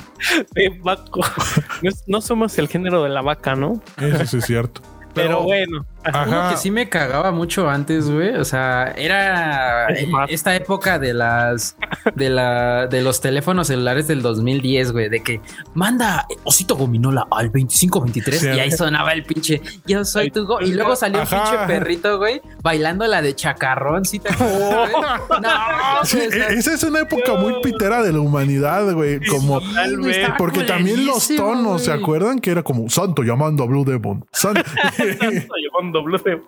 de 0.55 0.69
Baco. 0.81 1.21
No, 1.83 1.91
no 2.07 2.21
somos 2.21 2.57
el 2.57 2.67
género 2.67 3.03
de 3.03 3.09
la 3.09 3.21
vaca, 3.21 3.55
¿no? 3.55 3.81
Eso 4.01 4.25
sí 4.25 4.37
es 4.37 4.45
cierto. 4.45 4.81
Pero, 5.23 5.43
bueno. 5.43 5.85
Uno 6.07 6.17
Ajá. 6.39 6.49
que 6.51 6.57
sí 6.57 6.71
me 6.71 6.87
cagaba 6.87 7.31
mucho 7.31 7.69
antes, 7.69 8.09
güey. 8.09 8.35
O 8.35 8.45
sea, 8.45 8.93
era 8.95 9.87
esta 10.29 10.55
época 10.55 10.99
de 10.99 11.13
las 11.13 11.75
de 12.15 12.29
la 12.29 12.87
de 12.87 13.01
los 13.01 13.19
teléfonos 13.19 13.67
celulares 13.67 14.07
del 14.07 14.21
2010, 14.21 14.93
güey, 14.93 15.09
de 15.09 15.21
que 15.21 15.41
manda 15.73 16.25
osito 16.45 16.77
gominola 16.77 17.27
al 17.29 17.47
2523 17.47 18.39
Sí, 18.39 18.47
y 18.47 18.59
ahí 18.59 18.71
sonaba 18.71 19.11
el 19.11 19.23
pinche 19.23 19.61
yo 19.85 20.05
soy 20.05 20.31
tu 20.31 20.45
go 20.45 20.61
y 20.61 20.71
luego 20.71 20.95
salió 20.95 21.21
Ajá. 21.21 21.35
un 21.35 21.41
pinche 21.49 21.65
perrito, 21.67 22.17
güey, 22.17 22.41
bailando 22.61 23.05
la 23.05 23.21
de 23.21 23.35
chacarrón, 23.35 24.05
¿sí 24.05 24.19
te 24.19 24.31
acuerdas, 24.31 24.91
güey? 25.27 25.41
No, 25.41 25.49
Sí, 26.05 26.17
güey, 26.17 26.27
o 26.27 26.31
sea, 26.31 26.47
e- 26.49 26.53
esa 26.53 26.73
es 26.73 26.83
una 26.83 26.99
época 27.01 27.33
muy 27.33 27.61
pitera 27.61 28.01
de 28.01 28.13
la 28.13 28.19
humanidad, 28.21 28.93
güey. 28.93 29.19
Como 29.25 29.59
porque 30.37 30.63
también 30.63 31.05
los 31.05 31.27
tonos, 31.35 31.83
¿se 31.83 31.91
acuerdan? 31.91 32.39
Que 32.39 32.51
era 32.51 32.63
como 32.63 32.89
santo 32.89 33.23
llamando 33.23 33.63
a 33.63 33.67
Blue 33.67 33.83
Demon. 33.83 34.25
Santo. 34.31 34.61
Llevando 35.17 35.71
con 35.71 35.91
doble 35.91 36.17
de. 36.23 36.41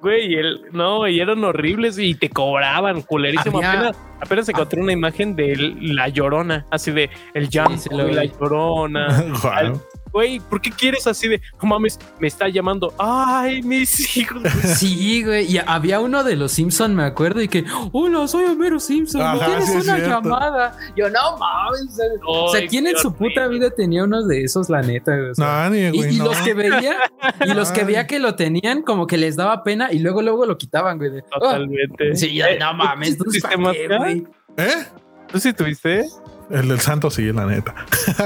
Güey, 0.00 0.34
el, 0.34 0.60
no, 0.72 1.06
y 1.08 1.20
eran 1.20 1.42
horribles 1.44 1.98
y 1.98 2.14
te 2.14 2.28
cobraban 2.30 3.02
culerísimo. 3.02 3.58
Había- 3.58 3.72
Apenas, 3.72 3.98
apenas 4.20 4.48
encontré 4.48 4.80
una 4.80 4.92
imagen 4.92 5.36
de 5.36 5.56
la 5.80 6.08
llorona, 6.08 6.66
así 6.70 6.90
de 6.90 7.10
el 7.34 7.48
llanto 7.48 7.76
sí 7.78 7.88
la 7.92 8.24
llorona. 8.24 9.24
Guau. 9.42 9.80
Güey, 10.12 10.40
¿por 10.40 10.60
qué 10.60 10.70
quieres 10.70 11.06
así 11.06 11.28
de, 11.28 11.40
no 11.62 11.68
mames, 11.68 11.98
me 12.18 12.26
está 12.28 12.48
llamando? 12.48 12.92
Ay, 12.98 13.62
mis 13.62 14.16
hijos. 14.16 14.42
Sí, 14.76 15.22
güey. 15.24 15.50
Y 15.52 15.58
había 15.58 16.00
uno 16.00 16.24
de 16.24 16.36
los 16.36 16.52
Simpson, 16.52 16.94
me 16.94 17.04
acuerdo, 17.04 17.40
y 17.42 17.48
que, 17.48 17.64
hola, 17.92 18.26
soy 18.28 18.44
Homero 18.44 18.80
Simpson. 18.80 19.20
¿no 19.20 19.26
Ajá, 19.26 19.46
tienes 19.46 19.66
sí 19.66 19.72
una 19.76 19.82
cierto. 19.96 20.08
llamada? 20.08 20.76
Yo, 20.96 21.08
no 21.10 21.36
mames. 21.38 21.98
O 22.26 22.48
sea, 22.52 22.66
¿quién 22.66 22.86
en 22.86 22.96
su 22.96 23.12
puta 23.14 23.46
vida 23.48 23.70
tenía 23.70 24.04
uno 24.04 24.24
de 24.26 24.44
esos, 24.44 24.68
la 24.68 24.82
neta? 24.82 25.16
güey? 25.16 25.30
O 25.30 25.34
sea, 25.34 25.46
Nadie, 25.46 25.90
y, 25.92 25.96
güey. 25.98 26.14
y 26.16 26.18
no. 26.18 26.24
los 26.26 26.36
que 26.38 26.54
veía, 26.54 26.96
y 27.44 27.54
los 27.54 27.70
que 27.70 27.84
veía 27.84 28.06
que 28.06 28.18
lo 28.18 28.34
tenían, 28.34 28.82
como 28.82 29.06
que 29.06 29.16
les 29.16 29.36
daba 29.36 29.62
pena 29.62 29.92
y 29.92 29.98
luego, 30.00 30.22
luego 30.22 30.46
lo 30.46 30.56
quitaban, 30.58 30.98
güey. 30.98 31.10
de, 31.10 31.24
"Oh". 31.34 31.40
Totalmente. 31.40 32.16
Sí, 32.16 32.34
ya, 32.34 32.50
Eh, 32.50 32.58
no 32.58 32.72
mames, 32.74 33.16
¿tú 33.18 33.24
¿tú 33.24 33.30
máscara? 33.60 33.98
güey? 33.98 34.24
¿Eh? 34.56 34.84
¿Tú 35.30 35.38
sí 35.38 35.52
tuviste? 35.52 36.06
El 36.50 36.68
del 36.68 36.80
santo 36.80 37.10
sí, 37.10 37.32
la 37.32 37.46
neta. 37.46 37.74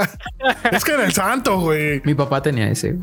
es 0.72 0.82
que 0.84 0.92
era 0.92 1.04
el 1.04 1.12
santo, 1.12 1.60
güey. 1.60 2.00
Mi 2.04 2.14
papá 2.14 2.40
tenía 2.42 2.68
ese. 2.70 2.96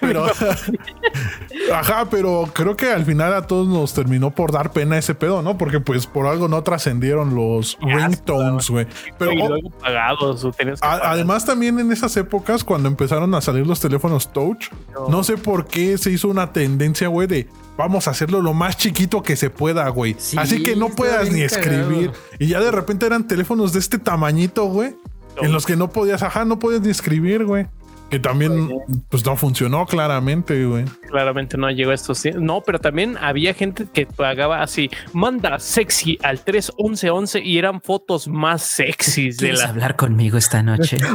Pero, 0.00 0.26
ajá, 1.72 2.06
pero 2.10 2.48
creo 2.52 2.76
que 2.76 2.90
al 2.90 3.04
final 3.04 3.32
a 3.34 3.46
todos 3.46 3.66
nos 3.68 3.94
terminó 3.94 4.30
por 4.30 4.52
dar 4.52 4.70
pena 4.72 4.98
ese 4.98 5.14
pedo, 5.14 5.42
¿no? 5.42 5.56
Porque 5.56 5.80
pues 5.80 6.06
por 6.06 6.26
algo 6.26 6.46
no 6.48 6.62
trascendieron 6.62 7.34
los 7.34 7.78
ringtones, 7.80 8.68
güey. 8.68 8.86
Pero 9.18 9.32
y 9.32 9.40
oh, 9.40 9.48
luego 9.48 9.70
pagados, 9.70 10.46
a- 10.82 11.10
además 11.12 11.44
también 11.46 11.78
en 11.78 11.90
esas 11.90 12.16
épocas 12.16 12.64
cuando 12.64 12.88
empezaron 12.88 13.34
a 13.34 13.40
salir 13.40 13.66
los 13.66 13.80
teléfonos 13.80 14.32
touch, 14.32 14.66
No. 14.94 15.08
no 15.08 15.24
sé 15.24 15.36
por 15.38 15.66
qué 15.66 15.96
se 15.98 16.10
hizo 16.10 16.28
una 16.28 16.52
tendencia, 16.52 17.08
güey, 17.08 17.26
de 17.26 17.48
vamos 17.76 18.08
a 18.08 18.12
hacerlo 18.12 18.40
lo 18.42 18.54
más 18.54 18.76
chiquito 18.76 19.22
que 19.22 19.36
se 19.36 19.50
pueda, 19.50 19.88
güey. 19.88 20.14
Sí, 20.18 20.36
Así 20.38 20.62
que 20.62 20.76
no 20.76 20.88
puedas 20.90 21.30
ni 21.30 21.42
escribir. 21.42 22.10
cagado. 22.12 22.18
Y 22.38 22.46
ya 22.48 22.60
de 22.60 22.70
repente 22.70 23.06
eran 23.06 23.26
teléfonos 23.26 23.72
de 23.72 23.78
este 23.80 23.98
tamañito, 23.98 24.64
güey. 24.66 24.94
En 25.40 25.52
los 25.52 25.64
que 25.64 25.76
no 25.76 25.90
podías, 25.90 26.22
ajá, 26.22 26.44
no 26.44 26.58
podías 26.58 26.82
ni 26.82 26.90
escribir, 26.90 27.44
güey. 27.44 27.66
Que 28.10 28.18
también, 28.18 28.68
pues 29.08 29.24
no 29.24 29.36
funcionó 29.38 29.86
claramente, 29.86 30.66
güey. 30.66 30.84
Claramente 31.08 31.56
no 31.56 31.70
llegó 31.70 31.92
a 31.92 31.94
esto. 31.94 32.14
sí. 32.14 32.30
No, 32.34 32.60
pero 32.60 32.78
también 32.78 33.16
había 33.18 33.54
gente 33.54 33.86
que 33.90 34.04
pagaba 34.04 34.60
así, 34.60 34.90
manda 35.14 35.58
sexy 35.58 36.18
al 36.22 36.40
31111 36.40 37.40
y 37.40 37.56
eran 37.56 37.80
fotos 37.80 38.28
más 38.28 38.60
sexys 38.64 39.38
de 39.38 39.46
¿Quieres 39.46 39.60
la. 39.60 39.68
hablar 39.70 39.96
conmigo 39.96 40.36
esta 40.36 40.62
noche? 40.62 40.98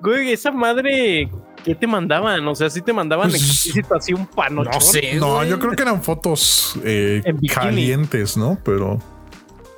Güey, 0.00 0.32
esa 0.32 0.50
madre, 0.50 1.28
¿qué 1.64 1.74
te 1.74 1.86
mandaban? 1.86 2.46
O 2.46 2.54
sea, 2.54 2.68
sí 2.70 2.82
te 2.82 2.92
mandaban 2.92 3.30
Pues, 3.30 3.42
explícito 3.42 3.94
así 3.94 4.12
un 4.12 4.26
panochón. 4.26 4.72
No 4.74 4.80
sé, 4.80 5.14
No, 5.14 5.36
güey. 5.36 5.48
yo 5.48 5.58
creo 5.58 5.72
que 5.72 5.82
eran 5.82 6.02
fotos 6.02 6.78
eh, 6.84 7.22
calientes, 7.52 8.36
¿no? 8.36 8.58
Pero 8.64 8.98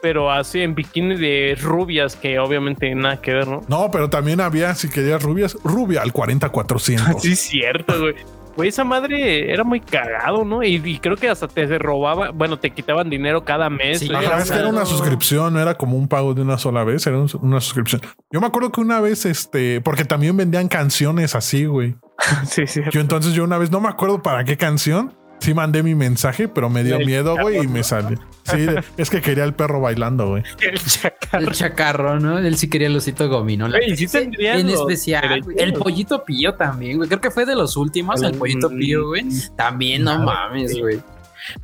Pero 0.03 0.30
así 0.30 0.61
en 0.61 0.74
bikini 0.74 1.16
de 1.16 1.57
rubias, 1.61 2.16
que 2.16 2.39
obviamente 2.39 2.95
nada 2.95 3.20
que 3.20 3.32
ver, 3.32 3.49
¿no? 3.49 3.62
no, 3.68 3.91
pero 3.91 4.11
también 4.11 4.41
había, 4.41 4.74
si 4.74 4.89
querías 4.91 5.22
rubias, 5.22 5.57
rubia 5.64 6.03
al 6.03 6.12
40400. 6.12 7.16
Sí, 7.22 7.32
es 7.32 7.41
cierto, 7.41 7.99
güey. 8.01 8.14
Güey, 8.57 8.68
esa 8.68 8.84
madre 8.84 9.52
era 9.52 9.64
muy 9.64 9.80
cagado, 9.80 10.44
¿no? 10.44 10.62
Y, 10.62 10.76
y 10.84 10.98
creo 10.98 11.16
que 11.16 11.28
hasta 11.28 11.48
te 11.48 11.66
robaba, 11.78 12.30
bueno, 12.30 12.59
te 12.59 12.70
quitaban 12.70 13.11
dinero 13.11 13.44
cada 13.44 13.68
mes. 13.70 14.00
Sí, 14.00 14.09
güey. 14.09 14.24
Ajá, 14.24 14.38
es 14.38 14.50
que 14.50 14.59
era 14.59 14.68
una 14.68 14.86
suscripción, 14.86 15.52
no 15.55 15.61
era 15.61 15.74
como 15.74 15.96
un 15.96 16.07
pago 16.09 16.34
de 16.34 16.42
una 16.42 16.57
sola 16.59 16.84
vez, 16.84 17.07
era 17.07 17.18
un- 17.18 17.28
una 17.42 17.61
suscripción. 17.61 18.00
Yo 18.30 18.40
me 18.40 18.46
acuerdo 18.46 18.70
que 18.70 18.80
una 18.80 19.00
vez, 19.00 19.26
este, 19.26 19.80
porque 19.80 20.05
también 20.05 20.36
vendían 20.36 20.68
canciones 20.68 21.34
así, 21.34 21.64
güey. 21.66 21.96
Sí, 22.46 22.66
sí. 22.66 22.80
Yo 22.92 23.00
entonces 23.00 23.32
yo 23.34 23.42
una 23.44 23.59
vez 23.59 23.70
no 23.70 23.80
me 23.80 23.88
acuerdo 23.88 24.22
para 24.22 24.44
qué 24.44 24.57
canción. 24.57 25.14
Sí 25.45 25.53
mandé 25.55 25.82
mi 25.82 25.95
mensaje, 25.95 26.49
pero 26.49 26.70
me 26.70 26.82
dio 26.82 26.97
El 26.97 27.07
miedo, 27.07 27.36
güey, 27.38 27.57
y 27.57 27.59
chacarro, 27.59 27.72
me 27.74 27.82
salió. 27.84 28.18
Sí, 28.45 28.66
es 28.97 29.11
que 29.11 29.20
quería 29.20 29.45
el 29.45 29.53
perro 29.55 29.80
bailando, 29.80 30.28
güey. 30.28 30.42
El 30.61 30.78
chacal. 30.78 31.45
El 31.45 31.53
chacarro, 31.53 32.18
¿no? 32.20 32.38
Él 32.38 32.57
sí 32.57 32.68
quería 32.68 32.86
el 32.88 32.97
osito 32.97 33.28
gomino. 33.28 33.68
La- 33.68 33.78
Güey, 33.78 33.97
sí 33.97 34.07
tendrían 34.07 34.61
en 34.61 34.70
especial, 34.70 35.42
güey. 35.42 35.57
el 35.59 35.74
pollito 35.74 36.24
pío 36.24 36.55
también, 36.55 36.97
güey. 36.97 37.09
Creo 37.09 37.20
que 37.20 37.30
fue 37.30 37.45
de 37.45 37.55
los 37.55 37.76
últimos, 37.76 38.22
el 38.22 38.34
pollito 38.36 38.68
pío, 38.70 39.09
güey. 39.09 39.24
También, 39.57 40.05
no 40.05 40.18
mames, 40.18 40.78
güey. 40.78 41.01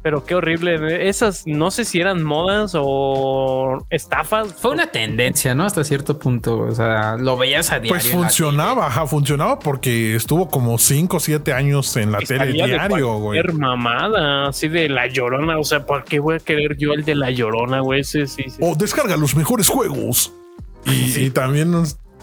Pero 0.02 0.24
qué 0.24 0.34
horrible. 0.34 1.08
Esas 1.08 1.46
no 1.46 1.70
sé 1.70 1.84
si 1.84 2.00
eran 2.00 2.22
modas 2.22 2.72
o 2.74 3.86
estafas. 3.90 4.54
Fue 4.54 4.72
una 4.72 4.88
tendencia, 4.88 5.54
¿no? 5.54 5.64
Hasta 5.64 5.84
cierto 5.84 6.18
punto. 6.18 6.58
O 6.60 6.72
sea, 6.72 7.16
lo 7.16 7.36
veías 7.36 7.70
a 7.72 7.80
diario. 7.80 7.90
Pues 7.90 8.06
en 8.06 8.20
la 8.20 8.26
funcionaba, 8.26 8.86
ajá, 8.86 9.06
funcionaba 9.06 9.58
porque 9.58 10.14
estuvo 10.14 10.48
como 10.48 10.78
5 10.78 11.16
o 11.16 11.20
7 11.20 11.52
años 11.52 11.96
en 11.96 12.12
la 12.12 12.18
tele 12.18 12.52
diario, 12.52 13.14
güey. 13.18 13.42
mamada, 13.52 14.48
así 14.48 14.68
de 14.68 14.88
la 14.88 15.06
llorona. 15.06 15.58
O 15.58 15.64
sea, 15.64 15.86
¿por 15.86 16.04
qué 16.04 16.18
voy 16.18 16.36
a 16.36 16.38
querer 16.38 16.76
yo 16.76 16.92
el 16.92 17.04
de 17.04 17.14
la 17.14 17.30
llorona, 17.30 17.80
güey? 17.80 18.00
Ese 18.00 18.26
sí, 18.26 18.44
sí. 18.48 18.58
O 18.60 18.74
descarga 18.74 19.16
los 19.16 19.34
mejores 19.34 19.68
juegos. 19.68 20.32
Y, 20.86 21.26
y 21.26 21.30
también, 21.30 21.74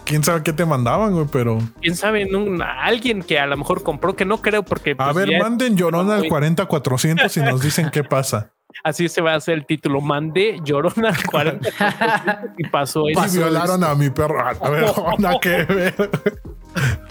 quién 0.08 0.24
sabe 0.24 0.42
qué 0.42 0.52
te 0.54 0.64
mandaban, 0.64 1.12
güey, 1.12 1.26
pero. 1.30 1.58
quién 1.80 1.94
sabe, 1.94 2.24
¿no? 2.26 2.64
alguien 2.64 3.22
que 3.22 3.38
a 3.38 3.46
lo 3.46 3.56
mejor 3.58 3.82
compró, 3.82 4.16
que 4.16 4.24
no 4.24 4.38
creo, 4.38 4.62
porque 4.62 4.96
A 4.98 5.12
pues, 5.12 5.14
ver, 5.16 5.30
ya- 5.30 5.38
manden 5.38 5.76
llorona 5.76 6.14
al 6.14 6.20
Güey. 6.20 6.30
40400 6.30 7.36
y 7.36 7.40
nos 7.42 7.60
dicen 7.60 7.90
qué 7.92 8.02
pasa. 8.02 8.50
así 8.84 9.08
se 9.08 9.20
va 9.20 9.32
a 9.32 9.36
hacer 9.36 9.54
el 9.54 9.66
título. 9.66 10.00
Mandé 10.00 10.58
llorona 10.64 11.10
al 11.10 11.22
40 11.24 11.68
y 12.58 12.66
pasó 12.68 13.08
eso. 13.08 13.26
Y 13.26 13.38
violaron 13.38 13.84
a 13.84 13.94
mi 13.94 14.08
perro. 14.10 14.40
A 14.40 14.70
ver, 14.70 14.84
nada 15.18 15.38
que 15.40 15.64
ver. 15.64 16.10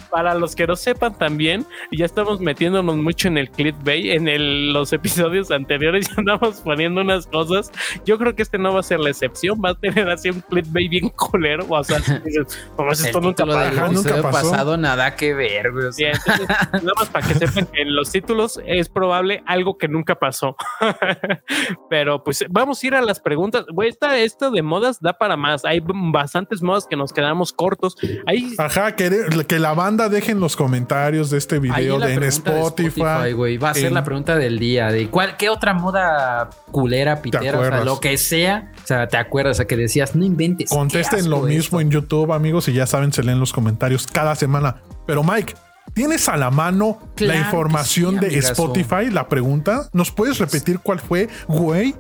Para 0.09 0.33
los 0.35 0.55
que 0.55 0.65
no 0.67 0.75
sepan 0.75 1.17
también, 1.17 1.65
ya 1.91 2.05
estamos 2.05 2.39
metiéndonos 2.39 2.95
mucho 2.97 3.27
en 3.27 3.37
el 3.37 3.49
clickbait, 3.49 4.05
en 4.11 4.27
el- 4.27 4.73
los 4.73 4.93
episodios 4.93 5.51
anteriores 5.51 6.07
ya 6.09 6.15
andamos 6.17 6.61
poniendo 6.61 7.01
unas 7.01 7.27
cosas. 7.27 7.71
Yo 8.05 8.17
creo 8.17 8.35
que 8.35 8.41
este 8.43 8.57
no 8.57 8.73
va 8.73 8.79
a 8.79 8.83
ser 8.83 8.99
la 8.99 9.09
excepción, 9.09 9.59
va 9.63 9.69
a 9.71 9.75
tener 9.75 10.09
así 10.09 10.29
un 10.29 10.41
clickbait 10.41 10.89
bien 10.89 11.09
colero. 11.09 11.65
O 11.69 11.83
sea, 11.83 11.99
dices, 11.99 12.57
"Como 12.75 12.93
si 12.95 13.03
El 13.03 13.07
esto 13.07 13.21
nunca 13.21 13.45
pasó". 13.45 13.91
Nunca 13.91 14.21
pasó. 14.21 14.51
pasado, 14.51 14.77
nada 14.77 15.15
que 15.15 15.33
ver, 15.33 15.71
güey. 15.71 15.85
O 15.87 15.91
Sí, 15.91 16.03
sea, 16.03 16.11
entonces, 16.13 16.47
nada 16.73 16.93
más 16.97 17.09
para 17.09 17.27
que 17.27 17.33
sepan 17.47 17.65
que 17.67 17.81
en 17.81 17.95
los 17.95 18.11
títulos 18.11 18.59
es 18.65 18.89
probable 18.89 19.43
algo 19.45 19.77
que 19.77 19.87
nunca 19.87 20.15
pasó. 20.15 20.55
Pero 21.89 22.23
pues 22.23 22.45
vamos 22.49 22.81
a 22.83 22.87
ir 22.87 22.95
a 22.95 23.01
las 23.01 23.19
preguntas. 23.19 23.65
Güey, 23.71 23.89
esta, 23.89 24.17
esta 24.19 24.49
de 24.49 24.61
modas 24.61 24.99
da 25.01 25.13
para 25.13 25.37
más. 25.37 25.65
Hay 25.65 25.81
bastantes 25.83 26.61
modas 26.61 26.85
que 26.89 26.95
nos 26.95 27.13
quedamos 27.13 27.53
cortos. 27.53 27.95
Hay 28.25 28.53
Ajá, 28.57 28.95
que, 28.95 29.09
que 29.47 29.59
la 29.59 29.73
banda 29.73 29.96
dejen 29.97 30.39
los 30.39 30.55
comentarios 30.55 31.29
de 31.29 31.37
este 31.37 31.59
video 31.59 31.99
de, 31.99 32.13
en 32.13 32.19
de 32.21 32.27
Spotify. 32.27 33.33
Va 33.61 33.69
a 33.69 33.73
ser 33.73 33.91
la 33.91 34.03
pregunta 34.03 34.35
del 34.37 34.59
día. 34.59 34.91
De 34.91 35.09
cuál, 35.09 35.35
qué 35.37 35.49
otra 35.49 35.73
moda 35.73 36.49
culera, 36.71 37.21
pitera, 37.21 37.59
o 37.59 37.65
sea, 37.65 37.83
lo 37.83 37.99
que 37.99 38.17
sea. 38.17 38.71
O 38.83 38.87
sea, 38.87 39.07
te 39.07 39.17
acuerdas, 39.17 39.51
o 39.51 39.57
sea, 39.57 39.67
que 39.67 39.75
decías, 39.75 40.15
no 40.15 40.23
inventes. 40.23 40.69
Contesten 40.69 41.29
lo 41.29 41.41
mismo 41.41 41.79
esto. 41.79 41.81
en 41.81 41.91
YouTube, 41.91 42.31
amigos, 42.31 42.67
y 42.67 42.73
ya 42.73 42.87
saben, 42.87 43.11
se 43.11 43.23
leen 43.23 43.39
los 43.39 43.51
comentarios 43.51 44.07
cada 44.07 44.35
semana. 44.35 44.77
Pero 45.05 45.23
Mike, 45.23 45.55
¿tienes 45.93 46.29
a 46.29 46.37
la 46.37 46.51
mano 46.51 46.99
Claro 47.15 47.33
la 47.33 47.45
información 47.45 48.19
sí, 48.19 48.27
de. 48.27 48.37
Spotify? 48.37 49.09
La 49.11 49.27
pregunta, 49.27 49.89
¿nos 49.93 50.11
puedes 50.11 50.37
repetir 50.37 50.79
cuál 50.79 50.99
fue, 50.99 51.27
güey? 51.47 51.95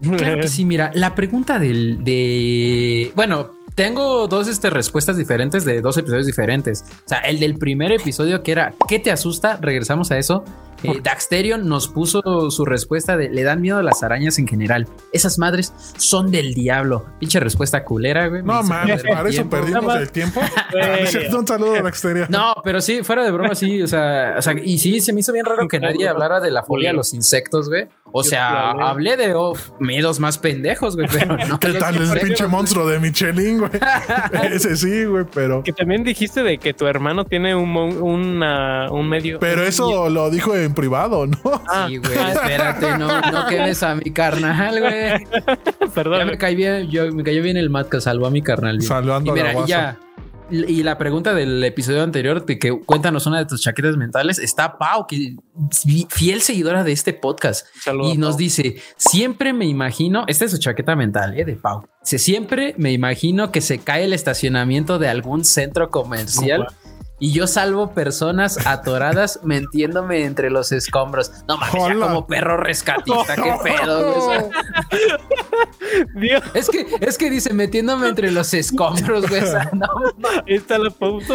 Claro 0.00 0.40
que 0.40 0.48
sí, 0.48 0.64
mira, 0.64 0.90
la 0.94 1.14
pregunta 1.14 1.58
del 1.58 2.02
de 2.04 3.12
bueno, 3.14 3.52
tengo 3.74 4.28
dos 4.28 4.48
este, 4.48 4.70
respuestas 4.70 5.16
diferentes 5.16 5.64
de 5.64 5.80
dos 5.80 5.96
episodios 5.96 6.26
diferentes. 6.26 6.84
O 7.04 7.08
sea, 7.08 7.18
el 7.20 7.40
del 7.40 7.56
primer 7.58 7.92
episodio 7.92 8.42
que 8.42 8.52
era 8.52 8.74
¿qué 8.88 8.98
te 8.98 9.10
asusta? 9.10 9.58
Regresamos 9.60 10.10
a 10.10 10.18
eso. 10.18 10.44
Eh, 10.84 11.00
Daxterion 11.02 11.66
nos 11.68 11.88
puso 11.88 12.50
su 12.50 12.64
respuesta 12.64 13.16
de 13.16 13.28
le 13.30 13.42
dan 13.42 13.60
miedo 13.60 13.78
a 13.78 13.82
las 13.82 14.02
arañas 14.02 14.38
en 14.38 14.46
general. 14.46 14.86
Esas 15.12 15.38
madres 15.38 15.72
son 15.96 16.30
del 16.30 16.54
diablo. 16.54 17.06
Pinche 17.18 17.40
respuesta 17.40 17.84
culera, 17.84 18.28
güey. 18.28 18.42
No 18.42 18.62
mames, 18.62 19.02
para 19.02 19.28
eso 19.28 19.48
perdimos 19.48 19.94
el 19.96 20.10
tiempo. 20.10 20.40
Güey. 20.70 21.34
Un 21.34 21.46
saludo 21.46 21.74
a 21.74 21.82
la 21.82 21.88
exterior. 21.88 22.28
No, 22.30 22.54
pero 22.64 22.80
sí, 22.80 23.02
fuera 23.02 23.24
de 23.24 23.30
broma, 23.30 23.54
sí. 23.54 23.80
O 23.82 23.86
sea, 23.86 24.34
o 24.38 24.42
sea, 24.42 24.54
y 24.62 24.78
sí, 24.78 25.00
se 25.00 25.12
me 25.12 25.20
hizo 25.20 25.32
bien 25.32 25.44
raro 25.44 25.66
que 25.68 25.78
nadie 25.78 26.08
hablara 26.08 26.40
de 26.40 26.50
la 26.50 26.62
fobia 26.62 26.90
a 26.90 26.92
los 26.92 27.14
insectos, 27.14 27.68
güey. 27.68 27.86
O 28.12 28.22
sea, 28.22 28.70
hablé. 28.70 29.14
de 29.16 29.34
oh, 29.34 29.54
miedos 29.78 30.18
más 30.20 30.38
pendejos, 30.38 30.96
güey, 30.96 31.08
pero 31.10 31.36
no. 31.36 31.58
¿Qué 31.60 31.72
tal 31.74 31.96
el 31.96 32.20
pinche 32.20 32.46
monstruo 32.46 32.86
de 32.88 32.98
Michelin, 32.98 33.58
güey? 33.58 33.70
Ese 34.52 34.76
sí, 34.76 35.04
güey, 35.04 35.24
pero. 35.32 35.62
Que 35.62 35.72
también 35.72 36.02
dijiste 36.04 36.42
de 36.42 36.58
que 36.58 36.74
tu 36.74 36.86
hermano 36.86 37.24
tiene 37.24 37.54
un, 37.54 37.70
mon- 37.70 38.02
una- 38.02 38.90
un 38.90 39.08
medio. 39.08 39.38
Pero 39.38 39.62
un- 39.62 39.68
eso 39.68 40.10
lo 40.10 40.30
dijo 40.30 40.54
en 40.56 40.73
privado, 40.74 41.26
¿no? 41.26 41.38
Ah, 41.68 41.86
Sí, 41.88 41.96
güey, 41.98 42.12
espérate, 42.32 42.98
no, 42.98 43.20
no 43.30 43.46
quemes 43.48 43.82
a 43.82 43.94
mi 43.94 44.10
carnal, 44.12 44.80
güey. 44.80 45.24
Ya 45.80 45.86
perdón. 45.94 46.26
me 46.26 46.38
caí 46.38 46.54
bien, 46.54 46.88
yo, 46.90 47.10
me 47.12 47.22
cayó 47.24 47.42
bien 47.42 47.56
el 47.56 47.70
Matt 47.70 47.88
que 47.88 48.00
salvó 48.00 48.26
a 48.26 48.30
mi 48.30 48.42
carnal. 48.42 48.78
bien. 48.78 48.88
Saludando 48.88 49.36
y 49.36 49.40
a 49.40 49.44
la 49.44 49.50
y 49.50 49.54
guasa. 49.54 49.68
ya. 49.68 49.98
Y 50.50 50.82
la 50.82 50.98
pregunta 50.98 51.32
del 51.32 51.64
episodio 51.64 52.02
anterior, 52.02 52.44
de 52.44 52.58
que 52.58 52.78
cuéntanos 52.78 53.24
una 53.26 53.38
de 53.38 53.46
tus 53.46 53.62
chaquetas 53.62 53.96
mentales, 53.96 54.38
está 54.38 54.76
Pau, 54.76 55.06
que 55.06 55.36
es 55.70 55.84
fiel 56.10 56.42
seguidora 56.42 56.84
de 56.84 56.92
este 56.92 57.14
podcast. 57.14 57.66
Saludos, 57.82 58.12
y 58.14 58.18
nos 58.18 58.32
Pau. 58.32 58.38
dice: 58.38 58.76
Siempre 58.98 59.54
me 59.54 59.64
imagino, 59.64 60.24
esta 60.26 60.44
es 60.44 60.50
su 60.50 60.58
chaqueta 60.58 60.94
mental, 60.96 61.32
eh, 61.38 61.46
de 61.46 61.54
Pau. 61.54 61.86
Dice: 62.02 62.18
Siempre 62.18 62.74
me 62.76 62.92
imagino 62.92 63.50
que 63.52 63.62
se 63.62 63.78
cae 63.78 64.04
el 64.04 64.12
estacionamiento 64.12 64.98
de 64.98 65.08
algún 65.08 65.46
centro 65.46 65.90
comercial. 65.90 66.66
Y 67.24 67.32
yo 67.32 67.46
salvo 67.46 67.94
personas 67.94 68.66
atoradas 68.66 69.40
metiéndome 69.44 70.24
entre 70.24 70.50
los 70.50 70.72
escombros. 70.72 71.32
No 71.48 71.56
mames, 71.56 71.82
ya 71.88 71.94
como 71.94 72.26
perro 72.26 72.58
rescatista, 72.58 73.34
qué 73.34 73.54
pedo. 73.64 74.26
güey, 74.26 74.40
Dios, 76.16 76.42
es 76.52 76.68
que, 76.68 76.86
es 77.00 77.16
que 77.16 77.30
dice 77.30 77.54
metiéndome 77.54 78.08
entre 78.08 78.30
los 78.30 78.52
escombros, 78.52 79.26
güey. 79.26 79.40
no, 79.72 79.88
está 80.44 80.76
la 80.76 80.90
pausa. 80.90 81.34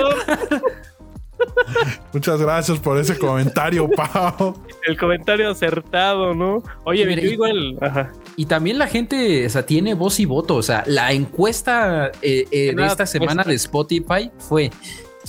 Muchas 2.13 2.39
gracias 2.39 2.77
por 2.77 2.99
ese 2.99 3.17
comentario, 3.17 3.89
Pau. 3.95 4.61
El 4.85 4.95
comentario 4.95 5.49
acertado, 5.49 6.35
¿no? 6.35 6.61
Oye, 6.83 7.03
Mira, 7.07 7.23
yo 7.23 7.29
igual. 7.29 7.79
Ajá. 7.81 8.11
Y 8.35 8.45
también 8.45 8.77
la 8.77 8.85
gente, 8.85 9.43
o 9.43 9.49
sea, 9.49 9.65
tiene 9.65 9.95
voz 9.95 10.19
y 10.19 10.25
voto. 10.25 10.55
O 10.55 10.61
sea, 10.61 10.83
la 10.85 11.13
encuesta 11.13 12.11
eh, 12.21 12.45
eh, 12.51 12.75
de 12.75 12.85
esta 12.85 13.07
semana 13.07 13.43
pues, 13.43 13.47
de 13.47 13.55
Spotify 13.55 14.31
fue 14.37 14.69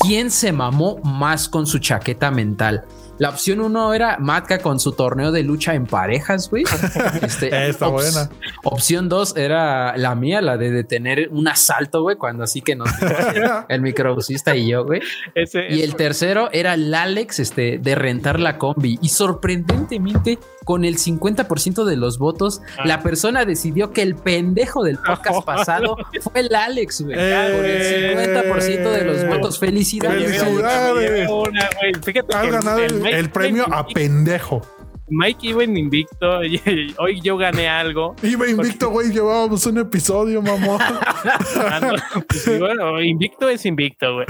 ¿quién 0.00 0.30
se 0.30 0.52
mamó 0.52 0.98
más 1.04 1.48
con 1.48 1.66
su 1.66 1.78
chaqueta 1.78 2.30
mental? 2.30 2.84
La 3.20 3.28
opción 3.28 3.60
uno 3.60 3.94
era 3.94 4.16
Matka 4.18 4.58
con 4.58 4.80
su 4.80 4.92
torneo 4.92 5.30
de 5.30 5.42
lucha 5.44 5.74
en 5.74 5.86
parejas, 5.86 6.50
güey. 6.50 6.64
Este, 7.22 7.68
Está 7.68 7.86
ops- 7.86 7.92
buena. 7.92 8.30
Opción 8.64 9.08
dos 9.08 9.36
era 9.36 9.96
la 9.96 10.14
mía, 10.14 10.40
la 10.40 10.56
de 10.56 10.70
detener 10.70 11.28
un 11.30 11.46
asalto, 11.46 12.02
güey, 12.02 12.16
cuando 12.16 12.42
así 12.44 12.60
que 12.62 12.74
nos 12.74 12.88
el 13.68 13.80
microbusista 13.82 14.56
y 14.56 14.68
yo, 14.70 14.84
güey. 14.84 15.00
Ese, 15.34 15.68
Y 15.70 15.82
el 15.82 15.94
tercero 15.96 16.48
era 16.52 16.74
el 16.74 16.92
Alex, 16.94 17.38
este, 17.40 17.78
de 17.78 17.94
rentar 17.94 18.40
la 18.40 18.58
combi. 18.58 18.98
Y 19.02 19.10
sorprendentemente, 19.10 20.38
con 20.64 20.84
el 20.84 20.96
50% 20.96 21.84
de 21.84 21.96
los 21.96 22.18
votos, 22.18 22.62
Ah. 22.78 22.82
la 22.86 23.02
persona 23.02 23.44
decidió 23.44 23.92
que 23.92 24.02
el 24.02 24.14
pendejo 24.14 24.82
del 24.82 24.98
podcast 24.98 25.44
pasado 25.44 25.96
fue 26.22 26.40
el 26.40 26.54
Alex, 26.54 27.02
güey. 27.02 27.16
Eh. 27.18 27.52
Con 27.54 27.64
el 27.66 28.54
50% 28.54 28.90
de 28.90 29.04
los 29.04 29.26
votos. 29.28 29.58
Felicidades. 29.58 30.22
Felicidades. 30.40 31.28
Una, 31.30 31.68
güey. 31.80 31.94
Fíjate 32.02 32.34
Has 32.34 32.42
que 32.44 32.50
ganado 32.50 32.78
el, 32.78 33.02
Mike 33.10 33.18
el 33.20 33.30
premio 33.30 33.66
a 33.72 33.86
pendejo. 33.86 34.62
Mike 35.10 35.48
iba 35.48 35.64
en 35.64 35.76
invicto. 35.76 36.44
y 36.44 36.94
hoy 36.98 37.20
yo 37.20 37.36
gané 37.36 37.68
algo. 37.68 38.14
Iba 38.22 38.48
invicto, 38.48 38.90
güey. 38.90 39.10
Llevábamos 39.10 39.66
un 39.66 39.78
episodio, 39.78 40.40
mamón. 40.40 40.80
Ah, 41.22 41.80
no, 41.80 42.22
pues, 42.22 42.58
bueno, 42.58 43.00
invicto 43.02 43.48
es 43.48 43.66
invicto, 43.66 44.14
güey. 44.14 44.26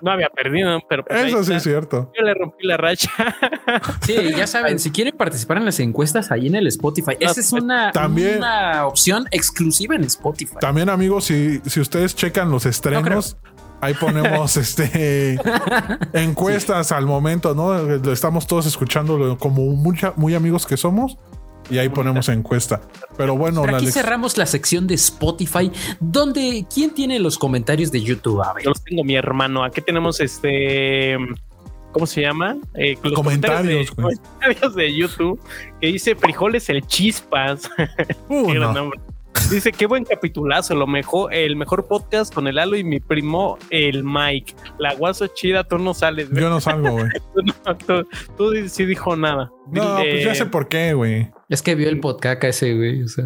No 0.00 0.12
había 0.12 0.28
perdido, 0.28 0.78
pero 0.88 1.04
pues 1.04 1.26
Eso 1.26 1.42
sí 1.42 1.52
es 1.52 1.62
cierto. 1.62 2.12
Yo 2.16 2.24
le 2.24 2.32
rompí 2.34 2.66
la 2.66 2.76
racha. 2.76 3.10
Sí, 4.02 4.14
ya 4.36 4.46
saben, 4.46 4.78
si 4.78 4.90
quieren 4.90 5.16
participar 5.16 5.56
en 5.56 5.64
las 5.64 5.80
encuestas 5.80 6.30
ahí 6.30 6.46
en 6.46 6.54
el 6.54 6.66
Spotify, 6.68 7.16
esa 7.18 7.40
es 7.40 7.52
una, 7.52 7.90
También- 7.92 8.38
una 8.38 8.86
opción 8.86 9.26
exclusiva 9.30 9.94
en 9.94 10.04
Spotify. 10.04 10.56
También, 10.60 10.88
amigos, 10.88 11.24
si, 11.24 11.60
si 11.66 11.80
ustedes 11.80 12.14
checan 12.14 12.50
los 12.50 12.66
estrenos, 12.66 13.36
ahí 13.82 13.94
ponemos 13.94 14.56
este 14.56 15.38
encuestas 16.14 16.92
al 16.92 17.04
momento, 17.04 17.54
¿no? 17.54 17.74
Lo 17.74 18.12
Estamos 18.12 18.46
todos 18.46 18.64
escuchando 18.64 19.36
como 19.38 19.62
mucha, 19.72 20.14
muy 20.16 20.34
amigos 20.34 20.64
que 20.66 20.78
somos. 20.78 21.18
Y 21.70 21.78
ahí 21.78 21.88
ponemos 21.88 22.28
encuesta. 22.28 22.80
Pero 23.16 23.36
bueno, 23.36 23.62
Pero 23.62 23.76
aquí 23.76 23.90
cerramos 23.90 24.36
la 24.36 24.46
sección 24.46 24.86
de 24.86 24.94
Spotify, 24.94 25.70
donde 26.00 26.66
¿quién 26.72 26.92
tiene 26.92 27.18
los 27.20 27.38
comentarios 27.38 27.92
de 27.92 28.02
YouTube? 28.02 28.42
A 28.42 28.52
ver. 28.52 28.64
Yo 28.64 28.70
los 28.70 28.82
tengo 28.82 29.04
mi 29.04 29.14
hermano. 29.14 29.62
Aquí 29.62 29.80
tenemos 29.80 30.20
este. 30.20 31.16
¿Cómo 31.92 32.06
se 32.06 32.22
llama? 32.22 32.56
Eh, 32.74 32.98
los 33.02 33.12
Comentarios, 33.12 33.86
de, 33.86 33.94
comentarios 34.02 34.74
de 34.74 34.96
YouTube 34.96 35.40
que 35.80 35.86
dice 35.88 36.16
frijoles 36.16 36.68
el 36.68 36.84
chispas. 36.86 37.70
Uh, 38.28 38.46
Qué 38.46 38.54
gran 38.54 38.74
no. 38.74 38.80
nombre. 38.80 39.00
Dice 39.50 39.72
qué 39.72 39.86
buen 39.86 40.04
capitulazo, 40.04 40.74
lo 40.74 40.86
mejor, 40.86 41.32
el 41.34 41.56
mejor 41.56 41.86
podcast 41.86 42.32
con 42.32 42.46
el 42.48 42.58
Alo 42.58 42.76
y 42.76 42.84
mi 42.84 43.00
primo 43.00 43.58
el 43.70 44.02
Mike. 44.02 44.54
La 44.78 44.94
guaso 44.94 45.26
chida, 45.26 45.64
tú 45.64 45.78
no 45.78 45.92
sales, 45.94 46.30
güey. 46.30 46.42
Yo 46.42 46.48
no 46.48 46.60
salgo, 46.60 46.90
güey. 46.92 47.08
Tú, 47.34 47.42
no- 47.42 47.76
tú- 47.76 48.08
tú 48.36 48.68
sí 48.68 48.84
dijo 48.86 49.14
nada. 49.16 49.50
No, 49.70 49.98
Dile- 49.98 50.10
pues 50.12 50.24
ya 50.24 50.34
sé 50.34 50.46
por 50.46 50.68
qué, 50.68 50.94
güey. 50.94 51.30
Es 51.50 51.60
que 51.62 51.74
vio 51.74 51.88
el 51.88 52.00
podcast 52.00 52.44
ese, 52.44 52.74
güey. 52.74 53.02
O 53.02 53.08
sea. 53.08 53.24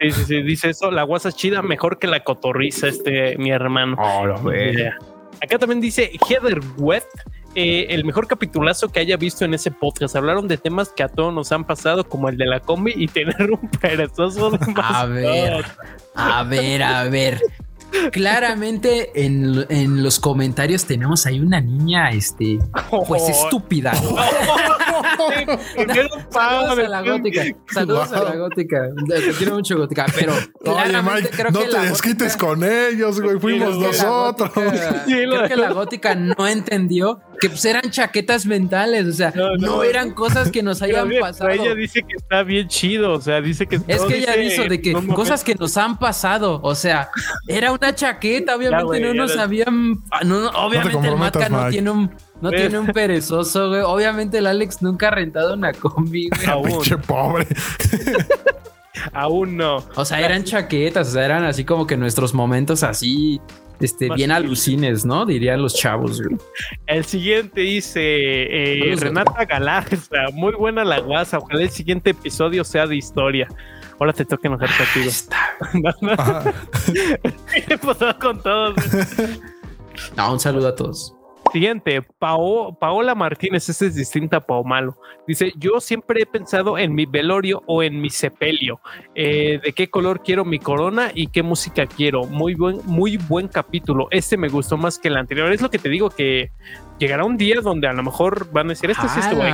Sí, 0.00 0.10
sí, 0.10 0.24
sí, 0.24 0.42
dice 0.42 0.70
eso, 0.70 0.90
la 0.90 1.02
guasa 1.02 1.32
chida 1.32 1.62
mejor 1.62 1.98
que 1.98 2.06
la 2.06 2.22
cotorriza, 2.22 2.88
este, 2.88 3.36
mi 3.38 3.50
hermano. 3.50 3.96
Yeah. 4.76 4.96
Acá 5.42 5.58
también 5.58 5.80
dice 5.80 6.10
Heather 6.28 6.60
Wet, 6.76 7.04
eh, 7.54 7.86
el 7.90 8.04
mejor 8.04 8.26
capitulazo 8.26 8.88
que 8.90 9.00
haya 9.00 9.16
visto 9.16 9.44
en 9.44 9.54
ese 9.54 9.70
podcast. 9.70 10.16
Hablaron 10.16 10.48
de 10.48 10.56
temas 10.56 10.90
que 10.90 11.02
a 11.02 11.08
todos 11.08 11.32
nos 11.32 11.52
han 11.52 11.64
pasado, 11.64 12.04
como 12.08 12.28
el 12.28 12.36
de 12.36 12.46
la 12.46 12.60
combi 12.60 12.92
y 12.96 13.06
tener 13.08 13.50
un 13.50 13.68
perezoso. 13.80 14.50
de 14.50 14.58
A 14.76 15.06
ver, 15.06 15.64
a 16.14 16.42
ver, 16.44 16.82
a 16.82 17.04
ver. 17.04 17.40
Claramente 18.12 19.10
en, 19.14 19.66
en 19.68 20.02
los 20.02 20.18
comentarios 20.20 20.84
tenemos 20.84 21.26
ahí 21.26 21.40
una 21.40 21.60
niña, 21.60 22.10
este, 22.10 22.58
pues 23.06 23.22
Oh. 23.24 23.28
estúpida. 23.44 23.92
Saludos 25.14 26.26
padre. 26.32 26.86
a 26.86 26.88
la 26.88 27.02
gótica. 27.02 27.42
Saludos 27.72 28.12
a 28.12 28.22
la 28.24 28.36
gótica. 28.36 28.88
Te 29.08 29.32
quiero 29.32 29.54
mucho 29.54 29.76
gótica, 29.76 30.06
pero 30.14 30.32
Oye, 30.64 31.02
Mike, 31.02 31.30
creo 31.30 31.50
no 31.50 31.60
que 31.60 31.66
te 31.66 31.72
la 31.72 31.82
desquites 31.84 32.36
gótica- 32.36 32.46
con 32.46 32.64
ellos, 32.64 33.20
güey. 33.20 33.38
Fuimos 33.38 33.76
creo 33.76 33.90
que 33.90 33.96
la 33.96 34.02
nosotros. 34.04 34.50
gótica- 34.54 35.04
creo 35.06 35.48
que 35.48 35.56
la 35.56 35.70
gótica 35.72 36.14
no 36.14 36.46
entendió 36.46 37.20
que 37.40 37.48
pues 37.48 37.64
eran 37.64 37.90
chaquetas 37.90 38.46
mentales, 38.46 39.06
o 39.06 39.12
sea, 39.12 39.32
No, 39.34 39.56
no, 39.56 39.66
no. 39.76 39.82
eran 39.82 40.12
cosas 40.12 40.50
que 40.50 40.62
nos 40.62 40.80
hayan 40.82 41.10
pasado. 41.20 41.50
Ella 41.50 41.74
dice 41.74 42.02
que 42.02 42.16
está 42.16 42.42
bien 42.42 42.68
chido, 42.68 43.12
o 43.12 43.20
sea, 43.20 43.40
dice 43.40 43.66
que 43.66 43.80
Es 43.88 44.02
que 44.02 44.18
ella 44.18 44.34
dice 44.36 44.62
dijo 44.62 44.68
de 44.68 44.80
que 44.80 44.92
momento- 44.92 45.14
cosas 45.14 45.42
que 45.44 45.54
nos 45.56 45.76
han 45.76 45.98
pasado, 45.98 46.60
o 46.62 46.74
sea, 46.74 47.10
era 47.48 47.72
una 47.72 47.83
chaqueta, 47.92 48.54
obviamente 48.54 48.84
güey, 48.84 49.02
no 49.02 49.14
nos 49.14 49.36
habían, 49.36 50.00
ah, 50.12 50.20
no, 50.24 50.40
no, 50.40 50.48
obviamente 50.50 51.08
el 51.08 51.16
Matka 51.16 51.48
no 51.48 51.68
tiene 51.68 51.90
un, 51.90 52.10
no 52.40 52.50
tiene 52.50 52.78
un 52.78 52.86
perezoso, 52.86 53.70
güey, 53.70 53.80
obviamente 53.80 54.38
el 54.38 54.46
Alex 54.46 54.80
nunca 54.80 55.08
ha 55.08 55.10
rentado 55.10 55.54
una 55.54 55.72
combi, 55.72 56.28
güey. 56.28 56.46
Aún, 56.48 56.70
Pinche 56.70 56.96
pobre. 56.98 57.48
aún 59.12 59.56
no. 59.56 59.84
O 59.96 60.04
sea, 60.04 60.20
eran 60.20 60.44
chaquetas, 60.44 61.08
o 61.08 61.10
sea, 61.12 61.24
eran 61.24 61.44
así 61.44 61.64
como 61.64 61.86
que 61.86 61.96
nuestros 61.96 62.32
momentos 62.32 62.82
así, 62.82 63.40
este, 63.80 64.08
Más 64.08 64.16
bien 64.16 64.30
alucines, 64.30 65.04
¿no? 65.04 65.26
Dirían 65.26 65.60
los 65.60 65.74
chavos, 65.74 66.22
güey. 66.22 66.36
El 66.86 67.04
siguiente 67.04 67.62
dice 67.62 68.00
eh, 68.02 68.96
Renata 68.96 69.44
Galarza, 69.44 70.30
muy 70.32 70.54
buena 70.54 70.84
la 70.84 71.00
guasa. 71.00 71.38
Ojalá 71.38 71.62
el 71.62 71.70
siguiente 71.70 72.10
episodio 72.10 72.64
sea 72.64 72.86
de 72.86 72.96
historia. 72.96 73.48
Ahora 74.00 74.12
te 74.12 74.24
toca 74.24 74.48
enojar 74.48 74.68
contigo. 74.76 75.10
No, 75.74 75.90
no, 76.00 76.12
Ajá. 76.12 76.52
¿Qué 77.68 77.78
pasó 77.78 78.18
con 78.18 78.42
todos? 78.42 78.74
No, 80.16 80.32
un 80.32 80.40
saludo 80.40 80.68
a 80.68 80.74
todos. 80.74 81.14
Siguiente, 81.52 82.02
Pao- 82.18 82.76
Paola 82.80 83.14
Martínez, 83.14 83.68
esta 83.68 83.84
es 83.86 83.94
distinta 83.94 84.38
a 84.38 84.40
Pao 84.40 84.64
Malo. 84.64 84.98
Dice, 85.28 85.52
yo 85.56 85.78
siempre 85.78 86.22
he 86.22 86.26
pensado 86.26 86.76
en 86.78 86.92
mi 86.94 87.06
velorio 87.06 87.62
o 87.66 87.82
en 87.84 88.00
mi 88.00 88.10
sepelio. 88.10 88.80
Eh, 89.14 89.60
¿De 89.62 89.72
qué 89.72 89.88
color 89.88 90.22
quiero 90.24 90.44
mi 90.44 90.58
corona 90.58 91.12
y 91.14 91.28
qué 91.28 91.44
música 91.44 91.86
quiero? 91.86 92.24
Muy 92.24 92.54
buen, 92.56 92.80
muy 92.86 93.18
buen 93.18 93.46
capítulo. 93.46 94.08
Este 94.10 94.36
me 94.36 94.48
gustó 94.48 94.76
más 94.76 94.98
que 94.98 95.06
el 95.08 95.16
anterior. 95.16 95.52
Es 95.52 95.60
lo 95.60 95.70
que 95.70 95.78
te 95.78 95.88
digo, 95.88 96.10
que 96.10 96.50
llegará 96.98 97.24
un 97.24 97.36
día 97.36 97.60
donde 97.62 97.86
a 97.86 97.92
lo 97.92 98.02
mejor 98.02 98.50
van 98.50 98.66
a 98.66 98.68
decir, 98.70 98.90
este 98.90 99.08
sí 99.08 99.20
estuvo 99.20 99.42
ahí. 99.42 99.52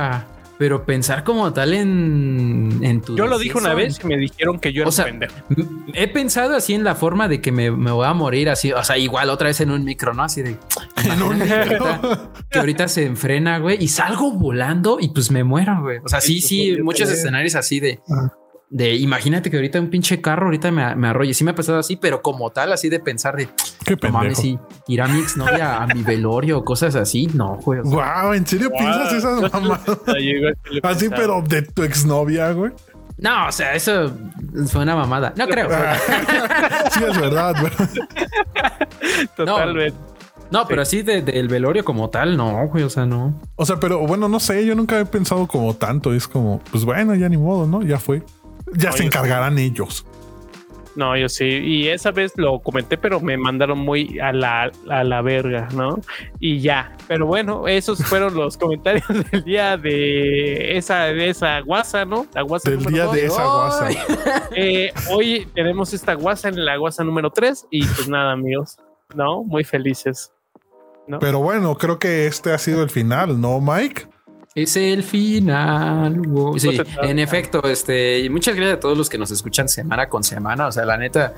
Pero 0.61 0.85
pensar 0.85 1.23
como 1.23 1.51
tal 1.53 1.73
en, 1.73 2.81
en 2.83 3.01
tu 3.01 3.17
Yo 3.17 3.25
lo 3.25 3.39
dije 3.39 3.57
una 3.57 3.73
vez 3.73 3.99
y 4.03 4.05
me 4.05 4.15
dijeron 4.15 4.59
que 4.59 4.71
yo 4.71 4.81
era 4.83 4.89
O 4.89 4.91
sea, 4.91 5.05
un 5.05 5.09
pendejo. 5.17 5.33
M- 5.49 5.65
He 5.95 6.07
pensado 6.07 6.55
así 6.55 6.75
en 6.75 6.83
la 6.83 6.93
forma 6.93 7.27
de 7.27 7.41
que 7.41 7.51
me, 7.51 7.71
me 7.71 7.89
voy 7.89 8.05
a 8.05 8.13
morir 8.13 8.47
así, 8.47 8.71
o 8.71 8.83
sea, 8.83 8.95
igual 8.95 9.31
otra 9.31 9.47
vez 9.47 9.59
en 9.61 9.71
un 9.71 9.83
micro, 9.83 10.13
¿no? 10.13 10.21
Así 10.21 10.43
de 10.43 10.57
En 11.03 11.23
un 11.23 11.39
que 11.39 11.51
ahorita- 11.51 12.31
que 12.47 12.59
ahorita 12.59 12.87
se 12.89 13.07
enfrena, 13.07 13.57
güey, 13.57 13.83
y 13.83 13.87
salgo 13.87 14.33
volando 14.33 14.99
y 15.01 15.09
pues 15.09 15.31
me 15.31 15.43
muero, 15.43 15.81
güey. 15.81 15.97
O 16.05 16.07
sea, 16.07 16.21
sí, 16.21 16.41
sí, 16.41 16.77
muchos 16.83 17.09
escenarios 17.09 17.55
así 17.55 17.79
de. 17.79 17.99
De 18.73 18.95
imagínate 18.95 19.51
que 19.51 19.57
ahorita 19.57 19.79
un 19.81 19.89
pinche 19.89 20.21
carro 20.21 20.45
ahorita 20.45 20.71
me, 20.71 20.95
me 20.95 21.09
arrolle. 21.09 21.33
Sí 21.33 21.43
me 21.43 21.51
ha 21.51 21.55
pasado 21.55 21.77
así, 21.79 21.97
pero 21.97 22.21
como 22.21 22.49
tal, 22.51 22.71
así 22.71 22.87
de 22.89 22.99
pensar 23.01 23.35
de 23.35 23.49
Qué 23.85 23.97
no 24.01 24.09
mames, 24.11 24.37
sí, 24.37 24.57
ir 24.87 25.01
a 25.01 25.07
mi 25.07 25.19
exnovia 25.19 25.83
a 25.83 25.87
mi 25.87 26.01
velorio 26.03 26.59
o 26.59 26.63
cosas 26.63 26.95
así. 26.95 27.27
No, 27.33 27.57
güey. 27.57 27.81
o 27.81 27.83
sea, 27.83 27.91
Guau, 27.93 28.33
¿en 28.33 28.47
serio 28.47 28.71
piensas 28.71 29.11
esas 29.13 29.41
mamadas? 29.53 29.83
Así, 30.83 31.09
pero 31.09 31.41
de 31.41 31.63
tu 31.63 31.83
exnovia, 31.83 32.51
güey. 32.53 32.71
no, 33.17 33.47
o 33.47 33.51
sea, 33.51 33.75
eso 33.75 34.09
fue 34.67 34.83
una 34.83 34.95
mamada. 34.95 35.33
No 35.35 35.47
creo. 35.47 35.67
sí, 36.91 37.03
es 37.09 37.19
verdad, 37.19 37.53
güey. 37.59 37.73
Totalmente. 39.35 39.97
No, 40.49 40.67
pero 40.67 40.81
así 40.81 41.01
de- 41.01 41.21
del 41.21 41.47
velorio 41.47 41.83
como 41.85 42.09
tal, 42.09 42.35
no, 42.35 42.67
güey. 42.67 42.83
O 42.83 42.89
sea, 42.89 43.05
no. 43.05 43.39
O 43.55 43.65
sea, 43.65 43.77
pero 43.79 43.99
bueno, 44.05 44.27
no 44.27 44.39
sé, 44.39 44.65
yo 44.65 44.75
nunca 44.75 44.99
he 44.99 45.05
pensado 45.05 45.47
como 45.47 45.73
tanto. 45.75 46.13
Es 46.13 46.27
como, 46.27 46.59
pues 46.71 46.83
bueno, 46.83 47.15
ya 47.15 47.29
ni 47.29 47.37
modo, 47.37 47.65
¿no? 47.67 47.81
Ya 47.83 47.99
fue. 47.99 48.21
Ya 48.73 48.91
No, 48.91 48.97
se 48.97 49.03
encargarán 49.03 49.57
ellos. 49.57 50.05
No, 50.95 51.15
yo 51.15 51.29
sí. 51.29 51.45
Y 51.45 51.87
esa 51.87 52.11
vez 52.11 52.33
lo 52.35 52.59
comenté, 52.59 52.97
pero 52.97 53.21
me 53.21 53.37
mandaron 53.37 53.79
muy 53.79 54.19
a 54.19 54.33
la, 54.33 54.71
a 54.89 55.03
la 55.05 55.21
verga, 55.21 55.69
¿no? 55.73 55.99
Y 56.39 56.59
ya. 56.59 56.95
Pero 57.07 57.25
bueno, 57.25 57.67
esos 57.67 58.03
fueron 58.03 58.35
los 58.35 58.57
comentarios 58.59 59.05
del 59.31 59.43
día 59.43 59.77
de 59.77 60.77
esa, 60.77 61.05
de 61.05 61.29
esa 61.29 61.61
guasa, 61.61 62.03
¿no? 62.03 62.27
La 62.33 62.41
guasa 62.41 62.69
Del 62.69 62.83
día 62.85 63.05
dos. 63.05 63.15
de 63.15 63.25
esa 63.25 63.43
guasa. 63.45 63.89
Eh, 64.53 64.91
hoy 65.09 65.47
tenemos 65.55 65.93
esta 65.93 66.13
guasa 66.13 66.49
en 66.49 66.65
la 66.65 66.75
guasa 66.75 67.05
número 67.05 67.29
3 67.29 67.67
y 67.71 67.85
pues 67.85 68.09
nada, 68.09 68.33
amigos, 68.33 68.77
¿no? 69.15 69.43
Muy 69.45 69.63
felices. 69.63 70.33
¿no? 71.07 71.19
Pero 71.19 71.39
bueno, 71.39 71.77
creo 71.77 71.99
que 71.99 72.27
este 72.27 72.51
ha 72.51 72.57
sido 72.57 72.83
el 72.83 72.89
final, 72.89 73.39
¿no, 73.39 73.61
Mike? 73.61 74.07
Es 74.53 74.75
el 74.75 75.03
final. 75.03 76.19
wow. 76.19 76.59
Sí, 76.59 76.75
Pues, 76.75 76.87
en 77.03 77.19
efecto, 77.19 77.61
este, 77.63 78.19
y 78.19 78.29
muchas 78.29 78.55
gracias 78.55 78.77
a 78.77 78.79
todos 78.79 78.97
los 78.97 79.09
que 79.09 79.17
nos 79.17 79.31
escuchan 79.31 79.69
semana 79.69 80.09
con 80.09 80.23
semana. 80.23 80.67
O 80.67 80.71
sea, 80.71 80.85
la 80.85 80.97
neta, 80.97 81.33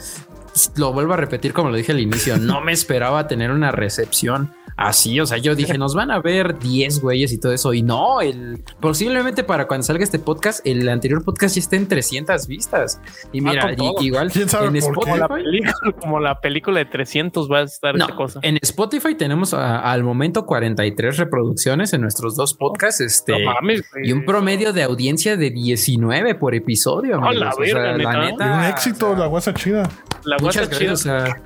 lo 0.77 0.94
vuelvo 0.94 1.14
a 1.14 1.18
repetir 1.18 1.53
como 1.53 1.69
lo 1.69 1.76
dije 1.76 1.91
al 1.91 1.99
inicio, 1.99 2.38
no 2.38 2.61
me 2.61 2.72
esperaba 2.72 3.27
tener 3.27 3.52
una 3.52 3.72
recepción 3.72 4.53
así. 4.77 5.19
O 5.19 5.25
sea, 5.25 5.37
yo 5.37 5.55
dije, 5.55 5.77
nos 5.77 5.95
van 5.95 6.11
a 6.11 6.19
ver 6.19 6.59
10 6.59 6.99
güeyes 7.01 7.31
y 7.33 7.39
todo 7.39 7.51
eso. 7.53 7.73
Y 7.73 7.81
no, 7.83 8.21
el 8.21 8.63
posiblemente 8.79 9.43
para 9.43 9.67
cuando 9.67 9.83
salga 9.85 10.03
este 10.03 10.19
podcast, 10.19 10.65
el 10.65 10.87
anterior 10.89 11.23
podcast 11.23 11.55
ya 11.55 11.61
está 11.61 11.75
en 11.75 11.87
300 11.87 12.47
vistas. 12.47 12.99
Y 13.31 13.39
Ah, 13.39 13.49
mira, 13.49 13.75
y- 13.77 14.05
igual 14.05 14.31
¿Quién 14.31 14.49
sabe 14.49 14.67
en 14.67 14.79
como, 14.81 15.05
la 15.05 15.25
Spotify. 15.25 15.43
película, 15.43 15.91
como 15.99 16.19
la 16.19 16.39
película 16.41 16.79
de 16.79 16.85
300 16.85 17.51
va 17.51 17.59
a 17.59 17.63
estar 17.63 17.95
No, 17.95 18.05
esta 18.05 18.15
cosa. 18.15 18.39
en 18.43 18.57
Spotify 18.61 19.15
tenemos 19.15 19.53
a- 19.53 19.79
al 19.79 20.03
momento 20.03 20.45
43 20.45 21.17
reproducciones 21.17 21.93
en 21.93 22.01
nuestros 22.01 22.35
dos 22.35 22.53
podcasts. 22.53 23.01
Este, 23.01 23.31
No 23.43 23.51
mames, 23.53 23.83
güey. 23.91 24.09
y 24.09 24.11
un 24.11 24.25
promedio 24.25 24.73
de 24.73 24.83
audiencia 24.83 25.37
de 25.37 25.49
19 25.51 26.35
por 26.35 26.55
episodio. 26.55 27.15
A 27.15 27.27
amigos. 27.29 27.35
la 27.35 27.49
O 27.49 27.53
sea, 27.53 27.63
verga, 27.63 27.91
la 27.91 27.97
¿neta? 27.97 28.31
neta, 28.31 28.45
Y 28.45 28.57
un 28.59 28.63
éxito, 28.65 29.07
o 29.07 29.09
sea, 29.11 29.19
la 29.19 29.25
guasa 29.27 29.53
chida. 29.53 29.83
La 30.25 30.37
Muchas 30.39 30.41
guasa 30.41 30.59
gracias. 30.61 30.79
chida. 30.79 30.93
O 30.93 30.97
sea, 30.97 31.41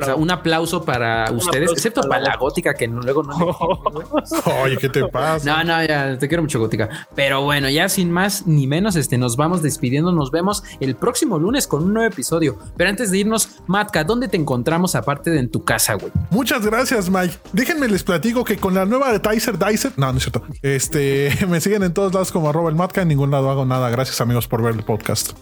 o 0.00 0.04
sea, 0.04 0.14
un 0.14 0.30
aplauso 0.30 0.84
para 0.84 1.24
ustedes, 1.32 1.46
aplauso 1.48 1.72
excepto 1.74 2.02
para 2.08 2.22
la 2.22 2.36
gótica 2.36 2.74
que 2.74 2.88
no- 2.88 3.00
luego 3.00 3.22
no. 3.22 3.56
Oye, 4.62 4.76
¿qué 4.76 4.88
te 4.88 5.06
pasa? 5.08 5.44
No, 5.44 5.64
no, 5.64 5.84
ya 5.84 6.18
te 6.18 6.28
quiero 6.28 6.42
mucho, 6.42 6.58
gótica. 6.58 6.88
Pero 7.14 7.42
bueno, 7.42 7.68
ya 7.68 7.88
sin 7.88 8.10
más 8.10 8.46
ni 8.46 8.66
menos, 8.66 8.96
este, 8.96 9.18
nos 9.18 9.36
vamos 9.36 9.62
despidiendo. 9.62 10.12
Nos 10.12 10.30
vemos 10.30 10.62
el 10.80 10.94
próximo 10.96 11.38
lunes 11.38 11.66
con 11.66 11.84
un 11.84 11.94
nuevo 11.94 12.10
episodio. 12.12 12.58
Pero 12.76 12.90
antes 12.90 13.10
de 13.10 13.18
irnos, 13.18 13.48
Matka, 13.66 14.04
¿dónde 14.04 14.28
te 14.28 14.36
encontramos 14.36 14.94
aparte 14.94 15.30
de 15.30 15.38
en 15.40 15.50
tu 15.50 15.64
casa, 15.64 15.94
güey? 15.94 16.12
Muchas 16.30 16.64
gracias, 16.64 17.10
Mike. 17.10 17.36
Déjenme 17.52 17.88
les 17.88 18.02
platico 18.02 18.44
que 18.44 18.56
con 18.56 18.74
la 18.74 18.84
nueva 18.84 19.12
de 19.12 19.20
Tizer 19.20 19.58
Dicer, 19.58 19.92
no, 19.96 20.10
no 20.12 20.18
es 20.18 20.24
cierto. 20.24 20.42
Este 20.62 21.30
me 21.48 21.60
siguen 21.60 21.82
en 21.82 21.92
todos 21.94 22.12
lados 22.14 22.32
como 22.32 22.48
arroba 22.48 22.68
el 22.70 22.76
matka, 22.76 23.02
en 23.02 23.08
ningún 23.08 23.30
lado 23.30 23.50
hago 23.50 23.64
nada. 23.64 23.90
Gracias, 23.90 24.20
amigos, 24.20 24.48
por 24.48 24.62
ver 24.62 24.74
el 24.74 24.82
podcast. 24.84 25.32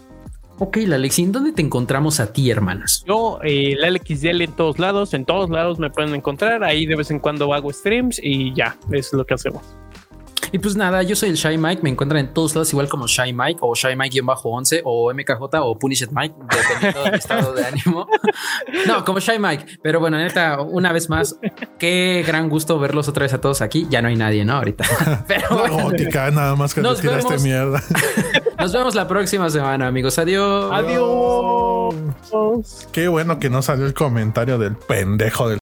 Ok, 0.64 0.76
la 0.86 0.94
Alexín, 0.94 1.32
¿dónde 1.32 1.51
te 1.51 1.60
encontramos 1.60 2.20
a 2.20 2.32
ti, 2.32 2.48
hermanos? 2.48 3.02
Yo, 3.05 3.40
eh, 3.43 3.72
el 3.72 3.94
LXDL 3.94 4.43
en 4.43 4.52
todos 4.52 4.78
lados, 4.78 5.12
en 5.12 5.24
todos 5.24 5.51
lados 5.51 5.80
me 5.80 5.90
pueden 5.90 6.14
encontrar. 6.14 6.62
Ahí 6.62 6.86
de 6.86 6.94
vez 6.94 7.10
en 7.10 7.18
cuando 7.18 7.52
hago 7.52 7.72
streams 7.72 8.20
y 8.22 8.55
ya, 8.55 8.76
es 8.93 9.12
lo 9.12 9.26
que 9.26 9.34
hacemos. 9.34 9.64
Y 10.52 10.58
pues 10.58 10.76
nada, 10.76 11.02
yo 11.02 11.16
soy 11.16 11.30
el 11.30 11.36
Shy 11.36 11.56
Mike, 11.56 11.82
me 11.82 11.88
encuentran 11.90 12.26
en 12.26 12.34
todos 12.34 12.54
lados 12.54 12.70
igual 12.72 12.86
como 12.88 13.06
Shy 13.06 13.32
Mike 13.32 13.58
o 13.62 13.74
Shy 13.74 13.96
Mike-11 13.96 14.82
o 14.84 15.12
MKJ 15.12 15.42
o 15.62 15.78
Punished 15.78 16.10
Mike, 16.12 16.34
dependiendo 16.50 17.04
del 17.04 17.14
estado 17.14 17.54
de 17.54 17.64
ánimo. 17.64 18.06
No, 18.86 19.04
como 19.04 19.20
Shy 19.20 19.38
Mike. 19.38 19.78
Pero 19.82 20.00
bueno, 20.00 20.18
neta, 20.18 20.60
una 20.60 20.92
vez 20.92 21.08
más, 21.08 21.38
qué 21.78 22.24
gran 22.26 22.48
gusto 22.48 22.78
verlos 22.78 23.08
otra 23.08 23.22
vez 23.24 23.32
a 23.32 23.40
todos 23.40 23.62
aquí. 23.62 23.86
Ya 23.90 24.02
no 24.02 24.08
hay 24.08 24.16
nadie, 24.16 24.44
¿no? 24.44 24.54
Ahorita. 24.54 24.84
Pero 25.28 25.48
La 25.66 25.70
bueno, 25.70 26.30
nada 26.32 26.56
más 26.56 26.74
que 26.74 26.80
te 26.80 26.86
Nos 26.88 27.00
tiraste 27.00 27.28
vemos. 27.28 27.42
mierda. 27.42 27.82
nos 28.58 28.72
vemos 28.72 28.94
la 28.94 29.06
próxima 29.08 29.48
semana, 29.50 29.86
amigos. 29.86 30.18
Adiós. 30.18 30.70
Adiós. 30.72 31.94
Qué 32.92 33.08
bueno 33.08 33.38
que 33.38 33.50
no 33.50 33.62
salió 33.62 33.86
el 33.86 33.94
comentario 33.94 34.58
del 34.58 34.76
pendejo 34.76 35.48
del 35.48 35.60